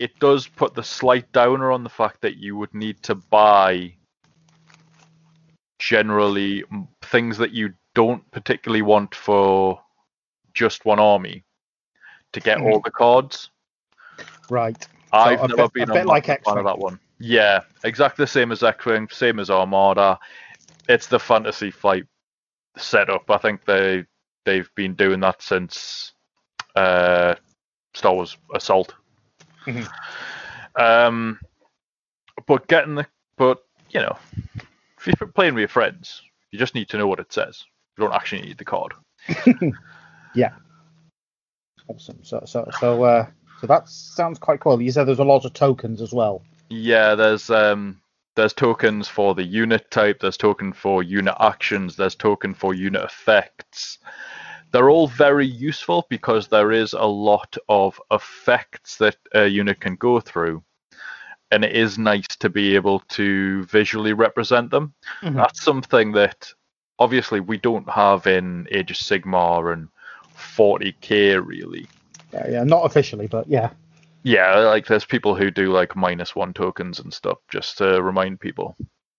it 0.00 0.18
does 0.18 0.48
put 0.48 0.74
the 0.74 0.82
slight 0.82 1.30
downer 1.30 1.70
on 1.70 1.84
the 1.84 1.88
fact 2.00 2.22
that 2.22 2.38
you 2.38 2.56
would 2.56 2.74
need 2.74 3.00
to 3.04 3.14
buy 3.14 3.94
generally 5.82 6.62
things 7.02 7.36
that 7.38 7.50
you 7.50 7.72
don't 7.94 8.28
particularly 8.30 8.82
want 8.82 9.14
for 9.14 9.80
just 10.54 10.84
one 10.84 11.00
army 11.00 11.42
to 12.32 12.38
get 12.40 12.60
all 12.60 12.80
the 12.80 12.90
cards. 12.90 13.50
Right. 14.48 14.86
I've 15.12 15.42
a 15.42 15.48
never 15.48 15.62
bit- 15.68 15.72
been 15.72 15.90
a 15.90 15.94
bit 15.94 16.06
like 16.06 16.26
fan 16.26 16.38
of 16.46 16.64
that 16.64 16.78
one. 16.78 17.00
Yeah, 17.18 17.60
exactly 17.84 18.22
the 18.22 18.28
same 18.28 18.52
as 18.52 18.62
X-Wing, 18.62 19.08
same 19.10 19.38
as 19.40 19.50
Armada. 19.50 20.18
It's 20.88 21.08
the 21.08 21.18
Fantasy 21.18 21.70
Flight 21.70 22.04
setup. 22.76 23.28
I 23.30 23.38
think 23.38 23.64
they 23.64 24.04
they've 24.44 24.70
been 24.76 24.94
doing 24.94 25.20
that 25.20 25.42
since 25.42 26.12
uh, 26.76 27.34
Star 27.94 28.14
Wars 28.14 28.36
Assault. 28.54 28.94
Mhm. 29.66 29.88
Um, 30.76 31.38
but 32.46 32.66
getting 32.68 32.94
the 32.94 33.06
but 33.36 33.62
you 33.90 34.00
know, 34.00 34.16
if 35.08 35.20
you're 35.20 35.28
playing 35.28 35.54
with 35.54 35.62
your 35.62 35.68
friends, 35.68 36.22
you 36.50 36.58
just 36.58 36.74
need 36.74 36.88
to 36.90 36.98
know 36.98 37.06
what 37.06 37.20
it 37.20 37.32
says. 37.32 37.64
You 37.96 38.04
don't 38.04 38.14
actually 38.14 38.42
need 38.42 38.58
the 38.58 38.64
card. 38.64 38.94
Yeah. 40.34 40.52
Awesome. 41.88 42.18
So 42.22 42.42
so 42.46 42.68
so 42.80 43.02
uh 43.04 43.26
so 43.60 43.66
that 43.66 43.88
sounds 43.88 44.38
quite 44.38 44.60
cool. 44.60 44.80
You 44.80 44.90
said 44.90 45.04
there's 45.04 45.18
a 45.18 45.24
lot 45.24 45.44
of 45.44 45.52
tokens 45.52 46.00
as 46.00 46.12
well. 46.12 46.42
Yeah, 46.68 47.14
there's 47.14 47.50
um 47.50 48.00
there's 48.34 48.54
tokens 48.54 49.08
for 49.08 49.34
the 49.34 49.44
unit 49.44 49.90
type, 49.90 50.20
there's 50.20 50.38
token 50.38 50.72
for 50.72 51.02
unit 51.02 51.34
actions, 51.38 51.96
there's 51.96 52.14
token 52.14 52.54
for 52.54 52.72
unit 52.72 53.02
effects. 53.04 53.98
They're 54.70 54.88
all 54.88 55.06
very 55.06 55.46
useful 55.46 56.06
because 56.08 56.48
there 56.48 56.72
is 56.72 56.94
a 56.94 57.04
lot 57.04 57.58
of 57.68 58.00
effects 58.10 58.96
that 58.96 59.16
a 59.34 59.46
unit 59.46 59.80
can 59.80 59.96
go 59.96 60.18
through. 60.18 60.64
And 61.52 61.64
it 61.64 61.76
is 61.76 61.98
nice 61.98 62.26
to 62.40 62.48
be 62.48 62.74
able 62.74 63.00
to 63.10 63.62
visually 63.66 64.12
represent 64.14 64.70
them. 64.70 64.94
Mhm. 65.22 65.34
That's 65.36 65.62
something 65.62 66.12
that 66.12 66.50
obviously 66.98 67.40
we 67.40 67.58
don't 67.58 67.88
have 67.90 68.26
in 68.26 68.66
Age 68.72 68.90
of 68.90 68.96
Sigmar 68.96 69.72
and 69.72 69.88
40k 70.56 71.36
really. 71.44 71.86
Yeah, 72.32 72.48
yeah, 72.50 72.64
not 72.64 72.84
officially, 72.86 73.26
but 73.26 73.46
yeah. 73.48 73.70
Yeah, 74.24 74.58
like 74.60 74.86
there's 74.86 75.04
people 75.04 75.34
who 75.34 75.50
do 75.50 75.72
like 75.72 75.96
minus 75.96 76.34
one 76.36 76.52
tokens 76.54 77.00
and 77.00 77.12
stuff 77.12 77.38
just 77.48 77.78
to 77.78 78.02
remind 78.02 78.40
people. 78.40 78.76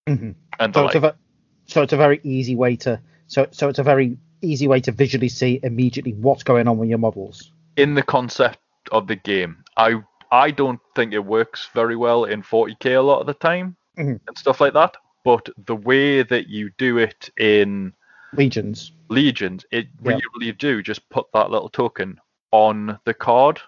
Mhm. 0.08 0.36
And 0.60 0.74
So 0.74 0.86
it's 0.86 0.96
a 0.96 1.00
like, 1.00 1.14
ve- 1.14 1.20
so 1.68 1.82
it's 1.82 1.94
a 1.94 1.98
very 1.98 2.20
easy 2.24 2.56
way 2.56 2.76
to 2.78 3.00
so 3.28 3.48
so 3.52 3.70
it's 3.70 3.80
a 3.80 3.84
very 3.84 4.18
easy 4.42 4.68
way 4.68 4.80
to 4.82 4.92
visually 4.92 5.30
see 5.30 5.60
immediately 5.64 6.14
what's 6.14 6.44
going 6.44 6.68
on 6.68 6.78
with 6.78 6.90
your 6.90 6.98
models. 7.00 7.52
in 7.76 7.96
the 7.96 8.04
concept 8.04 8.60
of 8.92 9.08
the 9.08 9.16
game, 9.16 9.64
I 9.78 10.02
I 10.34 10.50
don't 10.50 10.80
think 10.96 11.14
it 11.14 11.24
works 11.24 11.70
very 11.76 11.96
well 11.96 12.26
in 12.26 12.42
40k 12.42 12.96
a 12.96 13.02
lot 13.02 13.20
of 13.20 13.28
the 13.28 13.36
time 13.36 13.78
Mhm. 13.98 14.20
and 14.28 14.38
stuff 14.38 14.60
like 14.60 14.74
that. 14.74 14.98
But 15.24 15.48
the 15.58 15.76
way 15.76 16.24
that 16.24 16.48
you 16.48 16.72
do 16.80 16.98
it 16.98 17.30
in 17.38 17.94
Legions. 18.34 18.94
Legions, 19.10 19.64
it 19.70 19.90
Yeah. 20.04 20.18
really 20.34 20.52
do 20.54 20.82
just 20.82 21.08
put 21.10 21.32
that 21.34 21.52
little 21.52 21.70
token 21.70 22.20
on 22.50 23.00
the 23.06 23.14
card 23.14 23.62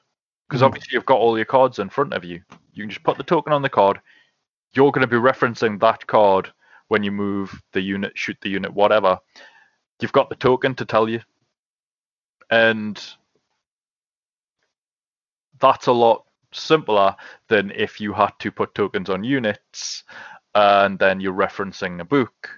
because 0.47 0.61
Mhm. 0.61 0.65
obviously 0.65 0.95
you've 0.95 1.05
got 1.05 1.19
all 1.19 1.37
your 1.37 1.45
cards 1.45 1.77
in 1.77 1.87
front 1.87 2.13
of 2.13 2.25
you. 2.25 2.41
You 2.73 2.83
can 2.83 2.89
just 2.89 3.03
put 3.03 3.17
the 3.17 3.23
token 3.23 3.53
on 3.53 3.61
the 3.61 3.69
card. 3.69 4.01
You're 4.73 4.91
going 4.91 5.07
to 5.07 5.07
be 5.07 5.17
referencing 5.17 5.79
that 5.81 6.07
card 6.07 6.51
when 6.87 7.03
you 7.03 7.11
move 7.11 7.61
the 7.73 7.81
unit, 7.81 8.17
shoot 8.17 8.37
the 8.41 8.49
unit, 8.49 8.73
whatever. 8.73 9.19
You've 9.99 10.11
got 10.13 10.29
the 10.29 10.35
token 10.35 10.73
to 10.75 10.85
tell 10.85 11.07
you, 11.07 11.21
and 12.49 12.99
that's 15.59 15.85
a 15.85 15.91
lot 15.93 16.25
simpler 16.55 17.15
than 17.47 17.71
if 17.71 17.99
you 17.99 18.13
had 18.13 18.31
to 18.39 18.51
put 18.51 18.75
tokens 18.75 19.09
on 19.09 19.23
units 19.23 20.03
and 20.53 20.97
then 20.99 21.19
you're 21.19 21.33
referencing 21.33 21.99
a 21.99 22.05
book 22.05 22.49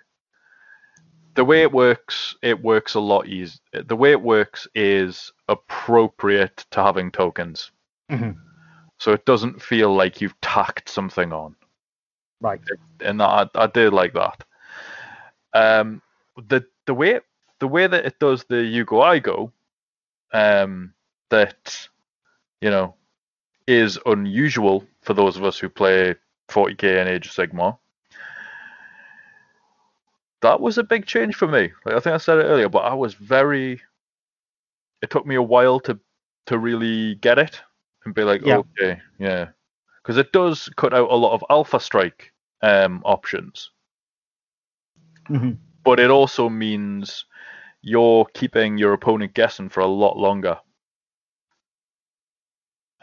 the 1.38 1.46
way 1.46 1.62
it 1.62 1.72
works, 1.72 2.36
it 2.42 2.64
works 2.64 2.96
a 2.96 3.00
lot 3.00 3.28
easier. 3.28 3.60
The 3.86 3.96
way 3.96 4.10
it 4.10 4.22
works 4.22 4.68
is 4.74 5.32
appropriate 5.48 6.66
to 6.72 6.82
having 6.82 7.12
tokens. 7.12 7.72
Mhm. 8.10 8.36
So 8.98 9.14
it 9.14 9.24
doesn't 9.26 9.62
feel 9.62 9.94
like 9.94 10.20
you've 10.20 10.40
tacked 10.42 10.90
something 10.90 11.32
on. 11.32 11.56
Right. 12.42 12.60
And 13.02 13.22
I, 13.22 13.48
I 13.54 13.68
did 13.68 13.94
like 13.94 14.14
that. 14.14 14.44
Um, 15.54 16.02
the 16.36 16.66
the 16.88 16.96
way 16.96 17.22
the 17.60 17.68
way 17.68 17.86
that 17.86 18.06
it 18.06 18.18
does 18.18 18.44
the 18.46 18.64
you 18.64 18.84
go 18.84 19.02
I 19.02 19.20
go, 19.20 19.52
um, 20.34 20.96
that 21.30 21.88
you 22.62 22.72
know, 22.72 22.96
is 23.68 24.00
unusual 24.06 24.86
for 25.02 25.14
those 25.14 25.38
of 25.38 25.44
us 25.44 25.60
who 25.60 25.70
play 25.70 26.16
40k 26.50 27.00
and 27.00 27.10
Age 27.10 27.28
of 27.28 27.34
Sigmar 27.34 27.78
that 30.42 30.60
was 30.62 30.78
a 30.78 30.84
big 30.84 31.06
change 31.06 31.36
for 31.36 31.48
me. 31.48 31.72
Like 31.86 31.96
I 31.96 32.00
think 32.00 32.14
I 32.14 32.18
said 32.18 32.38
it 32.40 32.44
earlier, 32.44 32.70
but 32.70 32.80
I 32.86 32.94
was 32.94 33.14
very. 33.14 33.82
It 35.02 35.10
took 35.10 35.26
me 35.26 35.36
a 35.36 35.42
while 35.42 35.80
to 35.82 36.00
to 36.48 36.58
really 36.58 37.16
get 37.16 37.38
it 37.40 37.62
and 38.06 38.14
be 38.14 38.24
like, 38.24 38.42
Yeah. 38.46 38.58
okay, 38.60 39.02
yeah, 39.20 39.50
because 40.02 40.18
it 40.18 40.32
does 40.32 40.70
cut 40.78 40.94
out 40.94 41.12
a 41.12 41.16
lot 41.16 41.34
of 41.34 41.44
Alpha 41.50 41.80
Strike 41.80 42.32
um, 42.62 43.02
options, 43.04 43.72
Mhm. 45.30 45.58
but 45.84 46.00
it 46.00 46.10
also 46.10 46.50
means 46.50 47.26
you're 47.82 48.26
keeping 48.34 48.78
your 48.78 48.94
opponent 48.94 49.34
guessing 49.34 49.70
for 49.70 49.82
a 49.82 49.88
lot 49.88 50.18
longer, 50.18 50.58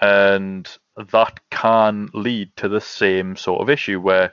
and 0.00 0.76
that 1.12 1.40
can 1.50 2.08
lead 2.14 2.54
to 2.56 2.68
the 2.68 2.80
same 2.80 3.36
sort 3.36 3.60
of 3.60 3.70
issue 3.70 4.00
where 4.00 4.32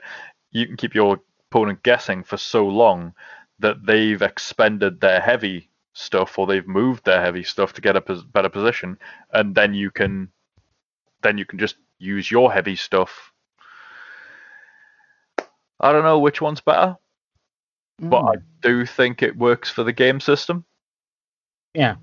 you 0.50 0.66
can 0.66 0.76
keep 0.76 0.94
your 0.94 1.18
opponent 1.50 1.82
guessing 1.82 2.22
for 2.22 2.36
so 2.36 2.66
long 2.66 3.14
that 3.58 3.84
they've 3.86 4.22
expended 4.22 5.00
their 5.00 5.20
heavy 5.20 5.68
stuff 5.94 6.38
or 6.38 6.46
they've 6.46 6.66
moved 6.66 7.04
their 7.04 7.20
heavy 7.20 7.42
stuff 7.42 7.72
to 7.74 7.80
get 7.80 7.96
a 7.96 8.00
pos- 8.00 8.22
better 8.24 8.48
position 8.48 8.98
and 9.32 9.54
then 9.54 9.74
you 9.74 9.90
can 9.90 10.28
then 11.22 11.36
you 11.38 11.44
can 11.44 11.58
just 11.58 11.76
use 11.98 12.30
your 12.30 12.52
heavy 12.52 12.74
stuff 12.74 13.32
i 15.80 15.92
don't 15.92 16.02
know 16.04 16.18
which 16.18 16.40
one's 16.40 16.60
better 16.60 16.96
but 18.00 18.22
i 18.24 18.36
Mm. 18.36 18.42
do 18.62 18.86
think 18.86 19.22
it 19.22 19.36
works 19.36 19.70
for 19.70 19.84
the 19.84 19.92
game 19.92 20.18
system 20.20 20.64
Yeah. 21.74 21.96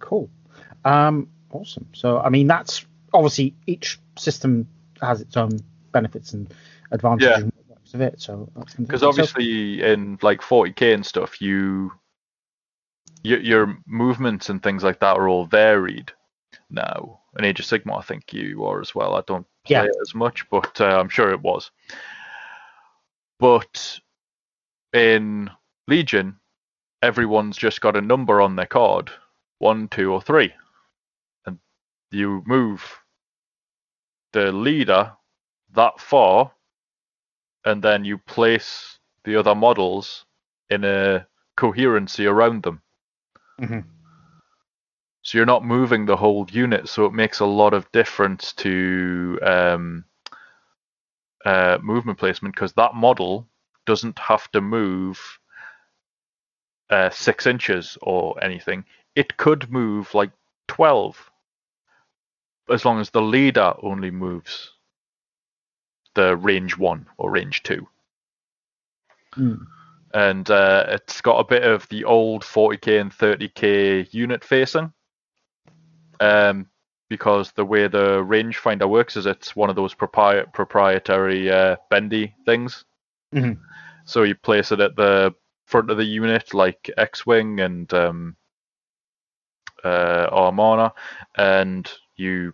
Cool. 0.00 0.30
Um, 0.84 1.28
awesome. 1.50 1.86
So, 1.92 2.18
I 2.20 2.28
mean, 2.28 2.46
that's 2.46 2.84
obviously 3.12 3.54
each 3.66 3.98
system 4.18 4.66
has 5.00 5.20
its 5.20 5.36
own 5.36 5.50
benefits 5.92 6.32
and 6.32 6.52
advantages 6.90 7.28
Yeah. 7.28 7.40
and 7.42 7.52
of 7.92 8.00
it. 8.00 8.20
So, 8.20 8.48
because 8.54 8.72
fantastic. 8.74 9.00
So- 9.00 9.08
obviously 9.08 9.82
in 9.82 10.16
like 10.22 10.40
40k 10.40 10.94
and 10.94 11.04
stuff 11.04 11.40
you 11.42 11.90
your, 13.24 13.40
your 13.40 13.76
movements 13.86 14.48
and 14.48 14.62
things 14.62 14.84
like 14.84 15.00
that 15.00 15.16
are 15.16 15.28
all 15.28 15.44
varied 15.44 16.12
now 16.70 17.18
in 17.38 17.44
Age 17.44 17.58
of 17.60 17.66
Sigmar 17.66 17.98
i 17.98 18.02
think 18.02 18.32
you 18.32 18.64
are 18.64 18.80
as 18.80 18.94
well 18.94 19.14
i 19.16 19.22
don't 19.26 19.44
play 19.64 19.74
Yeah. 19.76 19.84
it 19.84 19.96
as 20.00 20.14
much 20.14 20.48
but 20.50 20.80
uh, 20.80 20.98
i'm 21.00 21.08
sure 21.08 21.30
it 21.32 21.40
was 21.42 21.70
but 23.38 23.98
in 24.92 25.50
legion 25.88 26.38
everyone's 27.02 27.56
just 27.56 27.80
got 27.80 27.96
a 27.96 28.00
number 28.00 28.40
on 28.40 28.56
their 28.56 28.66
card 28.66 29.10
one 29.58 29.88
two 29.88 30.12
or 30.12 30.22
three 30.22 30.52
you 32.10 32.42
move 32.46 33.02
the 34.32 34.52
leader 34.52 35.12
that 35.72 36.00
far 36.00 36.52
and 37.64 37.82
then 37.82 38.04
you 38.04 38.18
place 38.18 38.98
the 39.24 39.36
other 39.36 39.54
models 39.54 40.24
in 40.70 40.84
a 40.84 41.26
coherency 41.56 42.26
around 42.26 42.62
them. 42.62 42.82
Mhm. 43.60 43.84
So 45.22 45.38
you're 45.38 45.46
not 45.46 45.64
moving 45.64 46.06
the 46.06 46.16
whole 46.16 46.46
unit, 46.50 46.88
so 46.88 47.04
it 47.04 47.12
makes 47.12 47.40
a 47.40 47.46
lot 47.46 47.74
of 47.74 47.90
difference 47.92 48.52
to 48.54 49.38
um, 49.42 50.04
uh, 51.44 51.78
movement 51.82 52.18
placement 52.18 52.54
because 52.54 52.72
that 52.74 52.94
model 52.94 53.46
doesn't 53.86 54.18
have 54.18 54.50
to 54.52 54.60
move 54.60 55.38
uh, 56.90 57.10
six 57.10 57.46
inches 57.46 57.98
or 58.02 58.42
anything. 58.42 58.84
It 59.14 59.36
could 59.36 59.70
move 59.70 60.14
like 60.14 60.30
12 60.68 61.29
as 62.70 62.84
long 62.84 63.00
as 63.00 63.10
the 63.10 63.22
leader 63.22 63.74
only 63.82 64.10
moves 64.10 64.72
the 66.14 66.36
range 66.36 66.76
one 66.76 67.06
or 67.18 67.30
range 67.30 67.62
two. 67.62 67.86
Mm. 69.36 69.64
and 70.12 70.50
uh, 70.50 70.86
it's 70.88 71.20
got 71.20 71.38
a 71.38 71.44
bit 71.44 71.62
of 71.62 71.88
the 71.88 72.02
old 72.02 72.42
40k 72.42 73.00
and 73.00 73.12
30k 73.12 74.12
unit 74.12 74.42
facing. 74.42 74.92
Um, 76.18 76.66
because 77.08 77.52
the 77.52 77.64
way 77.64 77.86
the 77.88 78.18
rangefinder 78.22 78.88
works 78.88 79.16
is 79.16 79.26
it's 79.26 79.54
one 79.54 79.70
of 79.70 79.76
those 79.76 79.94
propri- 79.94 80.52
proprietary 80.52 81.50
uh, 81.50 81.76
bendy 81.90 82.34
things. 82.44 82.84
Mhm. 83.34 83.58
So 84.04 84.24
you 84.24 84.34
place 84.34 84.72
it 84.72 84.80
at 84.80 84.96
the 84.96 85.32
front 85.66 85.90
of 85.90 85.96
the 85.96 86.04
unit, 86.04 86.54
like 86.54 86.90
X-wing 86.96 87.60
and 87.60 87.92
um, 87.94 88.36
uh, 89.84 90.28
Armada, 90.32 90.92
and 91.36 91.90
you 92.16 92.52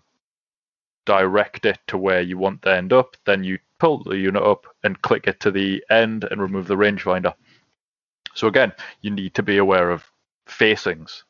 direct 1.06 1.64
it 1.64 1.78
to 1.86 1.96
where 1.96 2.20
you 2.20 2.36
want 2.36 2.62
to 2.62 2.74
end 2.74 2.92
up. 2.92 3.16
Then 3.24 3.42
you 3.42 3.58
pull 3.78 4.02
the 4.02 4.16
unit 4.18 4.42
up 4.42 4.66
and 4.82 5.00
click 5.00 5.26
it 5.26 5.40
to 5.40 5.50
the 5.50 5.82
end 5.90 6.24
and 6.24 6.40
remove 6.40 6.66
the 6.66 6.76
rangefinder. 6.76 7.34
So 8.34 8.48
again, 8.48 8.72
you 9.00 9.10
need 9.10 9.34
to 9.34 9.42
be 9.42 9.56
aware 9.56 9.90
of 9.90 10.04
facings, 10.46 11.24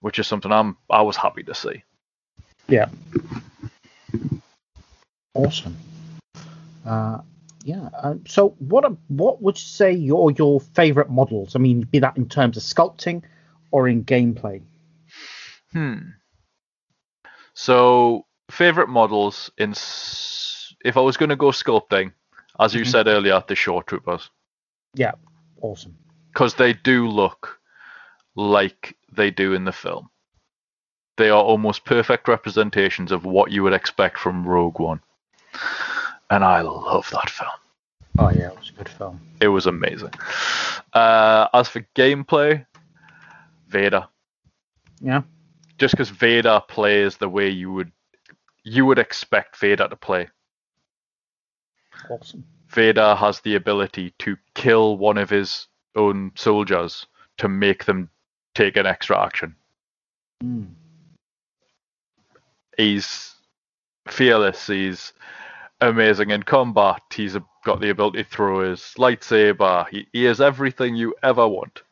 which 0.00 0.18
is 0.18 0.26
something 0.26 0.50
I'm 0.50 0.76
I 0.90 1.02
was 1.02 1.16
happy 1.16 1.44
to 1.44 1.54
see. 1.54 1.84
Yeah. 2.68 2.88
Awesome. 5.34 5.76
Uh, 6.84 7.20
yeah. 7.64 7.88
Uh, 7.96 8.14
so, 8.26 8.50
what 8.58 8.90
what 9.08 9.42
would 9.42 9.56
you 9.56 9.64
say 9.64 9.92
your 9.92 10.32
your 10.32 10.60
favorite 10.60 11.10
models? 11.10 11.54
I 11.54 11.58
mean, 11.58 11.82
be 11.82 12.00
that 12.00 12.16
in 12.16 12.28
terms 12.28 12.56
of 12.56 12.62
sculpting 12.62 13.22
or 13.70 13.88
in 13.88 14.04
gameplay. 14.04 14.62
Hmm. 15.72 15.98
So 17.54 18.26
favorite 18.50 18.88
models 18.88 19.50
in 19.58 19.72
if 20.84 20.96
I 20.96 21.00
was 21.00 21.16
going 21.16 21.28
to 21.30 21.36
go 21.36 21.50
sculpting, 21.50 22.12
as 22.58 22.74
you 22.74 22.82
Mhm. 22.82 22.90
said 22.90 23.06
earlier, 23.06 23.42
the 23.46 23.54
shore 23.54 23.82
troopers 23.82 24.30
Yeah. 24.94 25.12
Awesome. 25.60 25.96
because 26.32 26.54
they 26.54 26.72
do 26.72 27.06
look 27.08 27.58
like 28.34 28.96
they 29.12 29.30
do 29.30 29.52
in 29.54 29.64
the 29.64 29.72
film. 29.72 30.10
They 31.16 31.28
are 31.28 31.42
almost 31.42 31.84
perfect 31.84 32.28
representations 32.28 33.12
of 33.12 33.24
what 33.26 33.50
you 33.50 33.62
would 33.62 33.72
expect 33.74 34.16
from 34.18 34.46
Rogue 34.46 34.78
One, 34.80 35.00
and 36.30 36.42
I 36.44 36.60
love 36.62 37.10
that 37.10 37.28
film. 37.28 37.50
Oh 38.18 38.30
yeah, 38.30 38.48
it 38.48 38.58
was 38.58 38.70
a 38.70 38.72
good 38.72 38.88
film. 38.88 39.20
It 39.40 39.48
was 39.48 39.66
amazing. 39.66 40.12
Uh, 40.94 41.48
as 41.52 41.68
for 41.68 41.80
gameplay, 41.94 42.64
Vader. 43.68 44.06
Yeah. 45.00 45.22
Just 45.78 45.92
because 45.92 46.08
Vader 46.10 46.60
plays 46.68 47.16
the 47.16 47.28
way 47.28 47.48
you 47.48 47.72
would 47.72 47.92
you 48.64 48.86
would 48.86 48.98
expect 48.98 49.56
Vader 49.56 49.88
to 49.88 49.96
play. 49.96 50.28
Awesome. 52.08 52.44
Vader 52.68 53.14
has 53.14 53.40
the 53.40 53.56
ability 53.56 54.14
to 54.18 54.36
kill 54.54 54.96
one 54.96 55.18
of 55.18 55.30
his 55.30 55.66
own 55.96 56.32
soldiers 56.36 57.06
to 57.38 57.48
make 57.48 57.84
them 57.84 58.10
take 58.54 58.76
an 58.76 58.86
extra 58.86 59.20
action. 59.20 59.56
Mm. 60.42 60.68
He's 62.76 63.34
fearless. 64.08 64.66
He's 64.66 65.12
amazing 65.80 66.30
in 66.30 66.42
combat. 66.42 67.02
He's 67.12 67.36
got 67.64 67.80
the 67.80 67.90
ability 67.90 68.22
to 68.22 68.28
throw 68.28 68.70
his 68.70 68.80
lightsaber. 68.96 69.88
He, 69.88 70.06
he 70.12 70.26
is 70.26 70.40
everything 70.40 70.94
you 70.94 71.14
ever 71.22 71.46
want. 71.46 71.82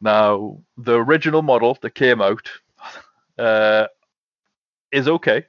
Now, 0.00 0.58
the 0.76 0.94
original 0.94 1.42
model 1.42 1.78
that 1.80 1.94
came 1.94 2.20
out 2.20 2.50
uh, 3.38 3.86
is 4.92 5.08
okay, 5.08 5.46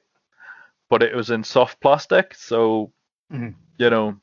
but 0.88 1.02
it 1.02 1.14
was 1.14 1.30
in 1.30 1.44
soft 1.44 1.80
plastic, 1.80 2.34
so 2.34 2.92
Mhm. 3.32 3.54
you 3.78 3.90
know 3.90 4.20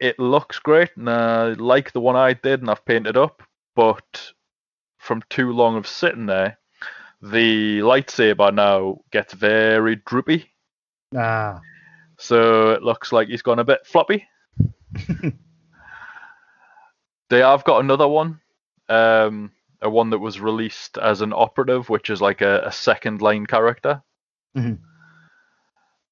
it 0.00 0.18
looks 0.18 0.58
great, 0.58 0.96
and 0.96 1.08
I 1.08 1.52
like 1.54 1.92
the 1.92 2.00
one 2.00 2.16
I 2.16 2.32
did, 2.34 2.60
and 2.60 2.70
I've 2.70 2.84
painted 2.84 3.16
up. 3.16 3.42
But 3.76 4.32
from 4.98 5.22
too 5.30 5.52
long 5.52 5.76
of 5.76 5.86
sitting 5.86 6.26
there, 6.26 6.58
the 7.22 7.78
lightsaber 7.80 8.52
now 8.52 8.98
gets 9.12 9.32
very 9.34 9.96
droopy, 9.96 10.50
Ah. 11.16 11.60
so 12.18 12.70
it 12.72 12.82
looks 12.82 13.12
like 13.12 13.28
he's 13.28 13.42
gone 13.42 13.58
a 13.60 13.64
bit 13.64 13.86
floppy. 13.86 14.26
they 17.28 17.38
have 17.40 17.64
got 17.64 17.80
another 17.80 18.08
one, 18.08 18.40
um, 18.88 19.50
a 19.80 19.88
one 19.88 20.10
that 20.10 20.18
was 20.18 20.40
released 20.40 20.98
as 20.98 21.20
an 21.20 21.32
operative, 21.32 21.88
which 21.88 22.10
is 22.10 22.20
like 22.20 22.40
a, 22.40 22.62
a 22.66 22.72
second 22.72 23.22
line 23.22 23.46
character. 23.46 24.02
Mhm. 24.56 24.78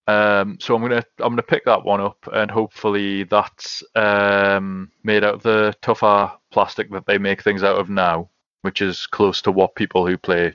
Um, 0.09 0.59
so 0.61 0.75
I'm 0.75 0.83
gonna 0.83 1.05
I'm 1.19 1.33
gonna 1.33 1.43
pick 1.43 1.65
that 1.67 1.85
one 1.85 2.01
up, 2.01 2.29
and 2.33 2.51
hopefully 2.51 3.25
that's 3.25 3.83
um, 3.95 4.91
made 5.05 5.23
out 5.23 5.35
of 5.35 5.43
the 5.43 5.75
tougher 5.81 6.33
plastic 6.51 6.91
that 6.91 7.07
they 7.07 7.19
make 7.19 7.43
things 7.43 7.63
out 7.63 7.79
of 7.79 7.89
now, 7.89 8.29
which 8.63 8.83
is 8.83 9.07
close 9.07 9.41
to 9.43 9.53
what 9.53 9.77
people 9.77 10.07
who 10.07 10.19
play 10.19 10.55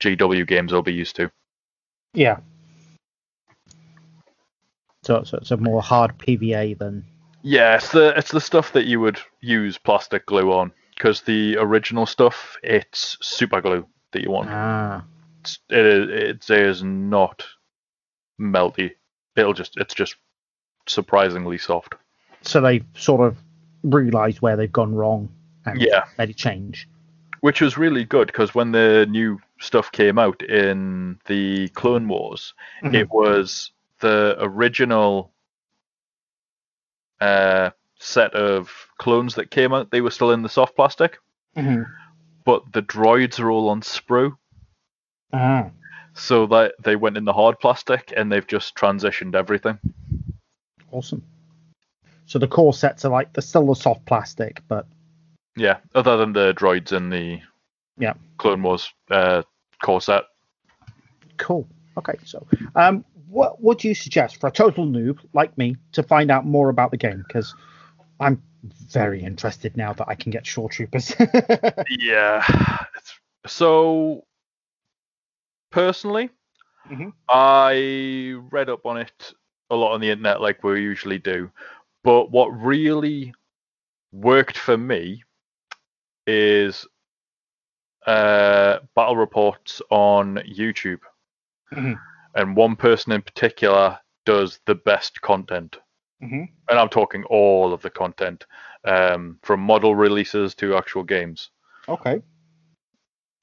GW 0.00 0.46
games 0.46 0.72
will 0.72 0.82
be 0.82 0.92
used 0.92 1.14
to. 1.16 1.30
Yeah. 2.14 2.38
So, 5.02 5.22
so 5.22 5.38
it's 5.38 5.50
a 5.52 5.56
more 5.56 5.82
hard 5.82 6.18
PVA 6.18 6.76
than. 6.78 7.06
Yeah, 7.42 7.76
it's 7.76 7.92
the 7.92 8.12
it's 8.18 8.32
the 8.32 8.40
stuff 8.40 8.72
that 8.72 8.86
you 8.86 9.00
would 9.00 9.20
use 9.40 9.78
plastic 9.78 10.26
glue 10.26 10.52
on, 10.52 10.72
because 10.96 11.22
the 11.22 11.56
original 11.58 12.06
stuff 12.06 12.56
it's 12.62 13.16
super 13.22 13.60
glue 13.60 13.86
that 14.12 14.22
you 14.22 14.30
want. 14.30 14.50
Ah. 14.50 15.04
It's, 15.40 15.58
it 15.70 15.86
is 15.86 16.08
it 16.50 16.50
is 16.50 16.82
not 16.82 17.46
melty. 18.40 18.92
It'll 19.36 19.52
just 19.52 19.76
it's 19.76 19.94
just 19.94 20.16
surprisingly 20.86 21.58
soft. 21.58 21.94
So 22.42 22.60
they've 22.60 22.84
sort 22.94 23.20
of 23.26 23.36
realised 23.82 24.40
where 24.40 24.56
they've 24.56 24.72
gone 24.72 24.94
wrong 24.94 25.28
and 25.66 25.80
Yeah. 25.80 26.04
made 26.18 26.30
it 26.30 26.36
change. 26.36 26.88
which 27.42 27.62
was 27.62 27.78
really 27.78 28.04
good 28.04 28.26
because 28.26 28.54
when 28.54 28.70
the 28.72 29.06
new 29.08 29.40
stuff 29.60 29.90
came 29.92 30.18
out 30.18 30.42
in 30.42 31.18
the 31.24 31.68
Clone 31.70 32.06
Wars, 32.06 32.52
Mhm. 32.82 32.92
it 32.94 33.08
was 33.10 33.72
the 34.00 34.36
original 34.40 35.32
uh, 37.22 37.70
set 37.98 38.34
of 38.34 38.70
clones 38.98 39.34
that 39.36 39.50
came 39.50 39.72
out. 39.72 39.90
They 39.90 40.02
were 40.02 40.10
still 40.10 40.32
in 40.32 40.42
the 40.42 40.48
soft 40.50 40.76
plastic, 40.76 41.18
Mhm. 41.56 41.86
but 42.44 42.72
the 42.72 42.82
droids 42.82 43.40
are 43.40 43.50
all 43.50 43.68
on 43.70 43.80
sprue, 43.82 44.36
Ah. 45.32 45.70
So 46.14 46.46
that 46.46 46.74
they 46.82 46.96
went 46.96 47.16
in 47.16 47.24
the 47.24 47.32
hard 47.32 47.58
plastic, 47.58 48.12
and 48.16 48.30
they've 48.30 48.46
just 48.46 48.74
transitioned 48.74 49.34
everything. 49.34 49.78
Awesome. 50.90 51.22
So 52.26 52.38
the 52.38 52.48
core 52.48 52.72
sets 52.74 53.04
are 53.04 53.10
like 53.10 53.32
they're 53.32 53.42
still 53.42 53.66
the 53.66 53.74
soft 53.74 54.04
plastic, 54.06 54.62
but 54.68 54.86
Yeah, 55.56 55.78
other 55.94 56.16
than 56.16 56.32
the 56.32 56.54
droids 56.54 56.92
and 56.92 57.12
the 57.12 57.40
Yeah. 57.98 58.14
Clone 58.38 58.62
Wars 58.62 58.92
uh, 59.10 59.42
core 59.82 60.00
set. 60.00 60.24
cool. 61.36 61.66
Okay, 61.96 62.14
so 62.24 62.46
um, 62.76 63.04
what 63.28 63.60
would 63.62 63.82
you 63.84 63.94
suggest 63.94 64.40
for 64.40 64.46
a 64.46 64.50
total 64.52 64.86
noob 64.86 65.18
like 65.32 65.56
me 65.58 65.76
to 65.92 66.02
find 66.02 66.30
out 66.30 66.46
more 66.46 66.68
about 66.68 66.90
the 66.92 66.96
game? 66.96 67.24
Because 67.26 67.54
I'm 68.20 68.42
very 68.62 69.22
interested 69.22 69.76
now 69.76 69.92
that 69.94 70.08
I 70.08 70.14
can 70.14 70.30
get 70.30 70.46
Shore 70.46 70.68
Troopers. 70.70 71.14
Yeah. 71.90 72.44
So, 73.46 74.24
personally, 75.70 76.30
Mhm. 76.90 77.12
I 77.28 78.34
read 78.50 78.68
up 78.68 78.86
on 78.86 78.96
it 78.98 79.32
a 79.70 79.76
lot 79.76 79.92
on 79.92 80.00
the 80.00 80.10
internet, 80.10 80.40
like 80.40 80.64
we 80.64 80.80
usually 80.82 81.18
do. 81.18 81.50
But 82.02 82.30
what 82.30 82.48
really 82.48 83.32
worked 84.12 84.58
for 84.58 84.76
me 84.76 85.22
is 86.26 86.86
uh, 88.06 88.78
battle 88.96 89.16
reports 89.16 89.82
on 89.90 90.36
YouTube. 90.38 91.00
Mhm. 91.72 92.00
And 92.34 92.56
one 92.56 92.76
person 92.76 93.12
in 93.12 93.22
particular 93.22 93.98
does 94.24 94.60
the 94.66 94.74
best 94.74 95.20
content. 95.20 95.78
Mhm. 96.22 96.48
And 96.68 96.78
I'm 96.78 96.88
talking 96.88 97.24
all 97.24 97.72
of 97.72 97.82
the 97.82 97.90
content, 97.90 98.46
um, 98.84 99.38
from 99.42 99.60
model 99.60 99.94
releases 99.94 100.54
to 100.56 100.76
actual 100.76 101.02
games. 101.04 101.50
okay. 101.88 102.22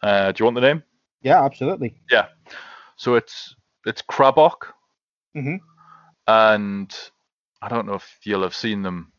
Uh, 0.01 0.31
do 0.31 0.41
you 0.41 0.45
want 0.45 0.55
the 0.55 0.61
name? 0.61 0.83
Yeah, 1.21 1.43
absolutely. 1.43 1.95
Yeah. 2.09 2.27
So 2.95 3.15
it's 3.15 3.55
it's 3.85 4.01
Crabbok, 4.01 4.73
Mhm. 5.35 5.59
and 6.27 6.93
I 7.61 7.69
don't 7.69 7.85
know 7.85 7.95
if 7.95 8.19
you'll 8.23 8.43
have 8.43 8.55
seen 8.55 8.81
them 8.81 9.11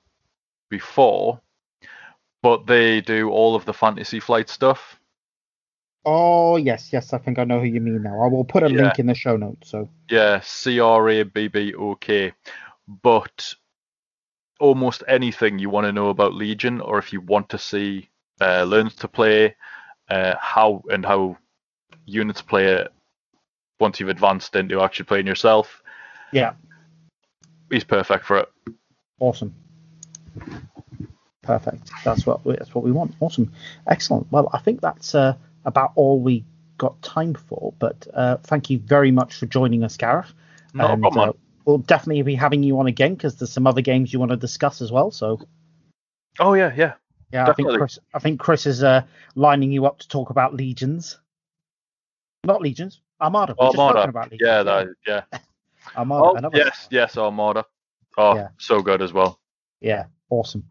before, 0.70 1.40
but 2.42 2.66
they 2.66 3.00
do 3.00 3.30
all 3.30 3.54
of 3.54 3.64
the 3.64 3.72
Fantasy 3.74 4.20
Flight 4.20 4.48
stuff. 4.48 4.98
Oh 6.04 6.56
yes, 6.56 6.92
yes. 6.92 7.12
I 7.12 7.18
think 7.18 7.38
I 7.38 7.44
know 7.44 7.60
who 7.60 7.66
you 7.66 7.80
mean 7.80 8.02
now. 8.02 8.20
I 8.22 8.28
will 8.28 8.44
put 8.44 8.62
a 8.62 8.68
Yeah. 8.68 8.82
link 8.82 8.98
in 8.98 9.06
the 9.06 9.14
show 9.14 9.36
notes. 9.36 9.70
So 9.70 9.88
Yeah, 10.10 10.40
C 10.40 10.80
R 10.80 11.08
A 11.08 11.22
B 11.24 11.48
B 11.48 11.74
O 11.74 11.94
K. 11.96 12.32
But 13.02 13.54
almost 14.60 15.02
anything 15.06 15.58
you 15.58 15.70
want 15.70 15.86
to 15.86 15.92
know 15.92 16.08
about 16.08 16.34
Legion, 16.34 16.80
or 16.80 16.98
if 16.98 17.12
you 17.12 17.20
want 17.20 17.48
to 17.50 17.58
see 17.58 18.08
uh, 18.40 18.64
learn 18.64 18.88
to 18.90 19.08
play, 19.08 19.54
uh, 20.08 20.34
how 20.40 20.82
and 20.90 21.04
how 21.04 21.36
units 22.08 22.42
play 22.42 22.66
it 22.66 22.92
once 23.80 24.00
you've 24.00 24.08
advanced 24.08 24.56
into 24.56 24.80
actually 24.80 25.04
playing 25.04 25.26
yourself, 25.26 25.82
yeah, 26.32 26.54
he's 27.70 27.84
perfect 27.84 28.24
for 28.24 28.38
it. 28.38 28.48
awesome. 29.20 29.54
Perfect. 31.42 31.90
That's 32.04 32.26
what 32.26 32.44
we, 32.44 32.56
that's 32.56 32.74
what 32.74 32.84
we 32.84 32.92
want. 32.92 33.14
Awesome. 33.20 33.50
Excellent. 33.86 34.30
Well, 34.30 34.50
I 34.52 34.58
think 34.58 34.80
that's 34.80 35.14
uh, 35.14 35.34
about 35.64 35.92
all 35.94 36.20
we 36.20 36.44
got 36.76 37.00
time 37.02 37.34
for. 37.34 37.72
But 37.78 38.06
uh, 38.12 38.36
thank 38.38 38.68
you 38.68 38.78
very 38.78 39.10
much 39.10 39.36
for 39.36 39.46
joining 39.46 39.82
us, 39.82 39.96
Gareth. 39.96 40.32
No 40.74 40.88
And, 40.88 41.00
problem. 41.02 41.30
uh, 41.30 41.32
we'll 41.64 41.78
definitely 41.78 42.22
be 42.22 42.34
having 42.34 42.62
you 42.62 42.78
on 42.78 42.86
again 42.86 43.14
because 43.14 43.36
there's 43.36 43.52
some 43.52 43.66
other 43.66 43.80
games 43.80 44.12
you 44.12 44.18
want 44.18 44.30
to 44.30 44.36
discuss 44.36 44.82
as 44.82 44.92
well. 44.92 45.10
So 45.10 45.40
Oh 46.38 46.52
yeah, 46.54 46.72
yeah. 46.76 46.94
yeah, 47.32 47.48
I 47.48 47.52
think 47.54 47.70
Chris. 47.70 47.98
I 48.14 48.18
think 48.18 48.38
Chris 48.40 48.66
is 48.66 48.82
uh, 48.82 49.02
lining 49.34 49.72
you 49.72 49.86
up 49.86 49.98
to 50.00 50.08
talk 50.08 50.30
about 50.30 50.54
legions. 50.54 51.18
Not 52.44 52.62
legions. 52.62 53.00
Armada. 53.20 53.54
Just 53.60 53.78
Armada. 53.78 54.08
about 54.08 54.30
legions. 54.30 54.40
Yeah, 54.48 54.62
that 54.62 54.86
yeah. 55.06 55.22
Armada. 55.96 56.46
Oh 56.46 56.50
yes, 56.54 56.88
yes, 56.90 57.16
Armada. 57.16 57.64
Oh, 58.16 58.34
Yeah. 58.34 58.48
so 58.58 58.80
good 58.82 59.02
as 59.02 59.12
well. 59.12 59.38
Yeah, 59.80 60.06
awesome. 60.30 60.64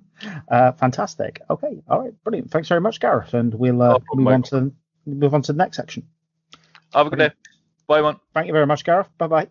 Uh, 0.49 0.71
fantastic. 0.73 1.41
Okay, 1.49 1.81
all 1.87 2.01
right, 2.01 2.23
brilliant. 2.23 2.51
Thanks 2.51 2.67
very 2.67 2.81
much, 2.81 2.99
Gareth, 2.99 3.33
and 3.33 3.53
we'll 3.53 3.81
uh, 3.81 3.99
move 4.13 4.27
on 4.27 4.43
to 4.43 4.55
the, 4.59 4.73
move 5.05 5.33
on 5.33 5.41
to 5.43 5.53
the 5.53 5.57
next 5.57 5.77
section. 5.77 6.07
Have 6.93 7.07
a 7.07 7.09
good 7.09 7.19
day. 7.19 7.31
Bye, 7.87 8.01
man. 8.01 8.17
Thank 8.33 8.47
you 8.47 8.53
very 8.53 8.65
much, 8.65 8.83
Gareth. 8.83 9.09
Bye 9.17 9.27
bye. 9.27 9.47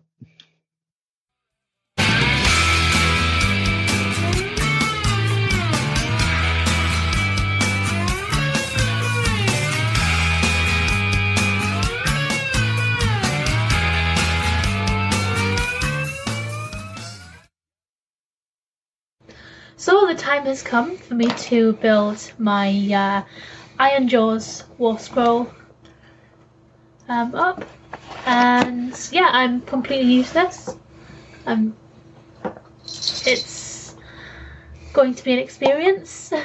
So 19.87 20.05
the 20.05 20.15
time 20.15 20.43
has 20.47 20.61
come 20.63 20.97
for 20.97 21.15
me 21.15 21.27
to 21.47 21.71
build 21.71 22.33
my 22.37 22.67
uh, 22.93 23.23
Ironjawz 23.81 24.65
War 24.77 24.99
Scroll 24.99 25.49
um, 27.07 27.33
up, 27.33 27.63
and 28.25 28.93
yeah, 29.13 29.29
I'm 29.31 29.61
completely 29.61 30.11
useless. 30.11 30.75
Um, 31.45 31.73
it's 32.83 33.95
going 34.91 35.15
to 35.15 35.23
be 35.23 35.31
an 35.31 35.39
experience. 35.39 36.33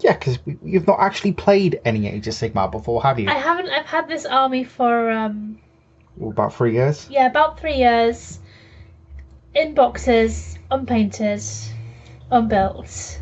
Yeah, 0.00 0.14
because 0.14 0.40
you've 0.64 0.88
not 0.88 0.98
actually 0.98 1.34
played 1.34 1.80
any 1.84 2.08
Age 2.08 2.26
of 2.26 2.34
Sigmar 2.34 2.70
before, 2.72 3.00
have 3.00 3.20
you? 3.20 3.28
I 3.28 3.34
haven't. 3.38 3.70
I've 3.70 3.86
had 3.86 4.08
this 4.08 4.26
army 4.26 4.64
for 4.64 5.08
um, 5.12 5.60
About 6.20 6.52
three 6.52 6.72
years. 6.72 7.06
yeah, 7.08 7.26
about 7.28 7.60
three 7.60 7.76
years. 7.76 8.40
In 9.54 9.74
boxes, 9.74 10.58
unpainted, 10.72 11.42
unbuilt, 12.30 13.20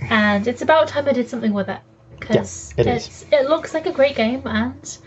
and 0.00 0.46
it's 0.46 0.62
about 0.62 0.88
time 0.88 1.08
I 1.08 1.12
did 1.12 1.28
something 1.28 1.52
with 1.52 1.68
it 1.68 1.80
because 2.18 2.74
Yeah, 2.76 2.94
it 2.94 3.24
it 3.32 3.48
looks 3.48 3.74
like 3.74 3.86
a 3.86 3.92
great 3.92 4.16
game 4.16 4.42
and 4.46 4.98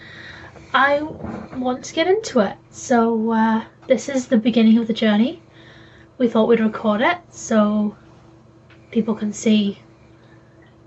I 0.74 1.02
want 1.02 1.86
to 1.86 1.94
get 1.94 2.07
into 2.07 2.40
it. 2.41 2.57
So 2.70 3.32
uh, 3.32 3.64
this 3.88 4.10
is 4.10 4.28
the 4.28 4.38
beginning 4.38 4.78
of 4.78 4.88
the 4.88 4.94
journey. 4.94 5.41
We 6.18 6.28
thought 6.28 6.48
we'd 6.48 6.60
record 6.60 7.02
it 7.02 7.18
so 7.30 7.95
people 8.91 9.16
can 9.16 9.32
see 9.34 9.80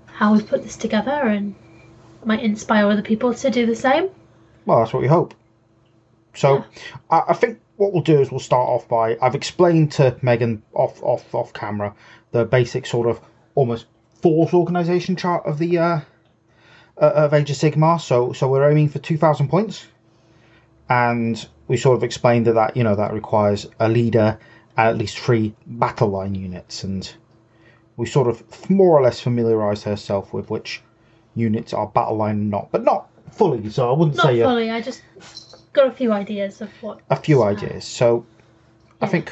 how 0.05 0.33
we've 0.33 0.47
put 0.47 0.63
this 0.63 0.75
together 0.75 1.11
and 1.11 1.55
might 2.25 2.41
inspire 2.41 2.87
other 2.87 3.01
people 3.01 3.33
to 3.33 3.49
do 3.49 3.65
the 3.65 3.75
same. 3.75 4.09
Well, 4.65 4.79
that's 4.79 4.93
what 4.93 5.01
we 5.01 5.07
hope. 5.07 5.33
So, 6.35 6.63
I, 7.09 7.23
I 7.29 7.33
think 7.33 7.59
what 7.77 7.93
we'll 7.93 8.03
do 8.03 8.19
is 8.19 8.29
we'll 8.29 8.39
start 8.39 8.67
off 8.67 8.87
by 8.87 9.17
I've 9.21 9.35
explained 9.35 9.93
to 9.93 10.15
Megan 10.21 10.61
off 10.73 11.01
off 11.01 11.33
off 11.33 11.53
camera 11.53 11.95
the 12.31 12.45
basic 12.45 12.85
sort 12.85 13.07
of 13.07 13.19
almost 13.55 13.85
force 14.21 14.53
organization 14.53 15.15
chart 15.15 15.45
of 15.45 15.57
the 15.57 15.77
uh, 15.77 15.99
uh, 16.97 17.11
of 17.15 17.33
Age 17.33 17.49
of 17.49 17.55
Sigmar. 17.57 17.99
So 17.99 18.33
so 18.33 18.47
we're 18.49 18.69
aiming 18.69 18.89
for 18.89 18.99
two 18.99 19.17
thousand 19.17 19.49
points, 19.49 19.85
and 20.89 21.47
we 21.67 21.77
sort 21.77 21.97
of 21.97 22.03
explained 22.03 22.47
that 22.47 22.53
that 22.53 22.77
you 22.77 22.83
know 22.83 22.95
that 22.95 23.13
requires 23.13 23.67
a 23.79 23.89
leader 23.89 24.37
and 24.77 24.87
at 24.87 24.97
least 24.97 25.17
three 25.19 25.53
battle 25.65 26.09
line 26.09 26.35
units, 26.35 26.83
and 26.83 27.11
we 27.97 28.05
sort 28.05 28.27
of 28.27 28.69
more 28.69 28.97
or 28.97 29.01
less 29.01 29.19
familiarised 29.19 29.83
herself 29.83 30.33
with 30.33 30.49
which 30.49 30.81
units 31.35 31.73
are 31.73 31.87
battle 31.87 32.17
line 32.17 32.35
and 32.35 32.49
not, 32.49 32.71
but 32.71 32.83
not 32.83 33.09
fully. 33.31 33.69
So 33.69 33.89
I 33.89 33.97
wouldn't 33.97 34.17
Not 34.17 34.25
say. 34.25 34.41
uh, 34.41 34.47
fully. 34.47 34.71
I 34.71 34.81
just 34.81 35.01
got 35.73 35.87
a 35.87 35.91
few 35.91 36.11
ideas 36.11 36.61
of 36.61 36.69
what. 36.81 36.99
a 37.09 37.15
few 37.15 37.43
ideas. 37.43 37.85
So 37.85 38.25
I 39.01 39.07
think 39.07 39.31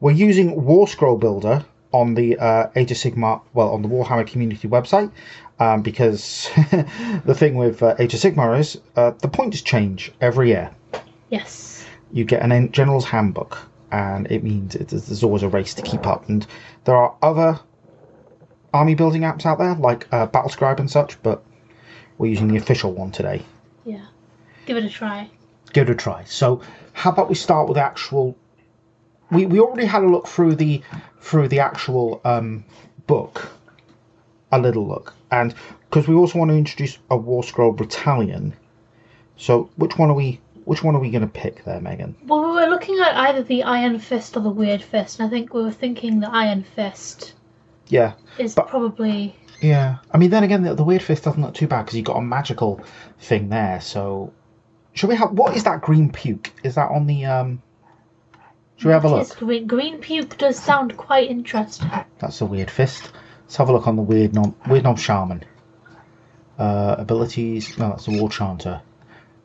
we're 0.00 0.12
using 0.12 0.64
War 0.64 0.86
Scroll 0.86 1.16
Builder 1.16 1.64
on 1.92 2.14
the 2.14 2.36
uh, 2.38 2.70
Age 2.76 2.90
of 2.90 2.96
Sigmar, 2.96 3.40
well, 3.54 3.70
on 3.70 3.82
the 3.82 3.88
Warhammer 3.88 4.26
community 4.26 4.68
website, 4.68 5.10
um, 5.58 5.82
because 5.82 6.48
the 7.24 7.34
thing 7.34 7.54
with 7.54 7.82
uh, 7.82 7.94
Age 7.98 8.14
of 8.14 8.20
Sigmar 8.20 8.58
is 8.58 8.80
uh, 8.96 9.12
the 9.22 9.28
points 9.28 9.62
change 9.62 10.12
every 10.20 10.48
year. 10.48 10.70
Yes. 11.30 11.86
You 12.12 12.24
get 12.24 12.42
an 12.42 12.72
General's 12.72 13.04
Handbook, 13.04 13.58
and 13.90 14.30
it 14.30 14.42
means 14.44 14.74
it, 14.74 14.88
there's 14.88 15.22
always 15.22 15.42
a 15.42 15.48
race 15.48 15.74
to 15.74 15.82
keep 15.82 16.06
up. 16.06 16.28
And 16.28 16.46
there 16.84 16.96
are 16.96 17.14
other 17.22 17.60
army 18.72 18.94
building 18.94 19.22
apps 19.22 19.46
out 19.46 19.58
there, 19.58 19.74
like 19.74 20.06
uh, 20.12 20.26
Battlescribe 20.26 20.78
and 20.78 20.90
such, 20.90 21.22
but 21.22 21.42
we're 22.18 22.30
using 22.30 22.48
the 22.48 22.56
official 22.56 22.92
one 22.92 23.10
today. 23.10 23.42
Yeah. 23.84 24.04
Give 24.66 24.76
it 24.76 24.84
a 24.84 24.90
try. 24.90 25.30
give 25.72 25.88
it 25.88 25.92
a 25.92 25.96
try. 25.96 26.24
So, 26.24 26.60
how 26.92 27.10
about 27.10 27.28
we 27.28 27.34
start 27.34 27.68
with 27.68 27.78
actual? 27.78 28.36
We 29.30 29.46
we 29.46 29.60
already 29.60 29.86
had 29.86 30.02
a 30.02 30.08
look 30.08 30.26
through 30.26 30.54
the 30.56 30.82
through 31.20 31.48
the 31.48 31.60
actual 31.60 32.20
um, 32.24 32.64
book, 33.06 33.50
a 34.52 34.58
little 34.58 34.86
look, 34.86 35.14
and 35.30 35.54
because 35.90 36.08
we 36.08 36.14
also 36.14 36.38
want 36.38 36.50
to 36.50 36.56
introduce 36.56 36.98
a 37.10 37.16
War 37.16 37.42
Scroll 37.42 37.72
Battalion. 37.72 38.54
So, 39.36 39.70
which 39.76 39.96
one 39.98 40.10
are 40.10 40.14
we? 40.14 40.40
Which 40.64 40.82
one 40.82 40.94
are 40.94 40.98
we 41.00 41.10
going 41.10 41.22
to 41.22 41.28
pick 41.28 41.64
there, 41.64 41.80
Megan? 41.80 42.14
Well, 42.26 42.40
we 42.42 42.50
were 42.52 42.66
looking 42.66 42.98
at 43.00 43.14
either 43.16 43.42
the 43.42 43.62
Iron 43.62 43.98
Fist 43.98 44.36
or 44.36 44.40
the 44.40 44.50
Weird 44.50 44.82
Fist, 44.82 45.18
and 45.18 45.26
I 45.26 45.30
think 45.30 45.54
we 45.54 45.62
were 45.62 45.70
thinking 45.70 46.20
the 46.20 46.28
Iron 46.30 46.62
Fist 46.62 47.32
Yeah, 47.88 48.12
is 48.38 48.54
But- 48.54 48.68
probably. 48.68 49.34
yeah. 49.62 49.96
I 50.12 50.18
mean, 50.18 50.28
then 50.30 50.42
again, 50.44 50.62
the, 50.62 50.74
the 50.74 50.84
Weird 50.84 51.02
Fist 51.02 51.24
doesn't 51.24 51.40
look 51.40 51.54
too 51.54 51.66
bad 51.66 51.82
because 51.86 51.96
you've 51.96 52.04
got 52.04 52.18
a 52.18 52.22
magical 52.22 52.80
thing 53.18 53.48
there. 53.48 53.80
So, 53.80 54.30
should 54.92 55.08
we 55.08 55.16
have? 55.16 55.32
What 55.32 55.56
is 55.56 55.64
that 55.64 55.80
green 55.80 56.10
puke? 56.12 56.52
Is 56.62 56.74
that 56.74 56.90
on 56.90 57.06
the? 57.06 57.24
um 57.26 57.62
Should 58.78 58.86
we 58.86 58.92
have 58.92 59.04
a 59.04 59.08
look? 59.08 59.36
Green, 59.36 59.66
green 59.66 59.98
puke 59.98 60.38
does 60.38 60.56
sound 60.56 60.96
quite 60.96 61.28
interesting. 61.28 61.90
That's 62.20 62.40
a 62.40 62.46
weird 62.46 62.70
fist. 62.70 63.10
Let's 63.42 63.56
have 63.56 63.68
a 63.68 63.72
look 63.72 63.88
on 63.88 63.96
the 63.96 64.02
Weirdnob, 64.02 64.54
weird 64.68 64.84
knob 64.84 64.98
shaman. 64.98 65.44
Uh, 66.58 66.94
abilities. 66.96 67.76
No, 67.76 67.90
that's 67.90 68.06
the 68.06 68.12
Warchanter. 68.12 68.80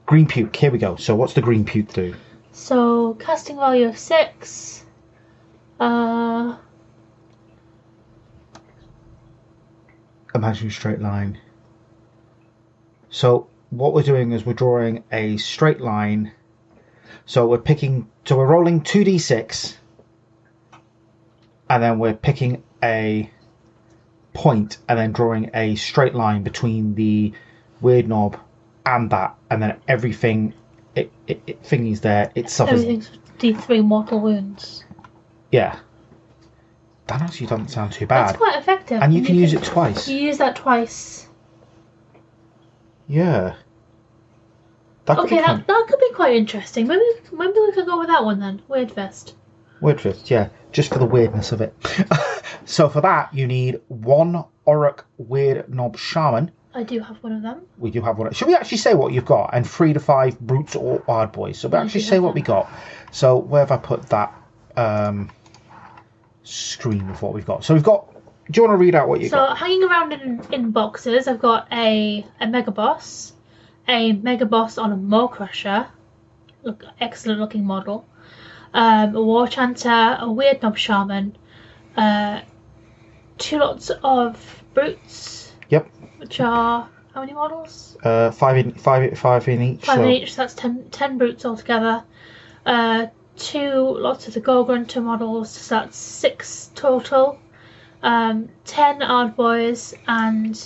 Green 0.05 0.27
puke. 0.27 0.55
Here 0.55 0.69
we 0.69 0.77
go. 0.77 0.97
So 0.97 1.15
what's 1.15 1.33
the 1.33 1.41
green 1.41 1.65
puke 1.65 1.91
do? 1.93 2.13
So, 2.51 3.15
casting 3.15 3.55
value 3.55 3.87
of 3.87 3.97
6. 3.97 4.85
Uh, 5.79 6.55
Imagine 10.35 10.69
straight 10.69 10.99
line. 10.99 11.39
So 13.09 13.47
what 13.71 13.93
we're 13.93 14.03
doing 14.03 14.31
is 14.31 14.45
we're 14.45 14.53
drawing 14.53 15.03
a 15.11 15.37
straight 15.37 15.81
line. 15.81 16.31
So 17.25 17.47
we're 17.47 17.57
picking. 17.57 18.09
So 18.25 18.37
we're 18.37 18.47
rolling 18.47 18.81
two 18.81 19.03
d 19.03 19.17
six, 19.17 19.77
and 21.69 21.81
then 21.81 21.99
we're 21.99 22.13
picking 22.13 22.63
a 22.83 23.29
point, 24.33 24.77
and 24.89 24.99
then 24.99 25.11
drawing 25.11 25.49
a 25.53 25.75
straight 25.75 26.15
line 26.15 26.43
between 26.43 26.95
the 26.95 27.33
Weirdnob 27.81 28.39
and 28.85 29.09
that, 29.11 29.35
and 29.49 29.61
then 29.61 29.79
everything. 29.87 30.53
It, 30.95 31.11
it, 31.25 31.41
it 31.47 31.63
thingy's 31.63 32.01
there. 32.01 32.31
It 32.35 32.51
suffers. 32.51 32.81
everything's 32.81 33.09
D3 33.39 33.83
mortal 33.83 34.19
wounds. 34.19 34.83
Yeah. 35.51 35.79
That 37.07 37.21
actually 37.21 37.47
doesn't 37.47 37.69
sound 37.69 37.93
too 37.93 38.05
bad. 38.05 38.29
That's 38.29 38.37
quite 38.37 38.57
effective. 38.57 39.01
And 39.01 39.13
you 39.13 39.23
can 39.23 39.35
use 39.35 39.53
it 39.53 39.63
twice. 39.63 40.07
You 40.07 40.17
use 40.17 40.37
that 40.37 40.55
twice. 40.55 41.27
Yeah. 43.07 43.55
That 45.05 45.17
could 45.17 45.25
Okay, 45.25 45.37
be 45.37 45.41
that, 45.41 45.67
that 45.67 45.85
could 45.89 45.99
be 45.99 46.13
quite 46.13 46.35
interesting. 46.35 46.87
Maybe 46.87 47.03
maybe 47.31 47.59
we 47.59 47.71
could 47.73 47.85
go 47.85 47.99
with 47.99 48.07
that 48.07 48.23
one 48.23 48.39
then. 48.39 48.61
Weird 48.67 48.91
Fist. 48.91 49.35
Weird 49.81 49.99
Fist, 49.99 50.31
yeah, 50.31 50.49
just 50.71 50.93
for 50.93 50.99
the 50.99 51.05
weirdness 51.05 51.51
of 51.51 51.59
it. 51.59 51.75
so 52.65 52.87
for 52.87 53.01
that, 53.01 53.33
you 53.33 53.45
need 53.47 53.81
one 53.89 54.45
Orruk 54.65 55.01
Weirdnob 55.21 55.97
Shaman. 55.97 56.51
I 56.73 56.83
do 56.83 56.99
have 57.01 57.17
one 57.21 57.33
of 57.33 57.41
them. 57.41 57.63
We 57.77 57.91
do 57.91 58.01
have 58.01 58.17
one. 58.17 58.31
Should 58.33 58.47
we 58.47 58.55
actually 58.55 58.77
say 58.77 58.93
what 58.95 59.13
you've 59.13 59.25
got? 59.25 59.51
And 59.53 59.69
three 59.69 59.93
to 59.93 59.99
five 59.99 60.39
Brutes 60.39 60.75
or 60.75 61.03
Hard 61.05 61.31
Boys. 61.31 61.59
So 61.59 61.67
we 61.67 61.77
I 61.77 61.83
actually 61.83 62.01
say 62.01 62.19
what 62.19 62.33
we 62.33 62.41
got. 62.41 62.71
So 63.11 63.37
where 63.37 63.61
have 63.61 63.71
I 63.71 63.77
put 63.77 64.03
that 64.09 64.33
um, 64.75 65.29
screen 66.43 67.09
of 67.09 67.21
what 67.21 67.33
we've 67.33 67.45
got? 67.45 67.63
So 67.63 67.73
we've 67.73 67.83
got. 67.83 68.09
Do 68.51 68.59
you 68.59 68.67
want 68.67 68.73
to 68.73 68.83
read 68.83 68.95
out 68.95 69.07
what 69.07 69.21
you 69.21 69.29
So 69.29 69.35
got? 69.37 69.49
So 69.49 69.65
hanging 69.65 69.83
around 69.83 70.13
in, 70.13 70.41
in 70.51 70.71
boxes, 70.71 71.27
I've 71.27 71.39
got 71.39 71.67
a 71.71 72.25
a 72.41 72.47
mega 72.47 72.71
boss, 72.71 73.32
a 73.87 74.13
mega 74.13 74.45
boss 74.45 74.77
on 74.77 74.91
a 74.91 74.97
Maw-krusha, 74.97 75.87
look 76.63 76.83
excellent 76.99 77.39
looking 77.39 77.65
model, 77.65 78.05
um, 78.73 79.15
a 79.15 79.19
Warchanter, 79.19 80.19
a 80.19 80.25
Weirdnob 80.25 80.75
shaman, 80.75 81.35
uh, 81.97 82.41
two 83.37 83.59
lots 83.59 83.91
of 84.03 84.63
brutes, 84.73 85.53
Yep. 85.69 85.89
which 86.17 86.39
are 86.39 86.89
how 87.13 87.21
many 87.21 87.33
models? 87.33 87.95
Uh, 88.03 88.31
five 88.31 88.57
in 88.57 88.71
five 88.71 89.17
five 89.17 89.47
in 89.47 89.61
each. 89.61 89.85
Five 89.85 89.97
so 89.97 90.03
in 90.03 90.09
each. 90.09 90.33
So 90.33 90.41
that's 90.41 90.55
ten 90.55 90.89
ten 90.89 91.17
brutes 91.19 91.45
altogether. 91.45 92.03
Uh, 92.65 93.07
two 93.35 93.81
lots 93.99 94.27
of 94.27 94.33
the 94.33 94.39
Gore-grunta 94.39 95.01
models. 95.03 95.51
So 95.51 95.75
that's 95.75 95.97
six 95.97 96.71
total. 96.73 97.37
Um, 98.01 98.49
ten 98.65 98.99
Ardboys 99.01 99.93
and 100.07 100.59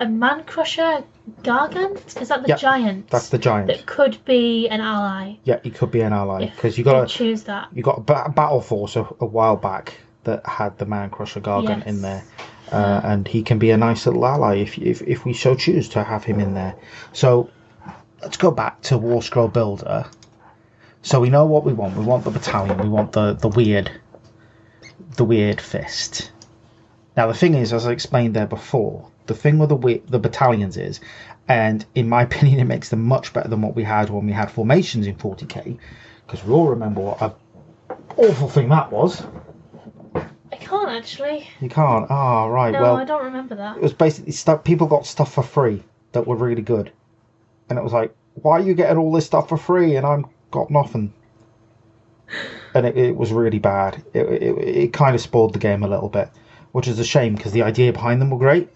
a 0.00 0.06
Mancrusher 0.06 1.04
Gargant. 1.42 2.20
Is 2.20 2.28
that 2.28 2.42
the 2.42 2.48
Yep, 2.48 2.58
giant? 2.58 3.10
that's 3.10 3.28
the 3.28 3.38
giant. 3.38 3.66
that 3.68 3.86
could 3.86 4.18
be 4.24 4.68
an 4.68 4.80
ally. 4.80 5.36
Yeah, 5.44 5.60
he 5.62 5.70
could 5.70 5.90
be 5.90 6.00
an 6.00 6.12
ally 6.12 6.44
If 6.44 6.54
because 6.56 6.78
you 6.78 6.82
you 6.84 6.90
got 6.90 7.04
a, 7.04 7.06
choose 7.06 7.42
that. 7.44 7.68
you 7.74 7.82
got 7.82 7.98
a 7.98 8.00
ba- 8.00 8.32
battle 8.34 8.60
force 8.60 8.96
a, 8.96 9.00
a 9.20 9.26
while 9.26 9.56
back 9.56 9.94
that 10.24 10.46
had 10.46 10.78
the 10.78 10.86
Mancrusher 10.86 11.40
Gargant 11.42 11.86
in 11.86 12.00
Yes. 12.00 12.02
there, 12.02 12.24
uh, 12.72 13.00
and 13.04 13.26
he 13.28 13.42
can 13.42 13.58
be 13.58 13.70
a 13.70 13.76
nice 13.76 14.06
little 14.06 14.24
ally 14.24 14.56
if, 14.56 14.78
if 14.78 15.02
if 15.02 15.24
we 15.24 15.32
so 15.34 15.54
choose 15.54 15.88
to 15.90 16.02
have 16.04 16.24
him 16.24 16.40
in 16.40 16.54
there. 16.54 16.74
So 17.12 17.50
let's 18.22 18.36
go 18.36 18.50
back 18.50 18.80
to 18.82 18.98
War 18.98 19.22
Scroll 19.22 19.48
Builder. 19.48 20.06
So 21.02 21.20
we 21.20 21.30
know 21.30 21.46
what 21.46 21.64
we 21.64 21.72
want. 21.72 21.96
We 21.96 22.04
want 22.04 22.24
the 22.24 22.30
battalion. 22.30 22.78
We 22.78 22.88
want 22.88 23.12
the 23.12 23.32
the 23.34 23.48
weird, 23.48 23.90
the 25.16 25.24
weird 25.24 25.60
fist. 25.60 26.30
Now 27.16 27.26
the 27.26 27.34
thing 27.34 27.54
is, 27.54 27.72
as 27.72 27.86
I 27.86 27.92
explained 27.92 28.34
there 28.34 28.46
before, 28.46 29.10
the 29.28 29.34
thing 29.34 29.58
with 29.58 29.68
the 29.68 29.76
wi- 29.76 30.02
the 30.08 30.18
battalions 30.18 30.76
is, 30.76 31.00
and 31.46 31.84
in 31.94 32.08
my 32.08 32.22
opinion, 32.28 32.58
it 32.60 32.64
makes 32.64 32.88
them 32.88 33.02
much 33.04 33.32
better 33.32 33.48
than 33.48 33.62
what 33.62 33.76
we 33.76 33.84
had 33.84 34.10
when 34.10 34.26
we 34.26 34.32
had 34.32 34.50
formations 34.50 35.06
in 35.06 35.14
40k, 35.14 35.78
because 36.26 36.44
we 36.44 36.52
all 36.52 36.66
remember 36.68 37.00
what 37.00 37.22
a 37.22 37.32
awful 38.16 38.48
thing 38.48 38.68
that 38.70 38.90
was. 38.90 39.24
I 40.16 40.56
can't 40.56 40.90
actually. 40.90 41.46
You 41.60 41.68
can't. 41.68 42.06
Ah, 42.10 42.46
right. 42.46 42.72
No, 42.72 42.80
well, 42.82 42.96
I 42.96 43.04
don't 43.04 43.24
remember 43.24 43.54
that. 43.54 43.76
it 43.76 43.82
was 43.82 43.92
basically 43.92 44.32
stuff. 44.32 44.64
People 44.64 44.86
got 44.86 45.06
stuff 45.06 45.32
for 45.32 45.42
free 45.42 45.82
that 46.12 46.26
were 46.26 46.36
really 46.36 46.62
good, 46.62 46.90
and 47.68 47.78
it 47.78 47.82
was 47.82 47.92
like, 47.92 48.14
why 48.34 48.52
are 48.58 48.60
you 48.60 48.74
getting 48.74 48.96
all 48.96 49.12
this 49.12 49.26
stuff 49.26 49.48
for 49.48 49.56
free 49.56 49.96
and 49.96 50.06
I'm 50.06 50.26
got 50.50 50.70
nothing? 50.70 51.12
And 52.74 52.84
it, 52.86 52.98
it 52.98 53.16
was 53.16 53.32
really 53.32 53.58
bad. 53.58 54.04
It, 54.12 54.26
it, 54.26 54.58
it 54.58 54.92
kind 54.92 55.14
of 55.14 55.22
spoiled 55.22 55.54
the 55.54 55.58
game 55.58 55.82
a 55.82 55.88
little 55.88 56.10
bit, 56.10 56.28
which 56.72 56.86
is 56.86 56.98
a 56.98 57.04
shame 57.04 57.34
because 57.34 57.52
the 57.52 57.62
idea 57.62 57.92
behind 57.94 58.20
them 58.20 58.28
were 58.30 58.36
great. 58.38 58.68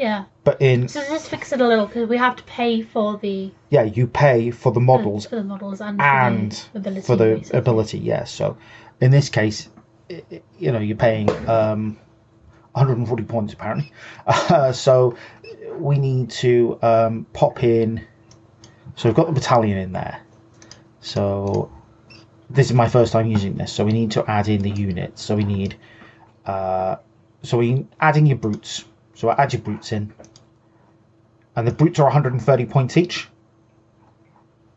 Yeah. 0.00 0.24
But 0.44 0.62
in 0.62 0.88
So 0.88 1.00
this 1.00 1.28
fix 1.28 1.52
it 1.52 1.60
a 1.60 1.68
little 1.68 1.86
because 1.86 2.08
we 2.08 2.16
have 2.16 2.34
to 2.36 2.42
pay 2.44 2.80
for 2.80 3.18
the 3.18 3.52
yeah, 3.68 3.82
you 3.82 4.06
pay 4.06 4.50
for 4.50 4.72
the 4.72 4.80
models 4.80 5.26
for 5.26 5.36
the 5.36 5.44
models 5.44 5.82
and, 5.82 6.00
and 6.00 6.54
for 6.54 6.72
the 6.72 6.78
ability. 6.78 7.06
for 7.06 7.16
the 7.16 7.34
basically. 7.36 7.58
ability. 7.58 7.98
Yes. 7.98 8.32
So 8.32 8.56
in 9.02 9.10
this 9.10 9.28
case, 9.28 9.68
you 10.58 10.72
know, 10.72 10.78
you're 10.78 10.96
paying 10.96 11.28
um, 11.46 11.98
140 12.72 13.24
points 13.24 13.52
apparently. 13.52 13.92
Uh, 14.26 14.72
so 14.72 15.16
we 15.74 15.98
need 15.98 16.30
to 16.30 16.78
um, 16.80 17.26
pop 17.34 17.62
in. 17.62 18.06
So 18.96 19.08
we've 19.08 19.16
got 19.16 19.26
the 19.26 19.32
battalion 19.32 19.76
in 19.76 19.92
there. 19.92 20.22
So 21.00 21.70
this 22.48 22.66
is 22.68 22.72
my 22.72 22.88
first 22.88 23.12
time 23.12 23.26
using 23.26 23.54
this. 23.54 23.70
So 23.70 23.84
we 23.84 23.92
need 23.92 24.12
to 24.12 24.24
add 24.28 24.48
in 24.48 24.62
the 24.62 24.70
units. 24.70 25.22
So 25.22 25.36
we 25.36 25.44
need. 25.44 25.76
Uh, 26.46 26.96
so 27.42 27.58
we 27.58 27.86
adding 28.00 28.24
your 28.24 28.38
brutes. 28.38 28.84
So 29.20 29.28
I 29.28 29.34
add 29.42 29.52
your 29.52 29.60
brutes 29.60 29.92
in. 29.92 30.14
And 31.54 31.68
the 31.68 31.72
brutes 31.72 31.98
are 32.00 32.04
130 32.04 32.64
points 32.64 32.96
each. 32.96 33.28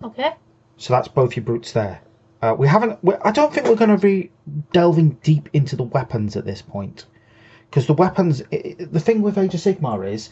Okay. 0.04 0.34
So 0.76 0.92
that's 0.94 1.08
both 1.08 1.38
your 1.38 1.46
brutes 1.46 1.72
there. 1.72 2.02
Uh, 2.42 2.54
we 2.58 2.68
haven't. 2.68 3.02
We, 3.02 3.14
I 3.24 3.32
don't 3.32 3.54
think 3.54 3.68
we're 3.68 3.78
going 3.78 3.98
to 3.98 3.98
be 3.98 4.32
delving 4.74 5.12
deep 5.24 5.48
into 5.54 5.78
the 5.78 5.84
weapons 5.84 6.36
at 6.36 6.44
this 6.44 6.62
point, 6.62 7.06
because 7.70 7.88
the 7.88 7.94
weapons. 7.94 8.42
i 8.52 8.56
i- 8.80 8.84
the 8.92 9.00
thing 9.00 9.22
with 9.22 9.38
Age 9.38 9.54
of 9.54 9.62
Sigmar 9.62 10.06
is, 10.12 10.30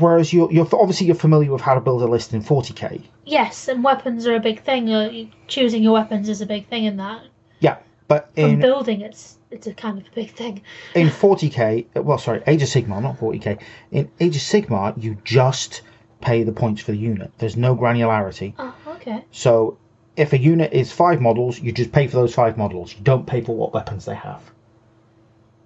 whereas 0.00 0.32
you're, 0.32 0.50
you're 0.50 0.66
obviously 0.72 1.06
you're 1.06 1.14
familiar 1.14 1.52
with 1.52 1.60
how 1.62 1.74
to 1.74 1.80
build 1.80 2.02
a 2.02 2.06
list 2.06 2.34
in 2.34 2.42
40k. 2.42 3.04
Yes, 3.24 3.68
and 3.68 3.84
weapons 3.84 4.26
are 4.26 4.34
a 4.34 4.40
big 4.40 4.64
thing. 4.64 4.90
Uh, 4.92 5.26
choosing 5.46 5.84
your 5.84 5.92
weapons 5.92 6.28
is 6.28 6.40
a 6.40 6.46
big 6.46 6.66
thing 6.68 6.86
in 6.86 6.96
that. 6.96 7.22
Yeah, 7.60 7.76
but 8.12 8.34
From 8.34 8.44
in 8.44 8.60
building, 8.60 9.00
it's 9.00 9.38
it's 9.50 9.66
a 9.66 9.72
kind 9.72 9.98
of 9.98 10.06
a 10.06 10.10
big 10.14 10.30
thing. 10.32 10.60
in 10.94 11.08
40k, 11.08 11.86
uh, 11.96 12.02
well, 12.02 12.18
sorry, 12.18 12.42
Age 12.46 12.62
of 12.62 12.68
Sigmar, 12.68 13.00
not 13.02 13.18
40k. 13.18 13.58
In 13.90 14.10
Age 14.20 14.36
of 14.36 14.42
Sigmar, 14.42 15.02
you 15.02 15.16
just 15.24 15.80
pay 16.20 16.42
the 16.42 16.52
points 16.52 16.82
for 16.82 16.92
the 16.92 16.98
unit. 16.98 17.32
There's 17.38 17.56
no 17.56 17.74
granularity. 17.74 18.52
Oh, 18.58 18.74
okay. 18.96 19.24
So 19.30 19.78
if 20.14 20.34
a 20.34 20.38
unit 20.38 20.74
is 20.74 20.92
five 20.92 21.20
models, 21.22 21.58
you 21.58 21.72
just 21.72 21.90
pay 21.90 22.06
for 22.06 22.16
those 22.16 22.34
five 22.34 22.58
models. 22.58 22.94
You 22.94 23.02
don't 23.02 23.26
pay 23.26 23.40
for 23.40 23.56
what 23.56 23.72
weapons 23.72 24.04
they 24.04 24.14
have. 24.14 24.42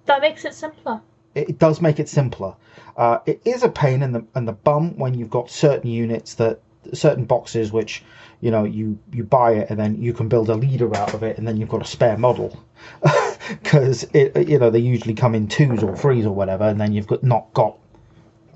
That 0.05 0.21
makes 0.21 0.45
it 0.45 0.53
simpler. 0.53 1.01
it 1.35 1.49
it 1.49 1.59
does 1.59 1.81
make 1.81 1.99
it 1.99 2.07
simpler. 2.07 2.55
Uh, 2.95 3.19
it 3.25 3.41
is 3.43 3.61
a 3.63 3.69
pain 3.69 4.01
in 4.03 4.11
the 4.13 4.25
in 4.37 4.45
the 4.45 4.53
bum 4.53 4.97
when 4.97 5.13
you've 5.13 5.29
got 5.29 5.49
certain 5.49 5.89
units 5.89 6.35
that 6.35 6.61
certain 6.93 7.25
boxes 7.25 7.71
which 7.71 8.03
you 8.41 8.51
know 8.51 8.63
you 8.63 8.97
you 9.11 9.23
buy 9.23 9.51
it 9.53 9.69
and 9.69 9.79
then 9.79 10.01
you 10.01 10.13
can 10.13 10.27
build 10.27 10.49
a 10.49 10.55
leader 10.55 10.95
out 10.95 11.13
of 11.13 11.23
it 11.23 11.37
and 11.37 11.47
then 11.47 11.57
you've 11.57 11.69
got 11.69 11.81
a 11.81 11.85
spare 11.85 12.17
model 12.17 12.63
because 13.49 14.03
it 14.13 14.47
you 14.47 14.59
know 14.59 14.69
they 14.69 14.79
usually 14.79 15.13
come 15.13 15.33
in 15.35 15.47
twos 15.47 15.81
or 15.83 15.95
threes 15.95 16.25
or 16.25 16.33
whatever 16.33 16.65
and 16.65 16.79
then 16.79 16.93
you've 16.93 17.07
got 17.07 17.23
not 17.23 17.51
got 17.53 17.77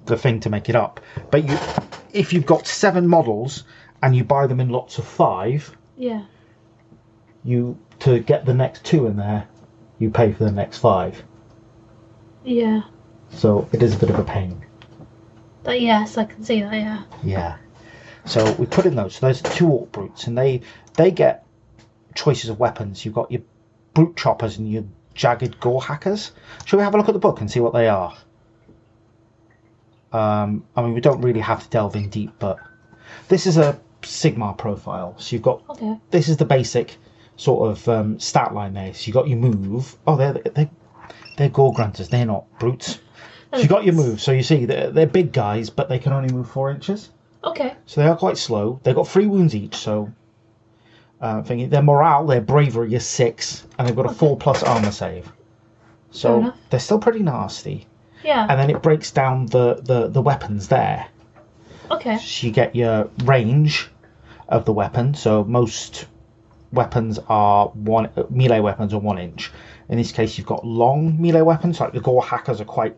the 0.06 0.18
thing 0.18 0.40
to 0.40 0.50
make 0.50 0.68
it 0.68 0.76
up. 0.76 1.00
But 1.30 1.48
you 1.48 1.58
if 2.14 2.34
you've 2.34 2.46
got 2.46 2.68
seven 2.68 3.08
models 3.08 3.64
and 4.04 4.16
you 4.16 4.24
buy 4.24 4.48
them 4.48 4.60
in 4.60 4.70
lots 4.70 4.98
of 4.98 5.06
five, 5.06 5.76
Yeah. 5.96 6.24
you 7.44 7.78
to 8.00 8.20
get 8.20 8.46
the 8.46 8.54
next 8.54 8.84
two 8.84 9.06
in 9.06 9.16
there, 9.16 9.48
you 10.00 10.10
pay 10.10 10.34
for 10.34 10.44
the 10.44 10.52
next 10.52 10.80
five. 10.80 11.24
Yeah. 12.44 12.82
So 13.30 13.68
it 13.72 13.84
is 13.84 13.96
a 13.96 13.98
bit 14.00 14.10
of 14.10 14.18
a 14.20 14.24
pain. 14.24 14.66
but 15.64 15.80
yes, 15.80 16.18
I 16.18 16.26
can 16.26 16.44
see 16.44 16.62
that. 16.62 16.74
Yeah. 16.74 17.04
Yeah. 17.24 17.58
So 18.26 18.52
we 18.54 18.66
put 18.66 18.86
in 18.86 18.96
those. 18.96 19.16
So 19.16 19.26
there's 19.26 19.42
two 19.42 19.68
orc 19.68 19.92
brutes, 19.92 20.28
and 20.28 20.38
they 20.38 20.62
they 20.96 21.12
get 21.12 21.46
choices 22.16 22.50
of 22.50 22.60
weapons. 22.60 23.04
You've 23.06 23.14
got 23.16 23.32
your 23.32 23.42
brute 23.94 24.16
choppers 24.16 24.58
and 24.58 24.72
your 24.72 24.84
jagged 25.16 25.60
gore 25.60 25.82
hackers. 25.82 26.32
Shall 26.66 26.78
we 26.80 26.84
have 26.84 26.94
a 26.94 26.98
look 26.98 27.08
at 27.10 27.14
the 27.14 27.20
book 27.20 27.42
and 27.42 27.50
see 27.50 27.60
what 27.60 27.74
they 27.74 27.88
are? 27.88 28.16
Um, 30.12 30.66
I 30.76 30.82
mean, 30.82 30.94
we 30.94 31.02
don't 31.02 31.22
really 31.22 31.40
have 31.40 31.64
to 31.64 31.70
delve 31.70 31.96
in 31.96 32.10
deep, 32.10 32.32
but 32.40 32.60
this 33.30 33.48
is 33.48 33.58
a 33.58 33.80
Sigmar 34.02 34.58
profile. 34.58 35.16
So 35.18 35.36
you've 35.36 35.44
got 35.44 35.64
Okay. 35.70 35.98
this 36.10 36.28
is 36.28 36.38
the 36.38 36.46
basic 36.46 36.98
sort 37.38 37.72
of 37.72 37.88
um, 37.88 38.20
stat 38.20 38.54
line 38.54 38.74
there. 38.74 38.94
So 38.94 39.08
you 39.08 39.14
got 39.14 39.28
your 39.28 39.38
move. 39.38 39.96
Oh, 40.06 40.16
they're 40.16 40.34
they 40.34 40.70
they're 41.38 41.50
Gore-gruntas. 41.50 42.10
They're 42.10 42.26
not 42.26 42.46
brutes. 42.60 43.00
So 43.54 43.60
you 43.62 43.68
got 43.68 43.84
your 43.84 43.96
move. 43.96 44.22
So 44.22 44.32
you 44.32 44.44
see 44.44 44.66
they're, 44.66 44.92
they're 44.92 45.06
big 45.08 45.34
guys, 45.34 45.70
but 45.70 45.90
they 45.90 46.00
can 46.00 46.14
only 46.14 46.32
move 46.34 46.50
four 46.50 46.72
inches. 46.72 47.10
Okay. 47.44 47.76
So 47.86 48.02
they 48.02 48.08
are 48.08 48.16
quite 48.16 48.38
slow. 48.38 48.80
They've 48.84 48.96
got 48.96 49.08
three 49.08 49.26
wounds 49.28 49.56
each, 49.56 49.76
so 49.76 50.12
uh, 51.20 51.42
thinking 51.44 51.70
their 51.70 51.82
morale, 51.82 52.26
their 52.26 52.42
bravery 52.42 52.94
is 52.94 53.06
six, 53.06 53.66
and 53.78 53.88
they've 53.88 53.96
got 53.96 54.06
a 54.06 54.14
four 54.14 54.38
plus 54.38 54.64
armor 54.64 54.92
save. 54.92 55.32
So 56.12 56.54
they're 56.70 56.80
still 56.80 57.00
pretty 57.00 57.24
nasty. 57.24 57.88
Yeah. 58.24 58.46
And 58.50 58.60
then 58.60 58.70
it 58.70 58.82
breaks 58.84 59.12
down 59.12 59.46
the, 59.48 59.76
the, 59.82 60.08
the 60.08 60.22
weapons 60.22 60.68
there. 60.68 61.08
Okay. 61.90 62.18
So 62.18 62.46
you 62.48 62.54
get 62.54 62.76
your 62.76 63.10
range 63.24 63.90
of 64.48 64.66
the 64.66 64.74
weapon. 64.74 65.14
So 65.14 65.44
most 65.44 66.06
weapons 66.72 67.20
are 67.28 67.68
one 67.70 68.10
melee 68.30 68.60
weapons 68.60 68.94
are 68.94 69.00
one 69.00 69.18
inch. 69.18 69.52
In 69.90 69.98
this 69.98 70.12
case, 70.12 70.38
you've 70.38 70.48
got 70.48 70.66
long 70.66 71.22
melee 71.22 71.42
weapons, 71.42 71.80
like 71.80 71.94
the 71.94 72.00
gore 72.02 72.24
hackers 72.24 72.62
are 72.62 72.66
quite 72.66 72.96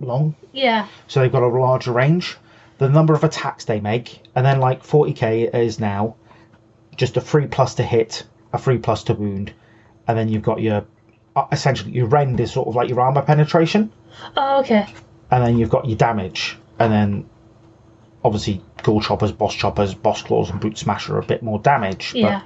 long 0.00 0.34
Yeah. 0.52 0.86
so 1.08 1.20
they've 1.20 1.30
got 1.32 1.42
a 1.42 1.46
larger 1.48 1.92
range. 1.92 2.36
The 2.80 2.88
number 2.88 3.12
of 3.12 3.24
attacks 3.24 3.66
they 3.66 3.78
make, 3.78 4.22
and 4.34 4.44
then 4.44 4.58
like 4.58 4.82
40k 4.82 5.54
is 5.54 5.78
now 5.78 6.16
just 6.96 7.18
a 7.18 7.20
free 7.20 7.46
plus 7.46 7.74
to 7.74 7.82
hit, 7.82 8.24
a 8.54 8.58
free 8.58 8.78
plus 8.78 9.04
to 9.04 9.12
wound, 9.14 9.52
and 10.08 10.16
then 10.16 10.28
you've 10.28 10.42
got 10.42 10.62
your 10.62 10.86
uh, 11.36 11.44
essentially 11.52 11.90
your 11.92 12.06
rend 12.06 12.40
is 12.40 12.50
sort 12.52 12.68
of 12.68 12.74
like 12.74 12.88
your 12.88 13.02
armor 13.02 13.20
penetration, 13.20 13.92
Oh, 14.34 14.60
okay. 14.60 14.86
and 15.30 15.44
then 15.44 15.58
you've 15.58 15.68
got 15.68 15.84
your 15.88 15.98
damage, 15.98 16.56
and 16.78 16.90
then 16.90 17.28
obviously 18.24 18.62
ghoul 18.82 19.02
choppers, 19.02 19.30
boss 19.30 19.54
choppers, 19.54 19.92
boss 19.92 20.22
claws, 20.22 20.48
and 20.48 20.58
boot 20.58 20.78
smasher 20.78 21.16
are 21.16 21.20
a 21.20 21.22
bit 21.26 21.42
more 21.42 21.58
damage. 21.58 22.14
Yeah. 22.14 22.40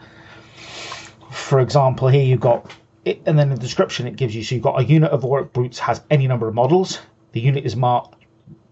For 1.31 1.61
example, 1.61 2.09
here 2.09 2.25
you've 2.25 2.41
got, 2.41 2.73
it, 3.05 3.23
and 3.27 3.39
then 3.39 3.51
the 3.51 3.57
description 3.57 4.09
it 4.09 4.17
gives 4.17 4.35
you. 4.35 4.43
So 4.43 4.57
you've 4.57 4.65
got 4.65 4.81
a 4.81 4.85
unit 4.85 5.13
of 5.13 5.25
orc 5.25 5.53
brutes 5.53 5.79
has 5.79 6.03
any 6.11 6.27
number 6.27 6.49
of 6.49 6.55
models. 6.55 6.99
The 7.31 7.41
unit 7.41 7.65
is 7.65 7.77
marked 7.77 8.14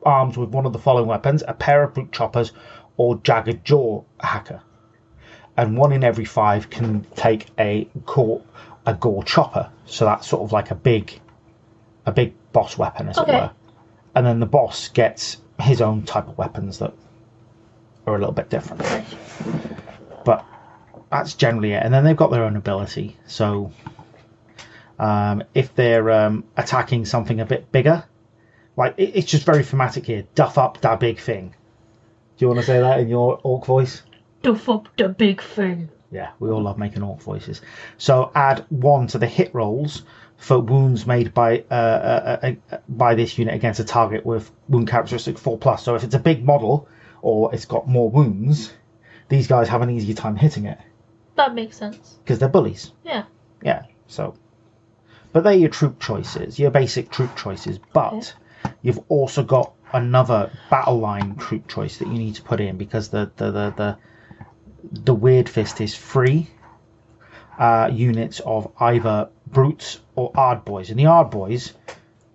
armed 0.05 0.37
with 0.37 0.51
one 0.51 0.67
of 0.67 0.73
the 0.73 0.79
following 0.79 1.07
weapons: 1.07 1.43
a 1.47 1.55
pair 1.55 1.83
of 1.83 1.95
brute 1.95 2.13
choppers 2.13 2.53
or 2.97 3.17
jagged 3.17 3.65
jaw 3.65 4.03
hacker. 4.21 4.61
And 5.57 5.77
one 5.77 5.93
in 5.93 6.03
every 6.05 6.25
five 6.25 6.71
can 6.71 7.05
take 7.15 7.47
a 7.59 7.87
core, 8.07 8.43
a 8.87 8.95
gore 8.95 9.23
chopper. 9.25 9.71
So 9.87 10.05
that's 10.05 10.27
sort 10.27 10.43
of 10.43 10.53
like 10.53 10.71
a 10.71 10.75
big, 10.75 11.21
a 12.07 12.13
big 12.13 12.35
boss 12.53 12.79
weapon, 12.79 13.09
as 13.09 13.19
Okay. 13.19 13.31
it 13.33 13.35
were. 13.35 13.51
And 14.15 14.27
then 14.27 14.41
the 14.41 14.47
boss 14.47 14.89
gets 14.89 15.39
his 15.61 15.81
own 15.83 16.03
type 16.03 16.29
of 16.29 16.39
weapons 16.39 16.79
that 16.79 16.93
are 18.07 18.17
a 18.17 18.19
little 18.19 18.33
bit 18.33 18.51
different 18.51 18.83
but 20.25 20.45
that's 21.11 21.35
generally 21.35 21.73
it. 21.73 21.83
And 21.83 21.93
then 21.93 22.05
they've 22.05 22.17
got 22.17 22.31
their 22.31 22.45
own 22.45 22.57
ability. 22.57 23.17
So 23.27 23.73
Um, 24.99 25.43
if 25.55 25.75
they're 25.75 26.11
um, 26.11 26.45
attacking 26.57 27.07
something 27.07 27.41
a 27.41 27.45
bit 27.45 27.73
bigger, 27.73 28.05
like 28.77 28.95
it, 28.97 29.13
it's 29.15 29.31
just 29.31 29.45
very 29.45 29.63
thematic 29.63 30.07
here. 30.07 30.25
Duff 30.35 30.59
up 30.59 30.81
that 30.81 31.01
big 31.01 31.19
thing. 31.19 31.55
Do 32.37 32.45
you 32.45 32.49
want 32.49 32.61
to 32.61 32.67
say 32.67 32.81
that 32.81 33.01
in 33.01 33.09
your 33.09 33.41
orc 33.43 33.67
voice? 33.67 34.03
Duff 34.43 34.69
up 34.69 34.89
the 34.97 35.09
big 35.09 35.43
thing. 35.43 35.89
Yeah, 36.11 36.31
we 36.41 36.51
all 36.51 36.63
love 36.63 36.79
making 36.79 37.03
orc 37.03 37.21
voices. 37.21 37.63
So 37.99 38.31
add 38.35 38.67
one 38.69 39.07
to 39.09 39.19
the 39.19 39.27
hit 39.27 39.55
rolls 39.55 40.03
for 40.37 40.59
wounds 40.59 41.07
made 41.07 41.33
by 41.33 41.61
uh, 41.71 41.75
uh, 41.75 42.39
uh, 42.43 42.53
uh, 42.73 42.79
by 42.89 43.15
this 43.15 43.39
unit 43.39 43.55
against 43.55 43.81
a 43.81 43.85
target 43.85 44.27
with 44.27 44.51
wound 44.69 44.89
characteristic 44.89 45.39
four 45.39 45.57
plus. 45.57 45.85
So 45.85 45.95
if 45.95 46.03
it's 46.05 46.15
a 46.15 46.19
big 46.19 46.45
model 46.45 46.89
or 47.23 47.55
it's 47.55 47.65
got 47.65 47.87
more 47.89 48.11
wounds, 48.11 48.73
these 49.29 49.47
guys 49.47 49.69
have 49.69 49.83
an 49.83 49.91
easier 49.91 50.15
time 50.15 50.35
hitting 50.37 50.67
it 50.67 50.79
That 51.37 51.55
makes 51.55 51.77
sense. 51.77 52.19
because 52.25 52.39
they're 52.41 52.49
bullies. 52.49 52.91
Yeah. 53.05 53.25
Yeah. 53.63 53.85
So, 54.09 54.35
but 55.33 55.45
they're 55.45 55.55
your 55.55 55.71
troop 55.71 56.01
choices, 56.01 56.59
your 56.59 56.71
basic 56.73 57.11
troop 57.11 57.37
choices. 57.37 57.79
But 57.93 58.35
you've 58.83 59.01
also 59.09 59.43
got 59.43 59.73
another 59.93 60.51
battle 60.71 60.99
line 60.99 61.37
troop 61.37 61.69
choice 61.69 61.99
that 61.99 62.09
you 62.09 62.15
need 62.15 62.35
to 62.35 62.43
put 62.43 62.61
in 62.61 62.77
because 62.77 63.09
the 63.09 63.31
the 63.37 63.51
the 63.51 63.71
the, 63.71 63.99
the 65.05 65.15
weird 65.15 65.49
fist 65.49 65.81
is 65.81 65.95
free 65.95 66.49
uh, 67.59 67.91
units 67.93 68.41
of 68.41 68.73
either 68.81 69.29
brutes 69.47 70.01
or 70.15 70.33
ard 70.35 70.65
boys, 70.65 70.91
and 70.91 70.99
the 70.99 71.07
ard 71.07 71.31
boys, 71.31 71.73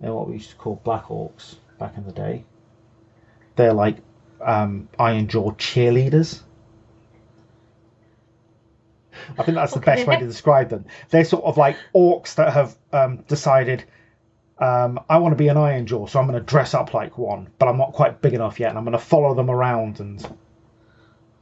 they're 0.00 0.14
what 0.14 0.28
we 0.28 0.34
used 0.34 0.50
to 0.50 0.56
call 0.56 0.80
black 0.84 1.06
orcs 1.06 1.56
back 1.78 1.96
in 1.96 2.04
the 2.04 2.12
day. 2.12 2.44
They're 3.56 3.72
like 3.72 3.96
um, 4.40 4.88
iron 4.98 5.28
jaw 5.28 5.50
cheerleaders. 5.52 6.42
I 9.36 9.42
think 9.42 9.56
that's 9.56 9.74
the 9.74 9.80
best 9.80 10.06
way 10.06 10.18
to 10.18 10.26
describe 10.26 10.68
them. 10.68 10.86
They're 11.10 11.24
sort 11.24 11.44
of 11.44 11.56
like 11.56 11.76
orcs 11.94 12.36
that 12.36 12.52
have 12.52 12.76
um, 12.92 13.16
decided, 13.28 13.84
um, 14.60 15.00
I 15.08 15.18
want 15.18 15.32
to 15.32 15.36
be 15.36 15.48
an 15.48 15.56
iron 15.56 15.86
jaw, 15.86 16.06
so 16.06 16.18
I'm 16.18 16.26
going 16.26 16.38
to 16.38 16.44
dress 16.44 16.74
up 16.74 16.94
like 16.94 17.16
one, 17.18 17.48
but 17.58 17.68
I'm 17.68 17.76
not 17.78 17.92
quite 17.92 18.20
big 18.20 18.34
enough 18.34 18.58
yet, 18.60 18.70
and 18.70 18.78
I'm 18.78 18.84
going 18.84 18.92
to 18.98 19.04
follow 19.04 19.34
them 19.34 19.50
around. 19.50 20.00
And 20.00 20.24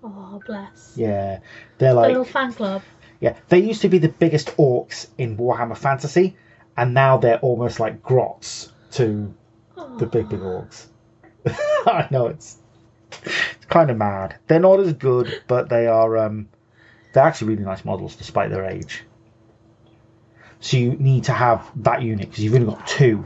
Oh, 0.02 0.40
bless. 0.46 0.92
yeah, 0.96 1.40
they're 1.78 1.94
like, 1.94 2.08
little 2.08 2.24
fan 2.24 2.52
club. 2.52 2.82
yeah, 3.20 3.36
they 3.48 3.58
used 3.58 3.82
to 3.82 3.88
be 3.88 3.98
the 3.98 4.08
biggest 4.08 4.48
orcs 4.56 5.08
in 5.18 5.36
Warhammer 5.36 5.76
Fantasy, 5.76 6.36
and 6.76 6.94
now 6.94 7.16
they're 7.16 7.38
almost 7.40 7.80
like 7.80 8.02
grots 8.02 8.72
to 8.92 9.34
Oh, 9.78 9.96
the 9.98 10.06
big 10.06 10.28
big 10.28 10.40
orcs. 10.40 10.86
I 11.86 12.08
know 12.10 12.26
it's 12.28 12.58
it's 13.24 13.64
kind 13.68 13.90
of 13.90 13.96
mad. 13.96 14.36
They're 14.46 14.60
not 14.60 14.80
as 14.80 14.92
good, 14.94 15.42
but 15.48 15.68
they 15.68 15.86
are 15.86 16.16
um 16.18 16.48
they're 17.12 17.24
actually 17.24 17.48
really 17.54 17.64
nice 17.64 17.84
models 17.84 18.16
despite 18.16 18.50
their 18.50 18.64
age. 18.66 19.04
So 20.66 20.78
you 20.78 20.94
need 20.94 21.22
to 21.24 21.32
have 21.32 21.64
that 21.84 22.02
unit 22.02 22.28
because 22.28 22.42
you've 22.42 22.52
only 22.54 22.66
got 22.66 22.84
two. 22.88 23.24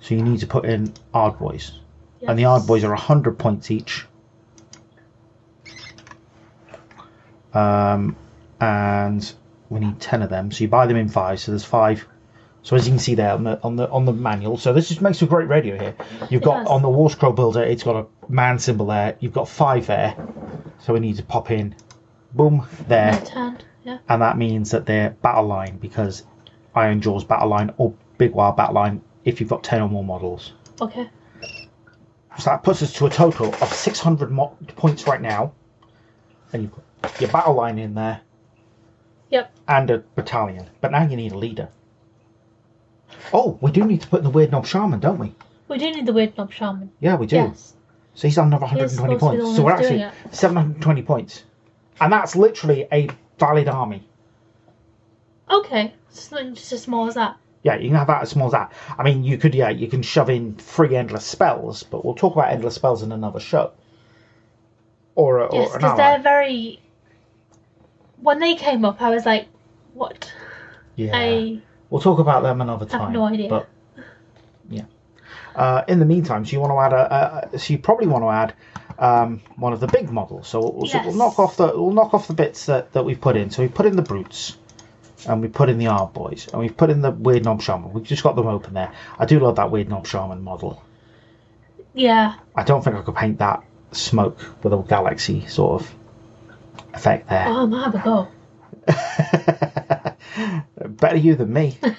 So 0.00 0.16
you 0.16 0.22
need 0.22 0.40
to 0.40 0.48
put 0.48 0.64
in 0.64 0.92
Ard 1.14 1.38
Boys, 1.38 1.78
and 2.26 2.36
the 2.36 2.46
Ard 2.46 2.62
yes. 2.62 2.66
Boys 2.66 2.82
are 2.82 2.92
hundred 2.96 3.38
points 3.38 3.70
each. 3.70 4.04
Um, 7.54 8.16
and 8.60 9.32
we 9.70 9.78
need 9.78 10.00
ten 10.00 10.22
of 10.22 10.30
them. 10.30 10.50
So 10.50 10.64
you 10.64 10.68
buy 10.68 10.88
them 10.88 10.96
in 10.96 11.08
five. 11.08 11.38
So 11.38 11.52
there's 11.52 11.64
five. 11.64 12.04
So 12.64 12.74
as 12.74 12.84
you 12.84 12.90
can 12.94 12.98
see 12.98 13.14
there 13.14 13.30
on 13.30 13.44
the 13.44 13.62
on 13.62 13.76
the 13.76 13.88
on 13.88 14.04
the 14.04 14.12
manual, 14.12 14.56
so 14.56 14.72
this 14.72 14.88
just 14.88 15.02
makes 15.02 15.22
a 15.22 15.26
great 15.26 15.46
radio 15.46 15.78
here. 15.78 15.94
You've 16.30 16.42
It 16.42 16.44
got 16.44 16.64
does. 16.64 16.68
on 16.68 16.82
the 16.82 16.90
War 16.90 17.10
Scroll 17.10 17.32
Builder, 17.32 17.62
it's 17.62 17.84
got 17.84 17.94
a 17.94 18.06
man 18.28 18.58
symbol 18.58 18.86
there. 18.86 19.16
You've 19.20 19.32
got 19.34 19.48
five 19.48 19.86
there, 19.86 20.16
so 20.80 20.94
we 20.94 20.98
need 20.98 21.18
to 21.18 21.22
pop 21.22 21.52
in, 21.52 21.76
boom 22.34 22.66
there. 22.88 23.22
Yeah. 23.84 23.98
and 24.08 24.22
that 24.22 24.38
means 24.38 24.70
that 24.70 24.86
they're 24.86 25.10
battle 25.10 25.46
line 25.46 25.76
because 25.78 26.24
Ironjawz 26.76 27.26
battle 27.26 27.48
line 27.48 27.72
or 27.78 27.92
Big 28.18 28.32
Wild 28.32 28.56
battle 28.56 28.74
line 28.76 29.02
if 29.24 29.40
you've 29.40 29.48
got 29.50 29.64
ten 29.64 29.80
or 29.82 29.88
more 29.88 30.04
models. 30.04 30.52
Okay. 30.80 31.10
So 32.38 32.44
that 32.50 32.62
puts 32.62 32.82
us 32.82 32.92
to 32.94 33.06
a 33.06 33.10
total 33.10 33.52
of 33.54 33.72
600 33.72 34.30
mo- 34.30 34.56
points 34.76 35.06
right 35.06 35.20
now. 35.20 35.52
And 36.52 36.62
you've 36.62 36.72
got 37.02 37.20
your 37.20 37.30
battle 37.30 37.54
line 37.54 37.78
in 37.78 37.94
there 37.94 38.20
Yep. 39.30 39.52
and 39.68 39.90
a 39.90 39.98
battalion. 40.14 40.66
But 40.80 40.92
now 40.92 41.04
you 41.06 41.16
need 41.16 41.32
a 41.32 41.38
leader. 41.38 41.68
Oh, 43.34 43.58
we 43.60 43.70
do 43.70 43.84
need 43.84 44.00
to 44.02 44.08
put 44.08 44.24
in 44.24 44.24
the 44.24 44.30
Weirdnob 44.30 44.64
Shaman, 44.64 45.00
don't 45.00 45.18
we? 45.18 45.34
We 45.68 45.78
do 45.78 45.90
need 45.90 46.06
the 46.06 46.12
Weirdnob 46.12 46.50
shaman. 46.50 46.90
Yeah, 47.00 47.16
we 47.16 47.26
do. 47.26 47.36
Yes. 47.36 47.74
So 48.14 48.28
he's 48.28 48.36
on 48.38 48.48
another 48.48 48.66
120 48.66 49.18
supposed 49.18 49.20
to 49.20 49.30
be 49.30 49.36
the 49.36 49.42
points. 49.42 49.56
So 49.56 49.64
we're 49.64 49.72
actually 49.72 50.06
720 50.32 51.02
points. 51.02 51.44
And 52.00 52.12
that's 52.12 52.36
literally 52.36 52.86
a 52.92 53.08
valid 53.42 53.68
army. 53.68 54.06
Okay. 55.50 55.92
Just, 56.14 56.30
just 56.30 56.72
as 56.72 56.82
small 56.82 57.08
as 57.08 57.14
that. 57.14 57.36
Yeah, 57.64 57.76
you 57.76 57.88
can 57.88 57.96
have 57.96 58.06
that 58.06 58.22
as 58.22 58.30
small 58.30 58.46
as 58.46 58.52
that. 58.52 58.72
I 58.98 59.02
mean, 59.02 59.24
you 59.24 59.36
could, 59.38 59.54
yeah, 59.54 59.70
you 59.70 59.88
can 59.88 60.02
shove 60.02 60.30
in 60.30 60.54
three 60.54 60.94
endless 60.96 61.24
spells, 61.24 61.82
but 61.82 62.04
we'll 62.04 62.14
talk 62.14 62.34
about 62.34 62.50
endless 62.52 62.74
spells 62.74 63.02
in 63.02 63.10
another 63.12 63.40
show. 63.40 63.72
Or, 65.14 65.40
a- 65.40 65.54
Yes, 65.54 65.70
or 65.70 65.78
because 65.78 65.96
they're 65.96 66.18
very. 66.22 66.80
When 68.20 68.38
they 68.38 68.54
came 68.54 68.84
up, 68.84 69.02
I 69.02 69.10
was 69.10 69.26
like, 69.26 69.48
"What?" 69.94 70.32
Yeah. 70.96 71.10
I 71.14 71.60
We'll 71.90 72.00
talk 72.00 72.18
about 72.20 72.42
them 72.42 72.60
another 72.60 72.86
time. 72.86 73.00
have 73.00 73.06
time. 73.08 73.12
no 73.12 73.24
idea. 73.24 73.48
But 73.48 73.68
yeah. 74.70 74.84
Uh, 75.54 75.82
in 75.88 75.98
the 75.98 76.06
meantime, 76.06 76.46
so 76.46 76.52
you 76.52 76.60
want 76.60 76.72
to 76.72 76.78
add 76.86 76.92
a, 76.94 77.50
a 77.54 77.58
so 77.58 77.72
you 77.74 77.78
probably 77.78 78.06
want 78.06 78.24
to 78.24 78.30
add 78.30 78.54
um, 79.02 79.42
one 79.56 79.72
of 79.72 79.80
the 79.80 79.88
big 79.88 80.10
models. 80.10 80.46
So, 80.46 80.60
we'll, 80.60 80.86
so 80.86 81.02
we'll 81.02 81.14
knock 81.14 81.40
off 81.40 81.56
the 81.56 81.66
we'll 81.66 81.90
knock 81.90 82.14
off 82.14 82.28
the 82.28 82.34
bits 82.34 82.66
that, 82.66 82.92
that 82.92 83.04
we've 83.04 83.20
put 83.20 83.36
in. 83.36 83.50
So 83.50 83.62
we 83.62 83.68
put 83.68 83.84
in 83.84 83.96
the 83.96 84.02
brutes, 84.02 84.56
and 85.26 85.42
we 85.42 85.48
put 85.48 85.68
in 85.68 85.78
the 85.78 85.88
Ard 85.88 86.12
boys, 86.12 86.46
and 86.52 86.60
we've 86.60 86.76
put 86.76 86.88
in 86.88 87.02
the 87.02 87.12
Weirdnob 87.12 87.60
shaman. 87.60 87.92
We've 87.92 88.04
just 88.04 88.22
got 88.22 88.36
them 88.36 88.46
open 88.46 88.74
there. 88.74 88.92
I 89.18 89.26
do 89.26 89.40
love 89.40 89.56
that 89.56 89.70
Weirdnob 89.70 90.06
shaman 90.06 90.44
model. 90.44 90.80
yeah. 91.94 92.36
I 92.54 92.62
don't 92.62 92.84
think 92.84 92.94
I 92.94 93.02
could 93.02 93.16
paint 93.16 93.38
that 93.38 93.64
smoke 93.90 94.38
with 94.62 94.72
a 94.72 94.78
galaxy 94.82 95.46
sort 95.46 95.82
of 95.82 95.92
effect 96.94 97.28
there. 97.28 97.46
Oh, 97.48 97.64
I'm 97.64 97.72
have 97.72 97.94
a 97.94 97.98
go. 97.98 98.28
Better 100.88 101.16
you 101.16 101.34
than 101.34 101.52
me. 101.52 101.76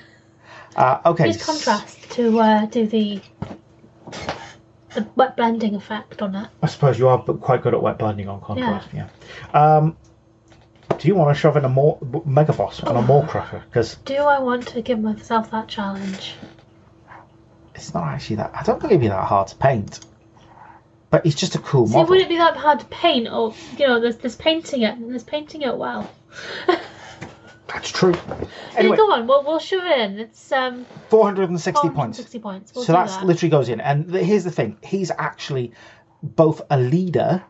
Uh, 0.75 0.99
okay. 1.05 1.27
Use 1.27 1.45
contrast 1.45 2.09
to 2.13 2.39
uh, 2.39 2.65
do 2.65 2.87
the 2.87 3.21
the 4.93 5.07
wet 5.15 5.35
blending 5.37 5.75
effect 5.75 6.21
on 6.21 6.35
it. 6.35 6.49
I 6.61 6.67
suppose 6.67 6.97
you 6.99 7.07
are 7.09 7.19
quite 7.21 7.61
good 7.61 7.73
at 7.73 7.81
wet 7.81 7.97
blending 7.97 8.27
on 8.29 8.41
contrast. 8.41 8.87
Yeah. 8.93 9.09
Um, 9.53 9.97
do 10.97 11.07
you 11.07 11.15
want 11.15 11.35
to 11.35 11.39
shove 11.39 11.57
in 11.57 11.65
a 11.65 11.69
more 11.69 11.97
mega 12.25 12.53
boss 12.53 12.79
and 12.79 12.97
a 12.97 13.01
Maw-krusha? 13.01 13.63
Because 13.65 13.95
Do 14.05 14.15
I 14.15 14.39
want 14.39 14.67
to 14.69 14.81
give 14.81 14.99
myself 14.99 15.51
that 15.51 15.67
challenge? 15.67 16.35
it's 17.75 17.93
not 17.93 18.03
actually 18.07 18.35
that. 18.37 18.51
I 18.53 18.63
don't 18.63 18.79
think 18.79 18.91
it'd 18.91 19.01
be 19.01 19.07
that 19.07 19.23
hard 19.25 19.47
to 19.47 19.55
paint. 19.55 19.99
But 21.09 21.25
it's 21.25 21.35
just 21.35 21.55
a 21.55 21.59
cool 21.59 21.87
See, 21.87 21.93
model. 21.93 22.09
would 22.09 22.21
it 22.21 22.29
be 22.29 22.37
that 22.37 22.57
hard 22.57 22.79
to 22.79 22.85
paint, 22.87 23.27
or 23.31 23.53
you 23.77 23.87
know, 23.87 23.99
there's 23.99 24.17
there's 24.17 24.35
painting 24.35 24.81
it 24.81 24.95
and 24.95 25.11
there's 25.11 25.23
painting 25.23 25.61
it 25.61 25.77
well. 25.77 26.09
That's 27.83 27.91
true. 27.99 28.15
Anyway. 28.77 28.95
Go 28.95 29.11
on, 29.11 29.27
we'll 29.27 29.43
we'll 29.43 29.59
shove 29.59 29.83
it 29.83 29.99
in. 29.99 30.17
It's 30.17 30.53
um 30.53 30.85
460 31.09 31.89
points. 31.89 32.17
460 32.17 32.39
points. 32.39 32.73
We'll 32.73 32.85
so 32.85 32.93
that's 32.93 33.17
that. 33.17 33.25
literally 33.25 33.49
goes 33.49 33.67
in. 33.67 33.81
And 33.81 34.09
th- 34.09 34.25
here's 34.25 34.45
the 34.45 34.51
thing: 34.51 34.77
he's 34.81 35.11
actually 35.11 35.73
both 36.21 36.61
a 36.69 36.79
leader 36.79 37.43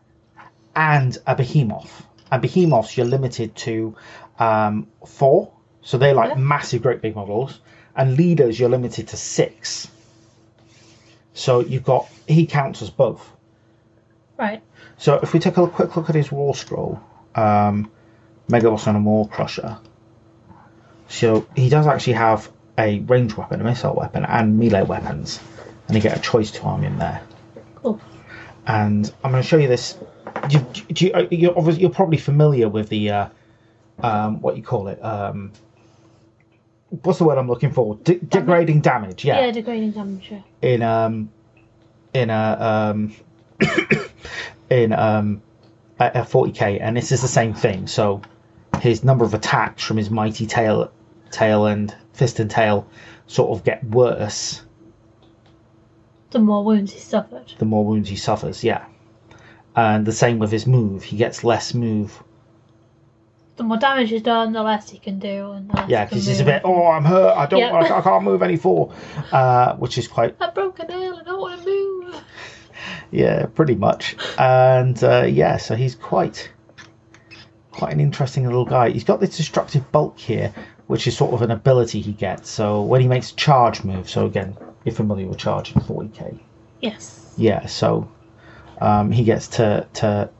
and 0.74 1.16
a 1.28 1.36
behemoth. 1.36 2.04
And 2.32 2.42
behemoths, 2.42 2.96
you're 2.96 3.06
limited 3.06 3.54
to 3.54 3.94
um, 4.40 4.88
four, 5.06 5.52
so 5.82 5.98
they're 5.98 6.14
like 6.14 6.30
Yeah. 6.30 6.34
massive, 6.38 6.82
great 6.82 7.00
big 7.00 7.14
models. 7.14 7.60
And 7.94 8.16
leaders, 8.16 8.58
you're 8.58 8.68
limited 8.68 9.06
to 9.08 9.16
six. 9.16 9.86
So 11.32 11.60
you've 11.60 11.84
got 11.84 12.08
he 12.26 12.44
counts 12.46 12.82
as 12.82 12.90
both. 12.90 13.30
right. 14.36 14.60
So 14.96 15.20
if 15.22 15.32
we 15.32 15.38
take 15.38 15.56
a 15.58 15.66
quick 15.68 15.94
look 15.94 16.08
at 16.08 16.16
his 16.16 16.32
war 16.32 16.56
scroll, 16.56 17.00
um, 17.36 17.88
Mega 18.48 18.68
Boss 18.68 18.88
and 18.88 18.96
a 18.96 19.00
Maw-krusha. 19.00 19.78
So 21.08 21.46
he 21.54 21.68
does 21.68 21.86
actually 21.86 22.14
have 22.14 22.50
a 22.78 23.00
range 23.00 23.36
weapon, 23.36 23.60
a 23.60 23.64
missile 23.64 23.94
weapon, 23.94 24.24
and 24.24 24.58
melee 24.58 24.82
weapons, 24.82 25.40
and 25.86 25.96
you 25.96 26.02
get 26.02 26.16
a 26.16 26.20
choice 26.20 26.50
to 26.52 26.62
arm 26.62 26.84
in 26.84 26.98
there. 26.98 27.22
Cool. 27.76 28.00
And 28.66 29.12
I'm 29.22 29.30
going 29.30 29.42
to 29.42 29.48
show 29.48 29.58
you 29.58 29.68
this. 29.68 29.98
Do, 30.48 30.58
do 30.88 31.06
you, 31.06 31.12
uh, 31.12 31.26
you're, 31.30 31.56
obviously, 31.56 31.82
you're 31.82 31.90
probably 31.90 32.16
familiar 32.18 32.68
with 32.68 32.88
the 32.88 33.10
uh, 33.10 33.28
um, 34.02 34.40
what 34.40 34.56
you 34.56 34.62
call 34.62 34.88
it. 34.88 35.02
Um, 35.04 35.52
what's 37.02 37.18
the 37.18 37.24
word 37.24 37.38
I'm 37.38 37.48
looking 37.48 37.72
for? 37.72 37.96
De- 37.96 38.18
degrading 38.18 38.80
damage. 38.80 39.24
Yeah, 39.24 39.50
degrading 39.50 39.92
damage. 39.92 40.28
yeah. 40.30 40.40
in 40.62 40.82
um 40.82 41.30
in 42.12 42.30
a 42.30 42.92
um 42.92 43.14
in 44.70 44.92
um 44.92 45.42
a, 45.98 46.06
a 46.06 46.20
40k 46.22 46.78
and 46.80 46.96
this 46.96 47.12
is 47.12 47.22
the 47.22 47.28
same 47.28 47.54
thing 47.54 47.86
so 47.86 48.22
his 48.80 49.04
number 49.04 49.24
of 49.24 49.34
attacks 49.34 49.82
from 49.82 49.96
his 49.96 50.10
mighty 50.10 50.46
tail 50.46 50.90
tail 51.30 51.66
and 51.66 51.94
fist 52.12 52.38
and 52.40 52.50
tail 52.50 52.86
sort 53.26 53.50
of 53.56 53.64
get 53.64 53.82
worse 53.84 54.62
The 56.30 56.38
more 56.38 56.64
wounds 56.64 56.92
he 56.92 57.00
suffered. 57.00 57.52
the 57.58 57.64
more 57.64 57.84
wounds 57.84 58.08
he 58.08 58.16
suffers 58.16 58.62
yeah 58.64 58.84
and 59.76 60.06
the 60.06 60.12
same 60.12 60.38
with 60.38 60.52
his 60.52 60.66
move 60.66 61.02
he 61.04 61.16
gets 61.16 61.42
less 61.44 61.74
move 61.74 62.22
the 63.56 63.62
more 63.62 63.76
damage 63.76 64.10
is 64.10 64.22
done, 64.22 64.52
the 64.52 64.64
less 64.64 64.90
he 64.90 64.98
can 64.98 65.20
do, 65.20 65.52
and 65.52 65.72
less 65.72 65.88
Yeah, 65.88 66.04
because 66.06 66.26
he's 66.26 66.40
a 66.40 66.44
bit. 66.44 66.62
Oh, 66.64 66.88
I'm 66.88 67.04
hurt. 67.04 67.36
I 67.36 67.46
don't. 67.46 67.60
Yeah. 67.60 67.70
I, 67.72 67.98
I 67.98 68.02
can't 68.02 68.24
move 68.24 68.42
any 68.42 68.56
for. 68.56 68.92
Uh, 69.30 69.76
which 69.76 69.96
is 69.96 70.08
quite. 70.08 70.34
I 70.40 70.50
broke 70.50 70.80
a 70.80 70.86
nail. 70.88 71.14
I 71.20 71.22
don't 71.22 71.40
want 71.40 71.62
to 71.62 71.64
move. 71.68 72.20
Yeah, 73.12 73.46
pretty 73.46 73.76
much. 73.76 74.16
And 74.38 75.00
uh, 75.04 75.22
yeah, 75.28 75.58
so 75.58 75.76
he's 75.76 75.94
quite. 75.94 76.50
Quite 77.74 77.92
an 77.92 78.00
interesting 78.00 78.44
little 78.44 78.64
guy. 78.64 78.90
He's 78.90 79.04
got 79.04 79.20
this 79.20 79.36
destructive 79.36 79.90
bulk 79.90 80.18
here, 80.18 80.54
which 80.86 81.06
is 81.06 81.16
sort 81.16 81.34
of 81.34 81.42
an 81.42 81.50
ability 81.50 82.00
he 82.00 82.12
gets. 82.12 82.48
So 82.48 82.82
when 82.82 83.00
he 83.00 83.08
makes 83.08 83.32
a 83.32 83.34
charge 83.34 83.82
move, 83.84 84.08
so 84.08 84.26
again, 84.26 84.56
you're 84.84 84.94
familiar 84.94 85.26
with 85.26 85.38
charging 85.38 85.80
40k. 85.82 86.38
Yes. 86.80 87.34
Yeah, 87.36 87.66
so 87.66 88.08
um, 88.80 89.10
he 89.10 89.24
gets 89.24 89.48
to 89.48 89.86
to 89.94 90.30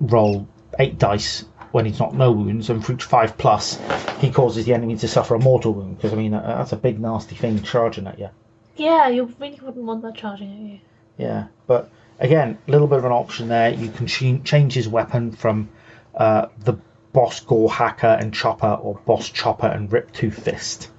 roll 0.00 0.46
eight 0.78 0.98
dice 0.98 1.44
when 1.72 1.84
he's 1.86 1.98
not 1.98 2.14
no 2.14 2.32
wounds, 2.32 2.70
and 2.70 2.84
for 2.84 2.92
each 2.92 3.04
five 3.04 3.36
plus, 3.38 3.78
he 4.18 4.30
causes 4.30 4.64
the 4.64 4.74
enemy 4.74 4.96
to 4.96 5.08
suffer 5.08 5.34
a 5.34 5.38
mortal 5.38 5.72
wound. 5.72 5.96
Because 5.96 6.12
I 6.12 6.16
mean, 6.16 6.34
uh, 6.34 6.42
that's 6.58 6.72
a 6.72 6.76
big 6.76 7.00
nasty 7.00 7.36
thing 7.36 7.62
charging 7.62 8.06
at 8.06 8.18
you. 8.18 8.28
Yeah, 8.76 9.08
you 9.08 9.32
really 9.38 9.58
wouldn't 9.62 9.84
want 9.84 10.02
that 10.02 10.16
charging 10.16 10.52
at 10.52 10.58
you. 10.58 10.80
Yeah, 11.18 11.46
but 11.66 11.90
again, 12.18 12.58
a 12.66 12.70
little 12.70 12.86
bit 12.86 12.98
of 12.98 13.04
an 13.04 13.12
option 13.12 13.48
there. 13.48 13.70
You 13.70 13.90
can 13.90 14.06
ch- 14.06 14.44
change 14.44 14.74
his 14.74 14.88
weapon 14.88 15.32
from 15.32 15.68
uh, 16.16 16.46
the 16.58 16.78
boss 17.12 17.40
Gore 17.40 17.70
Hacker 17.70 18.06
and 18.06 18.32
Chopper, 18.32 18.74
or 18.74 19.00
boss 19.06 19.28
Chopper 19.30 19.66
and 19.66 19.90
Rip-tooth 19.92 20.44
Fist. 20.44 20.90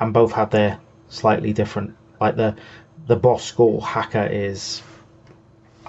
And 0.00 0.12
both 0.12 0.32
have 0.32 0.50
their 0.50 0.80
slightly 1.08 1.52
different. 1.52 1.94
Like 2.20 2.36
the 2.36 2.56
the 3.06 3.16
boss 3.16 3.50
Gore 3.52 3.82
Hacker 3.82 4.26
is 4.30 4.82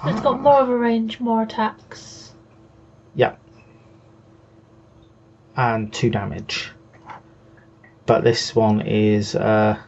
It's 0.03 0.21
got 0.21 0.41
more 0.41 0.59
of 0.59 0.69
a 0.69 0.77
range, 0.77 1.19
more 1.19 1.43
attacks. 1.43 2.33
Yeah. 3.15 3.35
And 5.55 5.93
two 5.93 6.09
damage. 6.09 6.71
But 8.05 8.23
this 8.23 8.53
one 8.55 8.81
is 8.81 9.35
uh 9.35 9.79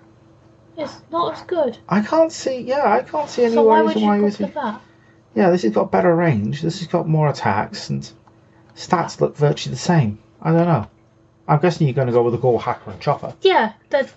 It's 0.78 1.02
not 1.11 1.34
as 1.34 1.41
good. 1.44 1.78
I 1.88 2.02
can't 2.02 2.32
see 2.32 2.60
yeah, 2.60 2.91
I 2.91 3.03
can't 3.03 3.30
see 3.30 3.44
any 3.44 3.53
so 3.53 3.64
why 3.64 3.82
would 3.82 3.90
reason 3.90 4.02
you 4.02 4.07
why 4.07 4.18
you 4.18 4.32
for 4.32 4.48
that? 4.48 4.82
Yeah, 5.38 5.51
this 5.51 5.61
has 5.61 5.72
got 5.72 5.91
better 5.91 6.15
range, 6.15 6.64
this 6.64 6.80
has 6.80 6.88
got 6.88 7.07
more 7.07 7.30
attacks 7.30 7.91
and 7.91 8.11
stats 8.76 9.22
look 9.22 9.38
virtually 9.38 9.76
the 9.76 9.80
same. 9.80 10.18
I 10.41 10.51
don't 10.51 10.65
know. 10.65 10.88
I'm 11.47 11.59
guessing 11.59 11.85
you're 11.85 11.93
gonna 11.93 12.11
go 12.11 12.23
with 12.23 12.34
the 12.34 12.39
Gore 12.39 12.59
Hacker 12.59 12.89
and 12.89 12.99
Chopper. 12.99 13.35
Yeah, 13.41 13.73
that. 13.91 14.11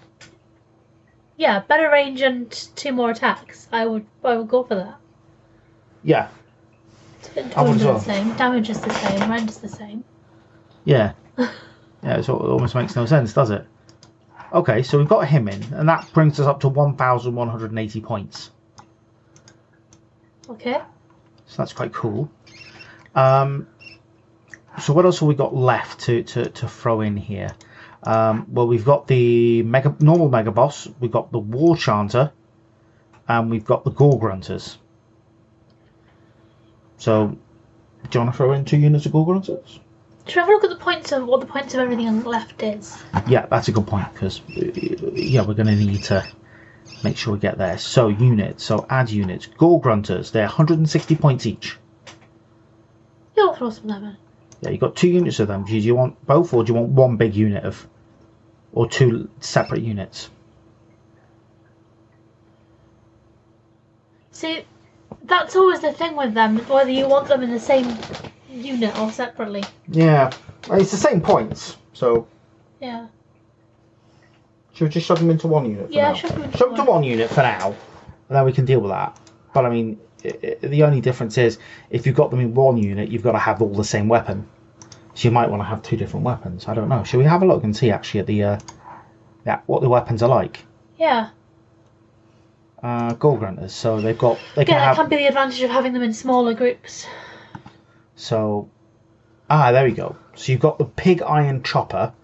Yeah, 1.36 1.60
better 1.60 1.90
range 1.90 2.22
and 2.22 2.50
two 2.74 2.92
more 2.92 3.10
attacks. 3.10 3.68
I 3.70 3.84
would, 3.84 4.06
I 4.24 4.36
would 4.36 4.48
go 4.48 4.62
for 4.62 4.76
that. 4.76 4.96
Yeah, 6.02 6.28
I 7.54 7.64
would 7.64 7.76
as 7.76 7.84
well. 7.84 7.98
the 7.98 8.00
same. 8.00 8.34
Damage 8.38 8.70
is 8.70 8.80
the 8.80 8.94
same. 8.94 9.30
Range 9.30 9.50
is 9.50 9.58
the 9.58 9.68
same. 9.68 10.02
yeah. 10.84 11.12
yeah, 11.38 12.18
it 12.18 12.30
almost 12.30 12.74
makes 12.74 12.96
no 12.96 13.04
sense, 13.04 13.34
does 13.34 13.50
it? 13.50 13.66
Okay, 14.54 14.82
so 14.82 14.96
we've 14.96 15.06
got 15.06 15.28
him 15.28 15.48
in, 15.48 15.62
and 15.74 15.86
that 15.86 16.10
brings 16.14 16.40
us 16.40 16.46
up 16.46 16.60
to 16.60 16.68
1,180 16.68 18.00
points. 18.00 18.50
Okay. 20.48 20.80
So 21.50 21.56
that's 21.58 21.72
quite 21.72 21.92
cool. 21.92 22.30
Um, 23.12 23.66
so 24.80 24.92
what 24.92 25.04
else 25.04 25.18
have 25.18 25.28
we 25.28 25.34
got 25.34 25.54
left 25.54 26.02
to, 26.02 26.22
to, 26.22 26.48
to 26.48 26.68
throw 26.68 27.00
in 27.00 27.16
here? 27.16 27.50
Um, 28.04 28.46
well, 28.48 28.68
we've 28.68 28.84
got 28.84 29.08
the 29.08 29.64
mega 29.64 29.94
normal 29.98 30.28
mega 30.28 30.52
boss, 30.52 30.88
we've 31.00 31.10
got 31.10 31.32
the 31.32 31.40
Warchanter, 31.40 32.30
and 33.28 33.50
we've 33.50 33.64
got 33.64 33.82
the 33.82 33.90
Gore-gruntas. 33.90 34.76
So, 36.98 37.26
do 37.28 37.38
you 38.12 38.20
want 38.20 38.32
to 38.32 38.36
throw 38.36 38.52
in 38.52 38.64
two 38.64 38.78
units 38.78 39.06
of 39.06 39.12
Gore-gruntas? 39.12 39.80
Should 40.26 40.36
we 40.36 40.40
have 40.40 40.48
a 40.48 40.52
look 40.52 40.64
at 40.64 40.70
the 40.70 40.76
points 40.76 41.10
of 41.10 41.26
what 41.26 41.40
the 41.40 41.46
points 41.46 41.74
of 41.74 41.80
everything 41.80 42.22
left 42.22 42.62
is? 42.62 42.96
Yeah, 43.26 43.46
that's 43.46 43.66
a 43.66 43.72
good 43.72 43.88
point 43.88 44.06
because 44.12 44.40
yeah, 44.48 45.42
we're 45.42 45.54
going 45.54 45.66
to 45.66 45.74
need 45.74 46.04
to 46.04 46.24
make 47.02 47.16
sure 47.16 47.32
we 47.34 47.38
get 47.38 47.58
there. 47.58 47.78
So 47.78 48.08
units, 48.08 48.64
so 48.64 48.86
add 48.90 49.10
units, 49.10 49.46
Gore-gruntas, 49.46 50.32
they're 50.32 50.44
160 50.44 51.16
points 51.16 51.46
each. 51.46 51.78
You'll 53.36 53.54
throw 53.54 53.70
some 53.70 53.88
lemon. 53.88 54.16
Yeah, 54.60 54.70
you've 54.70 54.80
got 54.80 54.96
two 54.96 55.08
units 55.08 55.40
of 55.40 55.48
them. 55.48 55.64
Do 55.64 55.76
you 55.76 55.94
want 55.94 56.26
both, 56.26 56.52
or 56.52 56.64
do 56.64 56.72
you 56.72 56.78
want 56.78 56.90
one 56.90 57.16
big 57.16 57.34
unit 57.34 57.64
of, 57.64 57.86
or 58.72 58.88
two 58.88 59.30
separate 59.40 59.82
units? 59.82 60.28
See, 64.32 64.64
that's 65.24 65.56
always 65.56 65.80
the 65.80 65.92
thing 65.92 66.16
with 66.16 66.34
them, 66.34 66.58
whether 66.68 66.90
you 66.90 67.08
want 67.08 67.28
them 67.28 67.42
in 67.42 67.50
the 67.50 67.60
same 67.60 67.96
unit 68.50 68.98
or 68.98 69.10
separately. 69.10 69.64
Yeah, 69.88 70.30
it's 70.70 70.90
the 70.90 70.96
same 70.96 71.20
points. 71.20 71.76
So 71.92 72.26
Yeah. 72.80 73.06
Should 74.80 74.86
we 74.86 74.92
just 74.92 75.06
shove 75.08 75.18
them 75.18 75.28
into 75.28 75.46
one 75.46 75.66
unit? 75.66 75.88
For 75.88 75.92
Yeah, 75.92 76.08
now? 76.08 76.14
shove 76.14 76.32
them 76.32 76.42
into 76.44 76.56
shove 76.56 76.74
them 76.74 76.86
to 76.86 76.90
one. 76.90 77.02
unit 77.04 77.28
for 77.28 77.42
now, 77.42 77.66
and 77.66 77.76
then 78.30 78.46
we 78.46 78.52
can 78.54 78.64
deal 78.64 78.80
with 78.80 78.90
that. 78.90 79.14
But 79.52 79.66
I 79.66 79.68
mean, 79.68 80.00
i 80.24 80.28
i 80.62 80.66
the 80.68 80.84
only 80.84 81.02
difference 81.02 81.36
is 81.36 81.58
if 81.90 82.06
you've 82.06 82.16
got 82.16 82.30
them 82.30 82.40
in 82.40 82.54
one 82.54 82.78
unit, 82.78 83.10
you've 83.10 83.22
got 83.22 83.32
to 83.32 83.38
have 83.38 83.60
all 83.60 83.74
the 83.74 83.84
same 83.84 84.08
weapon. 84.08 84.48
So 85.12 85.28
you 85.28 85.32
might 85.32 85.50
want 85.50 85.60
to 85.60 85.66
have 85.66 85.82
two 85.82 85.98
different 85.98 86.24
weapons. 86.24 86.66
I 86.66 86.72
don't 86.72 86.88
know. 86.88 87.04
Should 87.04 87.18
we 87.18 87.24
have 87.24 87.42
a 87.42 87.46
look 87.46 87.62
and 87.62 87.76
see 87.76 87.90
actually 87.90 88.20
at 88.20 88.26
the 88.26 88.42
uh, 88.42 88.58
yeah 89.44 89.60
what 89.66 89.82
the 89.82 89.90
weapons 89.90 90.22
are 90.22 90.30
like? 90.30 90.64
Yeah. 90.96 91.28
Uh, 92.82 93.12
Gore-gruntas. 93.12 93.72
So 93.72 94.00
they've 94.00 94.16
got 94.16 94.38
they 94.56 94.64
can 94.64 94.76
Again, 94.76 94.78
that 94.78 94.86
have 94.86 94.96
can 94.96 95.10
be 95.10 95.16
the 95.16 95.26
advantage 95.26 95.60
of 95.60 95.68
having 95.68 95.92
them 95.92 96.02
in 96.02 96.14
smaller 96.14 96.54
groups. 96.54 97.04
So, 98.16 98.70
ah, 99.50 99.72
there 99.72 99.84
we 99.84 99.92
go. 99.92 100.16
So 100.36 100.52
you've 100.52 100.62
got 100.62 100.78
the 100.78 100.86
Pig 100.86 101.20
Iron 101.20 101.62
Chopper, 101.62 102.14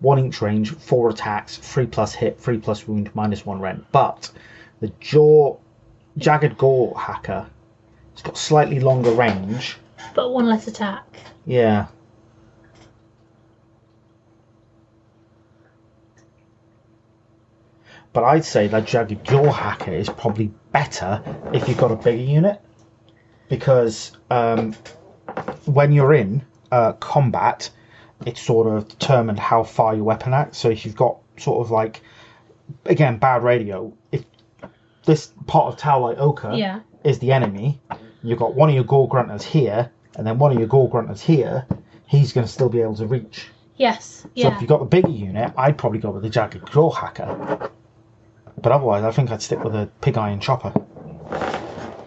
one 0.00 0.18
inch 0.18 0.42
range, 0.42 0.70
four 0.72 1.10
attacks, 1.10 1.56
three 1.56 1.86
plus 1.86 2.14
hit, 2.14 2.38
three 2.38 2.58
plus 2.58 2.86
wound, 2.86 3.10
minus 3.14 3.46
one 3.46 3.60
rent. 3.60 3.84
But 3.92 4.30
the 4.80 4.92
Jaw 5.00 5.56
Jagged 6.18 6.58
Gore 6.58 6.98
Hacker, 6.98 7.46
it's 8.12 8.22
got 8.22 8.36
slightly 8.36 8.80
longer 8.80 9.10
range. 9.10 9.76
But 10.14 10.30
one 10.30 10.46
less 10.46 10.66
attack. 10.66 11.04
Yeah. 11.44 11.86
But 18.12 18.24
I'd 18.24 18.44
say 18.44 18.66
that 18.68 18.86
Jagged 18.86 19.24
Jaw 19.24 19.52
Hacker 19.52 19.92
is 19.92 20.08
probably 20.08 20.50
better 20.72 21.22
if 21.52 21.68
you've 21.68 21.76
got 21.76 21.90
a 21.90 21.96
bigger 21.96 22.22
unit. 22.22 22.60
Because 23.48 24.12
um, 24.30 24.74
when 25.66 25.92
you're 25.92 26.14
in 26.14 26.42
uh, 26.72 26.94
combat, 26.94 27.70
it's 28.24 28.40
sort 28.40 28.66
of 28.66 28.88
determined 28.88 29.38
how 29.38 29.62
far 29.62 29.94
your 29.94 30.04
weapon 30.04 30.32
acts. 30.32 30.58
So 30.58 30.70
if 30.70 30.84
you've 30.86 30.96
got 30.96 31.18
sort 31.36 31.60
of 31.64 31.70
like, 31.70 32.02
again, 32.84 33.18
bad 33.18 33.42
radio, 33.42 33.92
if 34.12 34.24
this 35.04 35.32
part 35.46 35.72
of 35.72 35.78
Tau 35.78 36.00
Light 36.00 36.18
Ochre 36.18 36.52
Yeah. 36.54 36.80
is 37.04 37.18
the 37.18 37.32
enemy, 37.32 37.80
you've 38.22 38.38
got 38.38 38.54
one 38.54 38.68
of 38.68 38.74
your 38.74 38.84
Gore-gruntas 38.84 39.42
here, 39.42 39.90
and 40.16 40.26
then 40.26 40.38
one 40.38 40.50
of 40.52 40.58
your 40.58 40.66
Gore-gruntas 40.66 41.20
here, 41.20 41.66
he's 42.06 42.32
going 42.32 42.46
to 42.46 42.52
still 42.52 42.68
be 42.68 42.80
able 42.80 42.96
to 42.96 43.06
reach. 43.06 43.48
Yes. 43.76 44.22
So 44.22 44.28
Yeah. 44.34 44.54
if 44.54 44.60
you've 44.60 44.68
got 44.68 44.80
the 44.80 44.86
bigger 44.86 45.10
unit, 45.10 45.52
I'd 45.56 45.76
probably 45.76 45.98
go 45.98 46.10
with 46.10 46.22
the 46.22 46.30
Jagged 46.30 46.72
Jaw 46.72 46.90
Hacker. 46.90 47.70
But 48.60 48.72
otherwise, 48.72 49.04
I 49.04 49.10
think 49.10 49.30
I'd 49.30 49.42
stick 49.42 49.62
with 49.62 49.74
a 49.74 49.88
Pig 50.00 50.16
Iron 50.16 50.40
Chopper. 50.40 50.72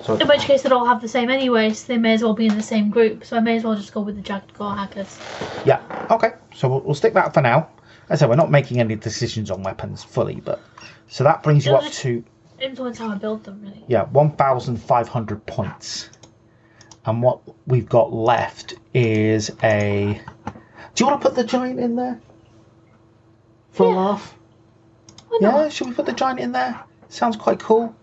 So 0.01 0.15
In 0.15 0.27
which 0.27 0.41
case, 0.41 0.61
they'd 0.63 0.71
all 0.71 0.85
have 0.85 1.01
the 1.01 1.07
same 1.09 1.29
anyway, 1.29 1.73
so 1.73 1.87
they 1.87 1.97
may 1.97 2.13
as 2.13 2.23
well 2.23 2.33
be 2.33 2.45
in 2.47 2.55
the 2.55 2.63
same 2.63 2.89
group. 2.89 3.25
So 3.25 3.35
I 3.37 3.41
may 3.41 3.57
as 3.57 3.63
well 3.63 3.75
just 3.75 3.93
go 3.93 4.01
with 4.01 4.15
the 4.15 4.21
Jagged 4.21 4.53
Gore 4.53 4.73
Hackers. 4.75 5.19
Yeah. 5.65 5.81
Okay. 6.09 6.31
So 6.55 6.69
we'll, 6.69 6.79
we'll 6.81 6.95
stick 6.95 7.13
that 7.15 7.33
for 7.33 7.41
now. 7.41 7.69
As 8.09 8.19
I 8.19 8.23
said, 8.23 8.29
we're 8.29 8.35
not 8.37 8.49
making 8.49 8.79
any 8.79 8.95
decisions 8.95 9.51
on 9.51 9.61
weapons 9.61 10.03
fully, 10.03 10.35
but 10.35 10.61
so 11.09 11.23
that 11.25 11.43
brings 11.43 11.65
you 11.65 11.71
It'll 11.73 11.83
up 11.85 11.89
just- 11.91 12.01
to 12.01 12.23
Influence 12.61 12.97
how 12.97 13.09
I 13.09 13.15
build 13.15 13.45
them, 13.45 13.61
really. 13.61 13.85
yeah, 13.87 14.03
one 14.05 14.31
thousand 14.31 14.77
five 14.77 15.07
hundred 15.07 15.45
points. 15.45 16.09
And 17.05 17.23
what 17.23 17.39
we've 17.65 17.87
got 17.87 18.11
left 18.11 18.73
is 18.93 19.49
a. 19.63 20.19
Do 20.45 20.51
you 21.03 21.05
want 21.09 21.21
to 21.21 21.27
put 21.29 21.35
the 21.37 21.45
giant 21.45 21.79
in 21.79 21.95
there? 21.95 22.19
For 23.71 23.85
a 23.85 23.89
Yeah. 23.91 23.95
laugh? 23.95 24.35
Why 25.29 25.37
Yeah, 25.39 25.69
should 25.69 25.87
we 25.87 25.93
put 25.93 26.05
the 26.05 26.11
giant 26.11 26.41
in 26.41 26.51
there? 26.51 26.77
Sounds 27.07 27.37
quite 27.37 27.59
cool. 27.59 27.95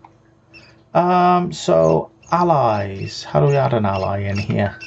Um, 0.97 1.53
so 1.53 2.09
allies. 2.31 3.23
How 3.23 3.39
do 3.39 3.45
we 3.45 3.55
add 3.55 3.75
an 3.75 3.85
ally 3.85 4.21
in 4.21 4.35
here? 4.35 4.79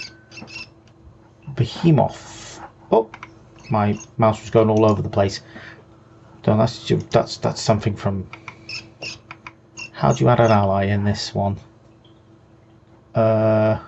Behemoth. 1.54 2.60
Oh, 2.90 3.08
my 3.70 3.96
mouse 4.18 4.40
was 4.40 4.50
going 4.50 4.68
all 4.70 4.84
over 4.84 5.02
the 5.02 5.08
place. 5.08 5.40
No, 6.44 6.56
that's 6.56 6.92
that's 7.12 7.36
that's 7.36 7.62
something 7.62 7.94
from. 7.94 8.28
How 9.92 10.12
do 10.12 10.24
you 10.24 10.30
add 10.30 10.40
an 10.40 10.50
ally 10.50 10.86
in 10.86 11.04
this 11.04 11.32
one? 11.32 11.58
Uh. 13.14 13.78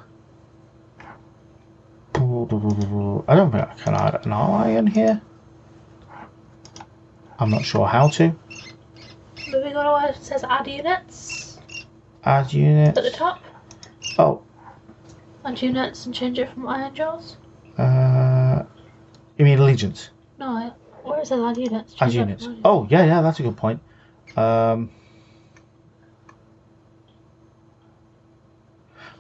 I 2.15 3.35
don't 3.35 3.51
think 3.51 3.65
I 3.69 3.75
can 3.83 3.95
add 3.95 4.25
an 4.25 4.33
ally 4.33 4.71
in 4.71 4.87
here. 4.87 5.21
I'm 7.41 7.51
not 7.51 7.65
sure 7.65 7.89
how 7.89 8.07
to. 8.11 8.33
To 9.37 9.59
where 9.59 10.11
it 10.11 10.17
says 10.23 10.45
add 10.45 10.69
units 10.69 11.42
Add 12.25 12.53
units. 12.53 12.97
at 12.99 13.05
the 13.05 13.11
top. 13.11 13.43
Oh, 14.19 14.43
Add 15.45 15.61
units 15.61 16.07
and 16.07 16.15
change 16.15 16.39
it 16.39 16.49
from 16.53 16.65
Ironjawz. 16.65 17.37
uh, 17.79 18.63
You 19.39 19.45
mean 19.45 19.59
allegiance? 19.59 20.11
No, 20.39 20.73
where 21.03 21.21
is 21.21 21.31
it 21.33 21.39
add 21.41 21.57
units? 21.57 21.95
As 22.01 22.13
Choose 22.13 22.15
units. 22.15 22.49
Oh, 22.65 22.87
yeah, 22.91 23.05
yeah, 23.05 23.23
that's 23.23 23.41
a 23.41 23.43
good 23.43 23.57
point. 23.57 23.81
Um, 24.37 24.91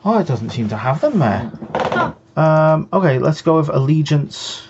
oh, 0.04 0.18
it 0.18 0.26
doesn't 0.26 0.50
seem 0.50 0.68
to 0.68 0.76
have 0.76 1.00
them 1.00 1.18
there. 1.18 1.50
Oh, 1.74 2.16
Um, 2.36 2.88
okay, 2.92 3.18
let's 3.18 3.42
go 3.42 3.56
with 3.56 3.68
allegiance 3.68 4.62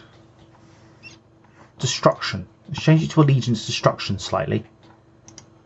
destruction. 1.78 2.48
Let's 2.68 2.82
change 2.82 3.02
it 3.02 3.10
to 3.10 3.20
allegiance 3.20 3.66
destruction 3.66 4.18
slightly. 4.18 4.64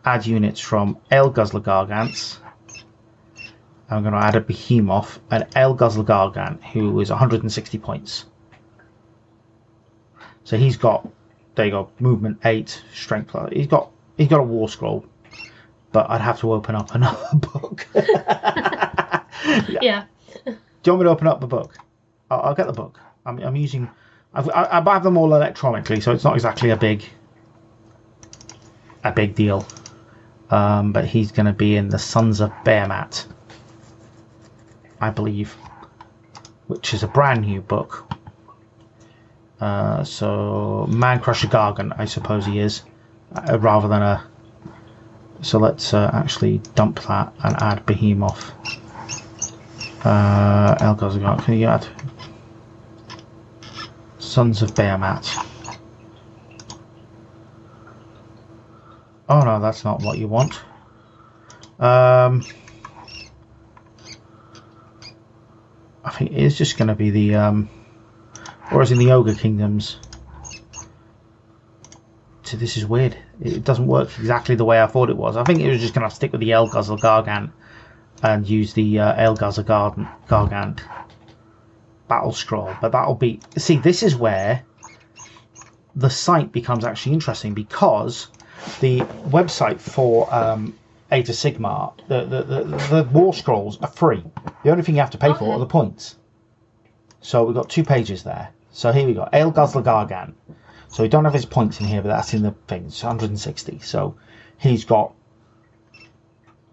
Add 0.04 0.26
units 0.26 0.60
from 0.60 0.98
Aleguzzler 1.10 1.62
Gargants. 1.62 2.38
I'm 3.88 4.02
going 4.02 4.14
to 4.14 4.18
add 4.20 4.34
a 4.34 4.40
Behemoth, 4.40 5.20
an 5.30 5.42
Aleguzzler 5.54 6.04
Gargant, 6.04 6.62
who 6.64 6.98
is 7.00 7.10
160 7.10 7.78
points. 7.78 8.24
So 10.44 10.56
he's 10.56 10.76
got, 10.76 11.08
there 11.54 11.66
you 11.66 11.70
go, 11.72 11.90
movement 12.00 12.38
eight, 12.44 12.82
strength. 12.92 13.28
plus- 13.28 13.52
He's 13.52 13.66
got, 13.68 13.90
he's 14.16 14.28
got 14.28 14.40
a 14.40 14.44
war 14.44 14.68
scroll, 14.68 15.04
but 15.92 16.08
I'd 16.10 16.20
have 16.20 16.40
to 16.40 16.52
open 16.52 16.74
up 16.74 16.94
another 16.94 17.36
book. 17.36 17.86
Yeah. 19.68 20.04
Do 20.44 20.52
you 20.84 20.92
want 20.92 21.00
me 21.00 21.04
to 21.04 21.10
open 21.10 21.26
up 21.26 21.40
the 21.40 21.46
book? 21.46 21.76
I'll, 22.30 22.40
I'll 22.40 22.54
get 22.54 22.66
the 22.66 22.72
book. 22.72 23.00
I'm, 23.24 23.38
I'm 23.40 23.56
using, 23.56 23.88
I've, 24.34 24.48
I, 24.50 24.80
I 24.84 24.92
have 24.92 25.02
them 25.04 25.16
all 25.16 25.34
electronically, 25.34 26.00
so 26.00 26.12
it's 26.12 26.24
not 26.24 26.34
exactly 26.34 26.70
a 26.70 26.76
big, 26.76 27.04
a 29.04 29.12
big 29.12 29.34
deal. 29.34 29.66
Um, 30.50 30.92
but 30.92 31.04
he's 31.06 31.32
going 31.32 31.46
to 31.46 31.52
be 31.52 31.76
in 31.76 31.88
the 31.88 31.98
Sons 31.98 32.40
of 32.40 32.50
Behemat, 32.64 33.26
I 35.00 35.10
believe, 35.10 35.56
which 36.66 36.94
is 36.94 37.02
a 37.02 37.08
brand 37.08 37.42
new 37.42 37.60
book. 37.60 38.12
Uh, 39.60 40.04
so 40.04 40.86
Mancrusher 40.88 41.48
Gargant, 41.48 41.94
I 41.98 42.04
suppose 42.04 42.46
he 42.46 42.58
is, 42.58 42.82
uh, 43.34 43.58
rather 43.58 43.88
than 43.88 44.02
a. 44.02 44.26
So 45.42 45.58
let's 45.58 45.92
uh, 45.92 46.10
actually 46.12 46.58
dump 46.74 47.00
that 47.02 47.32
and 47.42 47.56
add 47.62 47.84
Behemoth. 47.86 48.52
Uh, 50.04 50.76
Elgar's. 50.80 51.44
Can 51.44 51.58
you 51.58 51.66
add? 51.66 51.86
Sons 54.18 54.62
of 54.62 54.74
Behemat. 54.74 55.46
Oh 59.28 59.40
no, 59.40 59.60
that's 59.60 59.84
not 59.84 60.02
what 60.02 60.18
you 60.18 60.28
want. 60.28 60.60
Um, 61.78 62.44
think 66.16 66.32
it 66.32 66.38
is 66.38 66.56
just 66.56 66.78
going 66.78 66.88
to 66.88 66.94
be 66.94 67.10
the. 67.10 67.34
Um, 67.36 67.68
whereas 68.70 68.92
in 68.92 68.98
the 68.98 69.12
Ogre 69.12 69.34
Kingdoms. 69.34 69.98
So 72.44 72.56
this 72.56 72.76
is 72.76 72.86
weird. 72.86 73.16
It 73.40 73.64
doesn't 73.64 73.86
work 73.86 74.08
exactly 74.18 74.54
the 74.54 74.64
way 74.64 74.80
I 74.80 74.86
thought 74.86 75.10
it 75.10 75.16
was. 75.16 75.36
I 75.36 75.42
think 75.42 75.60
it 75.60 75.68
was 75.68 75.80
just 75.80 75.94
going 75.94 76.08
to 76.08 76.14
stick 76.14 76.30
with 76.30 76.40
the 76.40 76.50
Aleguzzler 76.50 76.98
Gargant 77.00 77.50
and 78.22 78.48
use 78.48 78.72
the 78.72 79.00
uh, 79.00 79.14
Aleguzzler 79.14 79.64
Gargant, 79.64 80.08
Gargant 80.28 80.80
battle 82.06 82.32
scroll. 82.32 82.72
But 82.80 82.92
that'll 82.92 83.16
be 83.16 83.40
see. 83.56 83.78
This 83.78 84.02
is 84.02 84.14
where 84.14 84.64
the 85.96 86.10
site 86.10 86.52
becomes 86.52 86.84
actually 86.84 87.14
interesting 87.14 87.54
because 87.54 88.28
the 88.80 89.00
website 89.00 89.80
for 89.80 90.32
um, 90.32 90.78
Age 91.12 91.28
of 91.28 91.36
Sigmar, 91.36 91.92
the, 92.08 92.24
the, 92.24 92.42
the, 92.42 92.62
the 93.02 93.08
war 93.12 93.32
scrolls 93.32 93.78
are 93.80 93.88
free. 93.88 94.24
The 94.64 94.70
only 94.70 94.82
thing 94.82 94.96
you 94.96 95.00
have 95.00 95.10
to 95.10 95.18
pay 95.18 95.32
for 95.34 95.52
are 95.52 95.58
the 95.58 95.66
points. 95.66 96.16
So 97.20 97.44
we've 97.44 97.54
got 97.54 97.70
two 97.70 97.84
pages 97.84 98.24
there. 98.24 98.50
So 98.72 98.92
here 98.92 99.06
we 99.06 99.14
go. 99.14 99.28
Aleguzzler 99.32 99.84
Gargant. 99.84 100.34
So 100.88 101.02
we 101.02 101.08
don't 101.08 101.24
have 101.24 101.34
his 101.34 101.46
points 101.46 101.80
in 101.80 101.86
here, 101.86 102.02
but 102.02 102.08
that's 102.08 102.34
in 102.34 102.42
the 102.42 102.54
thing. 102.66 102.86
It's 102.86 103.02
160. 103.02 103.78
So 103.80 104.16
he's 104.58 104.84
got 104.84 105.14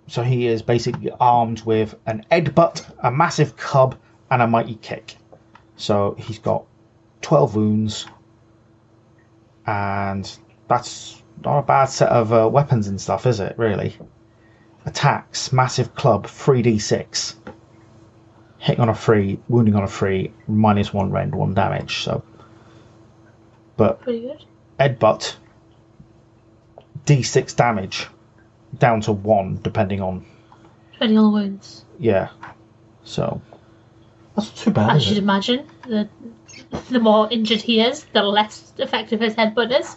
so 0.08 0.22
he 0.22 0.48
is 0.48 0.62
basically 0.62 1.12
armed 1.20 1.62
with 1.62 1.96
an 2.06 2.26
Edbutt, 2.30 2.86
a 3.00 3.12
massive 3.12 3.56
cub, 3.56 3.96
and 4.30 4.42
a 4.42 4.48
mighty 4.48 4.76
kick. 4.76 5.16
So 5.76 6.16
he's 6.20 6.40
got 6.40 6.66
12 7.22 7.56
wounds, 7.56 8.06
and 9.66 10.30
that's 10.68 11.24
not 11.44 11.60
a 11.60 11.62
bad 11.64 11.86
set 11.86 12.10
of 12.10 12.34
uh, 12.34 12.50
weapons 12.50 12.88
and 12.88 13.00
stuff, 13.00 13.26
is 13.26 13.40
it, 13.40 13.58
really? 13.58 13.98
Attacks, 14.86 15.54
massive 15.54 15.96
club, 15.96 16.28
3d6. 16.28 17.36
Hitting 18.58 18.82
on 18.82 18.90
a 18.90 18.96
3, 18.96 19.40
wounding 19.50 19.76
on 19.76 19.84
a 19.84 19.88
3, 19.88 20.32
minus 20.48 20.94
1 20.94 21.12
rend, 21.12 21.36
1 21.36 21.54
damage. 21.54 22.04
So, 22.04 22.24
But 23.78 24.02
Pretty 24.02 24.22
good. 24.22 24.46
Edbutt, 24.80 25.36
d6 27.06 27.56
damage, 27.56 28.08
down 28.78 29.02
to 29.02 29.12
1, 29.12 29.60
depending 29.62 30.02
on 30.02 30.26
Depending 30.94 31.18
on 31.18 31.24
the 31.26 31.30
wounds. 31.32 31.86
Yeah. 32.00 32.30
So 33.04 33.42
that's 34.36 34.48
not 34.48 34.56
too 34.56 34.72
bad. 34.72 34.90
I 34.92 34.96
is 34.98 35.04
should 35.04 35.18
it? 35.18 35.24
imagine 35.24 35.68
the 35.88 36.08
the 36.90 37.00
more 37.00 37.28
injured 37.32 37.62
he 37.62 37.82
is, 37.82 38.06
the 38.14 38.24
less 38.24 38.74
effective 38.78 39.20
his 39.20 39.34
headbutt 39.36 39.78
is. 39.80 39.96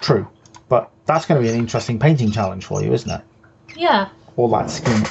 True. 0.00 0.28
But 0.68 0.90
that's 1.06 1.26
going 1.26 1.42
to 1.42 1.46
be 1.46 1.52
an 1.52 1.58
interesting 1.58 1.98
painting 1.98 2.30
challenge 2.30 2.64
for 2.64 2.82
you, 2.82 2.92
isn't 2.92 3.10
it? 3.10 3.22
Yeah, 3.76 4.08
All 4.36 4.48
that 4.50 4.70
skin. 4.70 5.02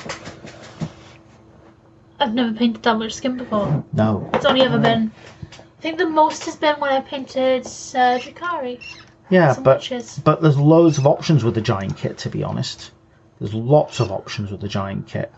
I've 2.19 2.33
never 2.33 2.53
painted 2.53 2.83
that 2.83 2.97
much 2.97 3.13
skin 3.13 3.37
before. 3.37 3.83
No. 3.93 4.29
It's 4.33 4.45
only 4.45 4.61
ever 4.61 4.77
been. 4.77 5.11
I 5.53 5.81
think 5.81 5.97
the 5.97 6.09
most 6.09 6.43
has 6.45 6.55
been 6.57 6.75
when 6.79 6.91
I 6.91 6.99
painted 7.01 7.65
uh, 7.65 8.19
Drukhari. 8.19 8.81
Yeah, 9.29 9.53
Some 9.53 9.63
but 9.63 9.77
witches. 9.77 10.19
but 10.23 10.41
there's 10.41 10.57
loads 10.57 10.97
of 10.97 11.07
options 11.07 11.43
with 11.43 11.55
the 11.55 11.61
giant 11.61 11.95
kit. 11.97 12.17
To 12.19 12.29
be 12.29 12.43
honest, 12.43 12.91
there's 13.39 13.53
lots 13.53 13.99
of 14.01 14.11
options 14.11 14.51
with 14.51 14.59
the 14.59 14.67
giant 14.67 15.07
kit. 15.07 15.31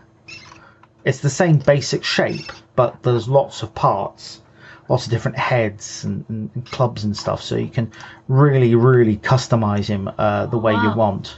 It's 1.04 1.18
the 1.20 1.30
same 1.30 1.58
basic 1.58 2.02
shape, 2.02 2.50
but 2.74 3.02
there's 3.02 3.28
lots 3.28 3.62
of 3.62 3.74
parts, 3.74 4.40
lots 4.88 5.04
of 5.04 5.10
different 5.12 5.36
heads 5.38 6.04
and, 6.04 6.24
and, 6.28 6.50
and 6.54 6.66
clubs 6.66 7.04
and 7.04 7.16
stuff. 7.16 7.42
So 7.42 7.56
you 7.56 7.68
can 7.68 7.92
really, 8.28 8.74
really 8.74 9.18
customize 9.18 9.86
him 9.86 10.10
uh, 10.18 10.46
the 10.46 10.58
way 10.58 10.72
you 10.72 10.92
want. 10.94 11.36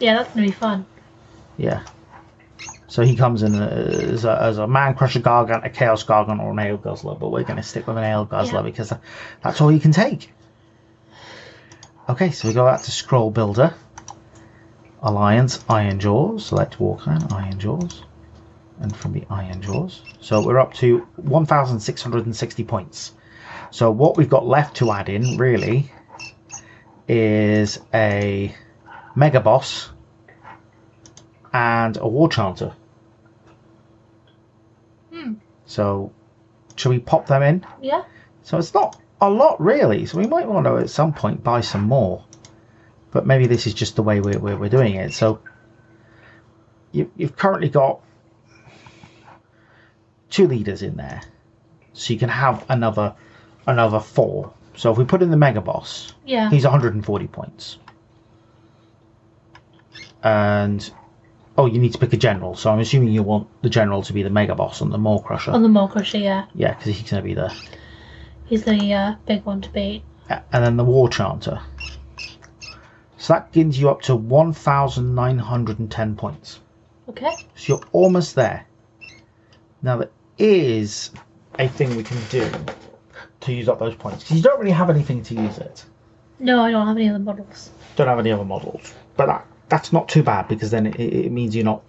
Yeah, 0.00 0.14
that's 0.14 0.34
gonna 0.34 0.46
be 0.46 0.52
fun. 0.52 0.86
Yeah. 1.56 1.84
So 2.90 3.04
he 3.04 3.14
comes 3.14 3.44
in 3.44 3.54
uh, 3.54 3.66
as 4.12 4.24
a, 4.24 4.42
as 4.42 4.58
a 4.58 4.62
Mancrusher 4.62 5.22
gargant, 5.22 5.64
a 5.64 5.70
chaos 5.70 6.02
gargant, 6.02 6.40
or 6.40 6.50
an 6.50 6.56
Aleguzzler. 6.56 7.18
But 7.20 7.28
we're 7.28 7.44
going 7.44 7.58
to 7.58 7.62
stick 7.62 7.86
with 7.86 7.96
an 7.96 8.02
Aleguzzler 8.02 8.52
Yeah. 8.52 8.62
because 8.62 8.92
that's 9.44 9.60
all 9.60 9.68
he 9.68 9.78
can 9.78 9.92
take. 9.92 10.32
Okay, 12.08 12.32
so 12.32 12.48
we 12.48 12.54
go 12.54 12.66
out 12.66 12.82
to 12.82 12.90
scroll 12.90 13.30
builder, 13.30 13.74
alliance, 15.02 15.58
Ironjawz. 15.58 16.40
Select 16.40 16.78
Warclan, 16.78 17.28
Ironjawz, 17.28 18.02
and 18.80 18.96
from 18.96 19.12
the 19.12 19.20
Ironjawz. 19.20 20.00
So 20.20 20.44
we're 20.44 20.58
up 20.58 20.74
to 20.74 21.06
1,660 21.14 22.64
points. 22.64 23.12
So 23.70 23.92
what 23.92 24.16
we've 24.16 24.28
got 24.28 24.44
left 24.46 24.78
to 24.78 24.90
add 24.90 25.08
in 25.08 25.36
really 25.38 25.92
is 27.06 27.78
a 27.94 28.52
mega 29.14 29.38
boss 29.40 29.89
and 31.52 31.96
a 31.96 32.00
Warchanter. 32.00 32.74
Hmm. 35.12 35.34
So, 35.66 36.12
shall 36.76 36.90
we 36.90 36.98
pop 36.98 37.26
them 37.26 37.42
in? 37.42 37.66
Yeah. 37.80 38.04
So 38.42 38.58
it's 38.58 38.74
not 38.74 39.00
a 39.20 39.28
lot 39.30 39.60
really. 39.60 40.06
So 40.06 40.18
we 40.18 40.26
might 40.26 40.48
want 40.48 40.66
to 40.66 40.76
at 40.78 40.90
some 40.90 41.12
point 41.12 41.42
buy 41.44 41.60
some 41.60 41.82
more. 41.82 42.24
But 43.10 43.26
maybe 43.26 43.46
this 43.46 43.66
is 43.66 43.74
just 43.74 43.96
the 43.96 44.02
way 44.02 44.20
we're, 44.20 44.38
we're, 44.38 44.56
we're 44.56 44.68
doing 44.68 44.94
it. 44.94 45.12
So 45.12 45.40
you, 46.92 47.10
you've 47.16 47.36
currently 47.36 47.68
got 47.68 48.00
two 50.30 50.46
leaders 50.46 50.82
in 50.82 50.96
there. 50.96 51.20
So 51.92 52.12
you 52.12 52.18
can 52.18 52.28
have 52.28 52.64
another 52.68 53.14
another 53.66 54.00
four. 54.00 54.52
So 54.76 54.90
if 54.92 54.98
we 54.98 55.04
put 55.04 55.22
in 55.22 55.30
the 55.30 55.36
mega 55.36 55.60
boss, 55.60 56.14
Yeah. 56.24 56.48
He's 56.50 56.64
140 56.64 57.26
points. 57.26 57.78
And 60.22 60.90
oh, 61.60 61.66
you 61.66 61.78
need 61.78 61.92
to 61.92 61.98
pick 61.98 62.14
a 62.14 62.16
general. 62.16 62.54
So 62.54 62.70
I'm 62.70 62.78
assuming 62.78 63.08
you 63.10 63.22
want 63.22 63.46
the 63.62 63.68
general 63.68 64.02
to 64.04 64.12
be 64.14 64.22
the 64.22 64.30
mega 64.30 64.54
boss 64.54 64.80
and 64.80 64.90
the 64.90 64.96
Maw-krusha. 64.96 65.52
On 65.52 65.62
the 65.62 65.68
Maw-krusha, 65.68 66.18
yeah. 66.18 66.46
yeah, 66.54 66.72
because 66.74 66.96
he's 66.96 67.10
going 67.10 67.22
to 67.22 67.28
be 67.28 67.34
the 67.34 67.54
He's 68.46 68.64
the 68.64 68.92
uh, 68.94 69.14
big 69.26 69.44
one 69.44 69.60
to 69.60 69.68
beat. 69.70 70.02
and 70.28 70.64
then 70.64 70.76
the 70.78 70.84
Warchanter. 70.84 71.60
So 73.18 73.34
that 73.34 73.52
gives 73.52 73.78
you 73.78 73.90
up 73.90 74.00
to 74.02 74.16
1,910 74.16 76.16
points. 76.16 76.60
Okay. 77.10 77.30
So 77.54 77.74
you're 77.74 77.82
almost 77.92 78.34
there. 78.34 78.66
Now 79.82 79.98
there 79.98 80.08
is 80.38 81.10
a 81.58 81.68
thing 81.68 81.96
we 81.96 82.02
can 82.02 82.18
do 82.30 82.50
to 83.40 83.52
use 83.52 83.68
up 83.68 83.78
those 83.78 83.94
points 83.94 84.24
because 84.24 84.38
you 84.38 84.42
don't 84.42 84.58
really 84.58 84.70
have 84.72 84.88
anything 84.88 85.22
to 85.24 85.34
use 85.34 85.58
it. 85.58 85.84
No, 86.38 86.62
I 86.62 86.70
don't 86.70 86.86
have 86.86 86.96
any 86.96 87.10
other 87.10 87.18
models. 87.18 87.70
don't 87.96 88.08
have 88.08 88.18
any 88.18 88.32
other 88.32 88.44
models. 88.44 88.94
But 89.16 89.26
that, 89.26 89.46
that's 89.70 89.92
not 89.92 90.08
too 90.08 90.22
bad 90.22 90.48
because 90.48 90.70
then 90.70 90.86
it, 90.86 90.98
it 90.98 91.32
means 91.32 91.54
you're 91.56 91.64
not 91.64 91.82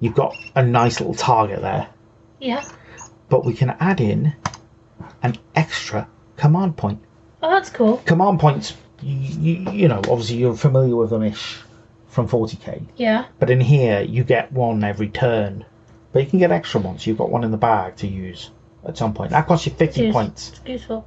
you've 0.00 0.14
got 0.14 0.36
a 0.54 0.62
nice 0.62 1.00
little 1.00 1.14
target 1.14 1.62
there. 1.62 1.88
Yeah. 2.38 2.64
But 3.28 3.44
we 3.44 3.54
can 3.54 3.70
add 3.70 4.00
in 4.00 4.34
an 5.22 5.36
extra 5.54 6.08
command 6.36 6.76
point. 6.76 7.00
Oh, 7.42 7.50
that's 7.50 7.70
cool. 7.70 7.98
Command 7.98 8.40
points, 8.40 8.76
you, 9.02 9.16
you, 9.16 9.70
you 9.72 9.88
know, 9.88 9.98
obviously 9.98 10.36
you're 10.36 10.56
familiar 10.56 10.96
with 10.96 11.10
them 11.10 11.22
ish 11.22 11.58
from 12.08 12.28
40k. 12.28 12.86
Yeah. 12.96 13.26
But 13.38 13.50
in 13.50 13.60
here, 13.60 14.00
you 14.00 14.24
get 14.24 14.52
one 14.52 14.82
every 14.82 15.08
turn. 15.08 15.64
But 16.12 16.24
you 16.24 16.28
can 16.28 16.38
get 16.40 16.50
extra 16.50 16.80
ones. 16.80 17.06
You've 17.06 17.18
got 17.18 17.30
one 17.30 17.44
in 17.44 17.52
the 17.52 17.56
bag 17.56 17.96
to 17.96 18.08
use 18.08 18.50
at 18.84 18.98
some 18.98 19.14
point. 19.14 19.30
That 19.30 19.46
costs 19.46 19.66
you 19.66 19.72
50 19.72 20.00
Cheers. 20.00 20.12
points. 20.12 20.58
Beautiful. 20.64 21.06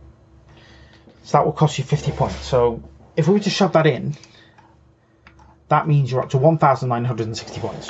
So 1.23 1.37
that 1.37 1.45
will 1.45 1.51
cost 1.53 1.77
you 1.77 1.83
50 1.83 2.11
points. 2.11 2.45
So 2.45 2.81
if 3.17 3.27
we 3.27 3.33
were 3.33 3.39
to 3.41 3.49
shove 3.49 3.73
that 3.73 3.85
in, 3.85 4.15
that 5.73 5.87
means 5.87 6.11
you're 6.11 6.21
up 6.21 6.29
to 6.29 6.37
1,960 6.37 7.59
points. 7.59 7.89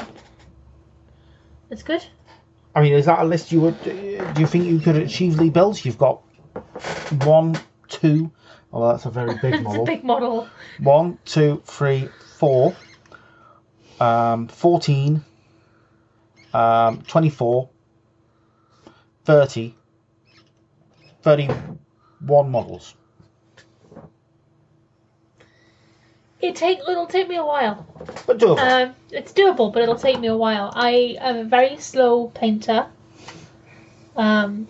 It's 1.69 1.84
good. 1.84 2.01
I 2.73 2.81
mean, 2.81 2.93
is 2.93 3.07
that 3.07 3.19
a 3.19 3.26
list 3.26 3.51
you 3.51 3.60
would? 3.60 3.84
Do 3.84 4.39
you 4.39 4.47
think 4.47 4.65
you 4.65 4.80
could 4.80 4.95
achievely 4.95 5.49
build? 5.49 5.84
You've 5.84 5.97
got 5.97 6.22
one, 7.26 7.60
two. 7.89 8.31
Oh, 8.72 8.88
that's 8.88 9.05
a 9.05 9.10
very 9.10 9.35
big 9.41 9.61
model. 9.68 9.84
big 9.84 10.05
model. 10.05 10.47
One, 10.80 11.19
two, 11.26 11.61
three, 11.65 12.07
four, 12.38 12.73
um, 13.99 14.47
14, 14.47 15.22
um, 16.53 17.01
24, 17.01 17.69
30, 19.26 19.76
31 21.22 22.49
models. 22.49 22.95
It 26.44 26.57
take 26.57 26.80
it'll 26.80 27.07
take 27.07 27.30
me 27.30 27.38
a 27.38 27.45
while. 27.45 27.88
But 28.28 28.38
doable. 28.38 28.60
Um, 28.60 28.95
it's 29.11 29.32
doable, 29.32 29.72
but 29.72 29.82
it'll 29.82 29.95
take 29.95 30.20
me 30.20 30.28
a 30.28 30.36
while. 30.36 30.74
I 30.76 31.15
am 31.22 31.38
a 31.38 31.44
very 31.45 31.78
slow 31.78 32.28
painter. 32.28 32.88
Um, 34.18 34.68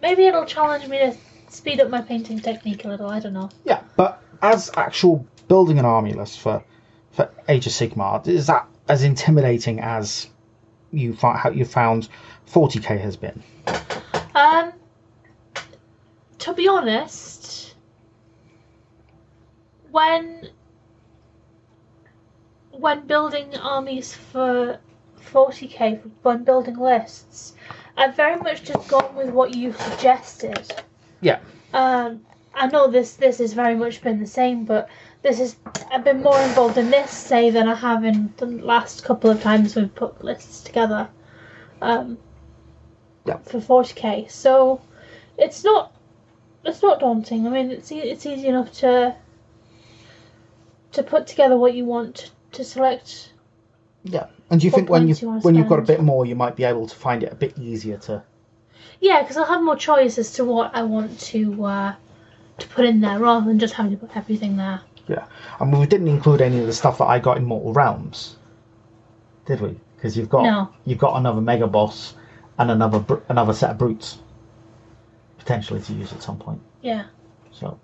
maybe 0.00 0.24
it'll 0.24 0.46
challenge 0.46 0.88
me 0.88 0.96
to 0.96 1.14
speed 1.50 1.78
up 1.82 1.90
my 1.90 2.00
painting 2.00 2.40
technique 2.40 2.86
a 2.86 2.88
little. 2.88 3.06
I 3.06 3.20
don't 3.20 3.34
know. 3.34 3.50
Yeah, 3.66 3.82
but 3.96 4.22
as 4.40 4.70
actual 4.78 5.26
building 5.46 5.78
an 5.78 5.84
army 5.84 6.14
list 6.14 6.40
for 6.40 6.64
for 7.12 7.30
Age 7.46 7.66
of 7.66 7.74
Sigmar, 7.74 8.26
is 8.26 8.46
that 8.46 8.66
as 8.88 9.02
intimidating 9.02 9.78
as 9.78 10.26
you 10.90 11.14
find 11.14 11.38
how 11.38 11.50
you 11.50 11.66
found 11.66 12.08
40k 12.50 12.98
has 12.98 13.18
been? 13.18 13.42
Um, 14.34 14.72
to 16.38 16.54
be 16.54 16.66
honest, 16.66 17.33
when 19.94 20.48
when 22.72 23.06
building 23.06 23.56
armies 23.56 24.12
for 24.12 24.80
40k, 25.20 26.00
when 26.22 26.42
building 26.42 26.76
lists, 26.76 27.54
I've 27.96 28.16
very 28.16 28.36
much 28.40 28.64
just 28.64 28.88
gone 28.88 29.14
with 29.14 29.30
what 29.30 29.54
you 29.54 29.72
suggested. 29.72 30.68
Yeah. 31.20 31.38
Um, 31.72 32.26
I 32.54 32.66
know 32.66 32.88
this 32.88 33.14
this 33.14 33.38
has 33.38 33.52
very 33.52 33.76
much 33.76 34.02
been 34.02 34.18
the 34.18 34.26
same, 34.26 34.64
but 34.64 34.88
this 35.22 35.38
is 35.38 35.56
I've 35.92 36.02
been 36.02 36.22
more 36.24 36.40
involved 36.40 36.76
in 36.76 36.90
this 36.90 37.10
say 37.10 37.50
than 37.50 37.68
I 37.68 37.76
have 37.76 38.04
in 38.04 38.34
the 38.38 38.46
last 38.46 39.04
couple 39.04 39.30
of 39.30 39.40
times 39.40 39.76
we've 39.76 39.94
put 39.94 40.24
lists 40.24 40.62
together. 40.64 41.08
Um, 41.80 42.18
Yeah. 43.26 43.38
For 43.38 43.60
40k, 43.60 44.28
so 44.28 44.80
it's 45.38 45.62
not 45.62 45.92
it's 46.64 46.82
not 46.82 46.98
daunting. 46.98 47.46
I 47.46 47.50
mean, 47.50 47.70
it's 47.70 47.92
it's 47.92 48.26
easy 48.26 48.48
enough 48.48 48.72
to 48.80 49.14
to 50.94 51.02
put 51.02 51.26
together 51.26 51.56
what 51.56 51.74
you 51.74 51.84
want 51.84 52.30
to 52.52 52.64
select. 52.64 53.32
Yeah. 54.04 54.26
And 54.50 54.60
do 54.60 54.66
you 54.66 54.70
think 54.70 54.90
when 54.90 55.08
you 55.08 55.14
you 55.14 55.30
when 55.40 55.54
you've 55.54 55.68
got 55.68 55.78
a 55.78 55.82
bit 55.82 56.02
more, 56.02 56.26
you 56.26 56.34
might 56.34 56.56
be 56.56 56.64
able 56.64 56.86
to 56.86 56.94
find 56.94 57.22
it 57.22 57.32
a 57.32 57.34
bit 57.34 57.58
easier 57.58 57.96
to? 57.98 58.22
Yeah, 59.00 59.22
because 59.22 59.36
I'll 59.36 59.44
have 59.46 59.62
more 59.62 59.76
choice 59.76 60.18
as 60.18 60.32
to 60.34 60.44
what 60.44 60.74
I 60.74 60.82
want 60.82 61.18
to 61.20 61.64
uh, 61.64 61.94
to 62.58 62.68
put 62.68 62.84
in 62.84 63.00
there, 63.00 63.18
rather 63.18 63.46
than 63.46 63.58
just 63.58 63.74
having 63.74 63.92
to 63.92 63.98
put 63.98 64.16
everything 64.16 64.56
there. 64.56 64.80
Yeah. 65.08 65.26
I 65.60 65.64
mean, 65.64 65.80
we 65.80 65.86
didn't 65.86 66.08
include 66.08 66.40
any 66.40 66.60
of 66.60 66.66
the 66.66 66.72
stuff 66.72 66.98
that 66.98 67.04
I 67.06 67.18
got 67.18 67.36
in 67.38 67.44
Mortal 67.44 67.72
Realms, 67.72 68.36
did 69.46 69.60
we? 69.60 69.78
Because 69.96 70.16
you've 70.16 70.28
got 70.28 70.42
No. 70.44 70.68
you've 70.84 70.98
got 70.98 71.16
another 71.16 71.40
mega 71.40 71.66
boss 71.66 72.14
and 72.58 72.70
another 72.70 73.00
br- 73.00 73.24
another 73.28 73.52
set 73.54 73.70
of 73.70 73.78
brutes 73.78 74.18
potentially 75.38 75.80
to 75.80 75.92
use 75.92 76.12
at 76.12 76.22
some 76.22 76.38
point. 76.38 76.60
Yeah. 76.82 77.06
So 77.50 77.78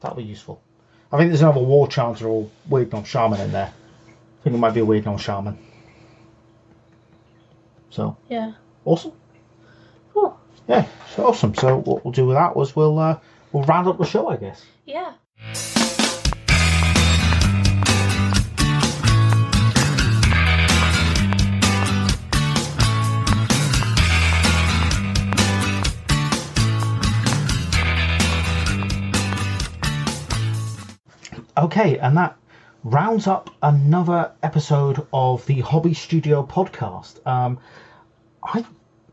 that'll 0.00 0.16
be 0.16 0.22
useful. 0.24 0.62
I 1.12 1.18
think 1.18 1.30
there's 1.30 1.42
another 1.42 1.60
Warchanter 1.60 2.26
or 2.26 2.48
Weirdnob 2.68 3.04
shaman 3.06 3.40
in 3.40 3.52
there. 3.52 3.72
I 3.72 4.42
think 4.44 4.54
it 4.54 4.58
might 4.58 4.74
be 4.74 4.80
a 4.80 4.84
Weirdnob 4.86 5.18
shaman. 5.18 5.58
So 7.90 8.16
Yeah. 8.28 8.52
awesome. 8.84 9.12
Cool. 10.14 10.38
Yeah, 10.68 10.86
so 11.16 11.26
awesome. 11.26 11.54
So 11.54 11.78
what 11.78 12.04
we'll 12.04 12.12
do 12.12 12.26
with 12.26 12.36
that 12.36 12.54
was 12.54 12.76
we'll 12.76 12.98
uh, 12.98 13.18
we'll 13.52 13.64
round 13.64 13.88
up 13.88 13.98
the 13.98 14.04
show, 14.04 14.28
I 14.28 14.36
guess. 14.36 14.64
Yeah. 14.86 15.12
Okay, 31.60 31.98
and 31.98 32.16
that 32.16 32.38
rounds 32.84 33.26
up 33.26 33.50
another 33.62 34.32
episode 34.42 35.06
of 35.12 35.44
the 35.44 35.60
Hobby 35.60 35.92
Studio 35.92 36.42
podcast. 36.42 37.24
Um, 37.26 37.58
I 38.42 38.64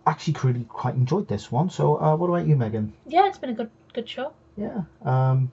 actually 0.06 0.38
really 0.42 0.64
quite 0.64 0.96
enjoyed 0.96 1.28
this 1.28 1.52
one. 1.52 1.70
So, 1.70 2.00
uh, 2.00 2.16
what 2.16 2.28
about 2.30 2.48
you, 2.48 2.56
Megan? 2.56 2.94
Yeah, 3.06 3.28
it's 3.28 3.38
been 3.38 3.50
a 3.50 3.54
good 3.54 3.70
good 3.92 4.08
show. 4.08 4.32
Yeah, 4.56 4.84
um, 5.04 5.52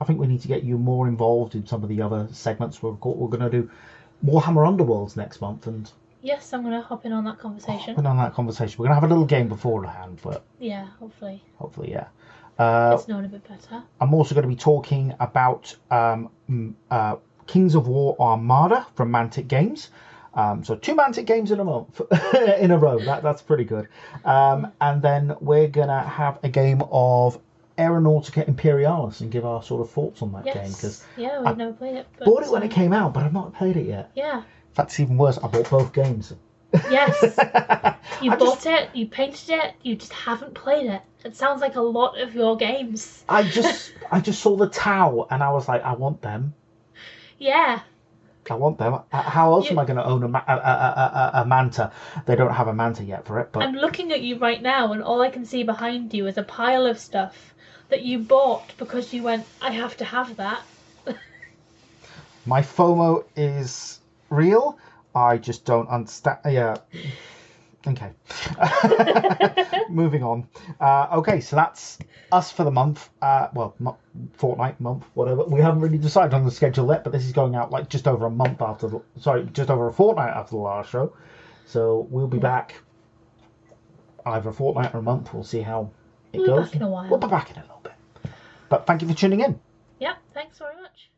I 0.00 0.06
think 0.06 0.18
we 0.18 0.28
need 0.28 0.40
to 0.40 0.48
get 0.48 0.62
you 0.62 0.78
more 0.78 1.06
involved 1.06 1.54
in 1.54 1.66
some 1.66 1.82
of 1.82 1.90
the 1.90 2.00
other 2.00 2.26
segments. 2.32 2.82
We're 2.82 2.92
we're 2.92 3.28
going 3.28 3.40
to 3.40 3.50
do 3.50 3.70
Warhammer 4.24 4.64
Underworlds 4.66 5.18
next 5.18 5.42
month, 5.42 5.66
and 5.66 5.92
Yes, 6.22 6.54
I'm 6.54 6.62
gonna 6.62 6.80
hop 6.80 7.04
in 7.04 7.12
on 7.12 7.24
that 7.24 7.38
conversation. 7.38 7.94
put 7.94 8.06
on 8.06 8.16
that 8.16 8.32
conversation. 8.32 8.76
We're 8.78 8.84
going 8.86 8.96
to 8.96 9.00
have 9.02 9.04
a 9.04 9.12
little 9.12 9.26
game 9.26 9.48
beforehand, 9.48 10.20
but 10.22 10.42
Yeah, 10.58 10.86
hopefully 11.00 11.42
hopefully, 11.58 11.90
yeah. 11.90 12.06
Uh, 12.60 12.94
it's 12.98 13.08
known 13.08 13.24
a 13.24 13.28
bit 13.28 13.46
better. 13.48 13.82
I'm 14.00 14.12
also 14.12 14.34
going 14.34 14.42
to 14.42 14.48
be 14.48 14.54
talking 14.54 15.14
about 15.18 15.74
um, 15.90 16.28
uh, 16.90 17.16
Kings 17.46 17.74
of 17.74 17.88
War 17.88 18.14
Armada 18.20 18.86
from 18.94 19.10
Mantic 19.10 19.48
Games. 19.48 19.88
Um, 20.34 20.62
so 20.62 20.76
two 20.76 20.94
Mantic 20.94 21.24
games 21.24 21.50
in 21.50 21.58
a 21.58 21.64
month, 21.64 22.00
in 22.58 22.70
a 22.70 22.78
row. 22.78 22.98
That 22.98 23.22
that's 23.22 23.42
pretty 23.42 23.64
good. 23.64 23.88
Um, 24.24 24.72
and 24.80 25.00
then 25.00 25.34
we're 25.40 25.68
gonna 25.68 26.02
have 26.02 26.38
a 26.42 26.48
game 26.48 26.82
of 26.92 27.40
Aeronautica 27.78 28.46
Imperialis 28.46 29.22
and 29.22 29.30
give 29.32 29.46
our 29.46 29.62
sort 29.62 29.80
of 29.80 29.90
thoughts 29.90 30.20
on 30.20 30.30
that 30.32 30.44
game 30.44 30.70
because 30.70 31.04
yeah, 31.16 31.38
we've 31.38 31.48
I 31.48 31.54
never 31.54 31.72
played 31.72 31.96
it. 31.96 32.06
Bought 32.24 32.44
it 32.44 32.50
when 32.50 32.62
it 32.62 32.70
came 32.70 32.92
out, 32.92 33.14
but 33.14 33.24
I've 33.24 33.32
not 33.32 33.54
played 33.54 33.76
it 33.76 33.86
yet. 33.86 34.12
Yeah. 34.14 34.38
In 34.38 34.74
fact, 34.74 34.90
it's 34.90 35.00
even 35.00 35.16
worse. 35.16 35.38
I 35.38 35.48
bought 35.48 35.68
both 35.70 35.92
games. 35.92 36.34
Yes. 36.90 37.20
You 38.22 38.32
I 38.32 38.36
bought 38.36 38.62
just- 38.62 38.66
it, 38.66 38.90
you 38.94 39.06
painted 39.06 39.48
it, 39.48 39.74
you 39.82 39.96
just 39.96 40.12
haven't 40.12 40.52
played 40.52 40.86
it. 40.90 41.00
It 41.24 41.34
sounds 41.36 41.62
like 41.62 41.76
a 41.76 41.80
lot 41.80 42.20
of 42.20 42.34
your 42.34 42.54
games. 42.54 43.24
I 43.30 43.44
just 43.44 43.92
I 44.10 44.20
just 44.20 44.42
saw 44.42 44.56
the 44.56 44.68
Tau 44.68 45.26
and 45.30 45.42
I 45.42 45.50
was 45.52 45.68
like, 45.68 45.82
I 45.82 45.94
want 45.94 46.20
them. 46.20 46.52
Yeah. 47.38 47.80
I 48.50 48.54
want 48.54 48.76
them. 48.76 48.94
Uh, 48.94 49.22
How 49.22 49.52
else 49.54 49.66
You- 49.66 49.70
am 49.72 49.78
I 49.78 49.84
going 49.86 49.96
to 49.96 50.04
own 50.04 50.22
a, 50.24 50.28
ma- 50.28 50.42
a, 50.46 50.52
a, 50.52 50.56
a, 50.56 51.30
a, 51.38 51.42
a 51.42 51.44
manta? 51.46 51.92
They 52.26 52.36
don't 52.36 52.52
have 52.52 52.68
a 52.68 52.74
manta 52.74 53.04
yet 53.04 53.24
for 53.24 53.38
it, 53.40 53.52
but 53.52 53.62
I'm 53.62 53.74
looking 53.74 54.12
at 54.12 54.20
you 54.20 54.36
right 54.38 54.60
now, 54.60 54.92
and 54.92 55.02
all 55.02 55.22
I 55.22 55.30
can 55.30 55.46
see 55.46 55.62
behind 55.62 56.12
you 56.12 56.26
is 56.26 56.36
a 56.36 56.42
pile 56.42 56.84
of 56.86 56.98
stuff 56.98 57.54
that 57.88 58.02
you 58.02 58.18
bought 58.18 58.72
because 58.76 59.14
you 59.14 59.22
went, 59.22 59.46
I 59.62 59.70
have 59.70 59.96
to 59.98 60.04
have 60.04 60.36
that. 60.36 60.60
my 62.46 62.60
FOMO 62.60 63.24
is 63.36 64.00
real. 64.28 64.78
I 65.14 65.38
just 65.38 65.64
don't 65.64 65.88
understand. 65.88 66.38
Yeah. 66.46 66.76
Okay. 67.86 68.10
Moving 69.90 70.22
on. 70.22 70.46
Uh, 70.78 71.08
okay, 71.14 71.40
so 71.40 71.56
that's 71.56 71.98
us 72.30 72.52
for 72.52 72.62
the 72.64 72.70
month. 72.70 73.08
Uh, 73.22 73.48
well, 73.54 73.74
mo- 73.78 73.96
fortnight, 74.34 74.78
month, 74.80 75.04
whatever. 75.14 75.44
We 75.44 75.60
haven't 75.60 75.80
really 75.80 75.96
decided 75.98 76.34
on 76.34 76.44
the 76.44 76.50
schedule 76.50 76.86
yet, 76.88 77.04
but 77.04 77.12
this 77.12 77.24
is 77.24 77.32
going 77.32 77.54
out 77.56 77.70
like 77.70 77.88
just 77.88 78.06
over 78.06 78.26
a 78.26 78.30
month 78.30 78.60
after 78.60 78.86
the. 78.88 79.02
Sorry, 79.18 79.44
just 79.52 79.70
over 79.70 79.88
a 79.88 79.92
fortnight 79.92 80.30
after 80.36 80.50
the 80.52 80.58
last 80.62 80.90
show. 80.90 81.16
So 81.66 82.06
we'll 82.10 82.26
be 82.28 82.38
back 82.38 82.74
either 84.26 84.50
a 84.50 84.52
fortnight 84.52 84.94
or 84.94 84.98
a 84.98 85.02
month. 85.02 85.32
We'll 85.32 85.44
see 85.44 85.62
how 85.62 85.90
it 86.32 86.38
We'll 86.38 86.46
be 86.46 86.52
goes. 86.52 86.66
back 86.66 86.76
in 86.76 86.82
a 86.82 86.88
while. 86.88 87.08
We'll 87.08 87.18
be 87.18 87.28
back 87.28 87.50
in 87.50 87.56
a 87.56 87.62
little 87.62 87.80
bit. 87.82 87.94
But 88.68 88.86
thank 88.86 89.00
you 89.02 89.08
for 89.08 89.14
tuning 89.14 89.40
in. 89.40 89.58
Yeah, 89.98 90.14
thanks 90.34 90.58
very 90.58 90.74
much. 90.76 91.10